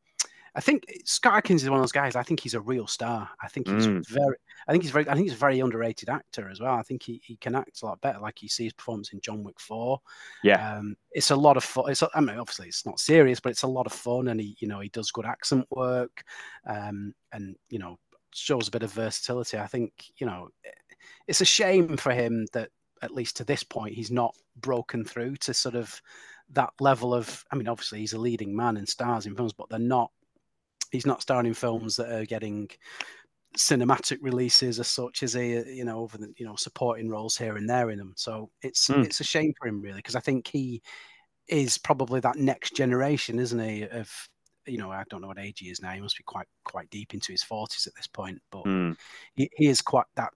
I 0.55 0.61
think 0.61 0.85
Scott 1.05 1.33
Adkins 1.35 1.63
is 1.63 1.69
one 1.69 1.79
of 1.79 1.83
those 1.83 1.91
guys. 1.91 2.15
I 2.15 2.21
think 2.21 2.39
he's 2.39 2.53
a 2.53 2.61
real 2.61 2.85
star. 2.85 3.27
I 3.41 3.47
think 3.47 3.67
he's 3.67 3.87
Mm. 3.87 4.07
very. 4.07 4.35
I 4.67 4.71
think 4.71 4.83
he's 4.83 4.91
very. 4.91 5.07
I 5.09 5.13
think 5.15 5.25
he's 5.25 5.33
a 5.33 5.37
very 5.37 5.59
underrated 5.59 6.09
actor 6.09 6.47
as 6.49 6.59
well. 6.59 6.75
I 6.75 6.83
think 6.83 7.01
he, 7.01 7.19
he 7.23 7.37
can 7.37 7.55
act 7.55 7.81
a 7.81 7.85
lot 7.85 7.99
better. 8.01 8.19
Like 8.19 8.43
you 8.43 8.49
see 8.49 8.65
his 8.65 8.73
performance 8.73 9.13
in 9.13 9.21
John 9.21 9.43
Wick 9.43 9.59
Four. 9.59 9.99
Yeah. 10.43 10.77
Um, 10.77 10.95
it's 11.11 11.31
a 11.31 11.35
lot 11.35 11.57
of 11.57 11.63
fun. 11.63 11.89
It's, 11.89 12.03
I 12.13 12.19
mean, 12.21 12.37
obviously 12.37 12.67
it's 12.67 12.85
not 12.85 12.99
serious, 12.99 13.39
but 13.39 13.49
it's 13.49 13.63
a 13.63 13.67
lot 13.67 13.87
of 13.87 13.93
fun, 13.93 14.27
and 14.27 14.39
he, 14.39 14.55
you 14.59 14.67
know, 14.67 14.79
he 14.79 14.89
does 14.89 15.09
good 15.11 15.25
accent 15.25 15.65
work, 15.71 16.23
um, 16.67 17.13
and 17.31 17.55
you 17.69 17.79
know, 17.79 17.97
shows 18.33 18.67
a 18.67 18.71
bit 18.71 18.83
of 18.83 18.91
versatility. 18.93 19.57
I 19.57 19.67
think, 19.67 19.91
you 20.17 20.27
know, 20.27 20.49
it's 21.27 21.41
a 21.41 21.45
shame 21.45 21.97
for 21.97 22.11
him 22.13 22.45
that 22.53 22.69
at 23.01 23.11
least 23.11 23.37
to 23.37 23.43
this 23.43 23.63
point 23.63 23.95
he's 23.95 24.11
not 24.11 24.35
broken 24.57 25.03
through 25.03 25.35
to 25.37 25.53
sort 25.53 25.75
of 25.75 25.99
that 26.51 26.69
level 26.79 27.13
of. 27.13 27.43
I 27.51 27.55
mean, 27.55 27.67
obviously 27.67 27.99
he's 28.01 28.13
a 28.13 28.19
leading 28.19 28.55
man 28.55 28.77
and 28.77 28.87
stars 28.87 29.25
in 29.25 29.35
films, 29.35 29.53
but 29.53 29.67
they're 29.69 29.79
not. 29.79 30.11
He's 30.93 31.05
not 31.05 31.21
starring 31.21 31.47
in 31.47 31.53
films 31.55 31.97
that 31.97 32.09
are 32.09 32.25
getting 32.25 32.69
cinematic 33.57 34.17
releases 34.21 34.79
as 34.79 34.87
such 34.87 35.21
as 35.21 35.33
he 35.33 35.53
you 35.71 35.85
know 35.85 35.99
over 35.99 36.17
the 36.17 36.33
you 36.37 36.45
know 36.45 36.55
supporting 36.55 37.09
roles 37.09 37.37
here 37.37 37.55
and 37.55 37.69
there 37.69 37.91
in 37.91 37.99
them 37.99 38.13
so 38.15 38.49
it's 38.63 38.87
Mm. 38.89 39.05
it's 39.05 39.19
a 39.19 39.23
shame 39.23 39.53
for 39.59 39.67
him 39.67 39.79
really 39.79 39.97
because 39.97 40.15
i 40.15 40.19
think 40.19 40.47
he 40.47 40.81
is 41.47 41.77
probably 41.77 42.19
that 42.21 42.37
next 42.37 42.75
generation 42.75 43.37
isn't 43.37 43.59
he 43.59 43.83
of 43.83 44.09
you 44.65 44.79
know 44.79 44.91
i 44.91 45.03
don't 45.09 45.21
know 45.21 45.27
what 45.27 45.37
age 45.37 45.59
he 45.59 45.69
is 45.69 45.81
now 45.83 45.91
he 45.91 46.01
must 46.01 46.17
be 46.17 46.23
quite 46.23 46.47
quite 46.63 46.89
deep 46.89 47.13
into 47.13 47.31
his 47.31 47.43
40s 47.43 47.85
at 47.85 47.93
this 47.95 48.07
point 48.07 48.41
but 48.51 48.63
Mm. 48.65 48.97
he, 49.35 49.49
he 49.55 49.67
is 49.67 49.81
quite 49.81 50.07
that 50.15 50.33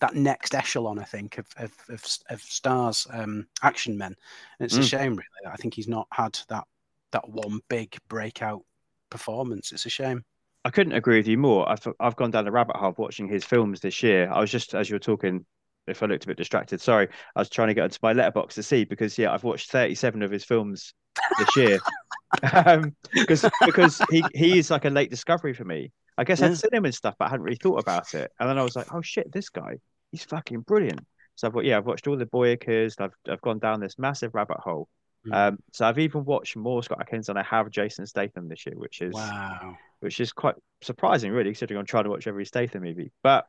that 0.00 0.16
next 0.16 0.52
echelon 0.54 0.98
i 0.98 1.04
think 1.04 1.38
of 1.38 1.46
of, 1.58 1.72
of, 1.90 2.04
of 2.30 2.40
stars 2.42 3.06
um 3.12 3.46
action 3.62 3.96
men 3.96 4.16
and 4.58 4.66
it's 4.66 4.78
a 4.78 4.80
Mm. 4.80 4.88
shame 4.88 5.10
really 5.12 5.52
i 5.52 5.56
think 5.56 5.74
he's 5.74 5.86
not 5.86 6.08
had 6.12 6.36
that 6.48 6.64
that 7.12 7.28
one 7.28 7.60
big 7.68 7.96
breakout 8.08 8.62
performance 9.10 9.72
it's 9.72 9.86
a 9.86 9.90
shame 9.90 10.22
I 10.64 10.70
couldn't 10.70 10.92
agree 10.92 11.16
with 11.18 11.28
you 11.28 11.38
more. 11.38 11.66
I've 11.68 11.86
I've 12.00 12.16
gone 12.16 12.30
down 12.30 12.44
the 12.44 12.50
rabbit 12.52 12.76
hole 12.76 12.94
watching 12.98 13.28
his 13.28 13.44
films 13.44 13.80
this 13.80 14.02
year. 14.02 14.28
I 14.30 14.40
was 14.40 14.50
just 14.50 14.74
as 14.74 14.90
you 14.90 14.96
were 14.96 15.00
talking, 15.00 15.46
if 15.86 16.02
I 16.02 16.06
looked 16.06 16.24
a 16.24 16.26
bit 16.26 16.36
distracted, 16.36 16.80
sorry. 16.80 17.08
I 17.34 17.40
was 17.40 17.48
trying 17.48 17.68
to 17.68 17.74
get 17.74 17.84
into 17.84 17.98
my 18.02 18.12
Letterboxd 18.12 18.54
to 18.54 18.62
see 18.62 18.84
because 18.84 19.16
yeah, 19.16 19.32
I've 19.32 19.44
watched 19.44 19.70
37 19.70 20.22
of 20.22 20.30
his 20.30 20.44
films 20.44 20.92
this 21.38 21.56
year. 21.56 21.78
um, 22.66 22.94
because 23.14 23.44
because 23.64 24.02
he 24.10 24.22
he 24.34 24.58
is 24.58 24.70
like 24.70 24.84
a 24.84 24.90
late 24.90 25.10
discovery 25.10 25.54
for 25.54 25.64
me. 25.64 25.92
I 26.18 26.24
guess 26.24 26.40
Yeah. 26.40 26.46
I'd 26.48 26.58
seen 26.58 26.70
him 26.74 26.84
and 26.84 26.94
stuff, 26.94 27.14
but 27.18 27.26
I 27.26 27.28
hadn't 27.30 27.44
really 27.44 27.56
thought 27.56 27.80
about 27.80 28.12
it. 28.14 28.30
And 28.38 28.48
then 28.48 28.58
I 28.58 28.62
was 28.62 28.74
like, 28.76 28.92
oh 28.92 29.00
shit, 29.00 29.32
this 29.32 29.48
guy, 29.50 29.76
he's 30.10 30.24
fucking 30.24 30.62
brilliant. 30.62 31.00
So 31.36 31.46
I've 31.46 31.54
got 31.54 31.64
yeah, 31.64 31.78
I've 31.78 31.86
watched 31.86 32.08
all 32.08 32.16
the 32.16 32.26
Boykas. 32.26 33.00
I've 33.00 33.14
I've 33.28 33.40
gone 33.40 33.60
down 33.60 33.80
this 33.80 33.98
massive 33.98 34.34
rabbit 34.34 34.58
hole. 34.58 34.88
Mm. 35.26 35.34
Um, 35.34 35.58
so 35.72 35.86
I've 35.86 35.98
even 35.98 36.24
watched 36.24 36.56
more 36.56 36.82
Scott 36.82 37.00
Adkins 37.00 37.26
than 37.26 37.36
I 37.36 37.42
have 37.42 37.70
Jason 37.70 38.06
Statham 38.06 38.48
this 38.48 38.66
year, 38.66 38.76
which 38.76 39.02
is 39.02 39.14
wow 39.14 39.76
which 40.00 40.20
is 40.20 40.32
quite 40.32 40.54
surprising, 40.80 41.32
really, 41.32 41.50
considering 41.50 41.80
I'm 41.80 41.86
trying 41.86 42.04
to 42.04 42.10
watch 42.10 42.26
every 42.28 42.46
Statham 42.46 42.82
movie. 42.84 43.10
But 43.22 43.46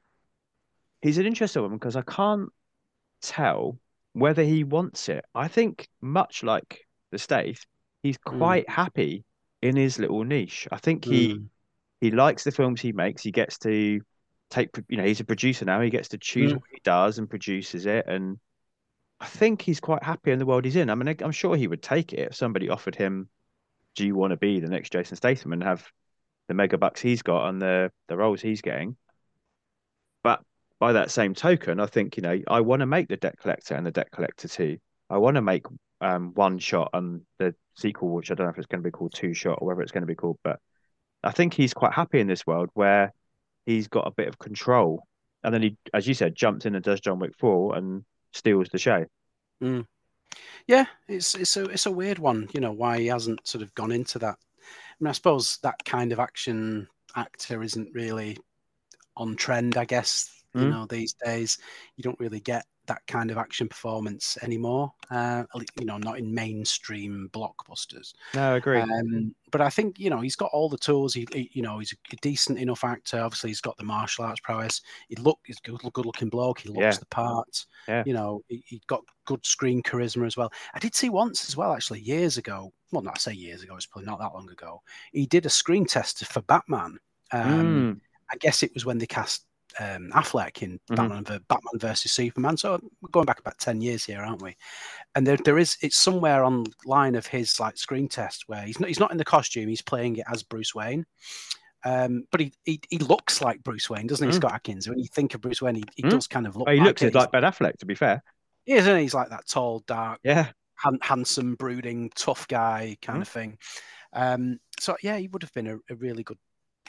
he's 1.02 1.18
an 1.18 1.26
interesting 1.28 1.62
one 1.62 1.74
because 1.74 1.96
I 1.96 2.02
can't 2.02 2.50
tell 3.22 3.78
whether 4.14 4.44
he 4.44 4.64
wants 4.64 5.10
it. 5.10 5.24
I 5.36 5.48
think, 5.48 5.88
much 6.02 6.44
like 6.44 6.88
the 7.12 7.20
Stath, 7.20 7.66
he's 8.02 8.18
Mm. 8.18 8.38
quite 8.40 8.70
happy 8.70 9.26
in 9.62 9.76
his 9.76 10.00
little 10.00 10.24
niche. 10.24 10.68
I 10.72 10.78
think 10.78 11.06
he 11.06 11.36
Mm. 11.36 11.50
he 12.02 12.12
likes 12.12 12.44
the 12.46 12.52
films 12.52 12.82
he 12.82 12.94
makes. 12.94 13.22
He 13.22 13.32
gets 13.32 13.58
to 13.60 14.02
take, 14.50 14.70
you 14.88 14.98
know, 14.98 15.04
he's 15.04 15.20
a 15.20 15.26
producer 15.26 15.66
now. 15.66 15.82
He 15.82 15.90
gets 15.90 16.10
to 16.10 16.18
choose 16.18 16.54
Mm. 16.54 16.56
what 16.56 16.70
he 16.72 16.80
does 16.84 17.20
and 17.20 17.30
produces 17.30 17.86
it. 17.86 18.08
And 18.08 18.40
I 19.20 19.26
think 19.26 19.62
he's 19.62 19.80
quite 19.80 20.04
happy 20.04 20.32
in 20.32 20.40
the 20.40 20.46
world 20.46 20.66
he's 20.66 20.76
in. 20.76 20.90
I 20.90 20.96
mean, 20.96 21.14
I'm 21.22 21.32
sure 21.32 21.56
he 21.56 21.68
would 21.68 21.84
take 21.84 22.14
it 22.14 22.30
if 22.30 22.36
somebody 22.36 22.70
offered 22.70 22.96
him, 22.96 23.30
"Do 23.96 24.06
you 24.06 24.16
want 24.16 24.32
to 24.32 24.38
be 24.38 24.60
the 24.60 24.70
next 24.70 24.92
Jason 24.92 25.18
Statham 25.18 25.54
and 25.54 25.64
have 25.64 25.92
the 26.48 26.54
mega 26.54 26.78
bucks 26.78 27.02
he's 27.02 27.22
got 27.22 27.50
and 27.50 27.62
the 27.62 27.92
the 28.08 28.18
roles 28.18 28.42
he's 28.42 28.62
getting?" 28.62 28.98
But 30.24 30.44
by 30.80 30.94
that 30.94 31.12
same 31.12 31.34
token, 31.34 31.80
I 31.80 31.86
think 31.86 32.18
you 32.18 32.24
know 32.24 32.40
I 32.48 32.62
want 32.62 32.80
to 32.82 32.86
make 32.86 33.10
the 33.10 33.18
Debt 33.18 33.38
Collector 33.40 33.76
and 33.76 33.86
the 33.86 33.92
Debt 33.92 34.12
Collector 34.12 34.48
too. 34.48 34.78
I 35.10 35.18
want 35.18 35.36
to 35.36 35.42
make 35.42 35.66
um 36.02 36.34
one 36.34 36.60
shot 36.60 36.92
and 36.94 37.26
the 37.40 37.56
sequel, 37.76 38.10
which 38.10 38.32
I 38.32 38.36
don't 38.36 38.48
know 38.48 38.52
if 38.52 38.58
it's 38.58 38.68
going 38.68 38.82
to 38.84 38.88
be 38.88 38.92
called 38.92 39.14
two 39.14 39.34
shot 39.34 39.60
or 39.62 39.68
whether 39.68 39.82
it's 39.82 39.92
going 39.92 40.04
to 40.04 40.08
be 40.08 40.16
called, 40.16 40.40
but 40.44 40.60
I 41.24 41.32
think 41.32 41.54
he's 41.54 41.74
quite 41.74 41.94
happy 41.94 42.20
in 42.22 42.28
this 42.28 42.48
world 42.48 42.70
where 42.74 43.14
he's 43.66 43.90
got 43.90 44.08
a 44.08 44.12
bit 44.12 44.30
of 44.30 44.40
control, 44.40 45.04
and 45.44 45.54
then 45.54 45.62
he, 45.62 45.78
as 45.94 46.08
you 46.08 46.14
said, 46.14 46.36
jumps 46.36 46.66
in 46.66 46.76
and 46.76 46.84
does 46.84 47.02
John 47.02 47.20
Wick 47.20 47.34
four 47.38 47.76
and 47.76 48.06
steals 48.34 48.70
the 48.70 48.78
show. 48.80 49.06
Yeah, 50.68 50.86
it's 51.08 51.36
it's 51.36 51.58
a 51.58 51.66
it's 51.66 51.86
a 51.86 51.92
weird 51.92 52.20
one, 52.20 52.48
you 52.54 52.62
know, 52.62 52.72
why 52.72 53.00
he 53.00 53.08
hasn't 53.08 53.48
sort 53.48 53.62
of 53.64 53.74
gone 53.76 53.92
into 53.92 54.20
that. 54.20 54.38
I 54.40 54.96
mean, 55.00 55.10
I 55.10 55.14
suppose 55.14 55.58
that 55.64 55.84
kind 55.86 56.12
of 56.12 56.20
action 56.20 56.88
actor 57.16 57.64
isn't 57.64 57.94
really 57.94 58.38
on 59.18 59.36
trend, 59.36 59.78
I 59.78 59.86
guess. 59.86 60.32
You 60.56 60.68
Mm. 60.68 60.72
know, 60.72 60.86
these 60.88 61.14
days 61.14 61.58
you 61.98 62.04
don't 62.04 62.20
really 62.20 62.40
get 62.40 62.66
that 62.90 63.02
kind 63.08 63.32
of 63.32 63.38
action 63.38 63.68
performance 63.70 64.38
anymore. 64.44 64.92
Uh, 65.10 65.44
you 65.80 65.86
know, 65.86 65.98
not 65.98 66.20
in 66.20 66.34
mainstream 66.34 67.30
blockbusters. 67.32 68.14
No, 68.36 68.54
I 68.54 68.58
agree. 68.58 68.80
Um, 68.82 69.34
but 69.52 69.62
I 69.62 69.70
think 69.70 69.98
you 69.98 70.10
know 70.10 70.20
he's 70.20 70.36
got 70.36 70.52
all 70.54 70.70
the 70.70 70.78
tools. 70.78 71.14
He, 71.14 71.26
he- 71.34 71.50
you 71.54 71.62
know, 71.62 71.80
he's 71.80 71.94
a 72.12 72.16
decent 72.18 72.60
enough 72.60 72.84
actor. 72.84 73.20
Obviously, 73.20 73.50
he's 73.52 73.62
got 73.62 73.78
the 73.78 73.84
martial 73.86 74.26
arts 74.26 74.42
prowess. 74.42 74.82
He 75.08 75.16
look, 75.16 75.40
he's 75.46 75.58
a 75.66 75.68
good, 75.72 75.94
good 75.94 76.06
looking 76.06 76.30
bloke. 76.30 76.60
He 76.60 76.70
looks 76.70 76.82
Yeah. 76.82 76.92
the 77.00 77.06
part. 77.08 77.66
Yeah. 77.88 78.04
You 78.06 78.14
know, 78.14 78.42
he, 78.48 78.62
he 78.68 78.82
got 78.88 79.02
good 79.26 79.46
screen 79.46 79.82
charisma 79.82 80.26
as 80.28 80.36
well. 80.38 80.52
I 80.74 80.80
did 80.80 80.94
see 80.96 81.10
once 81.10 81.48
as 81.48 81.56
well, 81.56 81.74
actually, 81.74 82.02
years 82.02 82.38
ago. 82.38 82.72
Well, 82.92 83.02
not 83.04 83.16
I 83.16 83.20
say 83.20 83.34
years 83.34 83.64
ago. 83.64 83.76
It's 83.76 83.86
probably 83.86 84.08
not 84.10 84.20
that 84.20 84.34
long 84.34 84.50
ago. 84.50 84.82
He 85.14 85.26
did 85.26 85.46
a 85.46 85.50
screen 85.50 85.86
test 85.86 86.26
for 86.26 86.42
Batman. 86.42 86.98
Um, 87.32 87.96
Mm. 87.96 88.02
I 88.32 88.38
guess 88.38 88.62
it 88.62 88.74
was 88.76 88.86
when 88.86 89.00
they 89.00 89.08
cast 89.08 89.46
um, 89.80 90.12
Affleck 90.14 90.62
in 90.62 90.80
Mhm. 90.92 90.96
Batman, 90.96 91.24
Batman 91.24 91.80
versus 91.80 92.12
Superman. 92.12 92.58
So 92.58 92.80
we're 93.02 93.10
going 93.12 93.26
back 93.26 93.40
about 93.40 93.58
ten 93.60 93.82
years 93.82 94.04
here, 94.06 94.22
aren't 94.22 94.42
we? 94.42 94.56
And 95.16 95.26
there, 95.26 95.38
there 95.38 95.58
is 95.58 95.78
it's 95.82 95.98
somewhere 95.98 96.44
online 96.44 97.16
of 97.16 97.26
his 97.26 97.60
like 97.60 97.78
screen 97.78 98.08
test 98.08 98.44
where 98.48 98.62
he's 98.64 98.80
not 98.80 98.88
he's 98.90 99.00
not 99.00 99.12
in 99.12 99.18
the 99.18 99.26
costume. 99.26 99.70
He's 99.70 99.82
playing 99.82 100.18
it 100.18 100.26
as 100.32 100.44
Bruce 100.44 100.76
Wayne. 100.76 101.06
Um, 101.86 102.26
but 102.32 102.42
he, 102.42 102.52
he 102.66 102.82
he 102.90 102.98
looks 102.98 103.42
like 103.42 103.64
Bruce 103.64 103.90
Wayne, 103.90 104.06
doesn't 104.08 104.28
he, 104.28 104.34
Mm. 104.34 104.38
Scott 104.38 104.54
Adkins? 104.54 104.90
When 104.90 105.00
you 105.00 105.08
think 105.14 105.34
of 105.34 105.42
Bruce 105.42 105.62
Wayne, 105.62 105.76
he, 105.76 105.84
he 105.96 106.04
Mm. 106.04 106.10
does 106.10 106.28
kind 106.28 106.46
of 106.46 106.58
look. 106.58 106.68
Oh, 106.68 106.72
he 106.72 106.80
like 106.80 106.88
looks 106.88 107.02
it. 107.04 107.16
like 107.16 107.32
Ben 107.32 107.44
Affleck, 107.44 107.78
to 107.78 107.86
be 107.86 107.96
fair. 107.96 108.22
He 108.66 108.74
is, 108.74 108.82
isn't 108.84 108.98
he? 108.98 109.04
He's 109.04 109.14
like 109.14 109.30
that 109.30 109.48
tall, 109.48 109.80
dark, 109.88 110.20
Yeah. 110.24 110.52
han- 110.76 111.00
handsome, 111.02 111.56
brooding, 111.56 112.12
tough 112.16 112.48
guy 112.50 112.98
kind 113.02 113.20
Mhm. 113.20 113.22
of 113.22 113.28
thing. 113.30 113.58
Um, 114.12 114.60
so 114.80 114.98
yeah, 115.02 115.18
he 115.18 115.28
would 115.30 115.42
have 115.44 115.54
been 115.54 115.68
a, 115.68 115.78
a 115.90 115.96
really 115.96 116.24
good. 116.24 116.38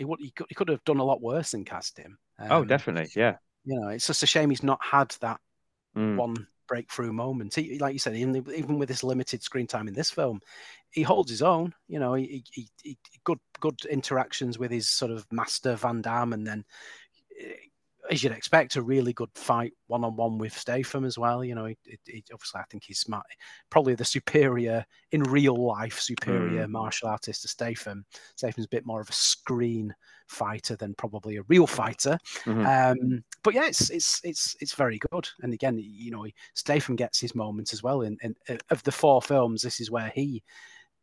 He 0.01 0.07
would 0.07 0.19
he 0.19 0.31
could, 0.31 0.47
he 0.49 0.55
could 0.55 0.71
have 0.71 0.83
done 0.85 0.97
a 0.99 1.05
lot 1.05 1.21
worse 1.21 1.51
than 1.51 1.65
cast 1.67 1.99
him. 1.99 2.17
oh, 2.41 2.61
Um, 2.63 2.67
definitely. 2.67 3.11
Yeah. 3.15 3.37
You 3.67 3.79
know, 3.79 3.89
it's 3.89 4.07
just 4.07 4.23
a 4.23 4.27
shame 4.27 4.49
he's 4.49 4.63
not 4.63 4.81
had 4.83 5.15
that 5.21 5.39
Mm. 5.97 6.17
one 6.17 6.47
breakthrough 6.69 7.13
moment. 7.13 7.55
He, 7.55 7.79
like 7.79 7.93
you 7.93 7.99
said, 7.99 8.17
even, 8.17 8.37
even 8.55 8.79
with 8.79 8.89
this 8.89 9.03
limited 9.03 9.43
screen 9.43 9.67
time 9.67 9.89
in 9.89 9.95
this 9.95 10.11
film, 10.11 10.41
he 10.93 11.03
holds 11.03 11.31
his 11.31 11.43
own. 11.43 11.75
You 11.89 11.99
know, 11.99 12.15
he, 12.15 12.45
he, 12.53 12.69
he 12.83 12.97
good 13.25 13.41
good 13.59 13.85
interactions 13.91 14.59
with 14.59 14.71
his 14.71 14.89
sort 14.89 15.11
of 15.11 15.27
master 15.31 15.75
Van 15.75 16.01
Damme, 16.01 16.33
and 16.33 16.47
then, 16.47 16.65
eh, 17.39 17.53
as 18.11 18.23
you'd 18.23 18.33
expect, 18.33 18.77
a 18.77 18.83
really 18.83 19.13
good 19.13 19.31
fight 19.35 19.73
one 19.87 20.05
on 20.05 20.17
one 20.17 20.37
with 20.37 20.57
Statham 20.57 21.05
as 21.05 21.17
well. 21.17 21.45
You 21.45 21.55
know, 21.55 21.67
he, 21.67 21.77
he, 22.07 22.25
obviously 22.33 22.61
I 22.61 22.65
think 22.69 22.85
he's 22.85 22.99
smart, 22.99 23.25
probably 23.71 23.95
the 23.95 24.05
superior 24.05 24.85
in 25.13 25.23
real 25.23 25.57
life 25.57 25.99
superior 26.01 26.67
martial 26.67 27.09
artist 27.09 27.43
to 27.43 27.49
Statham. 27.49 28.05
Statham's 28.37 28.67
a 28.67 28.71
bit 28.71 28.85
more 28.85 29.01
of 29.01 29.09
a 29.09 29.13
screen 29.15 29.95
fighter 30.27 30.77
than 30.77 30.95
probably 30.95 31.37
a 31.37 31.43
real 31.43 31.67
fighter. 31.67 32.19
Mhm. 32.45 32.67
Um, 32.67 33.25
but 33.43 33.55
yeah, 33.55 33.67
it's 33.67 33.91
it's 33.91 34.21
it's 34.25 34.57
it's 34.61 34.75
very 34.75 34.99
good. 35.11 35.29
And 35.43 35.53
again, 35.53 35.79
you 35.79 36.11
know, 36.11 36.27
Statham 36.55 36.97
gets 36.97 37.21
his 37.21 37.35
moments 37.35 37.73
as 37.73 37.83
well. 37.83 38.03
In, 38.03 38.17
in 38.23 38.35
of 38.71 38.83
the 38.83 38.93
four 38.93 39.23
films, 39.23 39.63
this 39.63 39.81
is 39.81 39.91
where 39.91 40.13
he, 40.15 40.43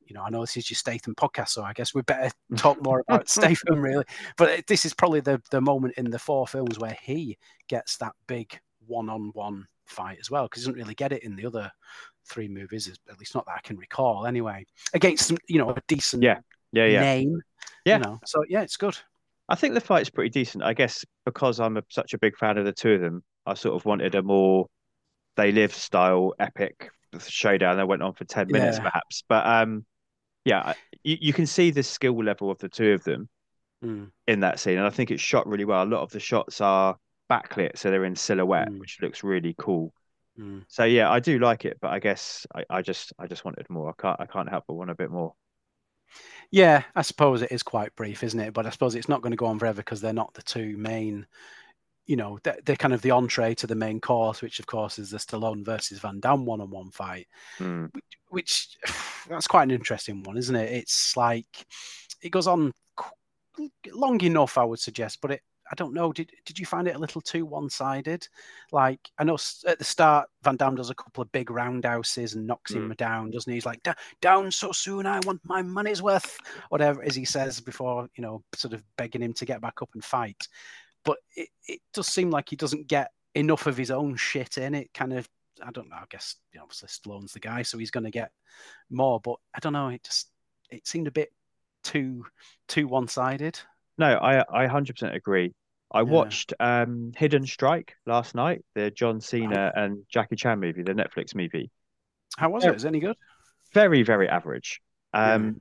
you 0.07 0.13
know, 0.15 0.23
I 0.23 0.29
know 0.29 0.41
this 0.41 0.57
is 0.57 0.69
your 0.69 0.75
Statham 0.75 1.15
podcast, 1.15 1.49
so 1.49 1.63
I 1.63 1.73
guess 1.73 1.93
we 1.93 2.01
better 2.01 2.31
talk 2.57 2.81
more 2.83 3.01
about 3.07 3.29
Statham 3.29 3.81
really. 3.81 4.05
But 4.37 4.65
this 4.67 4.85
is 4.85 4.93
probably 4.93 5.19
the 5.19 5.41
the 5.51 5.61
moment 5.61 5.95
in 5.97 6.09
the 6.09 6.19
four 6.19 6.47
films 6.47 6.79
where 6.79 6.97
he 7.01 7.37
gets 7.67 7.97
that 7.97 8.13
big 8.27 8.59
one-on-one 8.87 9.65
fight 9.85 10.17
as 10.19 10.31
well, 10.31 10.43
because 10.45 10.63
he 10.63 10.67
doesn't 10.69 10.79
really 10.81 10.95
get 10.95 11.11
it 11.11 11.23
in 11.23 11.35
the 11.35 11.45
other 11.45 11.71
three 12.29 12.47
movies, 12.47 12.87
at 13.09 13.19
least 13.19 13.35
not 13.35 13.45
that 13.45 13.55
I 13.57 13.61
can 13.61 13.77
recall. 13.77 14.25
Anyway, 14.25 14.65
against 14.93 15.31
you 15.47 15.57
know, 15.59 15.69
a 15.71 15.81
decent 15.87 16.23
Yeah. 16.23 16.39
Yeah. 16.71 16.85
Yeah. 16.85 17.01
name. 17.01 17.41
Yeah. 17.85 17.97
You 17.97 18.03
know, 18.03 18.19
so 18.25 18.43
yeah, 18.49 18.61
it's 18.61 18.77
good. 18.77 18.97
I 19.49 19.55
think 19.55 19.73
the 19.73 19.81
fight's 19.81 20.09
pretty 20.09 20.29
decent. 20.29 20.63
I 20.63 20.73
guess 20.73 21.05
because 21.25 21.59
I'm 21.59 21.77
a, 21.77 21.83
such 21.89 22.13
a 22.13 22.17
big 22.17 22.35
fan 22.37 22.57
of 22.57 22.65
the 22.65 22.73
two 22.73 22.91
of 22.91 23.01
them, 23.01 23.23
I 23.45 23.53
sort 23.53 23.75
of 23.75 23.85
wanted 23.85 24.15
a 24.15 24.23
more 24.23 24.67
they 25.37 25.51
live 25.51 25.73
style 25.73 26.33
epic 26.39 26.89
showdown 27.25 27.77
that 27.77 27.87
went 27.87 28.01
on 28.01 28.13
for 28.13 28.25
10 28.25 28.47
minutes 28.51 28.77
Yeah. 28.77 28.83
perhaps. 28.83 29.23
But 29.29 29.45
um 29.47 29.85
yeah, 30.47 30.73
you, 31.03 31.17
you 31.19 31.33
can 31.33 31.45
see 31.45 31.71
the 31.71 31.83
skill 31.83 32.23
level 32.23 32.49
of 32.49 32.57
the 32.59 32.69
two 32.69 32.93
of 32.93 33.03
them 33.03 33.29
Mm. 33.83 34.09
in 34.27 34.39
that 34.39 34.59
scene. 34.59 34.79
And 34.79 34.87
I 34.87 34.89
think 34.89 35.11
it's 35.11 35.21
shot 35.21 35.45
really 35.45 35.65
well. 35.65 35.83
A 35.83 35.85
lot 35.85 36.01
of 36.01 36.09
the 36.09 36.19
shots 36.19 36.61
are 36.61 36.97
backlit, 37.29 37.77
so 37.77 37.91
they're 37.91 38.05
in 38.05 38.15
silhouette, 38.15 38.69
Mm. 38.69 38.79
which 38.79 38.97
looks 39.03 39.23
really 39.23 39.53
cool. 39.55 39.93
Mm. 40.39 40.63
So 40.67 40.83
yeah, 40.83 41.11
I 41.11 41.19
do 41.19 41.37
like 41.37 41.63
it, 41.65 41.77
but 41.79 41.91
I 41.91 41.99
guess 41.99 42.47
I, 42.55 42.63
I 42.71 42.81
just 42.81 43.13
I 43.19 43.27
just 43.27 43.45
wanted 43.45 43.69
more. 43.69 43.89
I 43.89 44.01
can't 44.01 44.19
I 44.19 44.25
can't 44.25 44.49
help 44.49 44.63
but 44.67 44.73
want 44.73 44.89
a 44.89 44.95
bit 44.95 45.11
more. 45.11 45.35
Yeah, 46.49 46.83
I 46.95 47.01
suppose 47.03 47.41
it 47.41 47.51
is 47.51 47.61
quite 47.63 47.95
brief, 47.95 48.23
isn't 48.23 48.39
it? 48.39 48.53
But 48.53 48.65
I 48.65 48.69
suppose 48.71 48.95
it's 48.95 49.09
not 49.09 49.21
going 49.21 49.31
to 49.31 49.37
go 49.37 49.45
on 49.47 49.59
forever 49.59 49.77
because 49.77 50.01
they're 50.01 50.13
not 50.13 50.33
the 50.33 50.41
two 50.41 50.77
main, 50.77 51.27
you 52.07 52.15
know, 52.15 52.39
they're, 52.43 52.57
they're 52.65 52.75
kind 52.75 52.93
of 52.93 53.01
the 53.01 53.11
entree 53.11 53.53
to 53.55 53.67
the 53.67 53.75
main 53.75 53.99
course, 53.99 54.41
which 54.41 54.59
of 54.59 54.65
course 54.65 54.97
is 54.97 55.11
the 55.11 55.17
Stallone 55.17 55.63
versus 55.63 55.99
Van 55.99 56.19
Damme 56.19 56.45
one-on-one 56.45 56.89
fight, 56.91 57.27
Mm. 57.59 57.91
which 58.29 58.77
that's 59.29 59.47
quite 59.47 59.63
an 59.63 59.71
interesting 59.71 60.23
one, 60.23 60.37
isn't 60.37 60.55
it? 60.55 60.71
It's 60.71 61.15
like 61.15 61.45
it 62.21 62.29
goes 62.29 62.47
on 62.47 62.73
long 63.93 64.21
enough, 64.21 64.57
I 64.57 64.63
would 64.63 64.79
suggest, 64.79 65.19
but 65.21 65.31
it. 65.31 65.41
I 65.69 65.75
don't 65.75 65.93
know. 65.93 66.13
Did 66.13 66.31
did 66.45 66.57
you 66.57 66.65
find 66.65 66.87
it 66.87 66.95
a 66.95 66.97
little 66.97 67.19
too 67.19 67.45
one-sided? 67.45 68.25
Like 68.71 69.01
I 69.19 69.25
know 69.25 69.37
at 69.67 69.77
the 69.77 69.83
start, 69.83 70.29
Van 70.41 70.55
Damme 70.55 70.75
does 70.75 70.91
a 70.91 70.95
couple 70.95 71.21
of 71.21 71.29
big 71.33 71.51
roundhouses 71.51 72.35
and 72.35 72.47
knocks 72.47 72.71
him 72.71 72.93
down, 72.97 73.31
doesn't 73.31 73.51
he? 73.51 73.57
He's 73.57 73.65
like, 73.65 73.85
"Down 74.21 74.49
so 74.49 74.71
soon, 74.71 75.05
I 75.05 75.19
want 75.25 75.41
my 75.43 75.61
money's 75.61 76.01
worth," 76.01 76.37
whatever 76.69 77.03
as 77.03 77.15
he 77.15 77.25
says 77.25 77.59
before, 77.59 78.07
you 78.15 78.21
know, 78.21 78.41
sort 78.55 78.73
of 78.75 78.81
begging 78.95 79.21
him 79.21 79.33
to 79.33 79.45
get 79.45 79.59
back 79.59 79.81
up 79.81 79.89
and 79.93 80.01
fight. 80.01 80.47
But 81.07 81.19
it, 81.37 81.47
it 81.69 81.79
does 81.93 82.07
seem 82.07 82.29
like 82.31 82.49
he 82.49 82.57
doesn't 82.57 82.87
get 82.87 83.11
enough 83.33 83.65
of 83.65 83.77
his 83.77 83.91
own 83.91 84.17
shit 84.17 84.57
in 84.57 84.75
it. 84.75 84.93
Kind 84.93 85.13
of, 85.13 85.27
I 85.65 85.71
don't 85.71 85.87
know. 85.89 85.95
I 85.95 86.03
guess 86.09 86.35
you 86.51 86.59
know, 86.59 86.63
obviously 86.65 86.89
Stallone's 86.89 87.31
the 87.31 87.39
guy, 87.39 87.61
so 87.61 87.77
he's 87.77 87.91
going 87.91 88.03
to 88.03 88.11
get 88.11 88.31
more. 88.89 89.21
But 89.21 89.37
I 89.55 89.59
don't 89.59 89.71
know. 89.71 89.87
It 89.87 90.03
just 90.03 90.29
it 90.69 90.85
seemed 90.85 91.07
a 91.07 91.11
bit 91.11 91.29
too 91.85 92.25
too 92.67 92.87
one-sided. 92.89 93.57
No, 93.97 94.17
I 94.17 94.41
I 94.41 94.67
100% 94.67 95.15
agree. 95.15 95.53
I 95.93 95.99
Yeah. 95.99 96.03
watched 96.03 96.53
um 96.59 97.13
Hidden 97.15 97.45
Strike 97.45 97.95
last 98.05 98.35
night, 98.35 98.65
the 98.75 98.91
John 98.91 99.21
Cena 99.21 99.71
and 99.73 100.03
Jackie 100.09 100.35
Chan 100.35 100.59
movie, 100.59 100.83
the 100.83 100.93
Netflix 100.93 101.33
movie. 101.33 101.71
How 102.37 102.49
was 102.49 102.65
it? 102.65 102.75
Is 102.75 102.83
it 102.83 102.89
any 102.89 102.99
good? 102.99 103.15
Very, 103.73 104.03
very 104.03 104.27
average. 104.27 104.81
Um, 105.13 105.45
Yeah. 105.45 105.51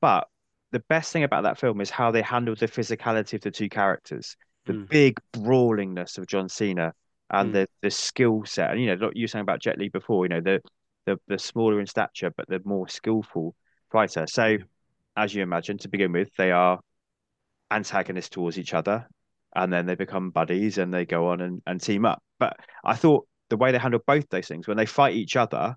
but 0.00 0.28
the 0.72 0.80
best 0.80 1.12
thing 1.12 1.22
about 1.24 1.44
that 1.44 1.58
film 1.58 1.80
is 1.80 1.90
how 1.90 2.10
they 2.10 2.22
handled 2.22 2.58
the 2.58 2.68
physicality 2.68 3.34
of 3.34 3.40
the 3.40 3.50
two 3.50 3.68
characters, 3.68 4.36
the 4.68 4.74
Mm. 4.74 4.88
big 4.88 5.18
brawlingness 5.32 6.18
of 6.18 6.28
John 6.28 6.48
Cena 6.48 6.94
and 7.30 7.50
Mm. 7.50 7.54
the 7.54 7.68
the 7.82 7.90
skill 7.90 8.44
set. 8.46 8.70
And 8.70 8.80
you 8.80 8.86
know, 8.88 9.06
like 9.06 9.16
you 9.16 9.24
were 9.24 9.28
saying 9.28 9.42
about 9.42 9.60
Jet 9.60 9.78
Li 9.78 9.88
before, 9.88 10.24
you 10.24 10.30
know, 10.30 10.40
the 10.40 10.62
the 11.06 11.18
the 11.28 11.38
smaller 11.38 11.80
in 11.80 11.86
stature 11.86 12.30
but 12.36 12.48
the 12.48 12.60
more 12.64 12.88
skillful 12.88 13.56
fighter. 13.90 14.26
So 14.28 14.58
as 15.16 15.34
you 15.34 15.42
imagine, 15.42 15.78
to 15.78 15.88
begin 15.88 16.12
with, 16.12 16.30
they 16.36 16.52
are 16.52 16.80
antagonists 17.70 18.28
towards 18.30 18.58
each 18.58 18.74
other, 18.74 19.08
and 19.56 19.72
then 19.72 19.86
they 19.86 19.96
become 19.96 20.30
buddies 20.30 20.78
and 20.78 20.94
they 20.94 21.04
go 21.04 21.28
on 21.28 21.40
and, 21.40 21.62
and 21.66 21.80
team 21.82 22.04
up. 22.04 22.22
But 22.38 22.56
I 22.84 22.94
thought 22.94 23.26
the 23.50 23.56
way 23.56 23.72
they 23.72 23.78
handled 23.78 24.06
both 24.06 24.28
those 24.30 24.46
things, 24.48 24.68
when 24.68 24.76
they 24.76 24.86
fight 24.86 25.16
each 25.16 25.36
other, 25.36 25.76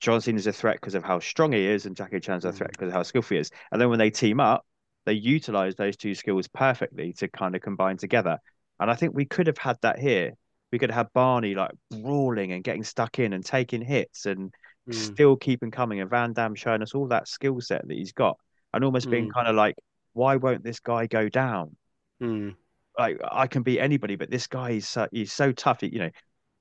John 0.00 0.20
Cena's 0.20 0.46
a 0.46 0.52
threat 0.52 0.76
because 0.80 0.94
of 0.94 1.04
how 1.04 1.20
strong 1.20 1.52
he 1.52 1.64
is, 1.66 1.86
and 1.86 1.96
Jackie 1.96 2.20
Chan's 2.20 2.44
a 2.44 2.52
threat 2.52 2.70
because 2.70 2.88
of 2.88 2.94
how 2.94 3.02
skillful 3.04 3.36
he 3.36 3.40
is. 3.40 3.50
And 3.70 3.80
then 3.80 3.88
when 3.88 3.98
they 3.98 4.10
team 4.10 4.40
up, 4.40 4.66
they 5.04 5.14
utilize 5.14 5.74
those 5.74 5.96
two 5.96 6.14
skills 6.14 6.48
perfectly 6.48 7.12
to 7.14 7.28
kind 7.28 7.54
of 7.54 7.62
combine 7.62 7.96
together. 7.96 8.38
And 8.78 8.90
I 8.90 8.94
think 8.94 9.14
we 9.14 9.24
could 9.24 9.46
have 9.46 9.58
had 9.58 9.76
that 9.82 9.98
here. 9.98 10.32
We 10.70 10.78
could 10.78 10.90
have 10.90 11.12
Barney 11.12 11.54
like 11.54 11.72
brawling 11.90 12.52
and 12.52 12.64
getting 12.64 12.84
stuck 12.84 13.18
in 13.18 13.32
and 13.32 13.44
taking 13.44 13.82
hits 13.82 14.26
and 14.26 14.52
Mm. 14.88 14.94
still 14.94 15.36
keeping 15.36 15.70
coming, 15.70 16.00
and 16.00 16.10
Van 16.10 16.32
Damme 16.32 16.56
showing 16.56 16.82
us 16.82 16.92
all 16.92 17.06
that 17.06 17.28
skill 17.28 17.60
set 17.60 17.86
that 17.86 17.96
he's 17.96 18.12
got, 18.12 18.36
and 18.74 18.82
almost 18.82 19.08
being 19.08 19.28
Mm. 19.28 19.32
kind 19.32 19.46
of 19.46 19.54
like, 19.54 19.76
why 20.12 20.34
won't 20.34 20.64
this 20.64 20.80
guy 20.80 21.06
go 21.06 21.28
down? 21.28 21.76
Mm. 22.20 22.56
Like 22.98 23.20
I 23.22 23.46
can 23.46 23.62
beat 23.62 23.78
anybody, 23.78 24.16
but 24.16 24.28
this 24.28 24.48
guy 24.48 24.70
is 24.70 24.88
so, 24.88 25.06
he's 25.12 25.32
so 25.32 25.52
tough. 25.52 25.84
You 25.84 25.98
know, 26.00 26.10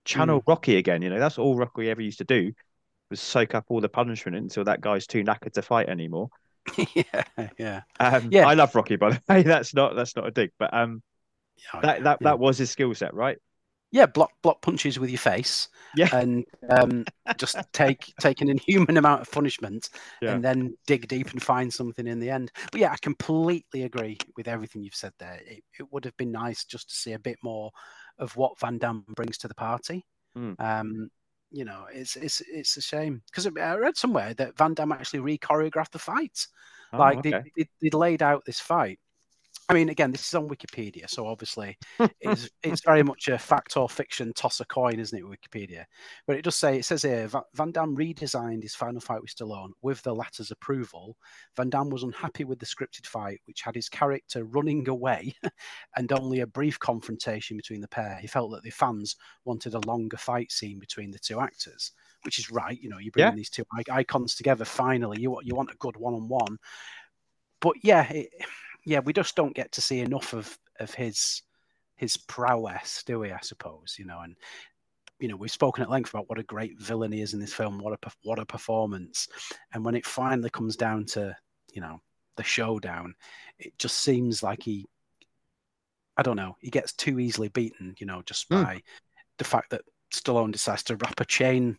channel 0.06 0.40
Mm. 0.40 0.48
Rocky 0.48 0.78
again. 0.78 1.02
You 1.02 1.10
know, 1.10 1.18
that's 1.18 1.40
all 1.40 1.58
Rocky 1.58 1.90
ever 1.90 2.02
used 2.02 2.20
to 2.20 2.24
do 2.24 2.54
was 3.10 3.20
soak 3.20 3.56
up 3.56 3.66
all 3.70 3.82
the 3.82 3.90
punishment 3.90 4.38
until 4.38 4.66
that 4.66 4.82
guy's 4.82 5.08
too 5.08 5.24
knackered 5.24 5.54
to 5.54 5.64
fight 5.64 5.90
anymore. 5.90 6.30
yeah, 6.96 7.24
yeah. 7.58 7.82
Um, 8.00 8.30
Yeah. 8.32 8.48
I 8.48 8.54
love 8.54 8.74
Rocky, 8.76 8.96
by 8.96 9.12
the 9.12 9.22
way. 9.30 9.44
That's 9.44 9.74
not 9.74 9.96
that's 9.96 10.16
not 10.16 10.28
a 10.28 10.32
dig, 10.32 10.52
but 10.60 10.74
um, 10.74 11.02
Oh, 11.74 11.80
that 11.82 12.04
that 12.04 12.18
yeah. 12.22 12.30
that 12.30 12.40
was 12.40 12.58
his 12.58 12.72
skill 12.72 12.94
set, 12.96 13.14
right? 13.14 13.38
yeah, 13.94 14.06
block 14.06 14.32
block 14.42 14.62
punches 14.62 14.98
with 14.98 15.10
your 15.10 15.20
face, 15.20 15.68
Yeah. 15.98 16.08
and 16.16 16.46
um, 16.70 17.04
just 17.38 17.58
take 17.74 18.14
take 18.22 18.40
an 18.42 18.50
inhuman 18.50 18.96
amount 18.96 19.22
of 19.22 19.30
punishment, 19.32 19.90
Yeah. 20.22 20.32
and 20.34 20.44
then 20.44 20.78
dig 20.88 21.10
deep 21.10 21.32
and 21.32 21.44
find 21.44 21.72
something 21.74 22.08
in 22.08 22.20
the 22.22 22.30
end. 22.30 22.54
But 22.72 22.80
yeah, 22.80 22.94
I 22.94 22.98
completely 23.02 23.84
agree 23.84 24.18
with 24.38 24.48
everything 24.48 24.82
you've 24.82 24.96
said 24.96 25.12
there. 25.20 25.42
It, 25.46 25.64
it 25.78 25.92
would 25.92 26.06
have 26.06 26.16
been 26.16 26.32
nice 26.32 26.64
just 26.64 26.90
to 26.90 26.96
see 26.96 27.12
a 27.14 27.20
bit 27.20 27.38
more 27.44 27.72
of 28.18 28.36
what 28.38 28.58
Van 28.62 28.78
Damme 28.78 29.04
brings 29.14 29.38
to 29.40 29.50
the 29.50 29.56
party. 29.56 30.06
Mm. 30.38 30.56
Um, 30.58 31.10
you 31.52 31.66
know, 31.66 31.86
it's 31.92 32.16
it's 32.16 32.42
it's 32.42 32.78
a 32.78 32.82
shame 32.82 33.22
because 33.28 33.46
I 33.46 33.76
read 33.76 33.98
somewhere 33.98 34.34
that 34.36 34.58
Van 34.58 34.74
Damme 34.74 34.94
actually 34.94 35.20
re-choreographed 35.20 35.92
the 35.92 36.00
fight. 36.00 36.48
Oh, 36.94 37.00
like 37.00 37.20
okay. 37.20 37.32
they, 37.32 37.52
they, 37.64 37.70
they 37.82 37.90
laid 37.98 38.22
out 38.22 38.46
this 38.46 38.60
fight. 38.60 39.00
I 39.72 39.74
mean, 39.74 39.88
again, 39.88 40.12
this 40.12 40.28
is 40.28 40.34
on 40.36 40.50
Wikipedia, 40.50 41.10
so 41.10 41.26
obviously 41.26 41.78
it's 42.20 42.50
it's 42.62 42.84
very 42.84 43.04
much 43.04 43.30
a 43.30 43.38
fact 43.38 43.78
or 43.78 43.88
fiction 43.88 44.34
toss 44.34 44.60
a 44.60 44.66
coin, 44.66 45.00
isn't 45.00 45.18
it? 45.18 45.24
Wikipedia, 45.24 45.86
but 46.28 46.36
it 46.36 46.42
does 46.44 46.58
say 46.58 46.78
it 46.78 46.84
says 46.84 47.04
here 47.04 47.30
Van 47.54 47.72
Damme 47.72 47.96
redesigned 47.96 48.64
his 48.64 48.76
final 48.76 49.00
fight 49.00 49.22
with 49.22 49.34
Stallone 49.34 49.72
with 49.82 50.02
the 50.04 50.14
latter's 50.14 50.52
approval. 50.52 51.16
Van 51.56 51.70
Damme 51.70 51.90
was 51.90 52.04
unhappy 52.04 52.44
with 52.44 52.60
the 52.60 52.66
scripted 52.66 53.06
fight, 53.06 53.40
which 53.46 53.62
had 53.62 53.74
his 53.74 53.88
character 53.88 54.44
running 54.44 54.90
away 54.90 55.34
and 55.96 56.12
only 56.12 56.42
a 56.42 56.48
brief 56.48 56.78
confrontation 56.78 57.56
between 57.56 57.80
the 57.80 57.88
pair. 57.88 58.18
He 58.20 58.28
felt 58.28 58.52
that 58.52 58.64
the 58.64 58.72
fans 58.72 59.16
wanted 59.46 59.74
a 59.74 59.88
longer 59.88 60.18
fight 60.18 60.52
scene 60.52 60.80
between 60.80 61.12
the 61.12 61.20
two 61.20 61.40
actors, 61.40 61.94
which 62.24 62.40
is 62.40 62.52
right. 62.52 62.78
You 62.78 62.90
know, 62.90 62.98
you 62.98 63.10
bring 63.12 63.26
Yeah. 63.28 63.36
these 63.36 63.50
two 63.50 63.64
icons 63.90 64.36
together. 64.36 64.66
Finally, 64.66 65.22
you 65.22 65.32
want 65.32 65.46
you 65.48 65.56
want 65.56 65.72
a 65.72 65.78
good 65.78 65.96
one 65.96 66.14
on 66.14 66.28
one. 66.28 66.58
But 67.62 67.76
yeah, 67.84 68.12
it, 68.12 68.30
yeah, 68.86 69.00
we 69.00 69.14
just 69.14 69.36
don't 69.36 69.56
get 69.56 69.72
to 69.74 69.82
see 69.82 70.00
enough 70.00 70.34
of 70.34 70.58
of 70.80 70.94
his 70.94 71.44
his 71.96 72.18
prowess, 72.18 73.04
do 73.06 73.20
we? 73.20 73.32
I 73.32 73.40
suppose 73.42 73.96
you 74.00 74.06
know, 74.06 74.20
and 74.22 74.36
you 75.20 75.28
know 75.28 75.36
we've 75.36 75.52
spoken 75.52 75.84
at 75.84 75.90
length 75.90 76.10
about 76.12 76.30
what 76.30 76.40
a 76.40 76.44
great 76.44 76.80
villain 76.80 77.12
he 77.12 77.22
is 77.22 77.34
in 77.34 77.40
this 77.40 77.54
film. 77.54 77.80
What 77.80 77.98
a 78.04 78.12
what 78.24 78.40
a 78.40 78.46
performance! 78.46 79.28
And 79.74 79.86
when 79.86 79.96
it 79.96 80.06
finally 80.06 80.50
comes 80.50 80.76
down 80.76 81.06
to 81.08 81.36
you 81.74 81.82
know 81.82 82.00
the 82.38 82.44
showdown, 82.44 83.14
it 83.60 83.78
just 83.78 83.98
seems 83.98 84.42
like 84.42 84.64
he, 84.64 84.88
I 86.18 86.24
don't 86.24 86.38
know, 86.38 86.56
he 86.60 86.70
gets 86.70 86.94
too 86.94 87.20
easily 87.20 87.50
beaten. 87.50 87.96
You 88.00 88.08
know, 88.08 88.22
just 88.26 88.50
Hmm. 88.50 88.64
by 88.64 88.82
the 89.38 89.44
fact 89.44 89.70
that 89.72 89.82
Stallone 90.12 90.52
decides 90.52 90.84
to 90.84 90.96
wrap 90.98 91.20
a 91.20 91.26
chain, 91.26 91.78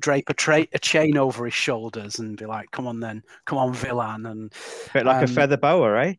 drape 0.00 0.28
a, 0.28 0.34
tra- 0.34 0.66
a 0.72 0.78
chain 0.78 1.16
over 1.16 1.44
his 1.44 1.54
shoulders, 1.54 2.18
and 2.18 2.36
be 2.36 2.46
like, 2.46 2.70
"Come 2.70 2.86
on, 2.86 3.00
then, 3.00 3.22
come 3.44 3.58
on, 3.58 3.72
villain!" 3.74 4.26
And 4.26 4.52
bit 4.94 5.06
like 5.06 5.22
a 5.22 5.24
um, 5.24 5.26
feather 5.26 5.56
boa, 5.56 6.06
eh? 6.06 6.14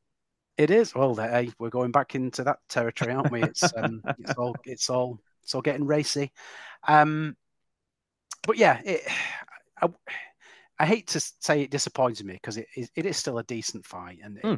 It 0.59 0.69
is. 0.71 0.93
Well, 0.93 1.15
there- 1.15 1.31
hey, 1.31 1.51
we're 1.57 1.69
going 1.69 1.91
back 1.91 2.13
into 2.15 2.43
that 2.43 2.59
territory, 2.67 3.13
aren't 3.13 3.31
we? 3.31 3.41
It's 3.43 3.63
um, 3.75 4.03
it's 4.19 4.33
all 4.37 4.55
it's 4.65 4.89
all 4.89 5.19
it's 5.43 5.55
all 5.55 5.61
getting 5.61 5.85
racy. 5.87 6.31
Um, 6.87 7.35
but 8.43 8.57
yeah, 8.57 8.79
it, 8.85 9.01
I, 9.81 9.87
I 10.79 10.85
hate 10.85 11.07
to 11.07 11.19
say 11.39 11.61
it 11.61 11.71
disappointed 11.71 12.25
me 12.25 12.33
because 12.33 12.57
it, 12.57 12.67
is- 12.75 12.91
it 12.95 13.05
is 13.05 13.17
still 13.17 13.39
a 13.39 13.43
decent 13.43 13.85
fight, 13.85 14.19
and 14.23 14.37
it- 14.37 14.43
Hmm. 14.45 14.55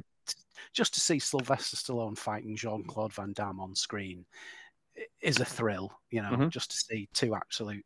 just 0.74 0.94
to 0.96 1.00
see 1.00 1.20
Sylvester 1.20 1.78
Stallone 1.78 2.18
fighting 2.18 2.56
Jean 2.56 2.84
Claude 2.84 3.14
Van 3.14 3.34
Damme 3.34 3.60
on 3.60 3.76
screen 3.76 4.26
is 5.22 5.40
a 5.40 5.46
thrill. 5.46 5.92
You 6.10 6.22
know, 6.24 6.32
Mhm. 6.32 6.50
just 6.50 6.72
to 6.72 6.78
see 6.78 7.08
two 7.14 7.36
absolute 7.36 7.86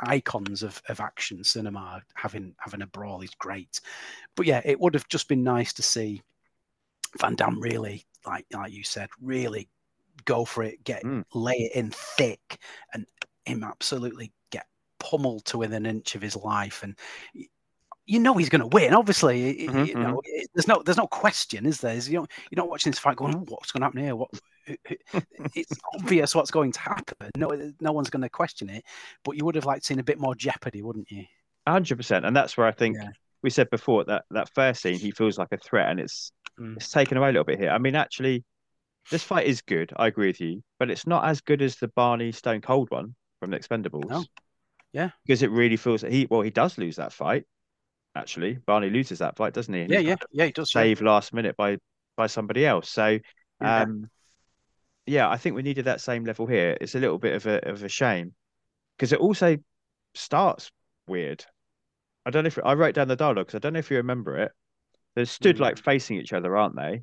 icons 0.00 0.62
of, 0.62 0.80
of 0.88 1.00
action 1.00 1.42
cinema 1.42 2.02
having 2.14 2.54
having 2.58 2.82
a 2.82 2.86
brawl 2.86 3.22
is 3.22 3.34
great. 3.38 3.80
But 4.36 4.46
yeah, 4.46 4.60
it 4.64 4.78
would 4.78 4.94
have 4.94 5.08
just 5.08 5.28
been 5.28 5.42
nice 5.42 5.72
to 5.74 5.82
see 5.82 6.22
Van 7.20 7.34
Damme 7.34 7.60
really, 7.60 8.04
like 8.26 8.46
like 8.52 8.72
you 8.72 8.84
said, 8.84 9.08
really 9.20 9.68
go 10.24 10.44
for 10.44 10.62
it, 10.62 10.82
get 10.84 11.02
Mm. 11.04 11.24
lay 11.34 11.54
it 11.54 11.72
in 11.74 11.90
thick, 11.90 12.58
and 12.92 13.06
him 13.44 13.62
absolutely 13.64 14.32
get 14.50 14.66
pummeled 14.98 15.44
to 15.46 15.58
within 15.58 15.84
an 15.86 15.96
inch 15.96 16.14
of 16.14 16.22
his 16.22 16.36
life. 16.36 16.82
And 16.82 16.96
you 18.06 18.18
know 18.20 18.34
he's 18.34 18.48
going 18.50 18.60
to 18.60 18.66
win. 18.66 18.94
Obviously, 18.94 19.66
Mhm, 19.66 19.86
you 19.86 19.94
know 19.94 20.20
it- 20.24 20.48
there's 20.54 20.68
no 20.68 20.82
there's 20.82 20.96
no 20.98 21.06
question, 21.06 21.66
is 21.66 21.80
there? 21.80 21.94
Is, 21.94 22.08
you 22.08 22.18
know, 22.18 22.26
you're 22.50 22.56
not 22.62 22.68
watching 22.68 22.90
this 22.92 22.98
fight 22.98 23.16
going, 23.16 23.34
"Oh, 23.34 23.44
what's 23.48 23.72
going 23.72 23.80
to 23.80 23.86
happen 23.86 24.02
here? 24.02 24.16
What? 24.16 24.30
who- 24.66 24.76
who-" 24.86 24.96
it's 25.54 25.78
obvious 25.94 26.34
what's 26.34 26.50
going 26.50 26.72
to 26.72 26.80
happen. 26.80 27.30
No, 27.36 27.72
no 27.80 27.92
one's 27.92 28.10
going 28.10 28.22
to 28.22 28.28
question 28.28 28.68
it. 28.70 28.84
But 29.24 29.36
you 29.36 29.44
would 29.44 29.54
have 29.54 29.64
liked 29.66 29.84
seeing 29.84 30.00
a 30.00 30.04
bit 30.04 30.18
more 30.18 30.34
jeopardy, 30.34 30.82
wouldn't 30.82 31.10
you? 31.10 31.24
hundred 31.66 31.96
percent, 31.96 32.26
and 32.26 32.36
that's 32.36 32.56
where 32.58 32.66
I 32.66 32.72
think 32.72 32.96
Yeah. 32.98 33.08
we 33.42 33.48
said 33.48 33.70
before 33.70 34.04
that 34.04 34.26
that 34.30 34.50
first 34.54 34.82
scene 34.82 34.98
he 34.98 35.10
feels 35.10 35.38
like 35.38 35.52
a 35.52 35.56
threat, 35.56 35.88
and 35.90 35.98
it's 35.98 36.30
Mm. 36.58 36.76
it's 36.76 36.90
taken 36.90 37.16
away 37.18 37.28
a 37.30 37.32
little 37.32 37.44
bit 37.44 37.58
here. 37.58 37.70
I 37.70 37.78
mean, 37.78 37.96
actually, 37.96 38.44
this 39.10 39.22
fight 39.22 39.46
is 39.46 39.60
good. 39.62 39.92
I 39.96 40.06
agree 40.06 40.28
with 40.28 40.40
you, 40.40 40.62
but 40.78 40.90
it's 40.90 41.06
not 41.06 41.24
as 41.26 41.40
good 41.40 41.62
as 41.62 41.76
the 41.76 41.88
Barney 41.88 42.32
Stone 42.32 42.60
Cold 42.62 42.90
one 42.90 43.14
from 43.40 43.50
the 43.50 43.58
Expendables. 43.58 44.08
No. 44.08 44.24
Yeah. 44.92 45.10
because 45.26 45.42
it 45.42 45.50
really 45.50 45.76
feels 45.76 46.02
that 46.02 46.12
he 46.12 46.26
well 46.30 46.42
he 46.42 46.50
does 46.50 46.78
lose 46.78 46.96
that 46.96 47.12
fight. 47.12 47.44
Actually, 48.14 48.54
Barney 48.54 48.90
loses 48.90 49.18
that 49.18 49.36
fight, 49.36 49.52
doesn't 49.52 49.74
he? 49.74 49.80
And 49.80 49.90
Yeah, 49.90 49.98
yeah, 49.98 50.16
yeah. 50.30 50.44
He 50.46 50.52
does. 50.52 50.72
yeah. 50.72 50.94
last 51.00 51.32
minute 51.34 51.56
by 51.56 51.78
by 52.16 52.28
somebody 52.28 52.64
else. 52.64 52.88
So, 52.88 53.18
Yeah. 53.60 53.80
um, 53.82 54.08
yeah, 55.06 55.28
I 55.28 55.36
think 55.36 55.56
we 55.56 55.62
needed 55.62 55.86
that 55.86 56.00
same 56.00 56.24
level 56.24 56.46
here. 56.46 56.78
It's 56.80 56.94
a 56.94 57.00
little 57.00 57.18
bit 57.18 57.34
of 57.34 57.46
a 57.46 57.68
of 57.68 57.82
a 57.82 57.88
shame 57.88 58.34
because 58.96 59.12
it 59.12 59.18
also 59.18 59.56
starts 60.14 60.70
weird. 61.08 61.44
I 62.24 62.30
don't 62.30 62.44
know 62.44 62.48
if 62.48 62.58
I 62.64 62.74
wrote 62.74 62.94
down 62.94 63.08
the 63.08 63.16
dialogue 63.16 63.46
because 63.46 63.56
I 63.56 63.60
don't 63.60 63.72
know 63.72 63.80
if 63.80 63.90
you 63.90 63.96
remember 63.96 64.38
it. 64.38 64.52
They're 65.14 65.24
stood 65.26 65.56
Mm. 65.56 65.60
like 65.60 65.78
facing 65.78 66.18
each 66.18 66.32
other, 66.32 66.56
aren't 66.56 66.76
they? 66.76 67.02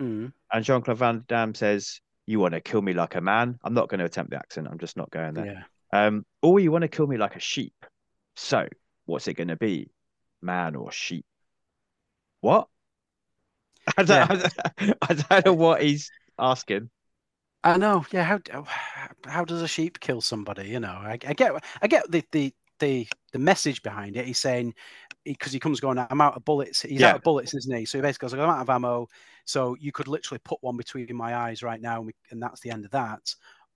Mm. 0.00 0.32
And 0.52 0.64
Jean 0.64 0.82
Claude 0.82 0.98
Van 0.98 1.24
Damme 1.28 1.54
says, 1.54 2.00
"You 2.26 2.40
want 2.40 2.54
to 2.54 2.60
kill 2.60 2.82
me 2.82 2.92
like 2.92 3.14
a 3.14 3.20
man?" 3.20 3.58
I'm 3.62 3.74
not 3.74 3.88
going 3.88 3.98
to 4.00 4.04
attempt 4.06 4.30
the 4.30 4.38
accent. 4.38 4.68
I'm 4.70 4.78
just 4.78 4.96
not 4.96 5.10
going 5.10 5.34
there. 5.34 5.46
Yeah. 5.46 6.06
Um, 6.06 6.24
or 6.42 6.60
you 6.60 6.70
want 6.70 6.82
to 6.82 6.88
kill 6.88 7.06
me 7.06 7.16
like 7.16 7.36
a 7.36 7.40
sheep. 7.40 7.74
So, 8.36 8.68
what's 9.06 9.28
it 9.28 9.34
going 9.34 9.48
to 9.48 9.56
be, 9.56 9.90
man 10.40 10.76
or 10.76 10.92
sheep? 10.92 11.26
What? 12.40 12.68
I 13.96 14.02
don't, 14.04 14.44
I 15.02 15.14
don't 15.14 15.46
know 15.46 15.54
what 15.54 15.82
he's 15.82 16.10
asking. 16.38 16.90
I 17.62 17.76
know. 17.76 18.06
Yeah. 18.10 18.22
How 18.24 18.64
how 19.26 19.44
does 19.44 19.62
a 19.62 19.68
sheep 19.68 20.00
kill 20.00 20.20
somebody? 20.20 20.68
You 20.68 20.80
know, 20.80 20.88
I, 20.88 21.18
I 21.26 21.34
get 21.34 21.52
I 21.82 21.88
get 21.88 22.10
the 22.10 22.24
the 22.32 22.54
the 22.80 23.06
the 23.32 23.38
message 23.38 23.82
behind 23.82 24.16
it. 24.16 24.26
He's 24.26 24.38
saying 24.38 24.74
because 25.24 25.52
he 25.52 25.60
comes 25.60 25.80
going, 25.80 25.98
I'm 25.98 26.20
out 26.20 26.36
of 26.36 26.44
bullets. 26.44 26.82
He's 26.82 27.00
Yeah. 27.00 27.10
out 27.10 27.16
of 27.16 27.22
bullets, 27.22 27.54
isn't 27.54 27.76
he? 27.76 27.84
So 27.84 27.98
he 27.98 28.02
basically 28.02 28.26
goes, 28.30 28.34
I'm 28.34 28.40
out 28.50 28.62
of 28.62 28.70
ammo. 28.70 29.06
So 29.44 29.76
you 29.78 29.92
could 29.92 30.08
literally 30.08 30.40
put 30.44 30.58
one 30.62 30.76
between 30.76 31.14
my 31.14 31.36
eyes 31.36 31.62
right 31.62 31.80
now, 31.80 31.98
and, 31.98 32.06
we, 32.06 32.12
and 32.30 32.42
that's 32.42 32.60
the 32.60 32.70
end 32.70 32.84
of 32.84 32.90
that. 32.92 33.34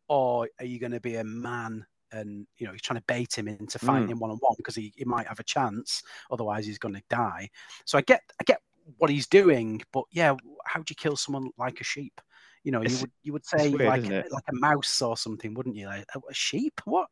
Or 0.08 0.48
are 0.58 0.64
you 0.64 0.80
going 0.80 0.92
to 0.92 1.00
be 1.00 1.16
a 1.16 1.24
man? 1.24 1.86
And 2.12 2.46
you 2.58 2.66
know 2.66 2.72
he's 2.72 2.82
trying 2.82 3.00
to 3.00 3.04
bait 3.08 3.36
him 3.36 3.48
into 3.48 3.78
fighting 3.78 4.08
Mm. 4.08 4.12
him 4.12 4.18
one 4.20 4.30
on 4.30 4.36
one 4.36 4.54
because 4.56 4.76
he, 4.76 4.92
he 4.96 5.04
might 5.04 5.26
have 5.26 5.40
a 5.40 5.44
chance. 5.44 6.02
Otherwise, 6.30 6.64
he's 6.64 6.78
going 6.78 6.94
to 6.94 7.02
die. 7.10 7.48
So 7.84 7.98
I 7.98 8.02
get 8.02 8.22
I 8.40 8.44
get 8.44 8.60
what 8.98 9.10
he's 9.10 9.26
doing, 9.26 9.82
but 9.92 10.04
yeah, 10.12 10.36
how 10.66 10.80
do 10.80 10.84
you 10.90 10.96
kill 10.96 11.16
someone 11.16 11.50
like 11.58 11.80
a 11.80 11.84
sheep? 11.84 12.20
You 12.62 12.70
know, 12.72 12.82
you 12.82 12.96
would 12.98 13.10
you 13.22 13.32
would 13.32 13.44
say 13.44 13.68
weird, 13.70 13.88
like 13.88 14.04
like 14.30 14.44
a 14.48 14.54
mouse 14.54 15.02
or 15.02 15.16
something, 15.16 15.54
wouldn't 15.54 15.76
you? 15.76 15.86
Like 15.86 16.06
a, 16.14 16.18
a 16.30 16.34
sheep? 16.34 16.80
What? 16.84 17.08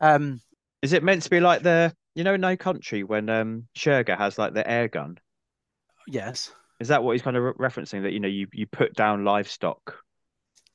Um, 0.00 0.40
Is 0.86 0.92
it 0.92 1.02
meant 1.02 1.22
to 1.22 1.30
be 1.30 1.40
like 1.40 1.62
the, 1.62 1.92
you 2.14 2.22
know, 2.22 2.36
No 2.36 2.56
Country 2.56 3.02
when 3.02 3.28
um 3.28 3.66
Chigurh 3.76 4.16
has 4.16 4.38
like 4.38 4.54
the 4.54 4.64
air 4.70 4.86
gun? 4.86 5.18
yes, 6.06 6.52
Is 6.78 6.86
that 6.88 7.02
what 7.02 7.10
he's 7.12 7.22
kind 7.22 7.36
of 7.36 7.42
re- 7.42 7.68
referencing? 7.68 8.02
That 8.02 8.12
you 8.12 8.20
know, 8.20 8.28
you 8.28 8.46
you 8.52 8.68
put 8.68 8.94
down 8.94 9.24
livestock. 9.24 9.98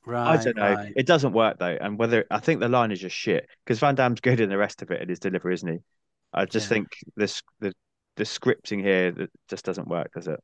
right. 0.06 0.38
I 0.38 0.44
don't 0.44 0.58
know. 0.58 0.74
right. 0.76 0.92
It 0.98 1.08
doesn't 1.08 1.32
work 1.32 1.60
though, 1.60 1.78
and 1.80 1.98
whether 1.98 2.26
I 2.30 2.40
think 2.40 2.60
the 2.60 2.68
line 2.68 2.92
is 2.92 3.00
just 3.00 3.16
shit 3.16 3.48
because 3.64 3.80
Van 3.80 3.96
Damme's 3.96 4.20
good 4.20 4.42
in 4.42 4.50
the 4.50 4.58
rest 4.58 4.82
of 4.82 4.92
it 4.92 5.02
in 5.02 5.08
his 5.08 5.20
delivery, 5.20 5.54
isn't 5.54 5.72
he? 5.72 5.80
I 6.34 6.44
just 6.44 6.66
Yeah. 6.66 6.76
think 6.76 6.88
this 7.16 7.42
the 7.62 7.74
the 8.18 8.26
scripting 8.26 8.82
here 8.84 9.14
that 9.14 9.30
just 9.50 9.64
doesn't 9.64 9.88
work, 9.88 10.12
does 10.14 10.28
it? 10.28 10.42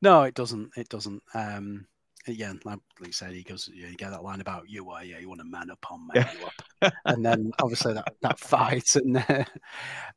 No, 0.00 0.22
it 0.22 0.34
doesn't. 0.34 0.70
It 0.76 0.88
doesn't. 0.88 1.24
Um, 1.34 1.88
yeah, 2.26 2.52
like 2.64 2.78
you 3.04 3.12
said, 3.12 3.32
he 3.32 3.42
goes, 3.42 3.68
yeah, 3.72 3.88
you 3.88 3.96
get 3.96 4.10
that 4.10 4.22
line 4.22 4.40
about 4.40 4.68
you 4.68 4.90
are, 4.90 5.04
yeah, 5.04 5.18
you 5.18 5.28
want 5.28 5.40
to 5.40 5.46
man 5.46 5.70
up 5.70 5.84
on 5.90 6.06
man 6.12 6.26
you 6.38 6.46
up, 6.46 6.92
and 7.04 7.24
then 7.24 7.52
obviously 7.62 7.92
that 7.94 8.14
that 8.22 8.38
fight, 8.38 8.96
and 8.96 9.16
uh, 9.16 9.44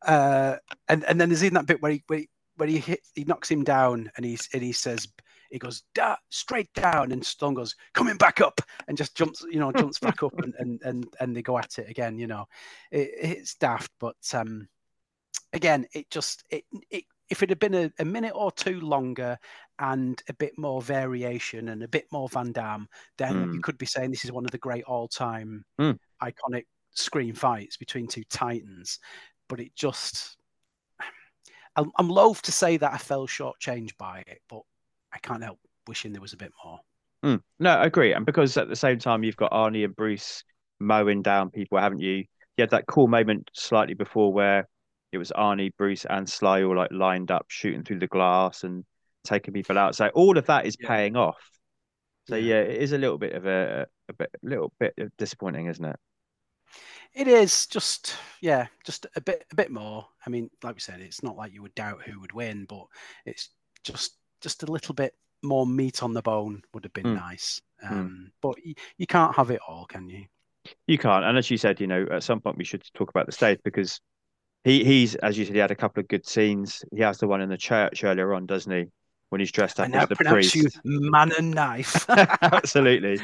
uh, 0.08 0.56
and 0.88 1.04
and 1.06 1.20
then 1.20 1.30
there's 1.30 1.44
even 1.44 1.56
that 1.56 1.66
bit 1.66 1.82
where 1.82 1.92
he 1.92 2.04
where 2.08 2.20
he, 2.20 2.30
where 2.56 2.70
he 2.70 2.78
hit, 2.80 3.02
he 3.14 3.24
knocks 3.24 3.52
him 3.52 3.64
down, 3.64 4.10
and 4.16 4.26
he's 4.26 4.48
and 4.54 4.64
he 4.64 4.72
says. 4.72 5.08
He 5.50 5.60
goes 5.60 5.84
da- 5.96 6.18
straight 6.30 6.74
down, 6.74 7.14
and 7.14 7.26
Stone 7.26 7.54
goes 7.54 7.74
coming 7.94 8.18
back 8.18 8.42
up, 8.42 8.60
and 8.90 8.98
just 8.98 9.16
jumps, 9.16 9.46
you 9.50 9.62
know, 9.62 9.72
jumps 9.72 9.98
back 9.98 10.22
up, 10.22 10.38
and, 10.40 10.54
and 10.60 10.82
and 10.84 11.08
and 11.22 11.34
they 11.34 11.42
go 11.42 11.58
at 11.58 11.80
it 11.80 11.90
again. 11.90 12.20
You 12.20 12.28
know, 12.28 12.50
it, 12.92 13.12
it's 13.18 13.56
daft, 13.56 13.90
but 13.98 14.18
um, 14.34 14.68
again, 15.54 15.86
it 15.94 16.10
just 16.10 16.44
it, 16.50 16.66
it 16.90 17.06
if 17.30 17.44
it 17.44 17.50
had 17.50 17.60
been 17.60 17.74
a, 17.74 17.92
a 18.00 18.06
minute 18.06 18.34
or 18.36 18.52
two 18.52 18.80
longer 18.80 19.38
and 19.80 20.22
a 20.30 20.34
bit 20.34 20.58
more 20.58 20.82
variation 20.82 21.70
and 21.70 21.84
a 21.84 21.88
bit 21.88 22.06
more 22.12 22.30
Van 22.30 22.52
Damme, 22.52 22.88
then 23.18 23.54
you 23.54 23.60
Mm. 23.60 23.64
could 23.64 23.78
be 23.78 23.86
saying 23.86 24.12
this 24.12 24.26
is 24.26 24.32
one 24.32 24.46
of 24.46 24.52
the 24.52 24.58
great 24.58 24.84
all-time 24.86 25.66
Mm. 25.80 26.00
iconic 26.22 26.66
screen 26.92 27.34
fights 27.34 27.78
between 27.78 28.08
two 28.08 28.24
titans. 28.26 29.00
But 29.50 29.60
it 29.60 29.76
just, 29.76 30.38
I'm, 31.76 31.92
I'm 31.98 32.10
loath 32.10 32.42
to 32.44 32.52
say 32.52 32.78
that 32.78 32.94
I 32.94 32.98
fell 32.98 33.28
shortchanged 33.28 33.98
by 33.98 34.24
it, 34.28 34.42
but 34.50 34.62
I 35.14 35.20
can't 35.20 35.44
help 35.44 35.60
wishing 35.88 36.12
there 36.12 36.22
was 36.22 36.34
a 36.34 36.38
bit 36.38 36.52
more. 36.64 36.80
Mm. 37.24 37.42
No, 37.60 37.72
I 37.72 37.86
agree. 37.86 38.14
And 38.14 38.26
because 38.26 38.58
at 38.58 38.70
the 38.70 38.76
same 38.76 39.00
time 39.00 39.24
you've 39.24 39.36
got 39.38 39.52
Arnie 39.52 39.86
and 39.86 39.96
Bruce 39.96 40.44
mowing 40.80 41.22
down 41.22 41.50
people, 41.52 41.78
haven't 41.78 42.00
you? 42.02 42.26
You 42.58 42.64
had 42.64 42.72
that 42.72 42.88
cool 42.88 43.08
moment 43.08 43.50
slightly 43.54 43.94
before 43.94 44.34
where 44.34 44.68
it 45.18 45.20
was 45.20 45.32
Arnie, 45.36 45.76
Bruce, 45.78 46.06
and 46.06 46.30
Sly 46.30 46.64
all 46.64 46.76
like 46.78 46.92
lined 46.92 47.32
up 47.32 47.46
shooting 47.50 47.84
through 47.84 48.00
the 48.00 48.08
glass 48.08 48.64
and 48.64 48.86
taking 49.26 49.54
people 49.54 49.78
out. 49.78 49.96
So 49.96 50.10
all 50.10 50.38
of 50.38 50.46
that 50.48 50.66
is 50.66 50.78
Yeah. 50.80 50.88
paying 50.88 51.16
off. 51.16 51.38
So 52.30 52.36
Yeah. 52.36 52.56
yeah, 52.56 52.62
it 52.62 52.82
is 52.82 52.92
a 52.94 52.98
little 52.98 53.18
bit 53.18 53.34
of 53.34 53.46
a 53.46 53.88
a 54.10 54.14
bit, 54.14 54.30
little 54.44 54.72
bit 54.80 54.94
disappointing, 55.18 55.68
isn't 55.68 55.84
it? 55.84 55.98
It 57.14 57.28
is 57.28 57.68
just 57.68 58.16
yeah, 58.42 58.68
just 58.86 59.08
a 59.16 59.22
bit 59.22 59.46
a 59.52 59.56
bit 59.56 59.72
more. 59.72 60.08
I 60.26 60.30
mean, 60.30 60.50
like 60.64 60.76
we 60.76 60.82
said, 60.82 61.02
it's 61.02 61.24
not 61.24 61.36
like 61.36 61.54
you 61.54 61.62
would 61.62 61.76
doubt 61.76 62.04
who 62.04 62.20
would 62.20 62.34
win, 62.34 62.66
but 62.66 62.86
it's 63.26 63.50
just 63.84 64.18
just 64.42 64.64
a 64.64 64.72
little 64.72 64.94
bit 64.94 65.16
more 65.44 65.66
meat 65.66 66.04
on 66.04 66.14
the 66.14 66.22
bone 66.22 66.62
would 66.74 66.84
have 66.84 66.94
been 66.94 67.14
Mm. 67.14 67.16
nice. 67.16 67.62
Um, 67.84 68.32
But 68.42 68.64
you, 68.64 68.76
you 68.98 69.08
can't 69.08 69.36
have 69.36 69.52
it 69.52 69.62
all, 69.68 69.86
can 69.86 70.10
you? 70.10 70.26
You 70.86 70.98
can't, 70.98 71.24
and 71.26 71.38
as 71.38 71.50
you 71.50 71.58
said, 71.58 71.80
you 71.80 71.88
know, 71.88 72.06
at 72.12 72.24
some 72.24 72.42
point 72.42 72.58
we 72.58 72.64
should 72.64 72.84
talk 72.94 73.10
about 73.10 73.26
the 73.26 73.32
Stath 73.32 73.60
because 73.64 74.00
he 74.68 74.84
he's 74.84 75.16
as 75.16 75.38
you 75.38 75.46
said, 75.46 75.56
he 75.56 75.60
had 75.62 75.72
a 75.72 75.76
couple 75.76 76.02
of 76.02 76.08
good 76.08 76.28
scenes. 76.28 76.84
He 76.96 77.02
has 77.02 77.18
the 77.18 77.28
one 77.28 77.42
in 77.42 77.50
the 77.50 77.58
church 77.58 78.04
earlier 78.04 78.34
on, 78.34 78.46
doesn't 78.46 78.72
he? 78.72 78.86
When 79.30 79.40
he's 79.40 79.52
dressed 79.52 79.80
I 79.80 79.86
up 79.86 79.90
now 79.92 80.02
as 80.04 80.10
the 80.10 80.16
priest. 80.18 80.56
you 80.56 80.70
man 80.84 81.32
and 81.38 81.52
knife. 81.52 82.06
Absolutely. 82.10 83.20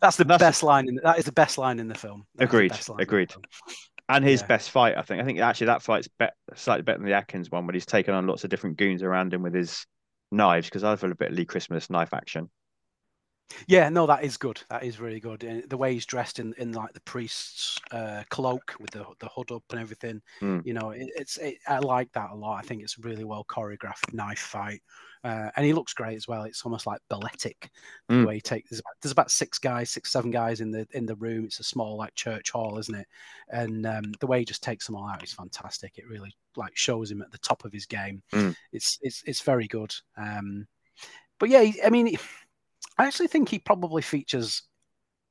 That's 0.00 0.16
the 0.16 0.24
That's- 0.24 0.40
best 0.40 0.62
line 0.62 0.88
in 0.88 0.94
the, 0.96 1.00
that 1.02 1.18
is 1.18 1.24
the 1.24 1.32
best 1.32 1.58
line 1.58 1.78
in 1.80 1.88
the 1.88 1.94
film. 1.94 2.24
That 2.36 2.44
Agreed, 2.44 2.70
best 2.70 2.88
line 2.88 2.94
in 2.96 2.98
the 2.98 3.02
agreed. 3.02 3.32
And 4.08 4.24
his 4.24 4.40
Yeah. 4.40 4.46
best 4.46 4.70
fight, 4.70 4.96
I 4.96 5.02
think. 5.02 5.20
I 5.20 5.24
think 5.24 5.38
actually 5.40 5.66
that 5.66 5.82
fight's 5.82 6.08
bet 6.18 6.34
slightly 6.54 6.82
better 6.82 6.98
than 6.98 7.06
the 7.08 7.12
Adkins 7.14 7.50
one, 7.50 7.66
when 7.66 7.74
he's 7.74 7.84
taken 7.86 8.14
on 8.14 8.26
lots 8.26 8.44
of 8.44 8.50
different 8.50 8.76
goons 8.76 9.02
around 9.02 9.34
him 9.34 9.42
with 9.42 9.54
his 9.54 9.84
knives. 10.30 10.68
Because 10.68 10.84
I 10.84 10.96
feel 10.96 11.10
a 11.12 11.14
bit 11.16 11.30
of 11.32 11.36
Lee 11.36 11.44
Christmas 11.44 11.90
knife 11.90 12.14
action. 12.14 12.48
Yeah, 13.66 13.88
no, 13.88 14.06
that 14.06 14.24
is 14.24 14.36
good. 14.36 14.60
That 14.68 14.84
is 14.84 15.00
really 15.00 15.20
good. 15.20 15.42
And 15.42 15.68
the 15.70 15.76
way 15.76 15.94
he's 15.94 16.04
dressed 16.06 16.38
in, 16.38 16.52
in 16.58 16.72
like 16.72 16.92
the 16.92 17.00
priest's 17.00 17.78
uh, 17.90 18.22
cloak 18.28 18.74
with 18.78 18.90
the 18.90 19.06
the 19.20 19.28
hood 19.28 19.50
up 19.50 19.62
and 19.70 19.80
everything, 19.80 20.20
Mm. 20.40 20.64
you 20.66 20.74
know, 20.74 20.90
it, 20.90 21.08
it's 21.16 21.38
it, 21.38 21.56
I 21.66 21.78
like 21.78 22.12
that 22.12 22.30
a 22.30 22.34
lot. 22.34 22.58
I 22.58 22.62
think 22.62 22.82
it's 22.82 22.98
a 22.98 23.02
really 23.02 23.24
well 23.24 23.44
choreographed 23.48 24.12
knife 24.12 24.38
fight, 24.38 24.82
uh, 25.24 25.50
and 25.56 25.64
he 25.64 25.72
looks 25.72 25.94
great 25.94 26.16
as 26.16 26.28
well. 26.28 26.42
It's 26.42 26.62
almost 26.64 26.86
like 26.86 27.00
balletic 27.08 27.70
the 28.08 28.16
Mm. 28.16 28.26
way 28.26 28.34
he 28.34 28.40
takes. 28.42 28.68
There's 28.68 28.80
about, 28.80 28.94
there's 29.00 29.12
about 29.12 29.30
six 29.30 29.58
guys, 29.58 29.88
six 29.90 30.12
seven 30.12 30.30
guys 30.30 30.60
in 30.60 30.70
the 30.70 30.86
in 30.92 31.06
the 31.06 31.16
room. 31.16 31.46
It's 31.46 31.60
a 31.60 31.64
small 31.64 31.96
like 31.96 32.14
church 32.14 32.50
hall, 32.50 32.78
isn't 32.78 32.94
it? 32.94 33.06
And 33.48 33.86
um, 33.86 34.12
the 34.20 34.26
way 34.26 34.40
he 34.40 34.44
just 34.44 34.62
takes 34.62 34.86
them 34.86 34.94
all 34.96 35.08
out 35.08 35.24
is 35.24 35.32
fantastic. 35.32 35.96
It 35.96 36.06
really 36.08 36.34
like 36.56 36.76
shows 36.76 37.10
him 37.10 37.22
at 37.22 37.32
the 37.32 37.38
top 37.38 37.64
of 37.64 37.72
his 37.72 37.86
game. 37.86 38.22
Mm. 38.32 38.54
It's 38.72 38.98
it's 39.00 39.22
it's 39.26 39.40
very 39.40 39.66
good. 39.66 39.94
Um, 40.18 40.66
but 41.38 41.48
yeah, 41.48 41.64
I 41.82 41.88
mean. 41.88 42.14
I 42.98 43.06
actually 43.06 43.28
think 43.28 43.48
he 43.48 43.58
probably 43.58 44.02
features 44.02 44.62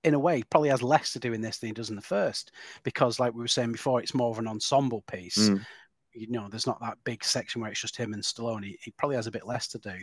in 0.04 0.14
a 0.14 0.20
way 0.20 0.44
probably 0.50 0.70
has 0.70 0.82
less 0.82 1.12
to 1.14 1.20
do 1.20 1.34
in 1.34 1.42
this 1.42 1.58
than 1.58 1.68
he 1.68 1.74
does 1.74 1.90
in 1.90 1.96
the 1.96 2.02
first 2.02 2.52
because 2.84 3.20
like 3.20 3.34
we 3.34 3.42
were 3.42 3.48
saying 3.48 3.72
before 3.72 4.00
it's 4.02 4.14
more 4.14 4.32
of 4.32 4.40
an 4.40 4.48
ensemble 4.48 5.04
piece. 5.12 5.50
Mm. 5.50 5.66
you 6.14 6.30
know 6.30 6.48
there's 6.50 6.68
not 6.68 6.80
that 6.80 6.98
big 7.04 7.24
section 7.24 7.62
where 7.62 7.72
it's 7.72 7.82
just 7.82 7.98
him 7.98 8.14
and 8.14 8.24
Stallone. 8.24 8.64
He, 8.64 8.78
he 8.82 8.92
probably 8.92 9.16
has 9.16 9.28
a 9.28 9.32
bit 9.32 9.46
less 9.46 9.68
to 9.70 9.80
do. 9.80 9.96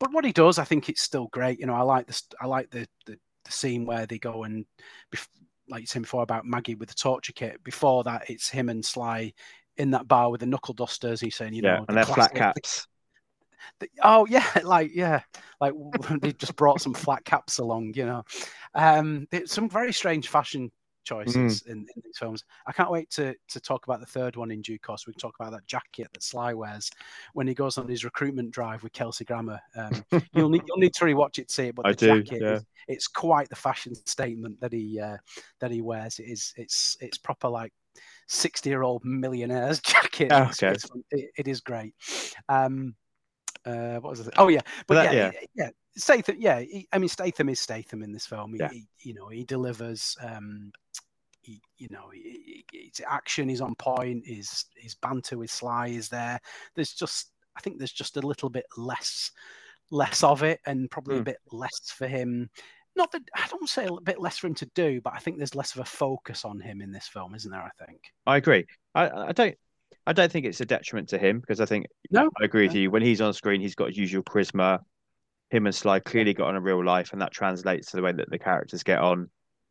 But 0.00 0.12
what 0.12 0.24
he 0.24 0.32
does 0.32 0.58
I 0.58 0.64
think 0.64 0.88
it's 0.88 1.02
still 1.02 1.28
great. 1.32 1.60
You 1.60 1.66
know 1.66 1.74
I 1.74 1.82
like 1.82 2.06
this 2.06 2.22
I 2.40 2.46
like 2.46 2.70
the 2.70 2.86
the, 3.06 3.18
the 3.44 3.52
scene 3.52 3.84
where 3.84 4.06
they 4.06 4.18
go 4.18 4.44
and 4.44 4.64
bef- 5.14 5.28
like 5.68 5.82
you 5.82 5.86
said 5.86 6.02
before 6.02 6.22
about 6.22 6.46
Maggie 6.46 6.76
with 6.76 6.88
the 6.88 6.94
torture 6.94 7.32
kit. 7.32 7.62
Before 7.62 8.04
that 8.04 8.30
it's 8.30 8.48
him 8.48 8.68
and 8.68 8.84
Sly 8.84 9.32
in 9.76 9.90
that 9.90 10.08
bar 10.08 10.30
with 10.30 10.40
the 10.40 10.46
knuckle 10.46 10.74
dusters. 10.74 11.20
He's 11.20 11.34
saying 11.34 11.54
you 11.54 11.62
yeah, 11.62 11.76
know 11.76 11.84
and 11.88 11.88
the 11.88 11.92
they're 11.94 12.14
flat 12.14 12.34
caps. 12.34 12.86
The- 13.80 13.90
oh 14.02 14.26
yeah 14.26 14.46
like 14.64 14.90
yeah 14.94 15.20
like 15.60 15.72
they 16.20 16.32
just 16.32 16.56
brought 16.56 16.80
some 16.80 16.94
flat 16.94 17.24
caps 17.24 17.58
along 17.58 17.92
you 17.94 18.06
know. 18.06 18.24
Um 18.74 19.26
some 19.46 19.68
very 19.68 19.92
strange 19.92 20.28
fashion 20.28 20.70
choices 21.04 21.62
in, 21.62 21.78
in 21.78 22.02
these 22.04 22.16
films. 22.16 22.44
I 22.64 22.70
can't 22.72 22.90
wait 22.90 23.10
to 23.10 23.34
to 23.48 23.60
talk 23.60 23.86
about 23.86 23.98
the 23.98 24.06
third 24.06 24.36
one 24.36 24.52
in 24.52 24.62
due 24.62 24.78
course. 24.78 25.04
We 25.06 25.12
can 25.12 25.18
talk 25.20 25.34
about 25.40 25.50
that 25.52 25.66
jacket 25.66 26.06
that 26.12 26.22
sly 26.22 26.54
wears 26.54 26.90
when 27.32 27.48
he 27.48 27.54
goes 27.54 27.76
on 27.76 27.88
his 27.88 28.04
recruitment 28.04 28.52
drive 28.52 28.82
with 28.84 28.92
kelsey 28.92 29.24
grammer. 29.24 29.58
Um 29.76 30.04
you'll 30.32 30.48
need 30.48 30.62
you'll 30.66 30.78
need 30.78 30.94
to 30.94 31.04
rewatch 31.04 31.38
it 31.38 31.48
to 31.48 31.54
see 31.54 31.66
it 31.68 31.74
but 31.74 31.86
I 31.86 31.90
the 31.92 31.96
do, 31.96 32.22
jacket 32.22 32.42
yeah. 32.42 32.54
is, 32.54 32.64
it's 32.88 33.06
quite 33.08 33.48
the 33.48 33.56
fashion 33.56 33.94
statement 33.94 34.60
that 34.60 34.72
he 34.72 35.00
uh 35.00 35.16
that 35.60 35.70
he 35.72 35.82
wears. 35.82 36.18
It 36.20 36.24
is 36.28 36.52
it's 36.56 36.96
it's 37.00 37.18
proper 37.18 37.48
like 37.48 37.72
60 38.28 38.70
year 38.70 38.82
old 38.82 39.04
millionaire's 39.04 39.80
jacket. 39.94 40.26
It's- 40.26 40.62
okay. 40.62 40.72
it's- 40.74 40.88
it- 41.10 41.30
it 41.36 41.48
is 41.48 41.60
great. 41.60 41.94
Um 42.48 42.94
uh, 43.64 43.96
what 44.00 44.10
was 44.10 44.20
it? 44.26 44.34
Oh 44.36 44.48
yeah, 44.48 44.60
but 44.86 44.94
that- 44.94 45.14
yeah, 45.14 45.30
yeah, 45.54 45.70
Statham. 45.96 46.36
Yeah, 46.38 46.60
he, 46.60 46.88
I 46.92 46.98
mean 46.98 47.08
Statham 47.08 47.48
is 47.48 47.60
Statham 47.60 48.02
in 48.02 48.12
this 48.12 48.26
film. 48.26 48.52
He, 48.54 48.58
Yeah. 48.60 48.70
he- 48.70 48.88
you 49.00 49.14
know, 49.14 49.28
he 49.28 49.44
delivers. 49.44 50.16
Um, 50.20 50.72
he, 51.42 51.60
you 51.76 51.88
know, 51.90 52.10
his 52.72 53.00
action 53.06 53.50
is 53.50 53.60
on 53.60 53.74
point. 53.76 54.26
His 54.26 54.64
his 54.76 54.94
banter 54.94 55.38
with 55.38 55.50
Sly 55.50 55.88
is 55.88 56.08
there. 56.08 56.40
There's 56.74 56.92
just, 56.92 57.32
I 57.56 57.60
think, 57.60 57.78
there's 57.78 57.92
just 57.92 58.16
a 58.16 58.20
little 58.26 58.48
bit 58.48 58.66
less, 58.76 59.30
less 59.90 60.22
of 60.22 60.42
it, 60.44 60.60
and 60.66 60.90
probably 60.90 61.16
a 61.16 61.18
Hmm. 61.18 61.24
bit 61.24 61.38
less 61.50 61.90
for 61.90 62.06
him. 62.06 62.48
Not 62.94 63.10
that 63.12 63.22
I 63.34 63.46
don't 63.48 63.68
say 63.68 63.86
a 63.86 64.00
bit 64.02 64.20
less 64.20 64.38
for 64.38 64.46
him 64.46 64.54
to 64.56 64.66
do, 64.74 65.00
but 65.00 65.14
I 65.14 65.18
think 65.18 65.38
there's 65.38 65.54
less 65.54 65.74
of 65.74 65.80
a 65.80 65.84
focus 65.84 66.44
on 66.44 66.60
him 66.60 66.80
in 66.82 66.92
this 66.92 67.08
film, 67.08 67.34
isn't 67.34 67.50
there? 67.50 67.62
I 67.62 67.84
think. 67.86 68.12
I 68.26 68.36
agree. 68.36 68.66
I, 68.94 69.10
I 69.10 69.32
don't. 69.32 69.56
I 70.06 70.12
don't 70.12 70.30
think 70.30 70.46
it's 70.46 70.60
a 70.60 70.66
detriment 70.66 71.08
to 71.10 71.18
him 71.18 71.40
because 71.40 71.60
I 71.60 71.66
think 71.66 71.86
No, 72.10 72.30
I 72.40 72.44
agree 72.44 72.66
with 72.66 72.76
you. 72.76 72.90
When 72.90 73.02
he's 73.02 73.20
on 73.20 73.32
screen, 73.34 73.60
he's 73.60 73.74
got 73.74 73.88
his 73.88 73.98
usual 73.98 74.22
charisma. 74.22 74.80
Him 75.50 75.66
and 75.66 75.74
Sly 75.74 76.00
clearly 76.00 76.32
got 76.34 76.48
on 76.48 76.56
in 76.56 76.62
real 76.62 76.84
life, 76.84 77.12
and 77.12 77.20
that 77.20 77.32
translates 77.32 77.90
to 77.90 77.96
the 77.96 78.02
way 78.02 78.12
that 78.12 78.30
the 78.30 78.38
characters 78.38 78.82
get 78.82 78.98
on 79.00 79.28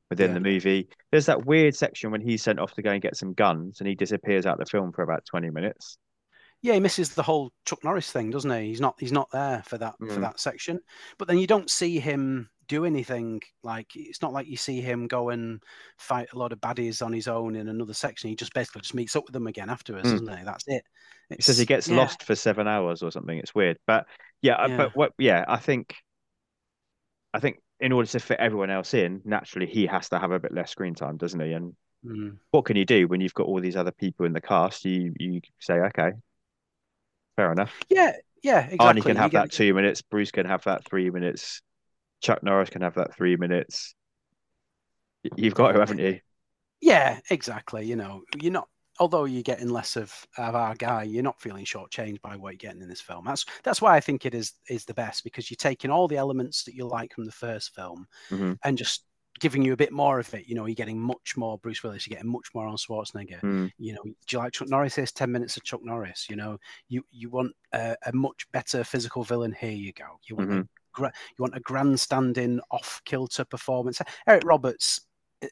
within 0.10 0.30
Yeah. 0.30 0.34
the 0.36 0.40
movie. 0.42 0.90
There's 1.12 1.26
that 1.26 1.46
weird 1.46 1.76
section 1.76 2.12
when 2.12 2.22
he's 2.22 2.44
sent 2.44 2.60
off 2.60 2.74
to 2.76 2.82
go 2.82 2.92
and 2.92 3.02
get 3.02 3.16
some 3.18 3.34
guns, 3.34 3.80
and 3.80 3.88
he 3.88 3.96
disappears 3.96 4.46
out 4.46 4.60
of 4.60 4.66
the 4.66 4.70
film 4.70 4.92
for 4.92 5.02
about 5.04 5.26
twenty 5.26 5.50
minutes. 5.50 5.98
yeah, 6.64 6.74
he 6.76 6.80
misses 6.80 7.16
the 7.16 7.24
whole 7.24 7.52
Chuck 7.66 7.84
Norris 7.84 8.12
thing, 8.12 8.30
doesn't 8.30 8.52
he? 8.52 8.68
He's 8.68 8.80
not 8.82 8.96
he's 9.00 9.12
not 9.12 9.32
there 9.32 9.64
for 9.66 9.80
that 9.80 9.98
for 9.98 10.06
Mm. 10.06 10.22
that 10.22 10.40
section. 10.40 10.80
But 11.18 11.28
then 11.28 11.40
you 11.40 11.48
don't 11.48 11.72
see 11.72 12.00
him 12.00 12.52
do 12.72 12.86
anything. 12.86 13.42
Like 13.64 13.88
it's 13.96 14.22
not 14.22 14.32
like 14.34 14.48
you 14.48 14.58
see 14.58 14.80
him 14.82 15.08
go 15.08 15.30
and 15.30 15.62
fight 15.98 16.30
a 16.34 16.38
lot 16.38 16.54
of 16.54 16.60
baddies 16.62 17.06
on 17.06 17.12
his 17.14 17.28
own 17.28 17.56
in 17.56 17.68
another 17.68 17.94
section. 17.94 18.30
He 18.30 18.36
just 18.36 18.54
basically 18.54 18.82
just 18.82 18.94
meets 18.96 19.16
up 19.16 19.26
with 19.26 19.34
them 19.34 19.48
again 19.48 19.70
afterwards, 19.70 20.08
Mm. 20.08 20.12
doesn't 20.12 20.38
he? 20.38 20.44
That's 20.46 20.64
it. 20.68 20.84
He 21.36 21.42
says 21.42 21.58
he 21.58 21.66
gets 21.66 21.88
yeah, 21.88 21.98
lost 21.98 22.24
for 22.24 22.36
seven 22.36 22.68
hours 22.68 23.04
or 23.04 23.12
something. 23.12 23.38
It's 23.38 23.54
weird, 23.54 23.78
but 23.88 24.06
yeah, 24.42 24.66
Yeah. 24.68 24.78
but 24.78 24.96
what? 24.96 25.12
Yeah, 25.18 25.44
I 25.48 25.58
think, 25.58 25.96
I 27.34 27.40
think 27.40 27.58
in 27.80 27.92
order 27.92 28.08
to 28.10 28.20
fit 28.20 28.40
everyone 28.40 28.70
else 28.70 28.94
in, 28.94 29.22
naturally 29.26 29.68
he 29.68 29.86
has 29.88 30.10
to 30.10 30.20
have 30.20 30.32
a 30.32 30.40
bit 30.40 30.54
less 30.54 30.72
screen 30.72 30.96
time, 30.96 31.18
doesn't 31.18 31.40
he? 31.40 31.54
And 31.54 31.76
Mm. 32.06 32.38
what 32.52 32.66
can 32.66 32.78
you 32.78 32.86
do 32.86 33.08
when 33.08 33.22
you've 33.22 33.34
got 33.34 33.46
all 33.48 33.62
these 33.62 33.76
other 33.76 33.92
people 33.92 34.26
in 34.26 34.34
the 34.34 34.42
cast? 34.42 34.86
You 34.86 35.14
you 35.20 35.42
say, 35.60 35.76
okay, 35.76 36.12
fair 37.36 37.52
enough. 37.52 37.74
Yeah, 37.90 38.14
yeah, 38.42 38.62
exactly. 38.68 39.02
Arnie 39.02 39.06
can 39.06 39.18
have 39.18 39.32
get- 39.32 39.42
that 39.44 39.52
two 39.52 39.74
minutes. 39.74 40.02
Bruce 40.02 40.32
can 40.32 40.46
have 40.48 40.64
that 40.64 40.84
three 40.86 41.10
minutes. 41.12 41.62
Chuck 42.22 42.44
Norris 42.44 42.70
can 42.70 42.82
have 42.82 42.96
that 42.96 43.16
three 43.16 43.36
minutes. 43.36 43.96
You've 45.36 45.54
got 45.56 45.74
to, 45.74 45.80
haven't 45.80 46.00
you? 46.00 46.20
Yeah, 46.82 47.20
exactly. 47.30 47.86
You 47.86 47.96
know, 47.96 48.24
you're 48.42 48.52
not. 48.52 48.68
Although 49.00 49.26
you're 49.26 49.42
getting 49.42 49.70
less 49.70 49.96
of, 49.96 50.14
of 50.38 50.54
our 50.54 50.76
guy, 50.76 51.04
you're 51.04 51.24
not 51.24 51.40
feeling 51.42 51.66
shortchanged 51.66 52.22
by 52.22 52.36
what 52.36 52.52
you're 52.52 52.58
getting 52.58 52.82
in 52.82 52.90
this 52.90 53.02
film. 53.02 53.26
That's 53.26 53.46
that's 53.64 53.82
why 53.82 53.96
I 53.96 54.00
think 54.00 54.26
it 54.26 54.36
is 54.36 54.54
is 54.70 54.86
the 54.86 54.94
best 54.94 55.24
because 55.24 55.50
you're 55.50 55.56
taking 55.56 55.90
all 55.90 56.08
the 56.08 56.18
elements 56.18 56.64
that 56.66 56.76
you 56.76 56.86
like 56.88 57.14
from 57.14 57.26
the 57.26 57.32
first 57.32 57.74
film 57.74 58.06
Mhm. 58.30 58.58
and 58.64 58.78
just 58.78 59.06
giving 59.40 59.64
you 59.64 59.74
a 59.74 59.78
bit 59.78 59.92
more 59.92 60.20
of 60.20 60.32
it. 60.34 60.48
You 60.48 60.56
know, 60.56 60.66
you're 60.66 60.76
getting 60.76 61.00
much 61.00 61.36
more 61.38 61.58
Bruce 61.58 61.82
Willis. 61.82 62.06
You're 62.06 62.16
getting 62.18 62.32
much 62.32 62.50
more 62.54 62.68
on 62.68 62.76
Schwarzenegger. 62.76 63.42
Mm. 63.42 63.72
You 63.78 63.94
know, 63.94 64.04
do 64.04 64.14
you 64.30 64.38
like 64.38 64.54
Chuck 64.54 64.70
Norris? 64.70 64.96
Here's 64.96 65.12
ten 65.12 65.32
minutes 65.32 65.58
of 65.58 65.64
Chuck 65.64 65.82
Norris. 65.84 66.28
You 66.30 66.36
know, 66.36 66.58
you 66.90 67.04
you 67.12 67.30
want 67.30 67.54
a, 67.74 67.96
a 68.06 68.14
much 68.14 68.46
better 68.52 68.84
physical 68.84 69.24
villain. 69.24 69.56
Here 69.58 69.72
you 69.72 69.94
go. 69.94 70.20
You 70.28 70.36
want 70.36 70.52
a 70.52 70.68
gra- 70.94 71.12
you 71.38 71.42
want 71.42 71.56
a 71.56 71.60
grandstanding 71.60 72.60
off 72.72 73.02
kilter 73.06 73.46
performance. 73.46 74.02
Eric 74.28 74.44
Roberts, 74.46 75.02
eh, 75.42 75.48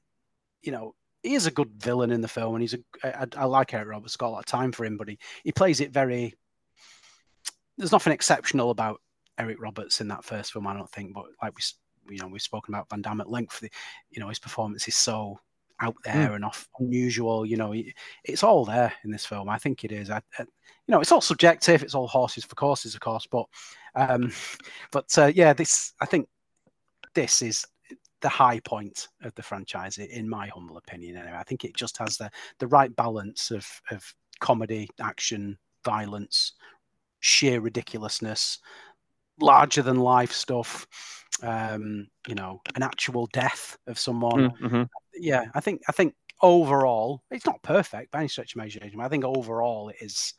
you 0.61 0.71
know, 0.71 0.95
he 1.23 1.35
is 1.35 1.45
a 1.45 1.51
good 1.51 1.71
villain 1.77 2.11
in 2.11 2.21
the 2.21 2.27
film, 2.27 2.55
and 2.55 2.61
he's 2.61 2.75
a. 2.75 2.79
I, 3.03 3.25
I 3.35 3.45
like 3.45 3.73
Eric 3.73 3.89
Roberts. 3.89 4.15
Got 4.15 4.27
a 4.27 4.29
lot 4.29 4.39
of 4.39 4.45
time 4.45 4.71
for 4.71 4.85
him, 4.85 4.97
but 4.97 5.09
he 5.09 5.19
he 5.43 5.51
plays 5.51 5.79
it 5.81 5.91
very. 5.91 6.33
There's 7.77 7.91
nothing 7.91 8.13
exceptional 8.13 8.71
about 8.71 9.01
Eric 9.37 9.61
Roberts 9.61 10.01
in 10.01 10.07
that 10.09 10.23
first 10.23 10.53
film, 10.53 10.67
I 10.67 10.73
don't 10.73 10.89
think. 10.89 11.13
But 11.13 11.25
like 11.41 11.53
we, 11.55 12.15
you 12.15 12.21
know, 12.21 12.27
we've 12.27 12.41
spoken 12.41 12.73
about 12.73 12.89
Van 12.89 13.01
Damme 13.01 13.21
at 13.21 13.29
length. 13.29 13.59
The, 13.59 13.69
you 14.09 14.19
know, 14.19 14.29
his 14.29 14.39
performance 14.39 14.87
is 14.87 14.95
so 14.95 15.39
out 15.81 15.95
there 16.03 16.33
and 16.33 16.45
off 16.45 16.67
unusual. 16.79 17.45
You 17.45 17.57
know, 17.57 17.73
it's 18.23 18.43
all 18.43 18.65
there 18.65 18.93
in 19.03 19.11
this 19.11 19.25
film. 19.25 19.49
I 19.49 19.57
think 19.57 19.83
it 19.83 19.91
is. 19.91 20.09
I, 20.09 20.21
I, 20.37 20.41
you 20.41 20.93
know, 20.93 21.01
it's 21.01 21.11
all 21.11 21.21
subjective. 21.21 21.83
It's 21.83 21.95
all 21.95 22.07
horses 22.07 22.45
for 22.45 22.55
courses, 22.55 22.95
of 22.95 23.01
course. 23.01 23.27
But, 23.29 23.45
um, 23.95 24.31
but 24.91 25.17
uh, 25.17 25.31
yeah, 25.33 25.53
this 25.53 25.93
I 26.01 26.05
think 26.05 26.27
this 27.13 27.41
is 27.41 27.65
the 28.21 28.29
high 28.29 28.59
point 28.59 29.07
of 29.23 29.33
the 29.35 29.43
franchise, 29.43 29.97
in 29.97 30.27
my 30.27 30.47
humble 30.47 30.77
opinion. 30.77 31.17
Anyway, 31.17 31.37
I 31.37 31.43
think 31.43 31.63
it 31.63 31.75
just 31.75 31.97
has 31.97 32.17
the 32.17 32.29
the 32.59 32.67
right 32.67 32.93
balance 32.95 33.51
of 33.51 33.65
of 33.91 34.13
comedy, 34.39 34.89
action, 34.99 35.57
violence, 35.85 36.53
sheer 37.19 37.61
ridiculousness, 37.61 38.59
larger 39.39 39.81
than 39.81 39.97
life 39.99 40.31
stuff. 40.31 40.87
Um, 41.41 42.07
you 42.27 42.35
know, 42.35 42.61
an 42.75 42.83
actual 42.83 43.27
death 43.27 43.77
of 43.87 43.99
someone. 43.99 44.51
Mhm. 44.51 44.89
Yeah, 45.15 45.45
I 45.53 45.59
think 45.59 45.81
I 45.87 45.91
think 45.91 46.15
overall 46.41 47.23
it's 47.31 47.45
not 47.45 47.61
perfect 47.63 48.11
by 48.11 48.19
any 48.19 48.27
stretch 48.27 48.53
of 48.55 48.59
imagination. 48.61 48.97
But 48.97 49.05
I 49.05 49.09
think 49.09 49.25
overall 49.25 49.89
it 49.89 49.97
is, 50.01 50.33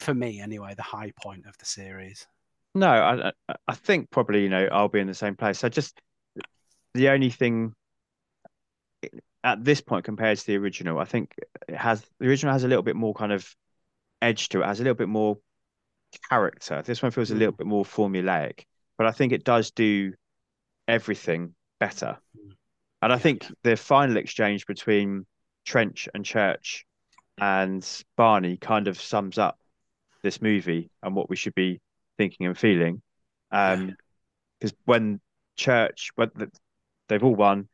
for 0.00 0.14
me 0.14 0.40
anyway, 0.40 0.74
the 0.74 0.82
high 0.82 1.12
point 1.22 1.46
of 1.46 1.56
the 1.58 1.64
series. 1.66 2.26
No, 2.74 2.88
I 2.88 3.28
I- 3.48 3.56
I 3.68 3.74
think 3.74 4.10
probably 4.10 4.42
you 4.42 4.48
know 4.48 4.68
I'll 4.72 4.88
be 4.88 5.00
in 5.00 5.06
the 5.06 5.14
same 5.14 5.36
place. 5.36 5.64
I 5.64 5.68
just 5.68 6.00
the 6.94 7.08
only 7.10 7.30
thing 7.30 7.74
at 9.44 9.64
this 9.64 9.80
point 9.80 10.04
compared 10.04 10.38
to 10.38 10.46
the 10.46 10.56
original, 10.56 10.98
I 10.98 11.04
think 11.04 11.34
it 11.68 11.76
has 11.76 12.04
the 12.18 12.26
original 12.26 12.52
has 12.52 12.64
a 12.64 12.68
little 12.68 12.82
bit 12.82 12.96
more 12.96 13.14
kind 13.14 13.32
of 13.32 13.54
edge 14.20 14.48
to 14.50 14.62
it, 14.62 14.66
has 14.66 14.80
a 14.80 14.82
little 14.82 14.96
bit 14.96 15.08
more 15.08 15.38
character. 16.28 16.82
This 16.82 17.02
one 17.02 17.12
feels 17.12 17.30
a 17.30 17.34
little 17.34 17.52
bit 17.52 17.66
more 17.66 17.84
formulaic, 17.84 18.64
but 18.98 19.06
I 19.06 19.12
think 19.12 19.32
it 19.32 19.44
does 19.44 19.70
do 19.70 20.14
everything 20.88 21.54
better. 21.80 22.18
And 23.02 23.12
I 23.12 23.18
think 23.18 23.46
the 23.62 23.76
final 23.76 24.16
exchange 24.16 24.66
between 24.66 25.26
Trench 25.64 26.08
and 26.14 26.24
Church 26.24 26.86
and 27.38 27.86
Barney 28.16 28.56
kind 28.56 28.88
of 28.88 29.00
sums 29.00 29.38
up 29.38 29.58
this 30.22 30.40
movie 30.40 30.90
and 31.02 31.14
what 31.14 31.28
we 31.28 31.36
should 31.36 31.54
be 31.54 31.80
thinking 32.16 32.46
and 32.46 32.56
feeling. 32.56 33.02
Um, 33.50 33.96
because 34.58 34.74
when 34.86 35.20
Church, 35.56 36.10
when 36.14 36.30
the, 36.34 36.50
they've 37.08 37.22
all 37.22 37.34
won, 37.34 37.68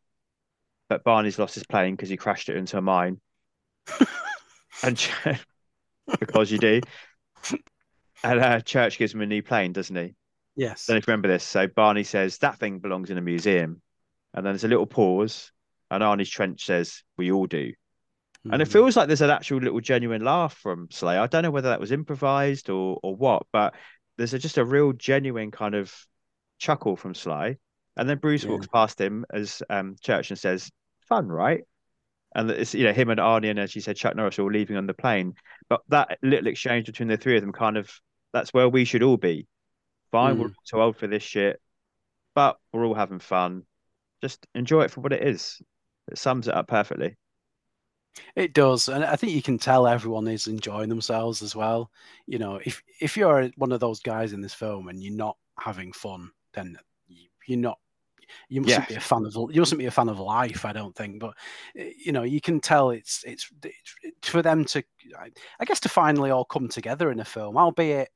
but 0.88 1.04
Barney's 1.04 1.38
lost 1.38 1.54
his 1.54 1.64
plane 1.64 1.94
because 1.94 2.08
he 2.08 2.16
crashed 2.16 2.48
it 2.48 2.56
into 2.56 2.76
a 2.76 2.82
mine, 2.82 3.20
and 4.82 4.96
Ch- 4.96 5.10
because 6.20 6.50
you 6.50 6.58
do, 6.58 6.80
and 8.24 8.40
uh, 8.40 8.60
Church 8.60 8.98
gives 8.98 9.14
him 9.14 9.20
a 9.20 9.26
new 9.26 9.42
plane, 9.42 9.72
doesn't 9.72 9.96
he? 9.96 10.14
Yes. 10.56 10.86
Don't 10.86 10.98
if 10.98 11.06
you 11.06 11.12
remember 11.12 11.28
this. 11.28 11.44
So 11.44 11.66
Barney 11.66 12.04
says 12.04 12.38
that 12.38 12.58
thing 12.58 12.78
belongs 12.78 13.10
in 13.10 13.18
a 13.18 13.22
museum, 13.22 13.80
and 14.34 14.44
then 14.44 14.52
there's 14.52 14.64
a 14.64 14.68
little 14.68 14.86
pause, 14.86 15.52
and 15.90 16.02
Arnie's 16.02 16.30
Trench 16.30 16.64
says 16.64 17.02
we 17.16 17.32
all 17.32 17.46
do. 17.46 17.72
And 18.50 18.60
it 18.60 18.68
Mhm. 18.68 18.72
feels 18.72 18.96
like 18.96 19.06
there's 19.06 19.20
an 19.20 19.30
actual 19.30 19.60
little 19.60 19.80
genuine 19.80 20.24
laugh 20.24 20.54
from 20.54 20.88
Sly. 20.90 21.18
I 21.18 21.26
don't 21.28 21.42
know 21.44 21.50
whether 21.52 21.68
that 21.68 21.80
was 21.80 21.92
improvised 21.92 22.70
or 22.70 22.98
or 23.02 23.14
what, 23.14 23.46
but 23.52 23.74
there's 24.16 24.34
a, 24.34 24.38
just 24.38 24.58
a 24.58 24.64
real 24.64 24.92
genuine 24.92 25.50
kind 25.52 25.74
of 25.74 25.94
chuckle 26.58 26.96
from 26.96 27.14
Sly. 27.14 27.56
And 27.96 28.08
then 28.08 28.18
Bruce 28.18 28.42
Yeah. 28.44 28.50
walks 28.50 28.66
past 28.66 29.00
him 29.00 29.24
as 29.32 29.62
um, 29.70 29.96
Church 30.00 30.30
and 30.30 30.38
says, 30.38 30.70
"Fun, 31.08 31.28
right?" 31.28 31.62
And 32.34 32.50
it's 32.50 32.74
you 32.74 32.84
know 32.84 32.92
him 32.92 33.10
and 33.10 33.20
Arnie 33.20 33.50
and 33.50 33.58
as 33.60 33.74
you 33.76 33.80
said, 33.80 33.96
Chuck 33.96 34.16
Norris 34.16 34.38
are 34.38 34.42
all 34.42 34.50
leaving 34.50 34.76
on 34.76 34.86
the 34.86 34.94
plane. 34.94 35.34
But 35.68 35.82
that 35.88 36.18
little 36.22 36.48
exchange 36.48 36.86
between 36.86 37.08
the 37.08 37.16
three 37.16 37.36
of 37.36 37.42
them 37.42 37.52
kind 37.52 37.76
of 37.76 37.90
that's 38.32 38.52
where 38.52 38.68
we 38.68 38.84
should 38.84 39.02
all 39.02 39.18
be. 39.18 39.46
Fine, 40.12 40.38
we're 40.38 40.48
Mm. 40.48 40.54
too 40.64 40.80
old 40.80 40.96
for 40.96 41.06
this 41.08 41.22
shit, 41.24 41.60
but 42.34 42.58
we're 42.72 42.84
all 42.86 42.94
having 42.94 43.18
fun. 43.18 43.66
Just 44.20 44.46
enjoy 44.54 44.82
it 44.82 44.90
for 44.92 45.00
what 45.00 45.12
it 45.12 45.26
is. 45.26 45.60
It 46.10 46.18
sums 46.18 46.46
it 46.48 46.54
up 46.54 46.68
perfectly. 46.68 47.16
It 48.36 48.52
does, 48.52 48.88
and 48.88 49.04
I 49.04 49.16
think 49.16 49.32
you 49.32 49.40
can 49.42 49.58
tell 49.58 49.86
everyone 49.86 50.28
is 50.28 50.46
enjoying 50.46 50.90
themselves 50.90 51.40
as 51.42 51.56
well. 51.56 51.90
You 52.26 52.38
know, 52.38 52.60
if 52.64 52.82
if 53.00 53.16
you're 53.16 53.48
one 53.56 53.72
of 53.72 53.80
those 53.80 54.00
guys 54.00 54.34
in 54.34 54.42
this 54.42 54.52
film 54.54 54.88
and 54.88 55.02
you're 55.02 55.14
not 55.14 55.38
having 55.58 55.92
fun, 55.92 56.30
then 56.52 56.76
you- 57.06 57.28
you're 57.46 57.58
not. 57.58 57.78
You 58.48 58.60
mustn't 58.62 58.88
be 58.88 58.94
a 58.94 59.00
fan 59.00 59.24
of 59.26 59.34
you 59.34 59.60
mustn't 59.60 59.78
be 59.78 59.86
a 59.86 59.90
fan 59.90 60.08
of 60.10 60.18
life, 60.20 60.64
I 60.66 60.72
don't 60.74 60.94
think. 60.94 61.20
But 61.20 61.36
eh, 61.74 61.92
you 61.96 62.12
know, 62.12 62.22
you 62.22 62.40
can 62.40 62.60
tell 62.60 62.90
it's 62.90 63.24
it's, 63.24 63.50
it's 63.62 64.28
for 64.28 64.42
them 64.42 64.64
to, 64.66 64.82
I- 65.18 65.32
I 65.58 65.64
guess, 65.64 65.80
to 65.80 65.88
finally 65.88 66.30
all 66.30 66.44
come 66.44 66.68
together 66.68 67.10
in 67.10 67.20
a 67.20 67.24
film. 67.24 67.56
Albeit, 67.56 68.10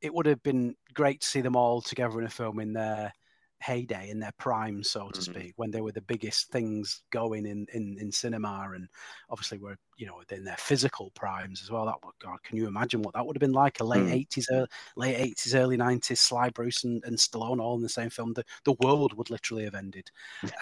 it 0.00 0.12
would 0.12 0.26
have 0.26 0.42
been 0.42 0.74
great 0.94 1.20
to 1.20 1.26
see 1.26 1.40
them 1.40 1.56
all 1.56 1.80
together 1.80 2.18
in 2.20 2.26
a 2.26 2.30
film 2.30 2.60
in 2.60 2.72
their 2.72 3.12
heyday, 3.60 4.10
in 4.10 4.18
their 4.18 4.32
prime, 4.38 4.82
so 4.82 5.08
to 5.08 5.20
Mhm. 5.20 5.24
speak, 5.24 5.52
when 5.56 5.70
they 5.70 5.80
were 5.80 5.92
the 5.92 6.02
biggest 6.02 6.50
things 6.50 7.02
going 7.10 7.46
in 7.46 7.66
in, 7.72 7.96
in 7.98 8.12
cinema, 8.12 8.70
and 8.74 8.88
obviously 9.30 9.58
were 9.58 9.76
you 9.96 10.06
know 10.06 10.22
in 10.30 10.44
their 10.44 10.56
physical 10.58 11.10
primes 11.14 11.62
as 11.62 11.70
well. 11.70 11.86
That 11.86 12.04
would 12.04 12.14
God, 12.20 12.42
can 12.42 12.56
you 12.56 12.66
imagine 12.66 13.00
what 13.02 13.14
that 13.14 13.26
would 13.26 13.36
have 13.36 13.40
been 13.40 13.52
like? 13.52 13.80
A 13.80 13.84
late 13.84 14.06
Mm. 14.06 14.12
eighties, 14.12 14.48
late 14.96 15.16
eighties, 15.16 15.54
early 15.54 15.76
nineties, 15.76 16.20
Sly 16.20 16.50
Bruce 16.50 16.84
and, 16.84 17.02
and 17.04 17.16
Stallone 17.16 17.60
all 17.60 17.76
in 17.76 17.82
the 17.82 17.88
same 17.88 18.10
film. 18.10 18.34
The 18.34 18.44
the 18.64 18.76
world 18.80 19.14
would 19.14 19.30
literally 19.30 19.64
have 19.64 19.74
ended. 19.74 20.10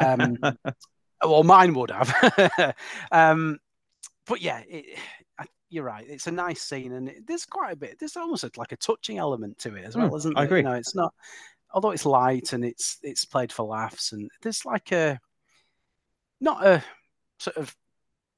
Um, 0.01 0.37
well, 1.25 1.43
mine 1.45 1.75
would 1.75 1.91
have. 1.91 2.75
um, 3.13 3.59
but 4.27 4.41
yeah, 4.41 4.63
it, 4.69 4.99
you're 5.73 5.85
right. 5.85 6.05
It's 6.07 6.27
a 6.27 6.33
nice 6.33 6.63
scene, 6.63 6.93
and 6.93 7.09
it, 7.09 7.27
there's 7.27 7.47
quite 7.47 7.73
a 7.73 7.77
bit. 7.77 7.99
There's 7.99 8.17
almost 8.17 8.45
a, 8.45 8.51
like 8.57 8.73
a 8.73 8.77
touching 8.77 9.19
element 9.19 9.59
to 9.61 9.75
it 9.75 9.85
as 9.85 9.97
well, 9.97 10.11
Mm, 10.11 10.17
isn't 10.19 10.39
I 10.39 10.45
agree. 10.45 10.59
You 10.59 10.65
know, 10.65 10.75
it's 10.75 10.95
not. 10.95 11.15
Although 11.73 11.93
it's 11.93 12.05
light 12.05 12.53
and 12.53 12.65
it's 12.65 12.99
it's 13.03 13.25
played 13.25 13.51
for 13.51 13.65
laughs, 13.65 14.13
and 14.13 14.31
there's 14.43 14.67
like 14.67 14.93
a 14.93 15.19
not 16.41 16.67
a 16.67 16.85
sort 17.39 17.57
of 17.57 17.75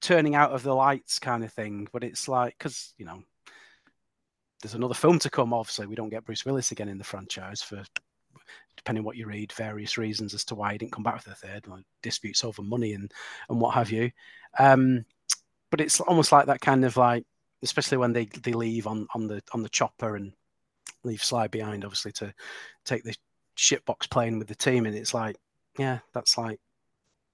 turning 0.01 0.37
out 0.37 0.53
of 0.53 0.63
the 0.63 0.75
lights 0.75 1.19
kind 1.19 1.43
of 1.43 1.53
thing, 1.53 1.89
but 1.93 2.05
it's 2.05 2.29
like 2.29 2.55
because 2.57 2.95
you 2.97 3.05
know 3.05 3.23
there's 4.63 4.75
another 4.75 4.95
film 4.95 5.19
to 5.19 5.31
come. 5.31 5.53
Obviously, 5.53 5.87
we 5.87 5.97
don't 5.97 6.11
get 6.11 6.25
Bruce 6.25 6.45
Willis 6.45 6.71
again 6.71 6.89
in 6.89 6.99
the 6.99 7.05
franchise 7.05 7.61
for 7.61 7.83
depending 8.77 9.03
what 9.03 9.17
you 9.17 9.27
read, 9.27 9.53
various 9.53 9.99
reasons 9.99 10.35
as 10.35 10.45
to 10.45 10.55
why 10.55 10.73
he 10.73 10.79
didn't 10.79 10.93
come 10.93 11.03
back 11.03 11.21
for 11.21 11.31
the 11.31 11.35
third, 11.35 11.67
like 11.67 11.85
disputes 12.03 12.45
over 12.45 12.63
money 12.63 12.93
and 12.93 13.11
and 13.49 13.61
what 13.61 13.75
have 13.75 13.91
you. 13.91 14.11
Um, 14.59 15.05
but 15.75 15.81
it's 15.81 15.99
almost 15.99 16.31
like 16.31 16.47
that 16.47 16.61
kind 16.61 16.85
of 16.85 16.97
like, 16.97 17.25
especially 17.65 17.99
when 17.99 18.13
they 18.13 18.27
they 18.27 18.53
leave 18.53 18.87
on 18.87 19.09
on 19.13 19.27
the 19.27 19.43
on 19.53 19.61
the 19.61 19.69
chopper 19.69 20.15
and 20.15 20.33
leave 21.03 21.21
Sly 21.21 21.49
behind, 21.49 21.85
obviously 21.85 22.13
to 22.13 22.33
take 22.85 23.03
the 23.03 23.13
shitbox 23.57 24.09
plane 24.09 24.39
with 24.39 24.47
the 24.47 24.55
team, 24.55 24.87
and 24.87 24.95
it's 24.95 25.13
like, 25.13 25.35
yeah, 25.77 25.99
that's 26.13 26.39
like 26.39 26.61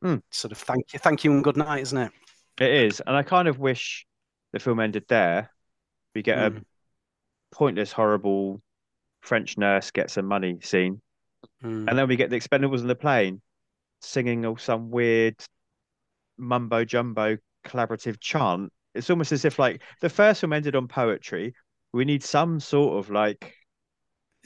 Hmm. 0.00 0.16
sort 0.30 0.52
of 0.52 0.56
thank 0.58 0.94
you, 0.94 0.98
thank 0.98 1.22
you, 1.22 1.32
and 1.32 1.44
good 1.44 1.58
night, 1.58 1.82
isn't 1.82 1.98
it? 1.98 2.12
It 2.58 2.70
is, 2.70 3.00
and 3.00 3.14
I 3.14 3.22
kind 3.22 3.46
of 3.46 3.58
wish 3.58 4.06
the 4.52 4.58
film 4.58 4.80
ended 4.80 5.04
there. 5.06 5.52
We 6.14 6.22
get 6.22 6.38
a 6.38 6.50
Mm. 6.50 6.64
pointless, 7.52 7.92
horrible 7.92 8.62
French 9.20 9.58
nurse 9.58 9.90
gets 9.90 10.14
some 10.14 10.24
money 10.24 10.62
scene, 10.62 11.02
Mm. 11.62 11.90
and 11.90 11.98
then 11.98 12.08
we 12.08 12.16
get 12.16 12.30
the 12.30 12.36
Expendables 12.36 12.80
on 12.80 12.86
the 12.86 12.94
plane 12.94 13.42
singing 14.00 14.46
all 14.46 14.56
some 14.56 14.90
weird 14.90 15.36
mumbo 16.38 16.86
jumbo 16.86 17.36
collaborative 17.64 18.20
chant. 18.20 18.72
It's 18.94 19.10
almost 19.10 19.32
as 19.32 19.44
if 19.44 19.58
like 19.58 19.82
the 20.00 20.08
first 20.08 20.40
film 20.40 20.52
ended 20.52 20.76
on 20.76 20.88
poetry. 20.88 21.54
We 21.92 22.04
need 22.04 22.22
some 22.24 22.60
sort 22.60 22.98
of 22.98 23.10
like 23.10 23.54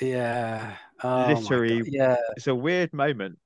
Yeah. 0.01 0.77
Oh 1.03 1.27
literary. 1.29 1.83
Yeah. 1.87 2.17
It's 2.37 2.47
a 2.47 2.55
weird 2.55 2.93
moment. 2.93 3.39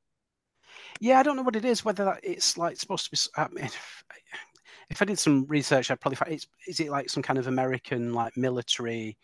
Yeah, 1.00 1.18
I 1.18 1.22
don't 1.22 1.36
know 1.36 1.42
what 1.42 1.56
it 1.56 1.64
is. 1.64 1.84
Whether 1.84 2.04
that 2.04 2.20
it's 2.22 2.56
like 2.58 2.76
supposed 2.76 3.04
to 3.04 3.10
be. 3.10 3.40
I 3.40 3.48
mean, 3.48 3.64
if, 3.66 4.04
if 4.90 5.02
I 5.02 5.04
did 5.04 5.18
some 5.18 5.46
research, 5.46 5.90
I'd 5.90 6.00
probably 6.00 6.16
find 6.16 6.32
it's. 6.32 6.46
Is 6.66 6.80
it 6.80 6.90
like 6.90 7.10
some 7.10 7.22
kind 7.22 7.38
of 7.38 7.46
American 7.46 8.14
like 8.14 8.36
military, 8.36 9.16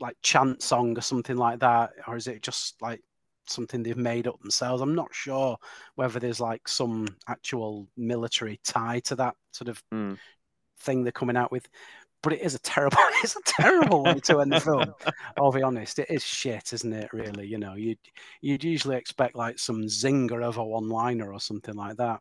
like 0.00 0.16
chant 0.22 0.62
song 0.62 0.96
or 0.96 1.02
something 1.02 1.36
like 1.36 1.60
that, 1.60 1.92
or 2.06 2.16
is 2.16 2.26
it 2.26 2.42
just 2.42 2.80
like 2.80 3.02
something 3.46 3.82
they've 3.82 3.96
made 3.96 4.26
up 4.26 4.40
themselves? 4.40 4.82
I'm 4.82 4.94
not 4.94 5.14
sure 5.14 5.56
whether 5.94 6.18
there's 6.18 6.40
like 6.40 6.66
some 6.68 7.06
actual 7.28 7.88
military 7.96 8.60
tie 8.64 9.00
to 9.00 9.16
that 9.16 9.36
sort 9.52 9.68
of 9.68 9.82
Mm. 9.92 10.18
thing 10.80 11.02
they're 11.02 11.12
coming 11.12 11.36
out 11.36 11.52
with. 11.52 11.66
But 12.22 12.32
it 12.34 12.40
is 12.42 12.54
a 12.54 12.58
terrible. 12.60 12.98
It's 13.22 13.36
a 13.36 13.42
terrible 13.46 14.02
way 14.04 14.20
to 14.24 14.40
end 14.40 14.52
the 14.52 14.60
film. 14.68 14.94
I'll 15.38 15.52
be 15.52 15.62
honest, 15.62 15.98
it 15.98 16.10
is 16.10 16.22
shit, 16.22 16.72
isn't 16.74 16.92
it? 16.92 17.10
Really, 17.12 17.46
you 17.46 17.58
know, 17.58 17.74
you'd 17.74 17.98
you'd 18.42 18.64
usually 18.64 18.96
expect 18.96 19.34
like 19.34 19.58
some 19.58 19.82
zinger 19.84 20.42
of 20.44 20.58
a 20.58 20.64
one-liner 20.64 21.32
or 21.32 21.40
something 21.40 21.74
like 21.74 21.96
that, 21.96 22.20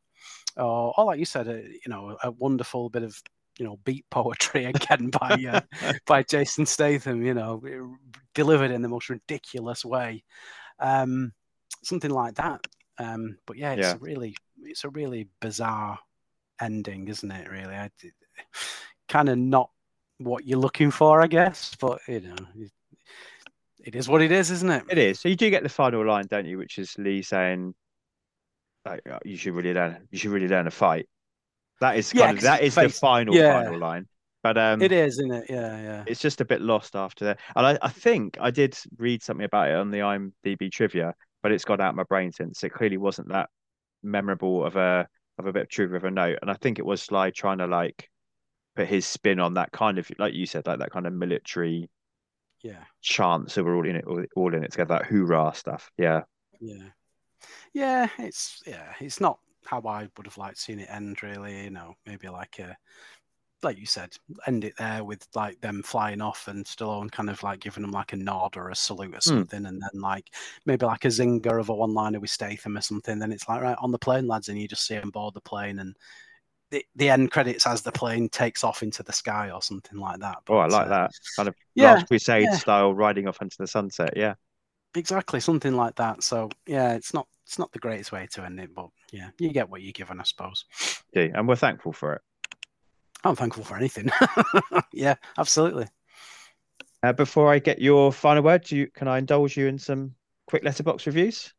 or, 0.57 0.93
or 0.97 1.05
like 1.05 1.19
you 1.19 1.25
said, 1.25 1.47
a, 1.49 1.61
you 1.63 1.89
know, 1.89 2.17
a 2.23 2.31
wonderful 2.31 2.89
bit 2.89 3.03
of 3.03 3.21
you 3.59 3.65
know 3.65 3.77
beat 3.83 4.05
poetry 4.09 4.65
again 4.73 5.09
by 5.09 5.37
uh, 5.51 5.61
by 6.05 6.23
Jason 6.23 6.65
Statham, 6.65 7.21
you 7.23 7.33
know, 7.33 7.61
delivered 8.33 8.71
in 8.71 8.81
the 8.81 8.89
most 8.89 9.09
ridiculous 9.09 9.83
way, 9.83 10.23
um, 10.79 11.33
something 11.83 12.11
like 12.11 12.35
that. 12.35 12.65
Um, 12.97 13.37
but 13.45 13.57
yeah, 13.57 13.73
it's 13.73 13.81
Yeah. 13.81 13.97
really 13.99 14.35
it's 14.63 14.83
a 14.83 14.89
really 14.89 15.27
bizarre 15.41 15.99
ending, 16.61 17.07
isn't 17.07 17.31
it? 17.31 17.49
Really, 17.49 17.75
I, 17.75 17.89
kind 19.09 19.29
of 19.29 19.37
not 19.37 19.69
what 20.19 20.45
you're 20.45 20.59
looking 20.59 20.91
for, 20.91 21.21
I 21.21 21.27
guess. 21.27 21.75
But 21.79 21.99
you 22.07 22.21
know, 22.21 22.35
it, 22.55 22.71
it 23.83 23.95
is 23.95 24.07
what 24.07 24.21
it 24.21 24.31
is, 24.31 24.51
isn't 24.51 24.69
it? 24.69 24.83
It 24.89 24.97
is. 24.97 25.19
So 25.19 25.29
you 25.29 25.35
do 25.35 25.49
get 25.49 25.63
the 25.63 25.69
final 25.69 26.05
line, 26.05 26.27
don't 26.29 26.45
you? 26.45 26.57
Which 26.57 26.77
is 26.77 26.95
Lee 26.97 27.21
saying, 27.21 27.73
like, 28.85 29.01
"Oh, 29.09 29.19
"You 29.25 29.37
should 29.37 29.53
really 29.53 29.73
learn. 29.73 30.07
You 30.11 30.17
should 30.19 30.31
really 30.31 30.47
learn 30.47 30.65
to 30.65 30.71
fight." 30.71 31.07
That 31.81 31.97
is 31.97 32.13
Yeah, 32.13 32.27
kind 32.27 32.37
of 32.37 32.43
that 32.43 32.61
his 32.63 32.75
the 32.75 32.89
final 32.89 33.35
yeah. 33.35 33.63
final 33.63 33.79
line. 33.79 34.07
But 34.43 34.57
um, 34.57 34.81
It 34.81 34.91
is, 34.91 35.13
isn't 35.19 35.31
it? 35.33 35.45
Yeah, 35.49 35.81
yeah. 35.81 36.03
it's 36.05 36.21
just 36.21 36.41
a 36.41 36.45
bit 36.45 36.61
lost 36.61 36.95
after 36.95 37.25
that. 37.25 37.39
And 37.55 37.65
I, 37.65 37.77
I 37.81 37.89
think 37.89 38.37
I 38.39 38.51
did 38.51 38.77
read 38.97 39.23
something 39.23 39.45
about 39.45 39.69
it 39.69 39.75
on 39.75 39.91
the 39.91 39.99
IMDb 39.99 40.71
trivia, 40.71 41.15
but 41.41 41.51
it's 41.51 41.65
gone 41.65 41.81
out 41.81 41.89
of 41.89 41.95
my 41.95 42.03
brain 42.03 42.31
since. 42.31 42.63
It 42.63 42.69
clearly 42.73 42.97
wasn't 42.97 43.29
that 43.29 43.49
memorable 44.03 44.65
of 44.65 44.75
a 44.75 45.07
of 45.39 45.47
a 45.47 45.53
bit 45.53 45.63
of 45.63 45.69
trivia 45.69 45.97
of 45.97 46.03
a 46.05 46.11
note. 46.11 46.39
And 46.41 46.51
I 46.51 46.55
think 46.55 46.79
it 46.79 46.85
was 46.85 47.01
Sly 47.01 47.31
trying 47.31 47.59
to 47.59 47.67
like 47.67 48.09
put 48.75 48.87
his 48.87 49.05
spin 49.05 49.39
on 49.39 49.55
that 49.55 49.71
kind 49.71 49.97
of 49.99 50.09
like 50.19 50.33
you 50.33 50.45
said, 50.45 50.67
like 50.67 50.79
that 50.79 50.91
kind 50.91 51.07
of 51.07 51.13
military 51.13 51.89
Yeah. 52.61 52.85
chant. 53.01 53.51
So 53.51 53.63
we're 53.63 53.75
all 53.75 53.87
in 53.87 53.95
it, 53.97 54.05
all, 54.05 54.23
all 54.35 54.53
in 54.53 54.63
it 54.63 54.71
together, 54.71 54.95
that 54.99 55.05
hoorah 55.05 55.53
stuff. 55.55 55.91
Yeah. 55.97 56.23
Yeah, 56.59 56.89
yeah, 57.73 58.09
it's 58.19 58.61
yeah, 58.65 58.93
it's 58.99 59.21
not 59.21 59.39
how 59.65 59.81
I 59.85 60.09
would 60.17 60.27
have 60.27 60.37
liked 60.37 60.57
seeing 60.59 60.79
it 60.79 60.89
end. 60.89 61.23
Really, 61.23 61.63
you 61.65 61.69
know, 61.71 61.95
maybe 62.05 62.29
like 62.29 62.59
a 62.59 62.77
like 63.63 63.77
you 63.77 63.85
said, 63.85 64.15
end 64.47 64.63
it 64.63 64.75
there 64.77 65.03
with 65.03 65.25
like 65.35 65.59
them 65.61 65.83
flying 65.83 66.21
off 66.21 66.47
and 66.47 66.65
Stallone 66.65 67.11
kind 67.11 67.29
of 67.29 67.41
like 67.43 67.59
giving 67.59 67.81
them 67.81 67.91
like 67.91 68.13
a 68.13 68.17
nod 68.17 68.57
or 68.57 68.69
a 68.69 68.75
salute 68.75 69.15
or 69.15 69.21
something, 69.21 69.65
and 69.65 69.81
then 69.81 70.01
like 70.01 70.29
maybe 70.65 70.85
like 70.85 71.05
a 71.05 71.09
zinger 71.09 71.59
of 71.59 71.69
a 71.69 71.73
one 71.73 71.93
liner 71.93 72.19
with 72.19 72.29
Statham 72.29 72.77
or 72.77 72.81
something. 72.81 73.19
Then 73.19 73.31
it's 73.31 73.47
like 73.47 73.61
right 73.61 73.77
on 73.79 73.91
the 73.91 73.99
plane, 73.99 74.27
lads, 74.27 74.49
and 74.49 74.59
you 74.59 74.67
just 74.67 74.85
see 74.85 74.95
them 74.95 75.09
board 75.09 75.33
the 75.33 75.41
plane 75.41 75.79
and. 75.79 75.95
The, 76.71 76.83
the 76.95 77.11
end 77.11 77.29
credits 77.29 77.67
as 77.67 77.83
the 77.83 77.91
plane 77.91 78.29
takes 78.29 78.63
off 78.63 78.81
into 78.81 79.03
the 79.03 79.13
sky 79.13 79.51
or 79.51 79.61
something 79.61 79.99
like 79.99 80.19
that. 80.21 80.37
Oh, 80.49 80.57
I 80.57 80.65
like 80.65 80.87
uh, 80.87 80.89
that 80.89 81.11
kind 81.35 81.47
of 81.47 81.53
yeah, 81.75 81.93
Last 81.93 82.07
Crusade 82.07 82.45
yeah. 82.45 82.57
style 82.57 82.95
riding 82.95 83.27
off 83.27 83.43
into 83.43 83.57
the 83.59 83.67
sunset. 83.67 84.13
Yeah. 84.15 84.33
exactly 84.95 85.39
something 85.39 85.75
like 85.75 85.95
that. 85.95 86.23
So 86.23 86.49
yeah, 86.65 86.93
it's 86.93 87.13
not 87.13 87.27
it's 87.45 87.59
not 87.59 87.71
the 87.71 87.79
greatest 87.79 88.11
way 88.11 88.27
to 88.31 88.43
end 88.43 88.59
it, 88.59 88.73
but 88.73 88.87
yeah, 89.11 89.29
you 89.37 89.51
get 89.51 89.69
what 89.69 89.81
you're 89.81 89.91
given, 89.91 90.19
I 90.19 90.23
suppose. 90.23 90.65
do, 91.13 91.31
and 91.33 91.47
we're 91.47 91.55
thankful 91.55 91.93
for 91.93 92.13
it. 92.13 92.21
I'm 93.23 93.35
thankful 93.35 93.63
for 93.63 93.77
anything. 93.77 94.09
yeah, 94.93 95.15
absolutely. 95.37 95.87
Uh, 97.01 97.13
before 97.13 97.51
I 97.51 97.59
get 97.59 97.81
your 97.81 98.11
final 98.11 98.43
word, 98.43 98.63
do 98.63 98.77
you, 98.77 98.87
can 98.87 99.07
I 99.07 99.17
indulge 99.17 99.57
you 99.57 99.67
in 99.67 99.77
some 99.77 100.15
quick 100.47 100.63
Letterboxd 100.63 101.05
reviews? 101.05 101.53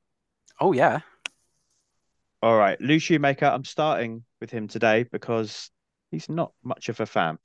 Oh 0.61 0.73
yeah. 0.73 1.01
All 2.43 2.57
right, 2.57 2.79
Lou 2.81 2.99
Shoemaker. 2.99 3.47
I'm 3.47 3.65
starting 3.65 4.25
with 4.41 4.51
him 4.51 4.69
today 4.69 5.05
because 5.05 5.71
he's 6.11 6.29
not 6.29 6.53
much 6.63 6.89
of 6.89 7.01
a 7.01 7.07
fan. 7.07 7.39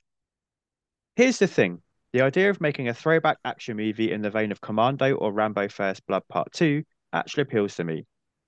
Here's 1.16 1.38
the 1.38 1.46
thing: 1.46 1.80
the 2.12 2.20
idea 2.20 2.50
of 2.50 2.60
making 2.60 2.88
a 2.88 2.94
throwback 2.94 3.38
action 3.44 3.76
movie 3.76 4.12
in 4.12 4.22
the 4.22 4.30
vein 4.30 4.52
of 4.52 4.60
Commando 4.60 5.14
or 5.14 5.32
Rambo: 5.32 5.68
First 5.68 6.06
Blood 6.06 6.22
Part 6.28 6.52
Two 6.52 6.84
actually 7.12 7.42
appeals 7.42 7.76
to 7.76 7.84
me, 7.84 8.06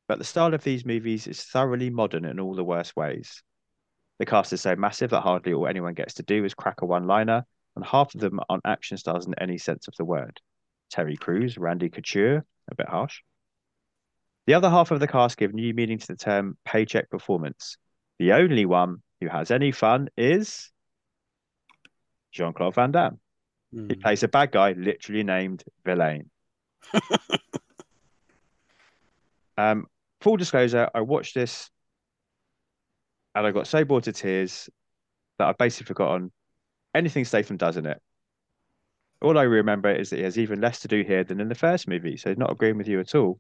but 0.09 0.19
the 0.19 0.25
style 0.25 0.53
of 0.53 0.63
these 0.63 0.85
movies 0.85 1.27
is 1.27 1.43
thoroughly 1.43 1.91
modern 1.91 2.27
in 2.27 2.39
all 2.39 2.55
the 2.55 2.65
worst 2.65 2.95
ways. 2.97 3.43
The 4.23 4.27
cast 4.27 4.53
is 4.53 4.61
so 4.61 4.77
massive 4.77 5.11
that 5.11 5.23
hardly 5.23 5.53
all 5.53 5.67
anyone 5.67 5.95
gets 5.95 6.15
to 6.15 6.23
do 6.23 6.45
is 6.45 6.55
crack 6.55 6.83
a 6.83 6.87
one-liner, 6.87 7.45
and 7.75 7.85
half 7.85 8.15
of 8.15 8.21
them 8.21 8.39
aren't 8.49 8.65
action 8.65 8.97
stars 8.97 9.27
in 9.27 9.35
any 9.41 9.59
sense 9.59 9.89
of 9.89 9.97
the 9.97 10.05
word. 10.05 10.41
Terry 10.93 11.17
Crews, 11.17 11.59
Randy 11.59 11.89
Couture, 11.89 12.45
a 12.71 12.75
bit 12.77 12.89
harsh. 12.89 13.23
The 14.47 14.55
other 14.55 14.71
half 14.71 14.93
of 14.93 15.01
the 15.01 15.09
cast 15.09 15.39
give 15.39 15.53
new 15.53 15.75
meaning 15.75 15.99
to 15.99 16.07
the 16.07 16.15
term 16.15 16.57
paycheck 16.65 17.11
performance. 17.11 17.79
The 18.21 18.35
only 18.35 18.65
one 18.65 19.03
who 19.21 19.27
has 19.27 19.51
any 19.51 19.73
fun 19.73 20.09
is 20.17 20.71
Jean 22.31 22.53
Claude 22.53 22.77
Van 22.77 22.93
Damme. 22.93 23.19
He 23.73 23.79
Mm. 23.79 24.03
plays 24.03 24.23
a 24.23 24.29
bad 24.29 24.53
guy, 24.53 24.71
literally 24.71 25.25
named 25.25 25.65
Vilain. 25.85 26.31
um, 29.59 29.87
full 30.21 30.37
disclosure, 30.37 30.89
I 30.95 31.01
watched 31.01 31.35
this 31.35 31.72
and 33.35 33.47
I 33.47 33.51
got 33.51 33.67
so 33.67 33.85
bored 33.85 34.05
to 34.05 34.13
tears 34.13 34.69
that 35.39 35.49
I've 35.49 35.59
basically 35.59 35.87
forgotten 35.87 36.31
anything 36.95 37.25
Statham 37.25 37.57
does 37.57 37.77
in 37.77 37.87
it. 37.87 38.01
All 39.21 39.39
I 39.39 39.43
remember 39.43 39.91
is 39.91 40.11
that 40.11 40.17
he 40.17 40.23
has 40.25 40.39
even 40.39 40.61
less 40.61 40.81
to 40.81 40.89
do 40.89 41.03
here 41.03 41.23
than 41.25 41.41
in 41.41 41.49
the 41.49 41.55
first 41.55 41.87
movie, 41.87 42.17
so 42.17 42.29
he's 42.29 42.39
not 42.39 42.51
agreeing 42.51 42.77
with 42.77 42.89
you 42.89 42.99
at 43.01 43.15
all. 43.15 43.39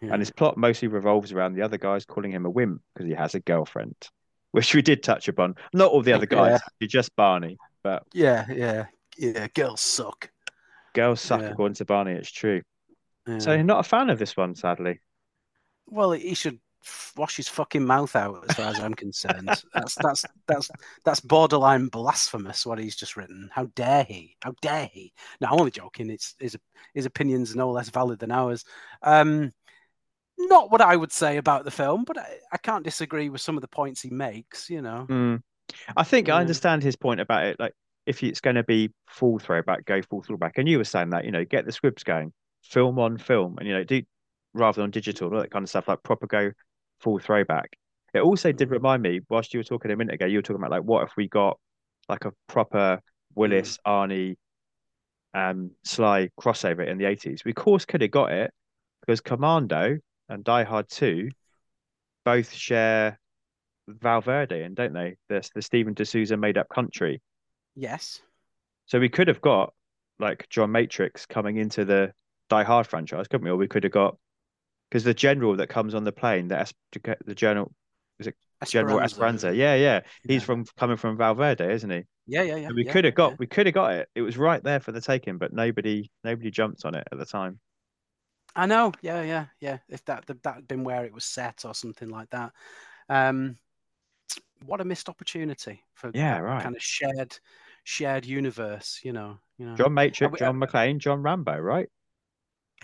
Yeah. 0.00 0.12
And 0.12 0.20
his 0.20 0.32
plot 0.32 0.56
mostly 0.56 0.88
revolves 0.88 1.30
around 1.32 1.54
the 1.54 1.62
other 1.62 1.78
guys 1.78 2.04
calling 2.04 2.32
him 2.32 2.44
a 2.44 2.50
wimp 2.50 2.82
because 2.92 3.08
he 3.08 3.14
has 3.14 3.34
a 3.36 3.40
girlfriend, 3.40 3.94
which 4.50 4.74
we 4.74 4.82
did 4.82 5.02
touch 5.02 5.28
upon. 5.28 5.54
Not 5.72 5.92
all 5.92 6.02
the 6.02 6.12
other 6.12 6.26
guys, 6.26 6.60
actually, 6.60 6.88
just 6.88 7.14
Barney. 7.14 7.56
But 7.84 8.02
yeah, 8.12 8.46
yeah, 8.50 8.86
yeah. 9.16 9.46
Girls 9.54 9.80
suck. 9.80 10.30
girls 10.92 11.20
suck 11.20 11.40
Yeah. 11.42 11.50
according 11.50 11.76
to 11.76 11.84
Barney, 11.84 12.12
it's 12.12 12.30
true. 12.32 12.62
Yeah. 13.26 13.38
So 13.38 13.62
not 13.62 13.80
a 13.80 13.88
fan 13.88 14.10
of 14.10 14.18
this 14.18 14.36
one, 14.36 14.56
sadly. 14.56 15.00
well, 15.86 16.10
he 16.10 16.34
should 16.34 16.58
wash 17.16 17.36
his 17.36 17.48
fucking 17.48 17.84
mouth 17.84 18.14
out, 18.16 18.44
as 18.48 18.56
far 18.56 18.66
as 18.66 18.80
I'm 18.80 18.94
concerned. 18.94 19.48
That's 19.74 19.94
that's 19.96 20.24
that's 20.46 20.70
that's 21.04 21.20
borderline 21.20 21.88
blasphemous 21.88 22.66
what 22.66 22.78
he's 22.78 22.96
just 22.96 23.16
written. 23.16 23.50
How 23.52 23.66
dare 23.74 24.04
he? 24.04 24.36
How 24.42 24.54
dare 24.60 24.90
he? 24.92 25.12
No, 25.40 25.48
I'm 25.48 25.60
only 25.60 25.70
joking. 25.70 26.10
It's 26.10 26.34
his 26.38 26.56
his 26.94 27.06
opinions 27.06 27.54
no 27.54 27.70
less 27.70 27.88
valid 27.90 28.18
than 28.18 28.32
ours. 28.32 28.64
Um, 29.02 29.52
not 30.38 30.70
what 30.70 30.80
I 30.80 30.96
would 30.96 31.12
say 31.12 31.36
about 31.36 31.64
the 31.64 31.70
film, 31.70 32.04
but 32.04 32.18
I, 32.18 32.38
I 32.52 32.56
can't 32.58 32.84
disagree 32.84 33.28
with 33.28 33.40
some 33.40 33.56
of 33.56 33.60
the 33.60 33.68
points 33.68 34.02
he 34.02 34.10
makes. 34.10 34.68
You 34.68 34.82
know, 34.82 35.06
Mm. 35.08 35.42
I 35.96 36.02
think 36.04 36.28
I 36.28 36.40
understand 36.40 36.82
his 36.82 36.96
point 36.96 37.20
about 37.20 37.44
it. 37.44 37.60
Like, 37.60 37.74
if 38.06 38.22
it's 38.22 38.40
going 38.40 38.56
to 38.56 38.64
be 38.64 38.90
full 39.08 39.38
throwback, 39.38 39.84
go 39.84 40.02
full 40.02 40.22
throwback. 40.22 40.58
And 40.58 40.68
you 40.68 40.78
were 40.78 40.84
saying 40.84 41.10
that, 41.10 41.24
you 41.24 41.30
know, 41.30 41.44
get 41.44 41.64
the 41.64 41.72
scripts 41.72 42.02
going, 42.02 42.32
film 42.62 42.98
on 42.98 43.18
film, 43.18 43.56
and 43.58 43.66
you 43.66 43.74
know, 43.74 43.84
do 43.84 44.02
rather 44.54 44.82
than 44.82 44.90
digital, 44.90 45.32
all 45.32 45.40
that 45.40 45.50
kind 45.50 45.62
of 45.62 45.68
stuff, 45.68 45.88
like 45.88 46.02
proper 46.02 46.26
go 46.26 46.52
full 47.02 47.18
throwback. 47.18 47.76
It 48.14 48.20
also 48.20 48.52
did 48.52 48.68
Mm. 48.68 48.72
remind 48.72 49.02
me, 49.02 49.20
whilst 49.28 49.54
you 49.54 49.60
were 49.60 49.64
talking 49.64 49.90
a 49.90 49.96
minute 49.96 50.14
ago, 50.14 50.26
you 50.26 50.38
were 50.38 50.42
talking 50.42 50.56
about 50.62 50.70
like, 50.70 50.82
what 50.84 51.04
if 51.04 51.16
we 51.16 51.28
got 51.28 51.58
like 52.08 52.24
a 52.24 52.32
proper 52.46 53.00
Willis, 53.34 53.78
Arnie, 53.86 54.36
um, 55.34 55.70
Sly 55.84 56.30
crossover 56.40 56.86
in 56.86 56.98
the 56.98 57.06
80s? 57.06 57.44
We, 57.44 57.52
of 57.52 57.56
course, 57.56 57.84
could 57.84 58.02
have 58.02 58.10
got 58.10 58.32
it 58.32 58.52
because 59.00 59.20
Commando 59.20 59.98
and 60.28 60.44
Die 60.44 60.64
Hard 60.64 60.88
2 60.88 61.30
both 62.24 62.52
share 62.52 63.18
Valverde, 63.88 64.62
and 64.62 64.76
don't 64.76 64.92
they? 64.92 65.16
There's 65.28 65.50
the 65.54 65.62
Steven 65.62 65.94
de 65.94 66.04
Souza 66.04 66.36
made 66.36 66.58
up 66.58 66.68
country. 66.68 67.20
yes, 67.74 68.22
So 68.86 69.00
we 69.00 69.08
could 69.08 69.28
have 69.28 69.40
got 69.40 69.74
like 70.18 70.48
John 70.48 70.70
Matrix 70.72 71.26
coming 71.26 71.56
into 71.56 71.84
the 71.84 72.12
Die 72.48 72.62
Hard 72.62 72.86
franchise, 72.86 73.26
couldn't 73.28 73.44
we? 73.44 73.50
Or 73.50 73.56
we 73.56 73.68
could 73.68 73.84
have 73.84 73.92
got 73.92 74.16
because 74.92 75.04
the 75.04 75.14
general 75.14 75.56
that 75.56 75.68
comes 75.68 75.94
on 75.94 76.04
the 76.04 76.12
plane, 76.12 76.48
the 76.48 76.58
Es- 76.58 76.74
the 77.24 77.34
general 77.34 77.72
is 78.18 78.26
it 78.26 78.36
General 78.66 79.00
Esperanza, 79.00 79.56
yeah, 79.56 79.74
yeah, 79.74 80.00
he's 80.22 80.42
Yeah. 80.42 80.46
from 80.46 80.64
coming 80.76 80.98
from 80.98 81.16
Valverde, 81.16 81.72
isn't 81.72 81.88
he? 81.90 82.04
yeah, 82.26 82.42
yeah, 82.42 82.56
yeah. 82.56 82.66
And 82.66 82.76
we 82.76 82.84
yeah, 82.84 82.92
could 82.92 83.06
have 83.06 83.14
got 83.14 83.30
yeah. 83.30 83.36
we 83.38 83.46
could 83.46 83.64
have 83.66 83.74
got 83.74 83.94
it. 83.94 84.10
It 84.14 84.20
was 84.20 84.36
right 84.36 84.62
there 84.62 84.80
for 84.80 84.92
the 84.92 85.00
taking, 85.00 85.38
but 85.38 85.54
nobody 85.54 86.10
nobody 86.24 86.50
jumped 86.50 86.84
on 86.84 86.94
it 86.94 87.08
at 87.10 87.16
the 87.18 87.24
time. 87.24 87.58
I 88.54 88.66
know. 88.66 88.92
Yeah, 89.00 89.22
yeah, 89.22 89.46
yeah. 89.60 89.78
If 89.88 90.04
that 90.04 90.26
that 90.26 90.54
had 90.54 90.68
been 90.68 90.84
where 90.84 91.06
it 91.06 91.14
was 91.14 91.24
set 91.24 91.64
or 91.64 91.74
something 91.74 92.10
like 92.10 92.28
that. 92.30 92.52
Um, 93.08 93.56
what 94.66 94.82
a 94.82 94.84
missed 94.84 95.08
opportunity 95.08 95.82
for 95.94 96.10
Yeah, 96.12 96.38
right. 96.38 96.62
kind 96.62 96.76
of 96.76 96.82
shared 96.82 97.38
shared 97.84 98.26
universe. 98.26 99.00
You 99.02 99.14
know, 99.14 99.38
you 99.56 99.64
know. 99.64 99.74
John 99.74 99.94
Matrix, 99.94 100.32
we- 100.32 100.38
John 100.38 100.60
McClane, 100.60 100.98
John 100.98 101.22
Rambo, 101.22 101.56
right? 101.58 101.88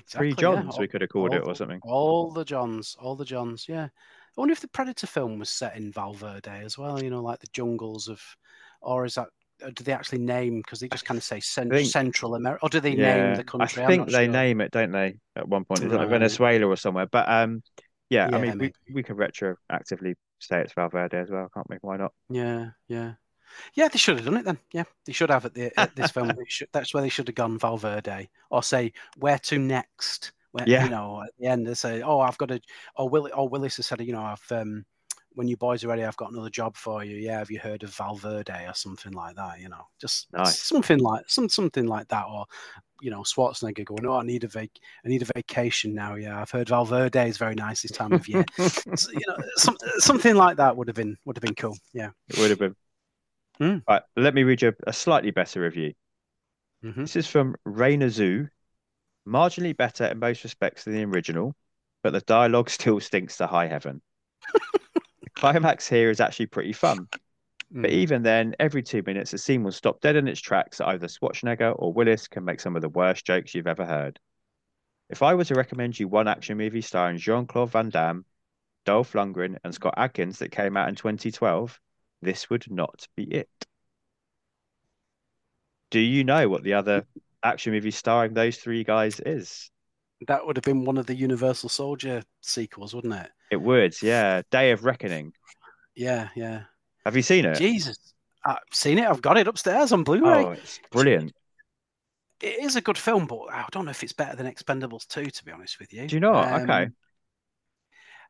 Three 0.06 0.30
exactly, 0.30 0.44
yeah. 0.50 0.62
Johns, 0.62 0.78
we 0.78 0.88
could 0.88 1.00
have 1.00 1.10
called 1.10 1.32
all 1.32 1.36
it 1.36 1.42
or 1.46 1.54
something. 1.54 1.80
All 1.82 2.30
the 2.32 2.44
Johns, 2.44 2.96
all 3.00 3.16
the 3.16 3.24
Johns. 3.24 3.68
Yeah. 3.68 3.84
I 3.86 4.40
wonder 4.40 4.52
if 4.52 4.60
the 4.60 4.68
Predator 4.68 5.06
film 5.06 5.38
was 5.38 5.50
set 5.50 5.76
in 5.76 5.92
Valverde 5.92 6.62
as 6.64 6.78
well. 6.78 7.02
You 7.02 7.10
know, 7.10 7.22
like 7.22 7.40
the 7.40 7.48
jungles 7.52 8.08
of, 8.08 8.22
or 8.80 9.04
is 9.04 9.14
that? 9.14 9.28
Or 9.62 9.70
do 9.72 9.82
they 9.82 9.92
actually 9.92 10.18
name? 10.18 10.58
Because 10.58 10.78
they 10.80 10.88
just 10.88 11.04
kind 11.04 11.18
of 11.18 11.24
say 11.24 11.40
cent- 11.40 11.72
think- 11.72 11.90
Central 11.90 12.36
America, 12.36 12.64
or 12.64 12.68
do 12.68 12.78
they 12.80 12.94
yeah, 12.94 13.14
name 13.14 13.34
the 13.34 13.42
country? 13.42 13.82
I 13.82 13.86
think 13.86 14.06
they 14.08 14.24
sure. 14.24 14.32
name 14.32 14.60
it, 14.60 14.70
don't 14.70 14.92
they? 14.92 15.18
At 15.34 15.48
one 15.48 15.64
point, 15.64 15.82
is 15.82 15.92
it 15.92 15.96
like 15.96 16.08
Venezuela 16.10 16.66
or 16.66 16.76
somewhere? 16.76 17.06
But 17.06 17.28
um, 17.28 17.62
yeah, 18.08 18.28
I 18.32 18.38
Yeah, 18.38 18.38
mean, 18.38 18.58
we, 18.58 18.72
we 18.92 19.02
could 19.02 19.16
retroactively 19.16 20.14
say 20.38 20.60
it's 20.60 20.74
Valverde 20.74 21.18
as 21.18 21.30
well, 21.30 21.48
can't 21.52 21.68
we? 21.68 21.76
Why 21.80 21.96
not? 21.96 22.12
Yeah, 22.30 22.70
yeah, 22.88 23.14
yeah. 23.74 23.88
They 23.88 23.98
should 23.98 24.16
have 24.16 24.24
done 24.24 24.36
it 24.36 24.44
then. 24.44 24.58
Yeah, 24.72 24.84
they 25.04 25.12
should 25.12 25.30
have 25.30 25.44
at 25.44 25.54
the 25.54 25.78
at 25.78 25.94
this 25.96 26.10
film. 26.10 26.32
Should, 26.48 26.68
that's 26.72 26.94
where 26.94 27.02
they 27.02 27.08
should 27.08 27.28
have 27.28 27.34
gone 27.34 27.58
Valverde, 27.58 28.28
or 28.50 28.62
say 28.62 28.92
where 29.16 29.38
to 29.40 29.58
next. 29.58 30.32
Where, 30.52 30.68
Yeah. 30.68 30.84
you 30.84 30.90
know, 30.90 31.22
at 31.22 31.30
the 31.38 31.46
end 31.46 31.66
they 31.66 31.74
say, 31.74 32.02
"Oh, 32.02 32.20
I've 32.20 32.38
got 32.38 32.50
a," 32.50 32.60
or 32.96 33.08
Will, 33.08 33.28
or 33.34 33.48
Willis 33.48 33.76
has 33.76 33.86
said, 33.86 34.00
"You 34.00 34.12
know, 34.12 34.22
I've 34.22 34.52
um, 34.52 34.84
when 35.34 35.46
you 35.46 35.56
boys 35.56 35.84
are 35.84 35.88
ready, 35.88 36.04
I've 36.04 36.16
got 36.16 36.32
another 36.32 36.50
job 36.50 36.74
for 36.76 37.04
you. 37.04 37.16
Yeah, 37.16 37.38
have 37.38 37.50
you 37.50 37.58
heard 37.60 37.82
of 37.82 37.94
Valverde 37.94 38.66
or 38.66 38.74
something 38.74 39.12
like 39.12 39.36
that? 39.36 39.60
You 39.60 39.68
know, 39.68 39.86
just 40.00 40.26
Nice. 40.32 40.58
something 40.58 40.98
like 40.98 41.24
some 41.28 41.48
something 41.48 41.86
like 41.86 42.08
that, 42.08 42.24
or 42.28 42.46
you 43.00 43.10
know, 43.10 43.20
Schwarzenegger 43.20 43.84
going, 43.84 44.06
"Oh, 44.06 44.14
I 44.18 44.22
need 44.24 44.42
a 44.42 44.48
vac, 44.48 44.70
I 45.04 45.08
need 45.08 45.22
a 45.22 45.26
vacation 45.36 45.94
now. 45.94 46.16
Yeah, 46.16 46.40
I've 46.40 46.50
heard 46.50 46.70
Valverde 46.70 47.28
is 47.28 47.38
very 47.38 47.54
nice 47.54 47.82
this 47.82 47.92
time 47.92 48.12
of 48.12 48.26
year. 48.26 48.44
So, 48.96 49.12
you 49.12 49.20
know, 49.28 49.36
some, 49.56 49.76
something 49.98 50.34
like 50.34 50.56
that 50.56 50.76
would 50.76 50.88
have 50.88 50.96
been 50.96 51.16
would 51.24 51.36
have 51.36 51.42
been 51.42 51.54
cool. 51.54 51.76
Yeah. 51.92 52.10
It 52.28 52.38
would 52.38 52.50
have 52.50 52.58
been. 52.58 52.74
Hmm. 53.60 53.78
Right, 53.88 54.02
let 54.16 54.34
me 54.34 54.44
read 54.44 54.62
you 54.62 54.68
a, 54.68 54.90
a 54.90 54.92
slightly 54.92 55.30
better 55.30 55.60
review. 55.60 55.94
hmm 56.82 57.02
This 57.02 57.16
is 57.16 57.26
from 57.26 57.56
Rainer 57.64 58.10
Zoo. 58.10 58.48
Marginally 59.26 59.76
better 59.76 60.06
in 60.06 60.18
most 60.18 60.44
respects 60.44 60.84
than 60.84 60.94
the 60.94 61.04
original, 61.04 61.54
but 62.02 62.12
the 62.12 62.20
dialogue 62.20 62.70
still 62.78 63.00
stinks 63.00 63.36
to 63.38 63.46
high 63.46 63.66
heaven. 63.66 64.00
the 65.22 65.30
climax 65.34 65.88
here 65.88 66.10
is 66.10 66.20
actually 66.20 66.46
pretty 66.46 66.72
fun. 66.72 67.08
Hmm. 67.72 67.82
But 67.82 67.90
even 67.90 68.22
then, 68.22 68.54
every 68.58 68.82
two 68.82 69.02
minutes, 69.04 69.32
a 69.32 69.38
scene 69.38 69.62
will 69.64 69.72
stop 69.72 70.00
dead 70.00 70.16
in 70.16 70.28
its 70.28 70.40
tracks 70.40 70.80
either 70.80 71.08
Schwarzenegger 71.08 71.74
or 71.76 71.92
Willis 71.92 72.28
can 72.28 72.44
make 72.44 72.60
some 72.60 72.76
of 72.76 72.82
the 72.82 72.88
worst 72.88 73.26
jokes 73.26 73.54
you've 73.54 73.66
ever 73.66 73.84
heard. 73.84 74.18
If 75.10 75.22
I 75.22 75.34
were 75.34 75.44
to 75.44 75.54
recommend 75.54 75.98
you 75.98 76.08
one 76.08 76.28
action 76.28 76.58
movie 76.58 76.80
starring 76.80 77.18
Jean 77.18 77.46
Claude 77.46 77.70
Van 77.70 77.90
Damme, 77.90 78.24
Dolph 78.84 79.12
Lundgren, 79.12 79.58
and 79.64 79.74
Scott 79.74 79.94
Adkins 79.96 80.38
that 80.38 80.50
came 80.50 80.76
out 80.76 80.88
in 80.88 80.94
2012, 80.94 81.80
this 82.22 82.50
would 82.50 82.70
not 82.70 83.06
be 83.16 83.24
it. 83.24 83.48
Do 85.90 86.00
you 86.00 86.24
know 86.24 86.48
what 86.48 86.62
the 86.62 86.74
other 86.74 87.06
action 87.42 87.72
movie 87.72 87.90
starring 87.90 88.34
those 88.34 88.56
three 88.58 88.84
guys 88.84 89.20
is? 89.20 89.70
That 90.26 90.46
would 90.46 90.56
have 90.56 90.64
been 90.64 90.84
one 90.84 90.98
of 90.98 91.06
the 91.06 91.14
Universal 91.14 91.68
Soldier 91.68 92.22
sequels, 92.40 92.94
wouldn't 92.94 93.14
it? 93.14 93.30
It 93.50 93.60
would, 93.62 94.00
yeah. 94.02 94.42
Day 94.50 94.72
of 94.72 94.84
Reckoning. 94.84 95.32
Yeah, 95.94 96.28
yeah. 96.34 96.62
Have 97.04 97.16
you 97.16 97.22
seen 97.22 97.44
it? 97.44 97.56
Jesus, 97.56 97.96
I've 98.44 98.58
seen 98.72 98.98
it. 98.98 99.06
I've 99.06 99.22
got 99.22 99.38
it 99.38 99.48
upstairs 99.48 99.92
on 99.92 100.04
Blu-ray. 100.04 100.44
Oh, 100.44 100.50
it's 100.50 100.80
brilliant. 100.90 101.32
It 102.40 102.62
is 102.62 102.76
a 102.76 102.80
good 102.80 102.98
film, 102.98 103.26
but 103.26 103.40
I 103.50 103.66
don't 103.72 103.84
know 103.84 103.90
if 103.90 104.02
it's 104.02 104.12
better 104.12 104.36
than 104.36 104.46
Expendables 104.46 105.06
2, 105.08 105.26
to 105.26 105.44
be 105.44 105.52
honest 105.52 105.78
with 105.78 105.92
you. 105.92 106.06
Do 106.06 106.16
you 106.16 106.20
know? 106.20 106.34
Um, 106.34 106.62
Okay. 106.62 106.88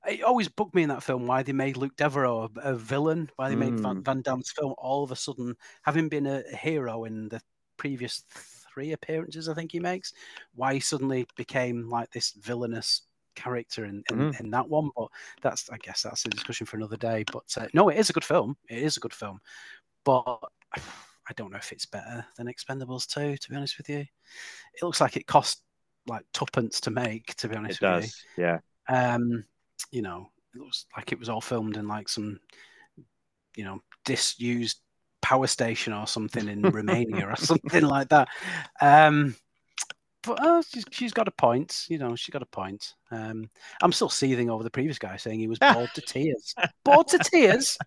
It 0.06 0.22
always 0.22 0.48
bugged 0.48 0.74
me 0.74 0.82
in 0.84 0.88
that 0.90 1.02
film 1.02 1.26
why 1.26 1.42
they 1.42 1.52
made 1.52 1.76
Luc 1.76 1.94
Deveraux 1.96 2.50
a, 2.56 2.72
a 2.72 2.76
villain, 2.76 3.30
why 3.36 3.48
they 3.48 3.56
made 3.56 3.80
Van, 3.80 3.96
Mm. 3.96 4.04
Van 4.04 4.22
Damme's 4.22 4.50
film 4.52 4.74
all 4.78 5.02
of 5.02 5.10
a 5.10 5.16
sudden, 5.16 5.56
having 5.82 6.08
been 6.08 6.26
a 6.26 6.42
hero 6.56 7.04
in 7.04 7.28
the 7.28 7.40
previous 7.76 8.22
three 8.72 8.92
appearances, 8.92 9.48
I 9.48 9.54
think 9.54 9.72
he 9.72 9.80
makes, 9.80 10.12
why 10.54 10.74
he 10.74 10.80
suddenly 10.80 11.26
became 11.36 11.88
like 11.88 12.10
this 12.10 12.32
villainous 12.32 13.02
character 13.34 13.84
in, 13.84 14.02
in, 14.10 14.16
Mhm. 14.18 14.40
in 14.40 14.50
that 14.50 14.68
one. 14.68 14.90
But 14.96 15.08
that's, 15.42 15.68
I 15.70 15.78
guess, 15.78 16.02
that's 16.02 16.24
a 16.24 16.28
discussion 16.30 16.66
for 16.66 16.76
another 16.76 16.96
day. 16.96 17.24
But 17.30 17.44
uh, 17.56 17.66
no, 17.74 17.88
it 17.88 17.98
is 17.98 18.08
a 18.08 18.12
good 18.12 18.24
film. 18.24 18.56
It 18.68 18.78
is 18.78 18.96
a 18.96 19.00
good 19.00 19.14
film, 19.14 19.40
but 20.04 20.38
I 20.74 21.32
don't 21.36 21.50
know 21.50 21.58
if 21.58 21.72
it's 21.72 21.86
better 21.86 22.24
than 22.36 22.46
Expendables 22.46 23.06
2, 23.06 23.36
to 23.36 23.50
be 23.50 23.56
honest 23.56 23.76
with 23.78 23.88
you. 23.88 23.98
It 23.98 24.82
looks 24.82 25.00
like 25.00 25.16
it 25.16 25.26
cost 25.26 25.62
like 26.06 26.24
tuppence 26.32 26.80
to 26.80 26.90
make, 26.90 27.34
to 27.34 27.48
be 27.48 27.54
It 27.54 27.58
honest 27.58 27.80
with 27.82 27.90
you. 27.90 28.00
does. 28.00 28.24
Yeah. 28.38 28.58
Um, 28.88 29.44
you 29.90 30.02
know, 30.02 30.30
it 30.54 30.60
looks 30.60 30.86
like 30.96 31.12
it 31.12 31.18
was 31.18 31.28
all 31.28 31.40
filmed 31.40 31.76
in 31.76 31.88
like 31.88 32.08
some, 32.08 32.40
you 33.56 33.64
know, 33.64 33.80
disused 34.04 34.80
power 35.22 35.46
station 35.46 35.92
or 35.92 36.06
something 36.06 36.48
in 36.48 36.62
Romania 36.70 37.28
or 37.28 37.36
something 37.36 37.84
like 37.84 38.08
that. 38.08 38.28
Um, 38.80 39.36
but 40.22 40.40
uh, 40.44 40.62
she's, 40.62 40.84
she's 40.90 41.12
got 41.12 41.28
a 41.28 41.32
point, 41.32 41.86
you 41.88 41.98
know, 41.98 42.16
she 42.16 42.32
got 42.32 42.42
a 42.42 42.46
point. 42.46 42.94
Um, 43.10 43.50
I'm 43.82 43.92
still 43.92 44.08
seething 44.08 44.50
over 44.50 44.62
the 44.62 44.70
previous 44.70 44.98
guy 44.98 45.16
saying 45.16 45.38
he 45.38 45.48
was 45.48 45.58
bored 45.72 45.90
to 45.94 46.00
tears. 46.00 46.54
Bored 46.84 47.08
to 47.08 47.18
tears? 47.18 47.78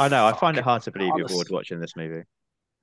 I 0.00 0.08
know. 0.08 0.26
I 0.26 0.32
find 0.32 0.56
it 0.56 0.64
hard 0.64 0.82
to 0.82 0.92
believe 0.92 1.12
you're 1.16 1.28
bored 1.28 1.48
watching 1.50 1.80
this 1.80 1.96
movie. 1.96 2.24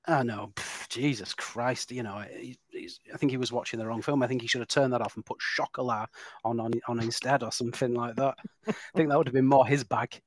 I 0.05 0.23
know, 0.23 0.51
Jesus 0.93 1.33
Christ! 1.33 1.91
You 1.91 2.03
know, 2.03 2.23
he, 2.37 2.57
he's, 2.71 2.99
I 3.13 3.17
think 3.17 3.31
he 3.31 3.37
was 3.37 3.51
watching 3.51 3.79
the 3.79 3.87
wrong 3.87 4.01
film. 4.01 4.21
I 4.21 4.27
think 4.27 4.41
he 4.41 4.47
should 4.47 4.61
have 4.61 4.67
turned 4.67 4.93
that 4.93 5.01
off 5.01 5.15
and 5.15 5.25
put 5.25 5.39
Chocolat 5.39 6.07
on 6.45 6.59
on, 6.59 6.71
on 6.87 6.99
instead 6.99 7.41
or 7.41 7.51
something 7.51 7.95
like 7.95 8.15
that. 8.17 8.35
I 8.67 8.73
think 8.95 9.09
that 9.09 9.17
would 9.17 9.27
have 9.27 9.33
been 9.33 9.47
more 9.47 9.65
his 9.65 9.83
bag. 9.83 10.21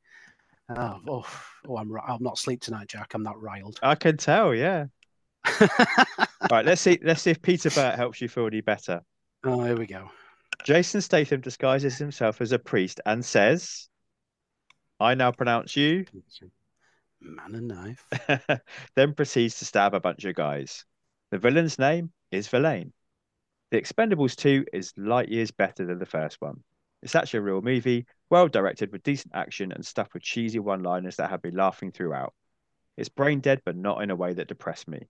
Oh, 0.69 1.01
oh, 1.07 1.27
oh 1.69 1.77
I'm 1.77 1.93
I'm 2.07 2.23
not 2.23 2.35
asleep 2.35 2.61
tonight, 2.61 2.89
Jack. 2.89 3.15
I'm 3.15 3.23
not 3.23 3.41
riled. 3.41 3.79
I 3.83 3.95
can 3.95 4.17
tell. 4.17 4.55
Yeah. 4.55 4.87
Right. 6.51 6.65
Let's 6.65 6.81
see. 6.81 6.99
Let's 7.03 7.23
see 7.23 7.31
if 7.31 7.43
Peter 7.43 7.71
Burt 7.71 7.97
helps 7.97 8.21
you 8.21 8.29
feel 8.29 8.47
any 8.47 8.61
better. 8.61 9.01
oh, 9.45 9.65
here 9.65 9.77
we 9.77 9.87
go. 9.87 10.11
Jason 10.65 11.01
Statham 11.01 11.41
disguises 11.41 11.99
himself 11.99 12.41
as 12.41 12.53
a 12.53 12.59
priest 12.59 13.01
and 13.07 13.25
says, 13.25 13.89
"I 15.01 15.15
now 15.15 15.33
pronounce 15.33 15.77
you." 15.77 16.05
Man 17.21 17.55
and 17.55 17.69
knife. 17.69 18.05
then 18.95 19.15
proceeds 19.15 19.59
to 19.59 19.65
stab 19.65 19.95
a 19.95 20.01
bunch 20.01 20.25
of 20.25 20.35
guys. 20.35 20.85
The 21.31 21.39
villain's 21.39 21.79
name 21.79 22.13
is 22.31 22.49
Verlaine. 22.49 22.93
The 23.71 23.81
Expendables 23.81 24.37
2 24.37 24.67
is 24.73 24.93
light 24.97 25.29
years 25.29 25.51
better 25.51 25.85
than 25.87 25.99
the 25.99 26.07
first 26.07 26.41
one. 26.41 26.63
It's 27.03 27.15
actually 27.15 27.39
a 27.39 27.43
real 27.43 27.63
movie, 27.63 28.07
well 28.31 28.49
directed 28.49 28.93
with 28.93 29.03
decent 29.03 29.35
action 29.35 29.73
and 29.73 29.85
stuffed 29.85 30.15
with 30.15 30.23
cheesy 30.23 30.59
one 30.59 30.83
liners 30.83 31.17
that 31.17 31.31
have 31.31 31.43
me 31.45 31.51
laughing 31.51 31.93
throughout. 31.93 32.33
It's 32.97 33.09
brain 33.09 33.41
dead, 33.41 33.61
but 33.65 33.77
not 33.77 34.03
in 34.03 34.11
a 34.11 34.17
way 34.17 34.33
that 34.33 34.49
depressed 34.49 34.89
me. 34.89 35.09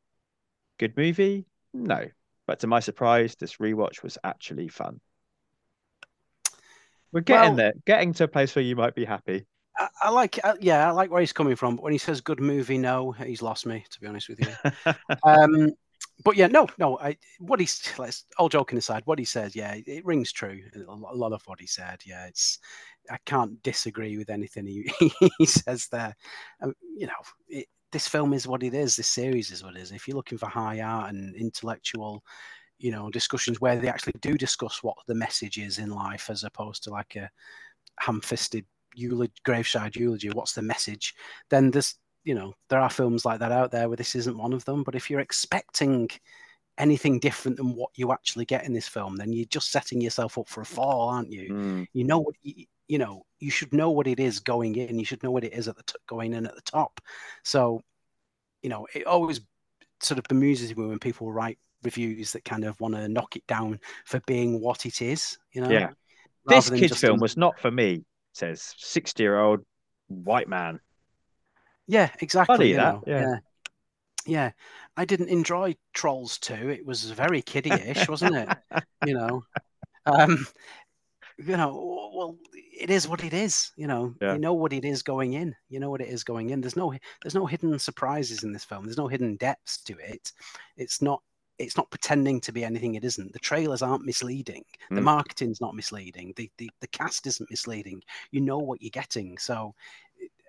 Good 0.78 0.96
movie? 0.96 1.46
No. 1.72 2.06
But 2.46 2.60
to 2.60 2.66
my 2.66 2.80
surprise, 2.80 3.36
this 3.36 3.56
rewatch 3.56 4.02
was 4.02 4.18
actually 4.24 4.68
fun. 4.68 5.00
We're 7.12 7.20
getting 7.20 7.50
Well- 7.50 7.56
there, 7.56 7.72
getting 7.84 8.12
to 8.14 8.24
a 8.24 8.28
place 8.28 8.54
where 8.54 8.64
you 8.64 8.76
might 8.76 8.94
be 8.94 9.04
happy. 9.04 9.46
I, 9.78 9.88
I 10.02 10.10
like, 10.10 10.38
uh, 10.44 10.54
yeah, 10.60 10.88
I 10.88 10.90
like 10.92 11.10
where 11.10 11.20
he's 11.20 11.32
coming 11.32 11.56
from. 11.56 11.76
But 11.76 11.82
when 11.82 11.92
he 11.92 11.98
says 11.98 12.20
good 12.20 12.40
movie, 12.40 12.78
no, 12.78 13.12
he's 13.12 13.42
lost 13.42 13.66
me. 13.66 13.84
To 13.90 14.00
be 14.00 14.06
honest 14.06 14.28
with 14.28 14.40
you. 14.40 14.92
um, 15.24 15.72
but 16.24 16.36
yeah, 16.36 16.46
no, 16.46 16.66
no. 16.78 16.98
I 16.98 17.16
what 17.38 17.60
he's 17.60 17.80
let's 17.98 18.24
all 18.38 18.48
joking 18.48 18.78
aside, 18.78 19.02
what 19.04 19.18
he 19.18 19.24
says, 19.24 19.54
yeah, 19.54 19.74
it 19.86 20.04
rings 20.04 20.32
true. 20.32 20.60
A 20.74 20.90
a 20.90 21.16
lot 21.16 21.32
of 21.32 21.42
what 21.46 21.60
he 21.60 21.66
said, 21.66 22.00
yeah, 22.06 22.26
it's 22.26 22.58
I 23.10 23.18
can't 23.26 23.62
disagree 23.62 24.16
with 24.16 24.30
anything 24.30 24.66
he, 24.66 24.90
he 25.38 25.46
says 25.46 25.88
there. 25.88 26.16
Um, 26.62 26.74
you 26.96 27.06
know, 27.06 27.12
it, 27.48 27.66
this 27.92 28.08
film 28.08 28.32
is 28.32 28.46
what 28.46 28.62
it 28.62 28.74
is. 28.74 28.96
This 28.96 29.08
series 29.08 29.50
is 29.50 29.62
what 29.62 29.76
it 29.76 29.82
is. 29.82 29.92
If 29.92 30.08
you're 30.08 30.16
looking 30.16 30.38
for 30.38 30.46
high 30.46 30.80
art 30.80 31.10
and 31.10 31.34
intellectual, 31.36 32.24
you 32.78 32.90
know, 32.90 33.10
discussions 33.10 33.60
where 33.60 33.76
they 33.76 33.88
actually 33.88 34.14
do 34.20 34.34
discuss 34.34 34.82
what 34.82 34.96
the 35.06 35.14
message 35.14 35.58
is 35.58 35.78
in 35.78 35.90
life, 35.90 36.30
as 36.30 36.44
opposed 36.44 36.82
to 36.84 36.90
like 36.90 37.16
a 37.16 37.30
ham-fisted 38.00 38.64
eulogy, 38.96 39.32
graveside 39.44 39.96
eulogy. 39.96 40.30
What's 40.30 40.54
the 40.54 40.62
message? 40.62 41.14
Then 41.50 41.70
there's 41.70 41.96
you 42.24 42.34
know 42.34 42.54
there 42.68 42.80
are 42.80 42.90
films 42.90 43.24
like 43.24 43.38
that 43.40 43.52
out 43.52 43.70
there 43.70 43.88
where 43.88 43.96
this 43.96 44.14
isn't 44.16 44.36
one 44.36 44.52
of 44.52 44.64
them 44.64 44.82
but 44.82 44.96
if 44.96 45.08
you're 45.08 45.20
expecting 45.20 46.08
anything 46.78 47.18
different 47.18 47.56
than 47.56 47.74
what 47.74 47.90
you 47.94 48.12
actually 48.12 48.44
get 48.44 48.64
in 48.64 48.72
this 48.72 48.88
film 48.88 49.16
then 49.16 49.32
you're 49.32 49.46
just 49.46 49.70
setting 49.70 50.00
yourself 50.00 50.36
up 50.36 50.48
for 50.48 50.60
a 50.60 50.66
fall 50.66 51.08
aren't 51.08 51.30
you 51.30 51.50
Mm, 51.50 51.86
you 51.94 52.04
know 52.04 52.18
what 52.18 52.34
you, 52.42 52.64
you 52.88 52.98
know 52.98 53.24
you 53.40 53.50
should 53.50 53.72
know 53.72 53.90
what 53.90 54.06
it 54.06 54.20
is 54.20 54.40
going 54.40 54.76
in 54.76 54.98
you 54.98 55.04
should 55.04 55.22
know 55.22 55.30
what 55.30 55.44
it 55.44 55.54
is 55.54 55.68
at 55.68 55.76
the 55.76 55.82
t- 55.84 55.94
going 56.06 56.34
in 56.34 56.46
at 56.46 56.54
the 56.54 56.60
top 56.62 57.00
so 57.44 57.80
you 58.62 58.68
know 58.68 58.86
it 58.94 59.06
always 59.06 59.40
sort 60.00 60.18
of 60.18 60.24
bemuses 60.24 60.76
me 60.76 60.86
when 60.86 60.98
people 60.98 61.32
write 61.32 61.58
reviews 61.82 62.32
that 62.32 62.44
kind 62.44 62.64
of 62.64 62.78
want 62.80 62.94
to 62.94 63.08
knock 63.08 63.36
it 63.36 63.46
down 63.46 63.78
for 64.04 64.20
being 64.26 64.60
what 64.60 64.84
it 64.86 65.00
is 65.00 65.38
you 65.52 65.60
know 65.60 65.70
Yeah. 65.70 65.90
rather 66.44 66.70
this 66.70 66.80
kid's 66.80 66.96
film 66.96 67.20
was 67.20 67.36
not 67.36 67.60
for 67.60 67.70
me, 67.70 68.04
says 68.36 68.74
60 68.78 69.22
year 69.22 69.38
old 69.38 69.60
white 70.08 70.48
man. 70.48 70.80
Yeah, 71.88 72.10
exactly. 72.20 72.56
Funny 72.56 72.72
that, 72.72 72.94
know, 72.94 73.02
yeah. 73.06 73.20
yeah. 73.20 73.36
Yeah. 74.26 74.50
I 74.96 75.04
didn't 75.04 75.28
enjoy 75.28 75.76
Trolls 75.94 76.38
2. 76.38 76.70
It 76.70 76.84
was 76.84 77.10
very 77.10 77.42
kiddie-ish, 77.42 78.08
wasn't 78.08 78.36
it? 78.36 78.48
You 79.06 79.14
know. 79.14 79.44
Um 80.04 80.46
you 81.38 81.56
know, 81.56 82.10
well, 82.14 82.38
it 82.52 82.88
is 82.88 83.06
what 83.06 83.22
it 83.22 83.34
is, 83.34 83.72
you 83.76 83.86
know. 83.86 84.14
Yeah. 84.20 84.32
You 84.32 84.38
know 84.38 84.54
what 84.54 84.72
it 84.72 84.84
is 84.84 85.02
going 85.02 85.34
in. 85.34 85.54
You 85.68 85.80
know 85.80 85.90
what 85.90 86.00
it 86.00 86.08
is 86.08 86.24
going 86.24 86.50
in. 86.50 86.60
There's 86.60 86.76
no 86.76 86.94
there's 87.22 87.34
no 87.34 87.46
hidden 87.46 87.78
surprises 87.78 88.42
in 88.42 88.52
this 88.52 88.64
film. 88.64 88.84
There's 88.84 88.96
no 88.96 89.06
hidden 89.06 89.36
depths 89.36 89.78
to 89.82 89.96
it. 89.98 90.32
It's 90.76 91.02
not 91.02 91.22
it's 91.58 91.76
not 91.76 91.90
pretending 91.90 92.40
to 92.42 92.52
be 92.52 92.64
anything 92.64 92.94
it 92.94 93.04
isn't. 93.04 93.32
The 93.32 93.38
trailers 93.38 93.82
aren't 93.82 94.04
misleading. 94.04 94.64
The 94.90 95.00
Mm. 95.00 95.04
marketing's 95.04 95.60
not 95.60 95.74
misleading. 95.74 96.32
The, 96.36 96.50
the 96.58 96.70
the 96.80 96.86
cast 96.88 97.26
isn't 97.26 97.50
misleading. 97.50 98.02
You 98.30 98.40
know 98.42 98.58
what 98.58 98.82
you're 98.82 98.90
getting. 98.90 99.38
So 99.38 99.74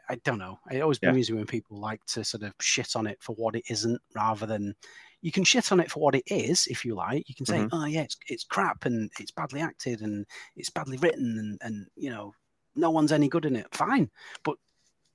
I 0.09 0.15
don't 0.23 0.37
know. 0.39 0.57
It 0.71 0.81
always 0.81 0.99
Yeah. 1.01 1.11
bemuses 1.11 1.31
me 1.31 1.37
when 1.37 1.47
people 1.47 1.77
like 1.79 2.03
to 2.07 2.23
sort 2.23 2.43
of 2.43 2.53
shit 2.61 2.95
on 2.95 3.07
it 3.07 3.21
for 3.21 3.35
what 3.35 3.55
it 3.55 3.65
isn't, 3.69 4.01
rather 4.15 4.45
than 4.45 4.73
you 5.21 5.31
can 5.31 5.43
shit 5.43 5.71
on 5.71 5.79
it 5.79 5.91
for 5.91 5.99
what 6.01 6.15
it 6.15 6.23
is 6.27 6.67
if 6.67 6.85
you 6.85 6.95
like. 6.95 7.27
You 7.27 7.35
can 7.35 7.45
say, 7.45 7.59
Mhm. 7.59 7.69
"Oh 7.73 7.85
yeah, 7.85 8.03
it's 8.03 8.17
it's 8.27 8.43
crap 8.45 8.85
and 8.85 9.11
it's 9.19 9.31
badly 9.31 9.59
acted 9.61 10.01
and 10.01 10.25
it's 10.55 10.69
badly 10.69 10.97
written 10.97 11.37
and 11.39 11.57
and 11.61 11.87
you 11.95 12.09
know 12.09 12.33
no 12.75 12.89
one's 12.91 13.11
any 13.11 13.27
good 13.27 13.45
in 13.45 13.55
it." 13.55 13.67
Fine, 13.73 14.09
but 14.43 14.57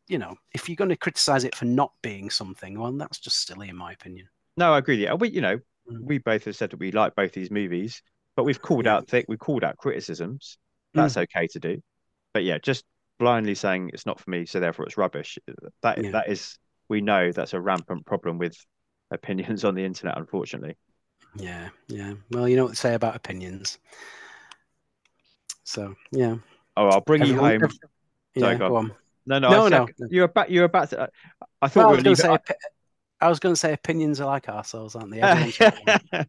you 0.09 0.19
know 0.19 0.36
if 0.52 0.69
you're 0.69 0.77
going 0.77 0.90
to 0.90 0.97
criticize 0.97 1.44
it 1.44 1.55
for 1.55 1.64
not 1.64 1.93
being 2.02 2.28
something, 2.31 2.78
well, 2.78 2.93
that's 2.93 3.19
just 3.19 3.47
silly 3.47 3.69
in 3.69 3.77
my 3.77 3.93
opinion. 3.93 4.28
No, 4.59 4.74
I 4.74 4.78
agree. 4.78 4.97
with 5.01 5.09
you. 5.09 5.16
We, 5.16 5.28
you 5.31 5.40
know. 5.40 5.60
We 5.87 6.19
both 6.19 6.45
have 6.45 6.57
said 6.57 6.71
that 6.71 6.79
we 6.81 6.93
like 6.93 7.15
both 7.15 7.33
these 7.33 7.51
movies, 7.51 8.03
but 8.37 8.45
we've 8.45 8.61
called 8.63 8.85
Yeah. 8.87 8.97
out 8.97 9.09
thick, 9.09 9.27
we 9.29 9.37
called 9.37 9.65
out 9.65 9.77
criticisms. 9.77 10.59
Mm. 10.97 11.03
That's 11.03 11.17
okay 11.17 11.47
to 11.49 11.59
do. 11.61 11.83
But 12.35 12.45
yeah, 12.45 12.59
just 12.59 12.85
blindly 13.19 13.55
saying 13.55 13.91
it's 13.93 14.07
not 14.07 14.19
for 14.21 14.31
me, 14.31 14.47
so 14.47 14.59
therefore 14.61 14.87
it's 14.87 14.97
rubbish. 14.97 15.39
That 15.83 16.03
Yeah. 16.03 16.11
that 16.13 16.29
is, 16.29 16.59
we 16.89 17.01
know 17.01 17.31
that's 17.33 17.53
a 17.55 17.61
rampant 17.61 18.07
problem 18.07 18.39
with 18.39 18.57
opinions 19.11 19.65
on 19.65 19.75
the 19.75 19.85
internet. 19.85 20.17
Unfortunately, 20.19 20.77
Yeah, 21.37 21.69
yeah. 21.89 22.15
Well, 22.31 22.49
you 22.49 22.57
know 22.57 22.65
what 22.65 22.73
to 22.75 22.77
say 22.77 22.95
about 22.95 23.17
opinions. 23.17 23.79
So 25.65 25.95
yeah, 26.11 26.37
oh, 26.77 26.89
I'll 26.89 27.01
bring 27.01 27.23
you 27.25 27.35
Everyone- 27.35 27.51
home. 27.53 27.65
ev- 27.65 27.73
Sorry, 28.39 28.53
yeah, 28.53 28.59
go 28.59 28.69
go 28.71 28.77
on. 28.77 28.95
No, 29.27 29.39
no, 29.39 29.51
No, 29.51 29.69
no. 29.69 29.89
You're 30.11 30.25
about. 30.25 30.51
You're 30.51 30.65
about 30.65 30.91
to. 30.91 31.09
I 31.61 31.69
thought 31.69 31.81
Well, 31.87 31.91
we 31.93 31.97
were 31.99 32.03
going 32.03 32.17
to 32.17 32.23
leaving. 32.23 32.39
say, 32.49 32.55
I 33.23 33.28
was 33.28 33.39
going 33.39 33.55
to 33.55 33.59
say 33.59 33.73
opinions 33.73 34.20
are 34.20 34.27
like 34.27 34.49
ourselves, 34.49 34.97
aren't 34.97 35.12
they? 35.12 35.20
Got 35.20 35.49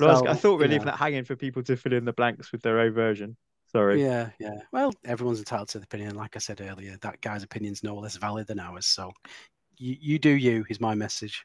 well, 0.00 0.28
I, 0.28 0.34
thought 0.34 0.52
we 0.52 0.56
were 0.58 0.64
you 0.64 0.70
leaving 0.72 0.86
that 0.86 0.98
hanging 0.98 1.24
for 1.24 1.36
people 1.36 1.62
to 1.64 1.76
fill 1.76 1.94
in 1.94 2.04
the 2.04 2.12
blanks 2.12 2.52
with 2.52 2.60
their 2.62 2.80
own 2.80 2.92
version. 2.92 3.36
Sorry. 3.72 4.02
Yeah, 4.02 4.30
yeah. 4.38 4.58
Well, 4.70 4.92
everyone's 5.04 5.38
entitled 5.38 5.70
to 5.70 5.78
the 5.78 5.84
opinion. 5.84 6.14
Like 6.14 6.36
I 6.36 6.38
said 6.38 6.60
earlier, 6.60 6.96
that 7.00 7.20
guy's 7.22 7.42
opinion's 7.42 7.82
no 7.82 7.96
less 7.96 8.16
valid 8.16 8.46
than 8.46 8.60
ours. 8.60 8.86
So 8.86 9.10
you, 9.78 9.96
you 9.98 10.18
do 10.18 10.30
you 10.30 10.64
is 10.68 10.80
my 10.80 10.94
message. 10.94 11.44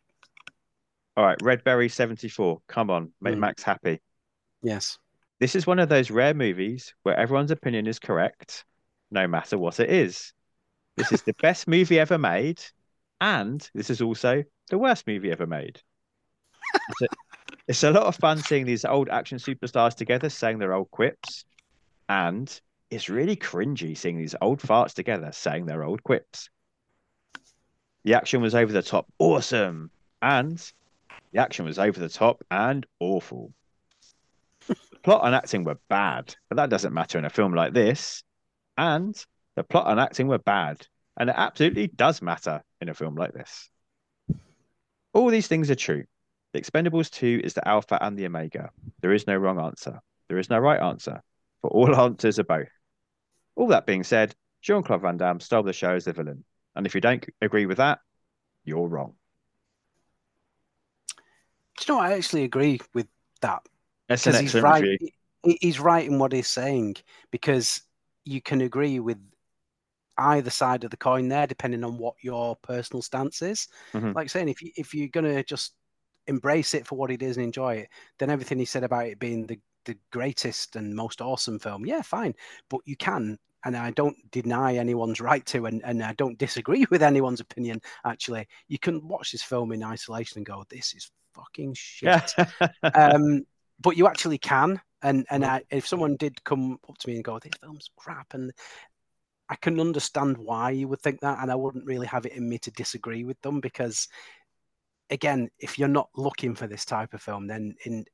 All 1.18 1.26
right, 1.26 1.40
Redberry 1.40 1.90
74. 1.90 2.62
Come 2.68 2.90
on, 2.90 3.12
make 3.22 3.36
Mm. 3.36 3.40
Max 3.40 3.64
happy. 3.64 4.00
Yes. 4.62 4.98
This 5.40 5.56
is 5.56 5.66
one 5.66 5.80
of 5.80 5.90
those 5.90 6.12
rare 6.12 6.34
movies 6.34 6.94
where 7.04 7.16
everyone's 7.16 7.52
opinion 7.52 7.88
is 7.88 8.00
correct, 8.00 8.66
no 9.12 9.28
matter 9.28 9.58
what 9.58 9.80
it 9.80 9.90
is. 9.90 10.34
This 10.98 11.12
is 11.12 11.22
the 11.24 11.34
best 11.42 11.68
movie 11.68 12.00
ever 12.00 12.18
made, 12.18 12.62
and 13.22 13.70
this 13.74 13.90
is 13.90 14.02
also 14.02 14.44
the 14.70 14.78
worst 14.78 15.08
movie 15.08 15.32
ever 15.32 15.48
made. 15.48 15.82
It's 16.74 17.02
a, 17.02 17.08
It's 17.68 17.84
a 17.84 17.92
lot 17.92 18.08
of 18.08 18.16
fun 18.16 18.40
seeing 18.40 18.66
these 18.66 18.84
old 18.84 19.10
action 19.10 19.38
superstars 19.38 19.96
together 19.96 20.30
saying 20.30 20.58
their 20.58 20.74
old 20.74 20.90
quips. 20.90 21.46
And 22.10 22.50
it's 22.90 23.10
really 23.10 23.36
cringy 23.36 23.96
seeing 23.96 24.18
these 24.18 24.36
old 24.42 24.60
farts 24.60 24.94
together 24.94 25.32
saying 25.32 25.68
their 25.68 25.84
old 25.84 26.04
quips. 26.04 26.50
The 28.04 28.16
action 28.16 28.42
was 28.42 28.56
over 28.56 28.74
the 28.74 28.82
top 28.82 29.06
awesome. 29.20 29.92
And 30.22 30.58
the 31.32 31.40
action 31.40 31.66
was 31.66 31.78
over 31.78 32.00
the 32.00 32.10
top 32.10 32.44
and 32.50 32.86
awful. 33.00 33.54
the 34.68 34.76
plot 35.04 35.22
and 35.26 35.36
acting 35.36 35.64
were 35.64 35.80
bad, 35.90 36.36
but 36.50 36.56
that 36.56 36.72
doesn't 36.72 36.94
matter 36.94 37.20
in 37.20 37.26
a 37.26 37.30
film 37.30 37.54
like 37.54 37.74
this. 37.74 38.24
And 38.78 39.16
the 39.56 39.64
plot 39.64 39.92
and 39.92 40.00
acting 40.00 40.28
were 40.28 40.40
bad. 40.40 40.88
And 41.20 41.30
it 41.30 41.36
absolutely 41.38 41.88
does 41.88 42.22
matter 42.22 42.64
in 42.80 42.90
a 42.90 42.94
film 42.94 43.16
like 43.16 43.34
this. 43.34 43.70
All 45.14 45.28
these 45.30 45.48
things 45.48 45.70
are 45.70 45.76
true. 45.76 46.06
The 46.54 46.62
Expendables 46.62 47.12
2 47.12 47.42
is 47.44 47.54
the 47.54 47.68
alpha 47.68 47.98
and 48.02 48.18
the 48.18 48.26
omega. 48.26 48.72
There 49.02 49.14
is 49.14 49.28
no 49.28 49.36
wrong 49.36 49.60
answer. 49.60 50.00
There 50.30 50.40
is 50.40 50.50
no 50.50 50.58
right 50.58 50.82
answer. 50.82 51.22
For 51.62 51.70
all 51.70 51.96
answers 52.00 52.40
are 52.40 52.44
both. 52.44 52.70
All 53.56 53.68
that 53.68 53.86
being 53.86 54.04
said, 54.04 54.34
Jean 54.62 54.82
Claude 54.82 55.02
Van 55.02 55.18
Damme 55.18 55.42
stole 55.42 55.64
the 55.64 55.74
show 55.74 55.96
as 55.96 56.06
the 56.06 56.14
villain. 56.14 56.46
And 56.76 56.86
if 56.86 56.96
you 56.96 57.02
don't 57.02 57.26
agree 57.42 57.66
with 57.66 57.78
that, 57.78 58.00
you're 58.64 58.88
wrong. 58.88 59.16
Do 61.80 61.86
you 61.88 61.94
know? 61.94 62.00
I 62.02 62.14
actually 62.14 62.44
agree 62.44 62.80
with 62.94 63.08
that 63.42 63.62
That's 64.08 64.26
an 64.26 64.32
because 64.32 64.42
he's 64.42 64.56
excellent 64.56 64.64
right. 64.64 64.84
review. 64.84 65.10
He's 65.62 65.80
right 65.80 66.06
in 66.06 66.20
what 66.20 66.34
he's 66.34 66.48
saying 66.48 66.98
because 67.32 67.82
you 68.26 68.42
can 68.42 68.62
agree 68.62 69.00
with 69.00 69.18
either 70.20 70.50
side 70.50 70.84
of 70.84 70.92
the 70.92 70.98
coin 70.98 71.28
there, 71.28 71.48
depending 71.48 71.84
on 71.84 71.98
what 71.98 72.16
your 72.22 72.56
personal 72.58 73.02
stance 73.02 73.42
is. 73.42 73.68
Mhm. 73.94 74.16
Like 74.16 74.30
saying, 74.30 74.50
if 74.50 74.62
you 74.62 74.72
if 74.76 74.94
you're 74.94 75.08
gonna 75.08 75.44
just 75.44 75.74
embrace 76.28 76.74
it 76.74 76.86
for 76.86 76.96
what 76.96 77.12
it 77.12 77.24
is 77.24 77.38
and 77.38 77.44
enjoy 77.46 77.76
it, 77.76 77.90
then 78.20 78.30
everything 78.30 78.60
he 78.60 78.66
said 78.66 78.84
about 78.84 79.08
it 79.08 79.20
being 79.20 79.46
the 79.48 79.60
the 79.86 79.98
greatest 80.12 80.76
and 80.76 80.96
most 80.96 81.22
awesome 81.22 81.58
film, 81.60 81.86
yeah, 81.86 82.02
fine. 82.02 82.34
But 82.70 82.82
you 82.86 82.96
can, 82.96 83.40
and 83.66 83.76
I 83.76 83.92
don't 83.92 84.18
deny 84.32 84.76
anyone's 84.76 85.22
right 85.22 85.46
to, 85.48 85.66
and, 85.66 85.82
and 85.84 86.04
I 86.04 86.14
don't 86.14 86.38
disagree 86.38 86.86
with 86.90 87.04
anyone's 87.04 87.40
opinion. 87.40 87.82
Actually, 88.06 88.48
you 88.68 88.80
can 88.80 89.08
watch 89.08 89.32
this 89.32 89.44
film 89.44 89.72
in 89.72 89.84
isolation 89.84 90.40
and 90.40 90.46
go, 90.46 90.64
"This 90.70 90.94
is 90.94 91.12
fucking 91.34 91.74
shit." 91.76 92.34
um, 92.96 93.44
but 93.80 93.98
you 93.98 94.08
actually 94.08 94.38
can. 94.38 94.82
And 95.02 95.26
and 95.30 95.46
I, 95.46 95.64
if 95.72 95.88
someone 95.88 96.18
did 96.18 96.44
come 96.44 96.78
up 96.90 96.98
to 96.98 97.10
me 97.10 97.16
and 97.16 97.24
go, 97.24 97.40
"This 97.40 97.54
film's 97.62 97.90
crap," 97.96 98.34
and 98.34 98.52
I 99.50 99.56
can 99.56 99.80
understand 99.80 100.38
why 100.38 100.72
you 100.72 100.88
would 100.88 101.02
think 101.02 101.22
that, 101.22 101.40
and 101.42 101.52
I 101.52 101.56
wouldn't 101.56 101.86
really 101.86 102.08
have 102.08 102.26
it 102.26 102.34
in 102.34 102.48
me 102.48 102.60
to 102.60 102.72
disagree 102.72 103.24
with 103.24 103.42
them 103.42 103.60
because, 103.60 104.08
again, 105.10 105.50
if 105.60 105.80
you're 105.80 105.88
not 105.88 106.10
looking 106.16 106.54
for 106.56 106.68
this 106.68 106.86
type 106.86 107.14
of 107.14 107.22
film, 107.22 107.48
then 107.48 107.76
in 107.86 108.06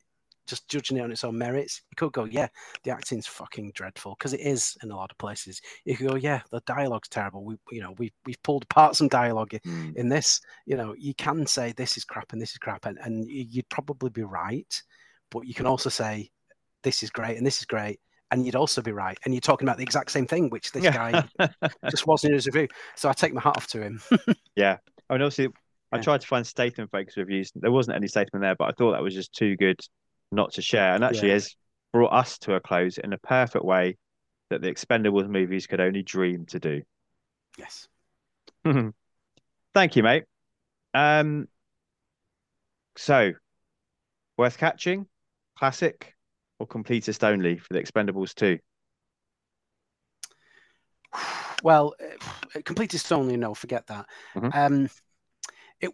just 0.47 0.69
judging 0.69 0.97
it 0.97 1.01
on 1.01 1.11
its 1.11 1.23
own 1.23 1.37
merits, 1.37 1.81
you 1.89 1.95
could 1.95 2.13
go, 2.13 2.25
"Yeah, 2.25 2.47
the 2.83 2.91
acting's 2.91 3.27
fucking 3.27 3.71
dreadful," 3.73 4.15
because 4.17 4.33
it 4.33 4.41
is 4.41 4.77
in 4.83 4.91
a 4.91 4.95
lot 4.95 5.11
of 5.11 5.17
places. 5.17 5.59
You 5.85 5.97
could 5.97 6.07
go, 6.07 6.15
"Yeah, 6.15 6.41
the 6.51 6.61
dialogue's 6.67 7.09
terrible." 7.09 7.43
We, 7.43 7.57
you 7.71 7.81
know, 7.81 7.93
we 7.97 8.13
we've 8.25 8.41
pulled 8.43 8.63
apart 8.63 8.95
some 8.95 9.07
dialogue 9.07 9.49
Mm. 9.65 9.95
in 9.95 10.07
this, 10.09 10.39
you 10.65 10.77
know, 10.77 10.93
you 10.97 11.15
can 11.15 11.47
say 11.47 11.73
this 11.73 11.97
is 11.97 12.05
crap 12.05 12.31
and 12.31 12.41
this 12.41 12.51
is 12.51 12.59
crap, 12.59 12.85
and, 12.85 12.97
and 12.99 13.27
you'd 13.27 13.67
probably 13.69 14.09
be 14.11 14.23
right, 14.23 14.81
but 15.31 15.47
you 15.47 15.53
can 15.53 15.65
also 15.65 15.89
say 15.89 16.31
this 16.83 17.01
is 17.03 17.09
great 17.09 17.37
and 17.37 17.45
this 17.45 17.59
is 17.59 17.65
great, 17.65 17.99
and 18.31 18.45
you'd 18.45 18.55
also 18.55 18.81
be 18.81 18.91
right, 18.91 19.17
and 19.25 19.33
you're 19.33 19.41
talking 19.41 19.67
about 19.67 19.77
the 19.77 19.83
exact 19.83 20.11
same 20.11 20.27
thing, 20.27 20.49
which 20.49 20.71
this 20.71 20.89
guy 20.89 21.21
just 21.89 22.07
wasn't 22.07 22.31
in 22.31 22.35
his 22.35 22.47
review. 22.47 22.67
So 22.95 23.09
I 23.09 23.13
take 23.13 23.33
my 23.33 23.41
hat 23.41 23.57
off 23.57 23.67
to 23.67 23.81
him. 23.81 24.01
yeah. 24.55 24.77
I 25.09 25.13
and 25.15 25.23
also, 25.23 25.47
I 25.91 25.97
Yeah. 25.97 26.03
tried 26.03 26.21
to 26.21 26.27
find 26.27 26.45
Statham 26.45 26.87
focus 26.87 27.17
reviews. 27.17 27.51
There 27.55 27.71
wasn't 27.71 27.95
any 27.97 28.07
Statham 28.07 28.41
there, 28.41 28.55
but 28.55 28.65
I 28.65 28.71
thought 28.71 28.91
that 28.93 29.03
was 29.03 29.13
just 29.13 29.33
too 29.33 29.55
good 29.55 29.79
not 30.31 30.53
to 30.53 30.61
share. 30.61 30.95
And 30.95 31.03
actually, 31.03 31.29
Yeah. 31.29 31.33
has 31.33 31.55
brought 31.93 32.13
us 32.13 32.37
to 32.39 32.55
a 32.55 32.59
close 32.59 32.97
in 32.97 33.13
a 33.13 33.17
perfect 33.19 33.63
way 33.63 33.97
that 34.49 34.61
the 34.61 34.71
Expendables 34.71 35.27
movies 35.29 35.67
could 35.67 35.79
only 35.81 36.03
dream 36.03 36.45
to 36.47 36.59
do. 36.59 36.81
yes. 37.57 37.87
Thank 39.73 39.95
you, 39.95 40.03
mate. 40.03 40.23
Um, 40.93 41.47
so 42.97 43.33
worth 44.37 44.57
catching, 44.57 45.07
classic, 45.57 46.14
or 46.59 46.67
completist 46.67 47.23
only 47.23 47.57
for 47.57 47.73
the 47.73 47.81
Expendables 47.81 48.33
2? 48.35 48.59
Well, 51.63 51.95
uh, 51.99 52.59
completist 52.59 53.11
only, 53.11 53.37
no, 53.37 53.53
forget 53.53 53.87
that. 53.87 54.05
Mhm. 54.35 54.51
Um, 54.55 54.89
it 55.81 55.91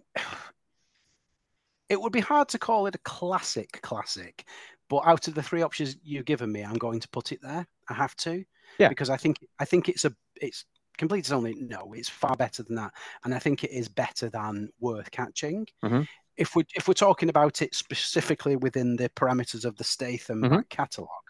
it 1.89 2.01
would 2.01 2.13
be 2.13 2.19
hard 2.19 2.47
to 2.49 2.59
call 2.59 2.87
it 2.87 2.95
a 2.95 2.99
classic 2.99 3.81
classic, 3.81 4.45
but 4.89 4.99
out 5.05 5.27
of 5.27 5.35
the 5.35 5.43
three 5.43 5.61
options 5.61 5.97
you've 6.03 6.25
given 6.25 6.51
me, 6.51 6.63
I'm 6.63 6.77
going 6.77 6.99
to 6.99 7.09
put 7.09 7.31
it 7.31 7.41
there. 7.41 7.67
I 7.89 7.93
have 7.93 8.15
to, 8.17 8.43
Yeah. 8.79 8.89
because 8.89 9.09
I 9.09 9.17
think 9.17 9.37
I 9.59 9.65
think 9.65 9.89
it's 9.89 10.05
a 10.05 10.13
it's 10.35 10.65
completist 10.97 11.31
only. 11.31 11.53
No, 11.55 11.93
it's 11.93 12.09
far 12.09 12.35
better 12.35 12.63
than 12.63 12.75
that, 12.75 12.93
and 13.23 13.33
I 13.33 13.39
think 13.39 13.63
it 13.63 13.71
is 13.71 13.89
better 13.89 14.29
than 14.29 14.69
worth 14.79 15.11
catching. 15.11 15.67
Mhm. 15.83 16.07
If 16.41 16.55
we 16.55 16.65
if 16.75 16.87
we're 16.87 16.95
talking 16.95 17.29
about 17.29 17.61
it 17.61 17.75
specifically 17.75 18.55
within 18.55 18.95
the 18.95 19.09
parameters 19.09 19.63
of 19.63 19.75
the 19.77 19.83
Statham 19.83 20.41
Mhm. 20.41 20.69
catalogue, 20.69 21.29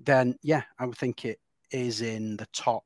then 0.00 0.36
yeah, 0.42 0.64
I 0.80 0.86
would 0.86 0.98
think 0.98 1.24
it 1.24 1.40
is 1.70 2.00
in 2.00 2.36
the 2.36 2.46
top 2.46 2.84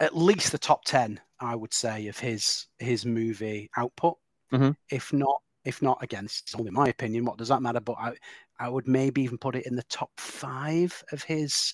at 0.00 0.16
least 0.16 0.52
the 0.52 0.58
top 0.58 0.84
10 0.84 1.18
i 1.40 1.54
would 1.54 1.72
say 1.72 2.06
of 2.08 2.18
his 2.18 2.66
his 2.78 3.06
movie 3.06 3.70
output 3.78 4.18
Mhm. 4.52 4.76
if 4.90 5.10
not 5.12 5.40
if 5.64 5.80
not 5.80 6.02
again 6.02 6.26
it's 6.26 6.54
only 6.54 6.70
my 6.70 6.88
opinion 6.88 7.24
what 7.24 7.38
does 7.38 7.48
that 7.48 7.62
matter 7.62 7.80
but 7.80 7.96
i 7.98 8.14
i 8.58 8.68
would 8.68 8.86
maybe 8.86 9.22
even 9.22 9.38
put 9.38 9.56
it 9.56 9.66
in 9.66 9.74
the 9.74 9.82
top 9.84 10.10
five 10.20 11.02
of 11.12 11.22
his 11.22 11.72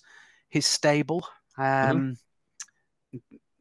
his 0.50 0.66
stable 0.66 1.26
um 1.58 2.16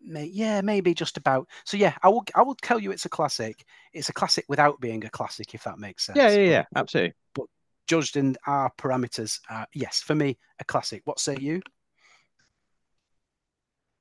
may, 0.04 0.26
yeah 0.26 0.62
maybe 0.62 0.94
just 0.94 1.18
about. 1.18 1.48
So 1.66 1.78
yeah 1.78 1.96
i 2.04 2.10
will 2.10 2.24
i 2.36 2.42
will 2.42 2.56
tell 2.56 2.80
you 2.80 2.92
it's 2.92 3.06
a 3.06 3.10
classic. 3.10 3.64
It's 3.94 4.10
a 4.10 4.14
classic 4.14 4.46
without 4.48 4.80
being 4.80 5.04
a 5.06 5.10
classic 5.10 5.54
if 5.54 5.64
that 5.64 5.80
makes 5.80 6.06
sense. 6.06 6.18
Yeah, 6.18 6.30
yeah, 6.30 6.36
But 6.36 6.50
yeah, 6.52 6.66
absolutely. 6.76 7.14
But 7.34 7.46
judged 7.88 8.18
in 8.18 8.38
our 8.48 8.72
parameters 8.78 9.40
uh, 9.50 9.66
yes 9.74 10.02
for 10.02 10.16
me 10.16 10.38
a 10.60 10.64
classic. 10.64 11.02
What 11.06 11.20
say 11.20 11.38
you? 11.40 11.62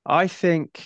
I 0.07 0.27
think 0.27 0.85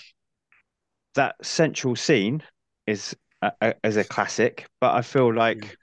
that 1.15 1.37
central 1.43 1.97
scene 1.97 2.43
is 2.87 3.17
a, 3.43 3.53
a, 3.61 3.75
is 3.85 3.97
a 3.97 4.05
classic, 4.05 4.67
but 4.81 4.95
I 4.95 5.03
feel 5.03 5.33
like 5.33 5.77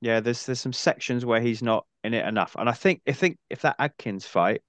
yeah, 0.00 0.20
there's 0.20 0.46
there's 0.46 0.60
some 0.60 0.72
sections 0.72 1.26
where 1.26 1.40
he's 1.40 1.62
not 1.62 1.86
in 2.04 2.14
it 2.14 2.26
enough, 2.26 2.56
and 2.58 2.68
I 2.68 2.72
think 2.72 3.02
I 3.06 3.12
think 3.12 3.38
if 3.50 3.62
that 3.62 3.76
Adkins 3.78 4.26
fight 4.26 4.62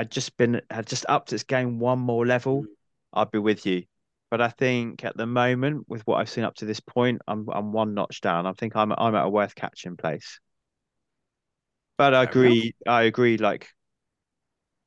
had 0.00 0.10
just 0.10 0.34
been 0.38 0.62
had 0.70 0.86
just 0.86 1.04
upped 1.08 1.32
its 1.32 1.42
game 1.42 1.78
one 1.78 1.98
more 1.98 2.26
level, 2.26 2.62
Mm. 2.62 2.66
I'd 3.12 3.30
be 3.30 3.38
with 3.38 3.66
you. 3.66 3.84
But 4.30 4.40
I 4.40 4.48
think 4.48 5.04
at 5.04 5.16
the 5.16 5.26
moment, 5.26 5.86
with 5.88 6.06
what 6.06 6.16
I've 6.16 6.30
seen 6.30 6.44
up 6.44 6.54
to 6.56 6.64
this 6.64 6.80
point, 6.80 7.20
I'm 7.28 7.46
I'm 7.50 7.72
one 7.72 7.92
notch 7.94 8.20
down. 8.22 8.46
I 8.46 8.52
think 8.52 8.76
I'm 8.76 8.92
I'm 8.92 9.14
at 9.14 9.26
a 9.26 9.28
worth 9.28 9.54
catching 9.54 9.96
place. 9.96 10.40
But 11.98 12.14
I 12.14 12.22
agree. 12.22 12.74
I 12.88 13.02
agree. 13.02 13.36
Like 13.36 13.68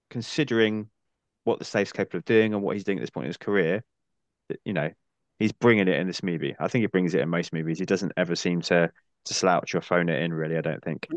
considering 0.09 0.89
what 1.43 1.59
the 1.59 1.65
Stath's 1.65 1.91
capable 1.91 2.17
of 2.19 2.25
doing 2.25 2.53
and 2.53 2.63
what 2.63 2.75
he's 2.75 2.83
doing 2.83 2.97
at 2.97 3.01
this 3.01 3.11
point 3.11 3.25
in 3.25 3.29
his 3.29 3.37
career, 3.37 3.83
you 4.65 4.73
know, 4.73 4.89
he's 5.37 5.51
bringing 5.51 5.87
it 5.87 5.99
in 5.99 6.07
this 6.07 6.23
movie. 6.23 6.55
I 6.59 6.69
think 6.69 6.81
he 6.81 6.87
brings 6.87 7.13
it 7.13 7.21
in 7.21 7.29
most 7.29 7.53
movies. 7.53 7.77
He 7.77 7.85
doesn't 7.85 8.13
ever 8.17 8.35
seem 8.35 8.61
to 8.61 8.89
to 9.25 9.33
slouch 9.33 9.75
or 9.75 9.81
phone 9.81 10.09
it 10.09 10.23
in. 10.23 10.33
Really, 10.33 10.57
I 10.57 10.61
don't 10.61 10.83
think. 10.83 11.07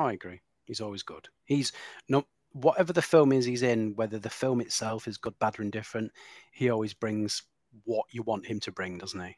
I 0.00 0.14
agree. 0.14 0.40
He's 0.64 0.80
always 0.80 1.02
good. 1.02 1.28
He's 1.44 1.72
no 2.08 2.24
whatever 2.52 2.92
the 2.92 3.02
film 3.02 3.32
is 3.32 3.44
he's 3.44 3.62
in, 3.62 3.94
whether 3.96 4.18
the 4.18 4.30
film 4.30 4.60
itself 4.60 5.06
is 5.06 5.18
good, 5.18 5.38
bad, 5.38 5.58
or 5.58 5.62
indifferent, 5.62 6.12
he 6.52 6.70
always 6.70 6.94
brings 6.94 7.42
what 7.84 8.06
you 8.10 8.22
want 8.22 8.46
him 8.46 8.60
to 8.60 8.72
bring, 8.72 8.98
doesn't 8.98 9.20
he? 9.20 9.36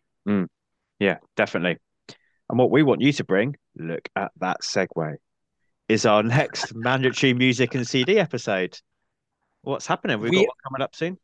Yeah, 0.98 1.18
definitely. 1.36 1.78
And 2.48 2.59
what 2.59 2.70
we 2.70 2.82
want 2.82 3.01
you 3.01 3.12
to 3.14 3.24
bring, 3.24 3.56
look 3.76 4.09
at 4.16 4.32
that 4.40 4.59
segue, 4.62 5.16
is 5.89 6.06
our 6.06 6.22
next 6.22 6.74
mandatory 6.74 7.34
music 7.34 7.74
and 7.74 7.86
CD 7.86 8.18
episode. 8.18 8.78
What's 9.62 9.86
happening? 9.86 10.20
We've 10.20 10.32
got 10.32 10.40
one 10.40 10.48
coming 10.64 10.82
up 10.82 10.94
soon. 10.94 11.18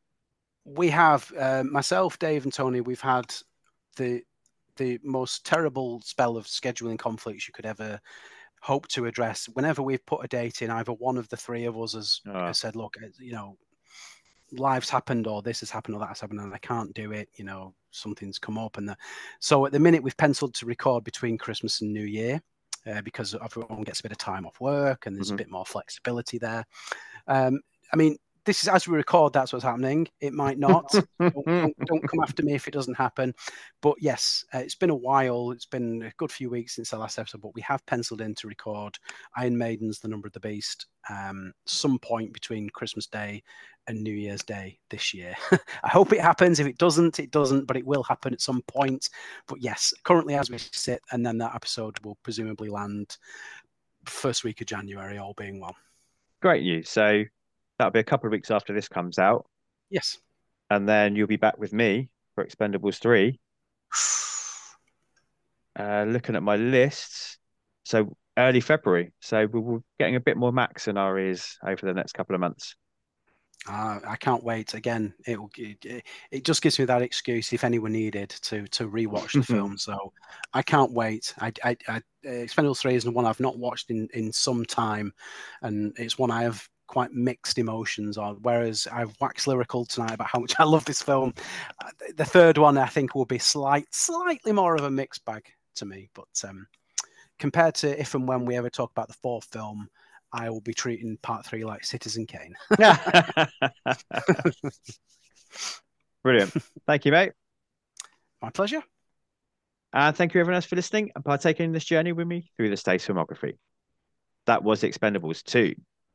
We 0.65 0.90
have 0.90 1.32
uh, 1.39 1.65
myself, 1.65 2.19
Dave, 2.19 2.44
and 2.44 2.52
Tony. 2.52 2.81
We've 2.81 3.01
had 3.01 3.35
the 3.97 4.23
the 4.77 4.98
most 5.02 5.44
terrible 5.44 6.01
spell 6.02 6.36
of 6.36 6.47
scheduling 6.47 6.98
conflicts 6.98 7.48
you 7.48 7.52
could 7.52 7.66
ever 7.66 8.01
hope 8.63 8.89
to 8.89 9.07
address. 9.07 9.49
Whenever 9.55 9.83
we've 9.83 10.05
put 10.07 10.25
a 10.25 10.29
date 10.29 10.63
in, 10.63 10.71
either 10.71 10.93
one 10.93 11.17
of 11.17 11.29
the 11.29 11.37
three 11.37 11.65
of 11.65 11.77
us 11.79 11.95
has, 11.95 12.21
Ah. 12.27 12.47
has 12.49 12.59
said, 12.59 12.77
"Look, 12.77 12.97
uh, 13.03 13.09
you 13.19 13.33
know, 13.33 13.57
life's 14.53 14.91
happened, 14.91 15.27
or 15.27 15.43
this 15.43 15.61
has 15.61 15.71
happened, 15.71 15.95
or 15.95 16.01
that 16.01 16.09
has 16.09 16.21
happened, 16.21 16.41
and 16.41 16.55
I 16.55 16.59
can't 16.59 16.93
do 16.95 17.13
it." 17.13 17.29
You 17.37 17.45
know, 17.45 17.75
something's 17.91 18.39
come 18.39 18.59
up, 18.59 18.77
and 18.79 18.89
the... 18.89 18.97
so 19.41 19.65
at 19.67 19.73
the 19.73 19.79
minute 19.79 20.03
we've 20.03 20.17
penciled 20.17 20.55
to 20.55 20.67
record 20.67 21.05
between 21.05 21.39
Christmas 21.39 21.81
and 21.81 21.93
New 21.93 22.05
Year. 22.07 22.43
Uh, 22.87 23.03
because 23.03 23.35
everyone 23.35 23.83
gets 23.83 24.01
a 24.01 24.03
bit 24.03 24.13
of 24.13 24.19
time 24.19 24.47
off 24.47 24.61
work 24.61 25.05
and 25.05 25.17
there's 25.17 25.31
Mhm. 25.31 25.35
a 25.35 25.37
bit 25.37 25.51
more 25.51 25.67
flexibility 25.67 26.39
there. 26.39 26.65
Um, 27.27 27.61
I 27.93 27.97
mean, 27.97 28.17
this 28.49 28.62
is 28.62 28.69
as 28.69 28.89
we 28.89 28.97
record. 28.97 29.35
That's 29.35 29.53
what's 29.53 29.65
happening. 29.65 30.09
It 30.23 30.33
might 30.33 30.59
not. 30.59 30.91
don't, 31.20 31.47
don't, 31.47 31.77
don't 31.85 32.09
come 32.09 32.20
after 32.23 32.43
me 32.43 32.55
if 32.55 32.66
it 32.66 32.73
doesn't 32.73 32.97
happen. 32.97 33.35
But 33.83 33.97
yes, 34.01 34.43
uh, 34.55 34.59
it's 34.59 34.75
been 34.75 34.89
a 34.89 34.97
while. 34.97 35.51
It's 35.51 35.66
been 35.66 36.03
a 36.03 36.12
good 36.16 36.33
few 36.33 36.49
weeks 36.49 36.77
since 36.77 36.89
the 36.89 36.97
last 36.97 37.19
episode, 37.19 37.43
but 37.43 37.55
we 37.55 37.61
have 37.61 37.85
penciled 37.85 38.23
in 38.23 38.35
to 38.37 38.49
record 38.49 38.99
Iron 39.37 39.59
Maiden's 39.59 39.99
The 39.99 40.09
Number 40.09 40.27
of 40.27 40.33
the 40.33 40.41
Beast 40.41 40.87
um, 41.11 41.53
some 41.66 41.99
point 41.99 42.33
between 42.33 42.70
Christmas 42.70 43.07
Day 43.07 43.43
and 43.87 44.03
New 44.03 44.15
Year's 44.15 44.43
Day 44.43 44.79
this 44.89 45.12
year. 45.12 45.35
I 45.85 45.89
hope 45.91 46.15
it 46.15 46.20
happens. 46.23 46.59
If 46.59 46.66
it 46.66 46.79
doesn't, 46.79 47.20
it 47.20 47.31
doesn't, 47.31 47.66
but 47.66 47.77
it 47.77 47.87
will 47.87 48.03
happen 48.03 48.33
at 48.33 48.41
some 48.41 48.62
point. 48.62 49.11
But 49.47 49.61
yes, 49.61 49.93
currently 50.05 50.37
as 50.37 50.51
we 50.51 50.57
sit, 50.57 51.03
and 51.12 51.25
then 51.25 51.37
that 51.39 51.55
episode 51.55 51.99
will 52.01 52.16
presumably 52.23 52.70
land 52.70 53.19
first 54.07 54.43
week 54.43 54.62
of 54.62 54.66
January, 54.66 55.19
all 55.19 55.35
being 55.37 55.61
well. 55.61 55.77
Great 56.41 56.62
news. 56.62 56.89
So 56.89 57.25
that'll 57.79 57.93
be 57.93 58.01
a 58.01 58.05
couple 58.05 58.27
of 58.27 58.33
weeks 58.33 58.51
after 58.51 58.75
this 58.75 58.89
comes 58.89 59.19
out. 59.19 59.47
Yes. 59.91 60.19
And 60.71 60.89
then 60.89 61.17
you'll 61.17 61.27
be 61.27 61.37
back 61.37 61.59
with 61.59 61.73
me 61.73 62.09
for 62.35 62.45
Expendables 62.45 62.99
3. 62.99 63.39
Uh, 65.79 66.05
looking 66.09 66.35
at 66.35 66.43
my 66.43 66.57
lists. 66.57 67.39
So 67.85 68.17
early 68.37 68.61
February. 68.61 69.13
So 69.21 69.47
we're 69.47 69.79
getting 69.99 70.17
a 70.17 70.21
bit 70.21 70.37
more 70.37 70.53
Max 70.53 70.89
in 70.89 70.97
our 70.97 71.19
ears 71.19 71.57
over 71.65 71.87
the 71.87 71.95
next 71.95 72.15
couple 72.15 72.35
of 72.35 72.41
months. 72.41 72.75
Uh, 73.69 73.99
I 74.07 74.17
can't 74.17 74.45
wait. 74.45 74.75
Again, 74.75 75.15
it, 75.27 75.39
it 75.57 76.05
it 76.31 76.45
just 76.45 76.63
gives 76.63 76.79
me 76.79 76.85
that 76.85 77.03
excuse 77.03 77.53
if 77.53 77.65
anyone 77.65 77.93
needed 77.93 78.31
to 78.31 78.67
to 78.69 78.89
rewatch 78.89 79.33
the 79.33 79.43
film. 79.55 79.77
So 79.77 80.13
I 80.53 80.63
can't 80.63 80.93
wait. 80.93 81.35
I, 81.41 81.53
I, 81.65 81.77
I 81.89 82.03
Expendables 82.25 82.79
three 82.79 82.95
is 82.95 83.09
one 83.09 83.27
I've 83.27 83.41
not 83.41 83.59
watched 83.59 83.91
in 83.91 84.09
in 84.15 84.33
some 84.33 84.65
time, 84.65 85.13
and 85.61 85.93
it's 85.99 86.19
one 86.19 86.31
I 86.31 86.43
have 86.43 86.69
quite 86.89 87.12
mixed 87.12 87.59
emotions 87.59 88.19
on. 88.19 88.39
Whereas 88.43 88.89
I've 88.90 89.15
waxed 89.20 89.47
lyrical 89.47 89.85
tonight 89.85 90.15
about 90.15 90.27
how 90.27 90.40
much 90.40 90.55
I 90.59 90.65
love 90.65 90.85
this 90.85 91.02
film. 91.02 91.32
Uh, 91.85 91.90
the 92.16 92.24
third 92.24 92.59
one 92.59 92.77
I 92.77 92.86
think 92.86 93.15
will 93.15 93.27
be 93.27 93.39
slight 93.39 93.86
slightly 93.93 94.51
more 94.52 94.74
of 94.74 94.82
a 94.82 94.90
mixed 94.90 95.24
bag 95.24 95.44
to 95.77 95.86
me, 95.86 96.10
but 96.15 96.27
um, 96.48 96.66
compared 97.39 97.77
to 97.77 98.01
if 98.01 98.15
and 98.15 98.27
when 98.27 98.44
we 98.44 98.56
ever 98.56 98.70
talk 98.70 98.90
about 98.90 99.06
the 99.06 99.15
fourth 99.15 99.44
film, 99.52 99.89
I 100.32 100.51
will 100.51 100.60
be 100.60 100.74
treating 100.74 101.16
part 101.23 101.47
three 101.47 101.65
like 101.65 101.85
Citizen 101.85 102.27
Kane. 102.27 102.55
Brilliant. 106.23 106.52
Thank 106.86 107.05
you, 107.05 107.12
mate. 107.12 107.32
My 108.43 108.51
pleasure. 108.51 108.82
And 109.93 110.15
thank 110.15 110.35
you, 110.35 110.40
everyone 110.40 110.56
else, 110.56 110.66
for 110.66 110.77
listening 110.77 111.10
and 111.15 111.24
partaking 111.24 111.65
in 111.65 111.73
this 111.73 111.85
journey 111.85 112.12
with 112.12 112.27
me 112.27 112.51
through 112.56 112.70
the 112.70 112.77
Stath 112.77 113.06
filmography. 113.06 113.55
That 114.47 114.62
was 114.62 114.82
Expendables 114.82 115.43
2. 115.44 115.74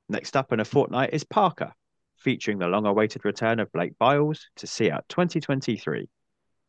Next 0.10 0.36
up 0.36 0.52
in 0.52 0.60
a 0.60 0.66
fortnight 0.66 1.14
is 1.14 1.24
Parker, 1.24 1.74
featuring 2.18 2.60
the 2.60 2.68
long 2.68 2.86
awaited 2.86 3.24
return 3.24 3.60
of 3.60 3.72
Blake 3.72 3.98
Byles 3.98 4.48
to 4.58 4.68
see 4.68 4.92
out 4.92 5.06
2023, 5.10 6.10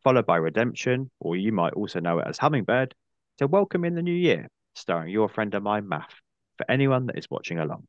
followed 0.03 0.27
by 0.27 0.37
Redemption, 0.37 1.11
or 1.19 1.37
you 1.37 1.53
might 1.53 1.73
also 1.73 1.99
know 1.99 2.21
it 2.21 2.27
as 2.29 2.39
Hummingbird, 2.39 2.95
to 3.39 3.47
welcome 3.47 3.85
in 3.85 3.95
the 3.95 4.03
new 4.03 4.15
year, 4.15 4.49
starring 4.75 5.11
your 5.11 5.29
friend 5.29 5.55
of 5.55 5.63
mine, 5.63 5.87
Stath, 5.87 6.15
for 6.59 6.71
anyone 6.71 7.07
that 7.07 7.19
is 7.19 7.29
watching 7.29 7.59
along. 7.59 7.87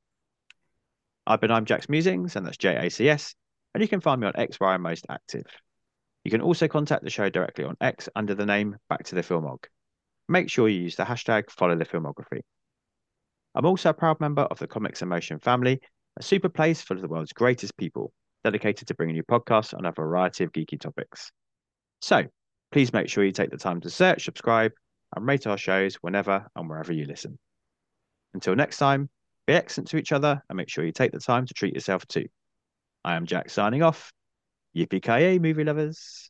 I've 1.28 1.42
been 1.42 1.52
I'm 1.52 1.66
Jack's 1.66 1.90
Musings, 1.90 2.36
and 2.36 2.46
that's 2.46 2.58
JACS, 2.58 3.36
and 3.74 3.82
you 3.82 3.88
can 3.88 4.02
find 4.02 4.22
me 4.22 4.28
on 4.28 4.36
X 4.36 4.60
where 4.60 4.72
I'm 4.72 4.82
most 4.82 5.06
active. 5.10 5.46
You 6.24 6.32
can 6.32 6.42
also 6.42 6.68
contact 6.68 7.04
the 7.04 7.12
show 7.12 7.30
directly 7.30 7.66
on 7.66 7.78
X 7.80 8.10
under 8.16 8.34
the 8.34 8.48
name 8.48 8.78
Back 8.90 9.04
to 9.06 9.16
the 9.16 9.22
Filmog. 9.22 9.66
Make 10.28 10.50
sure 10.50 10.68
you 10.68 10.82
use 10.82 10.96
the 10.96 11.04
hashtag 11.04 11.52
follow 11.52 11.76
the 11.76 11.86
filmography. 11.86 12.42
I'm 13.56 13.66
also 13.66 13.90
a 13.90 13.94
proud 13.94 14.20
member 14.20 14.42
of 14.44 14.60
the 14.60 14.68
Comics 14.68 15.02
in 15.02 15.08
Motion 15.08 15.40
family, 15.40 15.80
a 16.18 16.24
super 16.24 16.50
place 16.50 16.82
full 16.82 16.98
of 16.98 17.02
the 17.02 17.08
world's 17.08 17.32
greatest 17.32 17.78
people, 17.78 18.12
dedicated 18.44 18.90
to 18.90 18.94
bringing 18.94 19.16
you 19.16 19.24
podcasts 19.24 19.74
on 19.74 19.86
a 19.86 19.94
variety 19.94 20.44
of 20.44 20.52
geeky 20.52 20.80
topics. 20.80 21.32
So, 22.02 22.26
please 22.74 22.92
make 22.92 23.08
sure 23.08 23.24
you 23.24 23.32
take 23.32 23.52
the 23.52 23.58
time 23.58 23.80
to 23.82 23.90
search, 23.90 24.26
subscribe, 24.26 24.74
and 25.16 25.26
rate 25.26 25.48
our 25.48 25.58
shows 25.58 25.96
whenever 25.96 26.46
and 26.56 26.70
wherever 26.70 26.92
you 26.92 27.06
listen. 27.06 27.40
Until 28.34 28.56
next 28.56 28.78
time, 28.78 29.10
be 29.48 29.54
excellent 29.54 29.88
to 29.90 29.98
each 29.98 30.12
other 30.12 30.42
and 30.50 30.58
make 30.58 30.70
sure 30.70 30.84
you 30.84 30.92
take 30.92 31.14
the 31.14 31.20
time 31.20 31.46
to 31.46 31.54
treat 31.54 31.74
yourself 31.74 32.06
too. 32.08 32.26
I 33.06 33.16
am 33.16 33.26
Jack 33.26 33.50
signing 33.50 33.84
off. 33.84 34.12
Yippee 34.76 35.02
ki 35.02 35.40
movie 35.40 35.64
lovers. 35.64 36.30